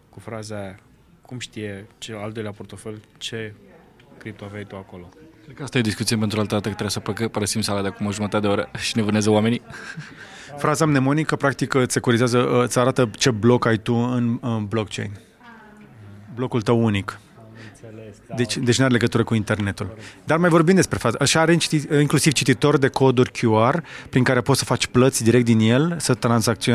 cu 0.10 0.20
fraza 0.20 0.56
aia, 0.56 0.80
cum 1.22 1.40
știe 1.40 1.88
ce 1.98 2.14
al 2.14 2.32
doilea 2.32 2.52
portofel 2.52 3.02
ce 3.18 3.54
cripto 4.18 4.46
aveai 4.46 4.64
tu 4.64 4.76
acolo? 4.76 5.10
Cred 5.52 5.64
că 5.64 5.70
asta 5.70 5.88
e 5.88 5.90
discuție 5.90 6.18
pentru 6.18 6.40
altă 6.40 6.54
dată, 6.54 6.70
că 6.70 6.76
trebuie 6.76 7.18
să 7.18 7.28
părăsim 7.28 7.62
sala 7.62 7.82
de 7.82 7.88
acum 7.88 8.06
o 8.06 8.12
jumătate 8.12 8.48
de 8.48 8.52
oră 8.52 8.70
și 8.86 8.98
ne 8.98 9.02
vâneze 9.02 9.30
oamenii. 9.30 9.62
Fraza 10.58 10.86
mnemonică, 10.86 11.36
practic, 11.36 11.74
îți 11.74 11.94
securizează, 11.94 12.62
îți 12.64 12.80
arată 12.80 13.10
ce 13.18 13.32
bloc 13.32 13.66
ai 13.66 13.78
tu 13.78 13.94
în, 13.94 14.38
în 14.42 14.66
blockchain. 14.66 15.12
Blocul 16.36 16.62
tău 16.62 16.84
unic. 16.84 17.20
Deci, 18.36 18.58
deci 18.58 18.78
nu 18.78 18.84
are 18.84 18.94
legătură 18.94 19.24
cu 19.24 19.34
internetul. 19.34 19.98
Dar 20.24 20.38
mai 20.38 20.50
vorbim 20.50 20.76
despre 20.76 20.98
faza. 20.98 21.18
Așa 21.20 21.40
are 21.42 21.58
inclusiv 22.00 22.34
cititor 22.34 22.78
de 22.78 22.88
coduri 22.88 23.32
QR 23.32 23.76
prin 24.10 24.24
care 24.24 24.42
poți 24.42 24.60
să 24.60 24.66
faci 24.66 24.88
plăți 24.88 25.24
direct 25.24 25.46
din 25.46 25.60
el, 25.60 25.96
să, 26.00 26.18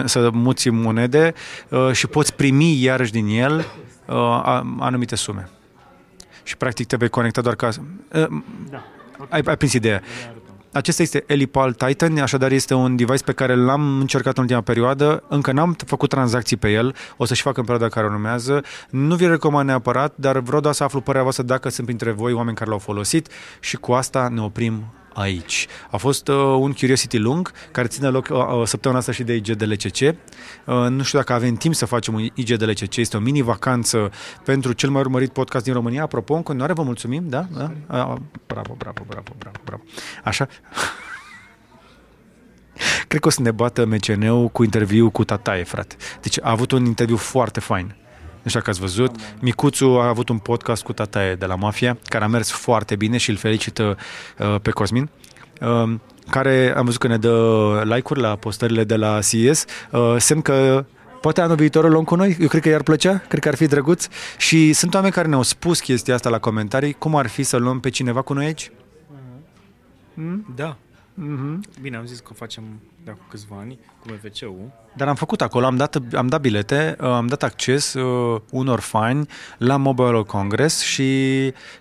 să 0.04 0.30
muți 0.32 0.68
monede 0.68 1.34
uh, 1.68 1.92
și 1.92 2.06
poți 2.06 2.34
primi 2.34 2.82
iarăși 2.82 3.12
din 3.12 3.26
el 3.26 3.66
uh, 4.06 4.60
anumite 4.78 5.16
sume. 5.16 5.50
Și 6.46 6.56
practic 6.56 6.86
te 6.86 6.96
vei 6.96 7.08
conecta 7.08 7.40
doar 7.40 7.54
ca... 7.54 7.68
Uh, 7.68 8.26
da. 8.70 8.84
Ai, 9.28 9.40
ai 9.44 9.56
prins 9.56 9.72
ideea. 9.72 10.02
acesta 10.72 11.02
este 11.02 11.24
Elipal 11.26 11.72
Titan, 11.72 12.18
așadar 12.18 12.50
este 12.50 12.74
un 12.74 12.96
device 12.96 13.24
pe 13.24 13.32
care 13.32 13.54
l-am 13.54 13.98
încercat 14.00 14.36
în 14.36 14.42
ultima 14.42 14.60
perioadă, 14.60 15.22
încă 15.28 15.52
n-am 15.52 15.76
făcut 15.86 16.08
tranzacții 16.08 16.56
pe 16.56 16.70
el, 16.70 16.94
o 17.16 17.24
să-și 17.24 17.42
fac 17.42 17.56
în 17.56 17.64
perioada 17.64 17.94
care 17.94 18.06
urmează. 18.06 18.62
Nu 18.90 19.14
vi 19.14 19.26
recomand 19.26 19.66
neapărat, 19.66 20.12
dar 20.16 20.38
vreau 20.38 20.60
doar 20.60 20.74
să 20.74 20.84
aflu 20.84 21.00
părerea 21.00 21.22
voastră 21.22 21.44
dacă 21.44 21.68
sunt 21.68 21.86
printre 21.86 22.10
voi 22.10 22.32
oameni 22.32 22.56
care 22.56 22.70
l-au 22.70 22.78
folosit 22.78 23.28
și 23.60 23.76
cu 23.76 23.92
asta 23.92 24.28
ne 24.28 24.40
oprim 24.40 24.84
aici. 25.16 25.66
A 25.90 25.96
fost 25.96 26.28
uh, 26.28 26.36
un 26.36 26.72
Curiosity 26.72 27.18
lung 27.18 27.52
care 27.70 27.86
ține 27.86 28.08
loc 28.08 28.28
uh, 28.30 28.36
uh 28.36 28.66
săptămâna 28.66 29.00
asta 29.00 29.12
și 29.12 29.22
de 29.22 29.34
IGDLCC. 29.34 30.00
Uh, 30.00 30.14
nu 30.88 31.02
știu 31.02 31.18
dacă 31.18 31.32
avem 31.32 31.54
timp 31.54 31.74
să 31.74 31.86
facem 31.86 32.14
un 32.14 32.28
IGDLCC, 32.34 32.96
este 32.96 33.16
o 33.16 33.20
mini 33.20 33.42
vacanță 33.42 34.10
pentru 34.44 34.72
cel 34.72 34.90
mai 34.90 35.00
urmărit 35.00 35.32
podcast 35.32 35.64
din 35.64 35.74
România. 35.74 36.02
Apropo, 36.02 36.34
în 36.34 36.42
continuare 36.42 36.72
vă 36.72 36.82
mulțumim, 36.82 37.28
da? 37.28 37.46
da? 37.56 37.64
Uh, 37.64 38.16
bravo, 38.46 38.74
bravo, 38.78 39.04
bravo, 39.06 39.34
bravo, 39.38 39.58
bravo. 39.64 39.82
Așa? 40.24 40.48
Cred 43.08 43.20
că 43.20 43.26
o 43.26 43.30
să 43.30 43.42
ne 43.42 43.50
bată 43.50 43.84
MCN-ul 43.84 44.48
cu 44.48 44.62
interviu 44.62 45.10
cu 45.10 45.24
Tataie, 45.24 45.64
frate. 45.64 45.96
Deci 46.20 46.38
a 46.42 46.50
avut 46.50 46.72
un 46.72 46.84
interviu 46.84 47.16
foarte 47.16 47.60
fain. 47.60 47.94
Nu 48.46 48.52
știu 48.52 48.64
dacă 48.64 48.76
ați 48.76 48.80
văzut. 48.80 49.16
Micuțu 49.40 49.84
a 49.84 50.08
avut 50.08 50.28
un 50.28 50.38
podcast 50.38 50.82
cu 50.82 50.92
Tataie 50.92 51.34
de 51.34 51.46
la 51.46 51.54
Mafia, 51.54 51.98
care 52.04 52.24
a 52.24 52.26
mers 52.26 52.50
foarte 52.50 52.96
bine 52.96 53.16
și 53.16 53.30
îl 53.30 53.36
felicită 53.36 53.96
uh, 54.38 54.60
pe 54.62 54.70
Cosmin. 54.70 55.08
Uh, 55.60 55.94
care 56.30 56.74
am 56.76 56.84
văzut 56.84 57.00
că 57.00 57.06
ne 57.06 57.16
dă 57.16 57.82
like-uri 57.84 58.20
la 58.20 58.36
postările 58.36 58.84
de 58.84 58.96
la 58.96 59.20
CES, 59.20 59.64
uh, 59.90 60.14
semn 60.18 60.40
că 60.40 60.84
poate 61.20 61.40
anul 61.40 61.56
viitor 61.56 61.84
o 61.84 61.88
luăm 61.88 62.04
cu 62.04 62.14
noi, 62.14 62.36
eu 62.40 62.48
cred 62.48 62.62
că 62.62 62.68
i-ar 62.68 62.82
plăcea, 62.82 63.18
cred 63.28 63.42
că 63.42 63.48
ar 63.48 63.54
fi 63.54 63.66
drăguț 63.66 64.08
și 64.36 64.72
sunt 64.72 64.94
oameni 64.94 65.12
care 65.12 65.28
ne-au 65.28 65.42
spus 65.42 65.80
chestia 65.80 66.14
asta 66.14 66.28
la 66.28 66.38
comentarii, 66.38 66.92
cum 66.92 67.16
ar 67.16 67.26
fi 67.26 67.42
să 67.42 67.56
luăm 67.56 67.80
pe 67.80 67.88
cineva 67.88 68.22
cu 68.22 68.32
noi 68.32 68.44
aici? 68.44 68.70
Mm? 70.14 70.54
Da. 70.54 70.76
Mm-hmm. 71.22 71.80
Bine, 71.80 71.96
am 71.96 72.06
zis 72.06 72.18
că 72.18 72.28
o 72.30 72.34
facem 72.34 72.62
de 73.06 73.12
acum 73.12 73.26
câțiva 73.28 73.56
ani 73.58 73.78
cu 74.00 74.06
MVC-ul. 74.12 74.84
Dar 74.96 75.08
am 75.08 75.14
făcut 75.14 75.40
acolo, 75.40 75.66
am 75.66 75.76
dat, 75.76 75.98
am 76.14 76.26
dat 76.26 76.40
bilete, 76.40 76.96
uh, 77.00 77.06
am 77.06 77.26
dat 77.26 77.42
acces 77.42 77.94
uh, 77.94 78.40
unor 78.50 78.80
fani 78.80 79.26
la 79.58 79.76
Mobile 79.76 80.06
World 80.06 80.26
Congress 80.26 80.80
și 80.80 81.04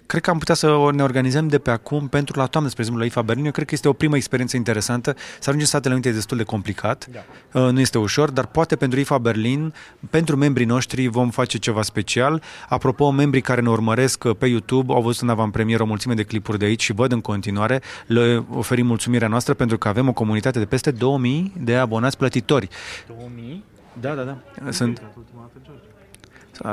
cred 0.05 0.21
că 0.21 0.30
am 0.30 0.38
putea 0.38 0.55
să 0.55 0.89
ne 0.93 1.03
organizăm 1.03 1.47
de 1.47 1.59
pe 1.59 1.71
acum 1.71 2.07
pentru 2.07 2.39
la 2.39 2.45
toamnă, 2.45 2.69
spre 2.69 2.82
exemplu, 2.82 3.05
la 3.05 3.11
IFA 3.11 3.21
Berlin. 3.21 3.45
Eu 3.45 3.51
cred 3.51 3.65
că 3.67 3.73
este 3.73 3.88
o 3.88 3.93
primă 3.93 4.15
experiență 4.15 4.55
interesantă. 4.55 5.13
Să 5.15 5.39
ajungem 5.39 5.59
în 5.59 5.65
Statele 5.65 5.93
Unite 5.93 6.09
e 6.09 6.11
destul 6.11 6.38
de 6.38 6.43
complicat, 6.43 7.07
da. 7.11 7.59
uh, 7.59 7.71
nu 7.71 7.80
este 7.80 7.97
ușor, 7.97 8.32
dar 8.32 8.45
poate 8.45 8.76
pentru 8.76 8.99
IFA 8.99 9.17
Berlin, 9.17 9.73
pentru 10.09 10.36
membrii 10.36 10.65
noștri 10.65 11.07
vom 11.07 11.30
face 11.30 11.57
ceva 11.57 11.82
special. 11.82 12.41
Apropo, 12.69 13.11
membrii 13.11 13.41
care 13.41 13.61
ne 13.61 13.69
urmăresc 13.69 14.23
uh, 14.23 14.36
pe 14.38 14.47
YouTube 14.47 14.93
au 14.93 15.01
văzut 15.01 15.21
în 15.21 15.30
avantpremieră 15.30 15.84
o 15.84 15.86
mulțime 15.86 16.13
de 16.13 16.23
clipuri 16.23 16.59
de 16.59 16.65
aici 16.65 16.84
și 16.84 16.93
văd 16.93 17.11
în 17.11 17.21
continuare, 17.21 17.82
le 18.07 18.45
oferim 18.53 18.86
mulțumirea 18.86 19.28
noastră 19.28 19.53
pentru 19.53 19.78
că 19.78 19.88
avem 19.88 20.07
o 20.07 20.13
comunitate 20.13 20.59
de 20.59 20.65
peste 20.65 20.91
2000 21.16 21.53
de 21.57 21.76
abonați 21.76 22.18
plătitori. 22.18 22.70
2000? 23.07 23.63
Da, 23.99 24.13
da, 24.13 24.24
da. 24.24 24.72
Sunt... 24.72 25.01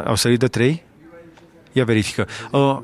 Au 0.05 0.15
sărit 0.15 0.39
de 0.39 0.47
3? 0.47 0.83
Ia 1.73 1.85
verifică. 1.85 2.27
Uh, 2.51 2.79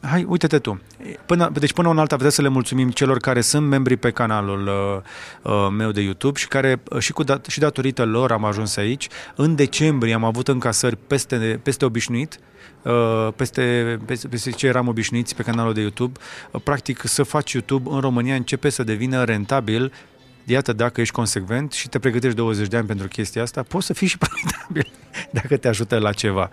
hai, 0.00 0.24
uite-te 0.28 0.58
tu. 0.58 0.80
Până, 1.26 1.50
deci 1.52 1.72
până 1.72 1.90
în 1.90 1.98
alta 1.98 2.16
vreau 2.16 2.30
să 2.30 2.42
le 2.42 2.48
mulțumim 2.48 2.90
celor 2.90 3.18
care 3.18 3.40
sunt 3.40 3.66
membri 3.66 3.96
pe 3.96 4.10
canalul 4.10 4.66
uh, 4.66 5.52
uh, 5.52 5.68
meu 5.76 5.90
de 5.90 6.00
YouTube 6.00 6.38
și 6.38 6.48
care 6.48 6.82
uh, 6.90 6.98
și, 6.98 7.12
cu 7.12 7.22
dat, 7.22 7.46
și 7.46 7.58
datorită 7.58 8.04
lor 8.04 8.32
am 8.32 8.44
ajuns 8.44 8.76
aici. 8.76 9.08
În 9.34 9.54
decembrie 9.54 10.14
am 10.14 10.24
avut 10.24 10.48
încasări 10.48 10.96
peste, 10.96 11.60
peste 11.62 11.84
obișnuit. 11.84 12.38
Uh, 12.82 13.28
peste, 13.36 13.98
peste, 14.04 14.28
peste 14.28 14.50
ce 14.50 14.66
eram 14.66 14.88
obișnuiți 14.88 15.34
pe 15.34 15.42
canalul 15.42 15.72
de 15.72 15.80
YouTube. 15.80 16.18
Uh, 16.50 16.60
practic, 16.64 17.02
să 17.04 17.22
faci 17.22 17.52
YouTube 17.52 17.90
în 17.92 18.00
România 18.00 18.34
începe 18.34 18.68
să 18.68 18.82
devină 18.82 19.24
rentabil 19.24 19.92
iată, 20.46 20.72
dacă 20.72 21.00
ești 21.00 21.14
consecvent 21.14 21.72
și 21.72 21.88
te 21.88 21.98
pregătești 21.98 22.36
20 22.36 22.68
de 22.68 22.76
ani 22.76 22.86
pentru 22.86 23.08
chestia 23.08 23.42
asta, 23.42 23.62
poți 23.62 23.86
să 23.86 23.92
fii 23.92 24.06
și 24.06 24.18
profitabil 24.26 24.90
dacă 25.30 25.56
te 25.56 25.68
ajută 25.68 25.98
la 25.98 26.12
ceva. 26.12 26.50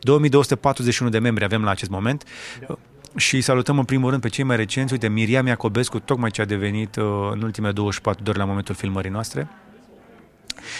2241 0.00 1.10
de 1.10 1.18
membri 1.18 1.44
avem 1.44 1.64
la 1.64 1.70
acest 1.70 1.90
moment 1.90 2.24
da. 2.68 2.78
și 3.16 3.40
salutăm 3.40 3.78
în 3.78 3.84
primul 3.84 4.10
rând 4.10 4.22
pe 4.22 4.28
cei 4.28 4.44
mai 4.44 4.56
recenți. 4.56 4.92
Uite, 4.92 5.08
Miriam 5.08 5.46
Iacobescu, 5.46 5.98
tocmai 5.98 6.30
ce 6.30 6.40
a 6.40 6.44
devenit 6.44 6.96
uh, 6.96 7.04
în 7.32 7.42
ultimele 7.42 7.72
24 7.72 8.22
de 8.22 8.30
ori 8.30 8.38
la 8.38 8.44
momentul 8.44 8.74
filmării 8.74 9.10
noastre. 9.10 9.48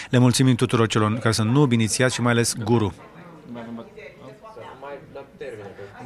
Le 0.09 0.17
mulțumim 0.17 0.55
tuturor 0.55 0.87
celor 0.87 1.17
care 1.17 1.31
sunt 1.31 1.51
noob 1.51 1.71
inițiați 1.71 2.13
și 2.13 2.21
mai 2.21 2.31
ales 2.31 2.55
guru. 2.63 2.93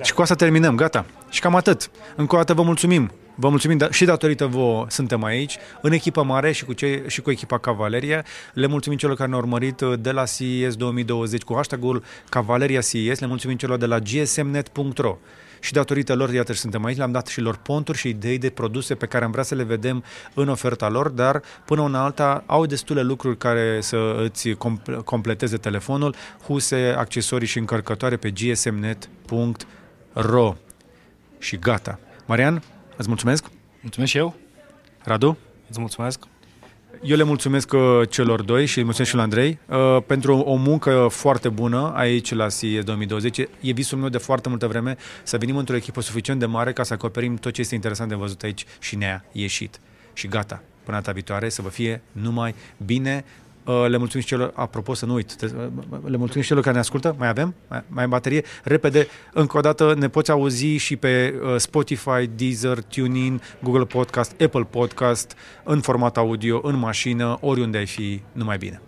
Și 0.01 0.13
cu 0.13 0.21
asta 0.21 0.35
terminăm, 0.35 0.75
gata. 0.75 1.05
Și 1.29 1.39
cam 1.39 1.55
atât. 1.55 1.89
Încă 2.15 2.35
o 2.35 2.37
dată 2.37 2.53
vă 2.53 2.61
mulțumim. 2.61 3.11
Vă 3.41 3.49
mulțumim 3.49 3.77
da, 3.77 3.91
și 3.91 4.05
datorită 4.05 4.45
vouă 4.45 4.85
suntem 4.89 5.23
aici, 5.23 5.57
în 5.81 5.91
echipa 5.91 6.21
mare 6.21 6.51
și 6.51 6.65
cu, 6.65 6.73
cei, 6.73 7.03
și 7.07 7.21
cu 7.21 7.31
echipa 7.31 7.57
Cavaleria. 7.57 8.25
Le 8.53 8.67
mulțumim 8.67 8.97
celor 8.97 9.15
care 9.15 9.29
ne-au 9.29 9.41
urmărit 9.41 9.81
uh, 9.81 9.99
de 9.99 10.11
la 10.11 10.23
CES 10.25 10.75
2020 10.75 11.41
cu 11.41 11.55
hashtagul 11.55 12.03
Cavaleria 12.29 12.81
CES. 12.81 13.19
Le 13.19 13.25
mulțumim 13.25 13.57
celor 13.57 13.77
de 13.77 13.85
la 13.85 13.99
gsmnet.ro 13.99 15.17
și 15.59 15.73
datorită 15.73 16.15
lor, 16.15 16.33
iată, 16.33 16.53
și 16.53 16.59
suntem 16.59 16.85
aici, 16.85 16.97
le-am 16.97 17.11
dat 17.11 17.27
și 17.27 17.41
lor 17.41 17.55
ponturi 17.55 17.97
și 17.97 18.07
idei 18.07 18.37
de 18.37 18.49
produse 18.49 18.95
pe 18.95 19.05
care 19.05 19.25
am 19.25 19.31
vrea 19.31 19.43
să 19.43 19.55
le 19.55 19.63
vedem 19.63 20.03
în 20.33 20.49
oferta 20.49 20.89
lor, 20.89 21.09
dar 21.09 21.41
până 21.65 21.81
una 21.81 22.03
alta 22.03 22.43
au 22.45 22.65
destule 22.65 23.01
lucruri 23.01 23.37
care 23.37 23.81
să 23.81 24.15
îți 24.23 24.49
completeze 25.03 25.57
telefonul, 25.57 26.15
huse, 26.45 26.93
accesorii 26.97 27.47
și 27.47 27.57
încărcătoare 27.57 28.17
pe 28.17 28.31
gsmnet.ro 28.31 29.75
și 31.37 31.57
gata. 31.57 31.99
Marian, 32.25 32.63
Îți 32.99 33.07
mulțumesc. 33.07 33.45
Mulțumesc 33.81 34.11
și 34.11 34.17
eu. 34.17 34.35
Radu. 35.03 35.37
Îți 35.69 35.79
mulțumesc. 35.79 36.23
Eu 37.01 37.17
le 37.17 37.23
mulțumesc 37.23 37.71
uh, 37.73 38.09
celor 38.09 38.41
doi 38.41 38.65
și 38.65 38.83
mulțumesc 38.83 39.09
și 39.09 39.15
lui 39.15 39.23
Andrei 39.23 39.59
uh, 39.65 40.03
pentru 40.05 40.37
o 40.37 40.55
muncă 40.55 41.07
foarte 41.09 41.49
bună 41.49 41.93
aici 41.95 42.33
la 42.33 42.47
CES 42.49 42.83
2020. 42.83 43.37
E 43.37 43.47
visul 43.61 43.97
meu 43.97 44.09
de 44.09 44.17
foarte 44.17 44.49
multă 44.49 44.67
vreme 44.67 44.97
să 45.23 45.37
venim 45.37 45.57
într-o 45.57 45.75
echipă 45.75 46.01
suficient 46.01 46.39
de 46.39 46.45
mare 46.45 46.73
ca 46.73 46.83
să 46.83 46.93
acoperim 46.93 47.35
tot 47.35 47.53
ce 47.53 47.61
este 47.61 47.75
interesant 47.75 48.09
de 48.09 48.15
văzut 48.15 48.41
aici 48.43 48.65
și 48.79 48.95
ne-a 48.95 49.25
ieșit. 49.31 49.79
Și 50.13 50.27
gata, 50.27 50.63
până 50.83 50.97
data 50.97 51.11
viitoare 51.11 51.49
să 51.49 51.61
vă 51.61 51.69
fie 51.69 52.01
numai 52.11 52.55
bine. 52.85 53.25
Uh, 53.69 53.85
le 53.87 53.97
mulțumim 53.97 54.25
și 54.25 54.31
celor, 54.31 54.51
apropo 54.55 54.93
să 54.93 55.05
nu 55.05 55.13
uit, 55.13 55.35
uh, 55.41 55.49
le 56.05 56.17
mulțumim 56.17 56.41
și 56.41 56.47
celor 56.47 56.63
care 56.63 56.73
ne 56.73 56.79
ascultă, 56.81 57.15
mai 57.17 57.27
avem, 57.27 57.55
mai, 57.67 57.83
mai 57.87 58.03
în 58.03 58.09
baterie. 58.09 58.43
Repede, 58.63 59.07
încă 59.33 59.57
o 59.57 59.59
dată 59.59 59.95
ne 59.97 60.09
poți 60.09 60.31
auzi 60.31 60.65
și 60.65 60.95
pe 60.95 61.39
uh, 61.43 61.55
Spotify, 61.57 62.29
Deezer, 62.35 62.81
TuneIn, 62.81 63.41
Google 63.63 63.85
Podcast, 63.85 64.41
Apple 64.41 64.67
Podcast, 64.69 65.35
în 65.63 65.81
format 65.81 66.17
audio, 66.17 66.59
în 66.63 66.77
mașină, 66.77 67.37
oriunde 67.41 67.77
ai 67.77 67.85
fi, 67.85 68.21
numai 68.31 68.57
bine. 68.57 68.81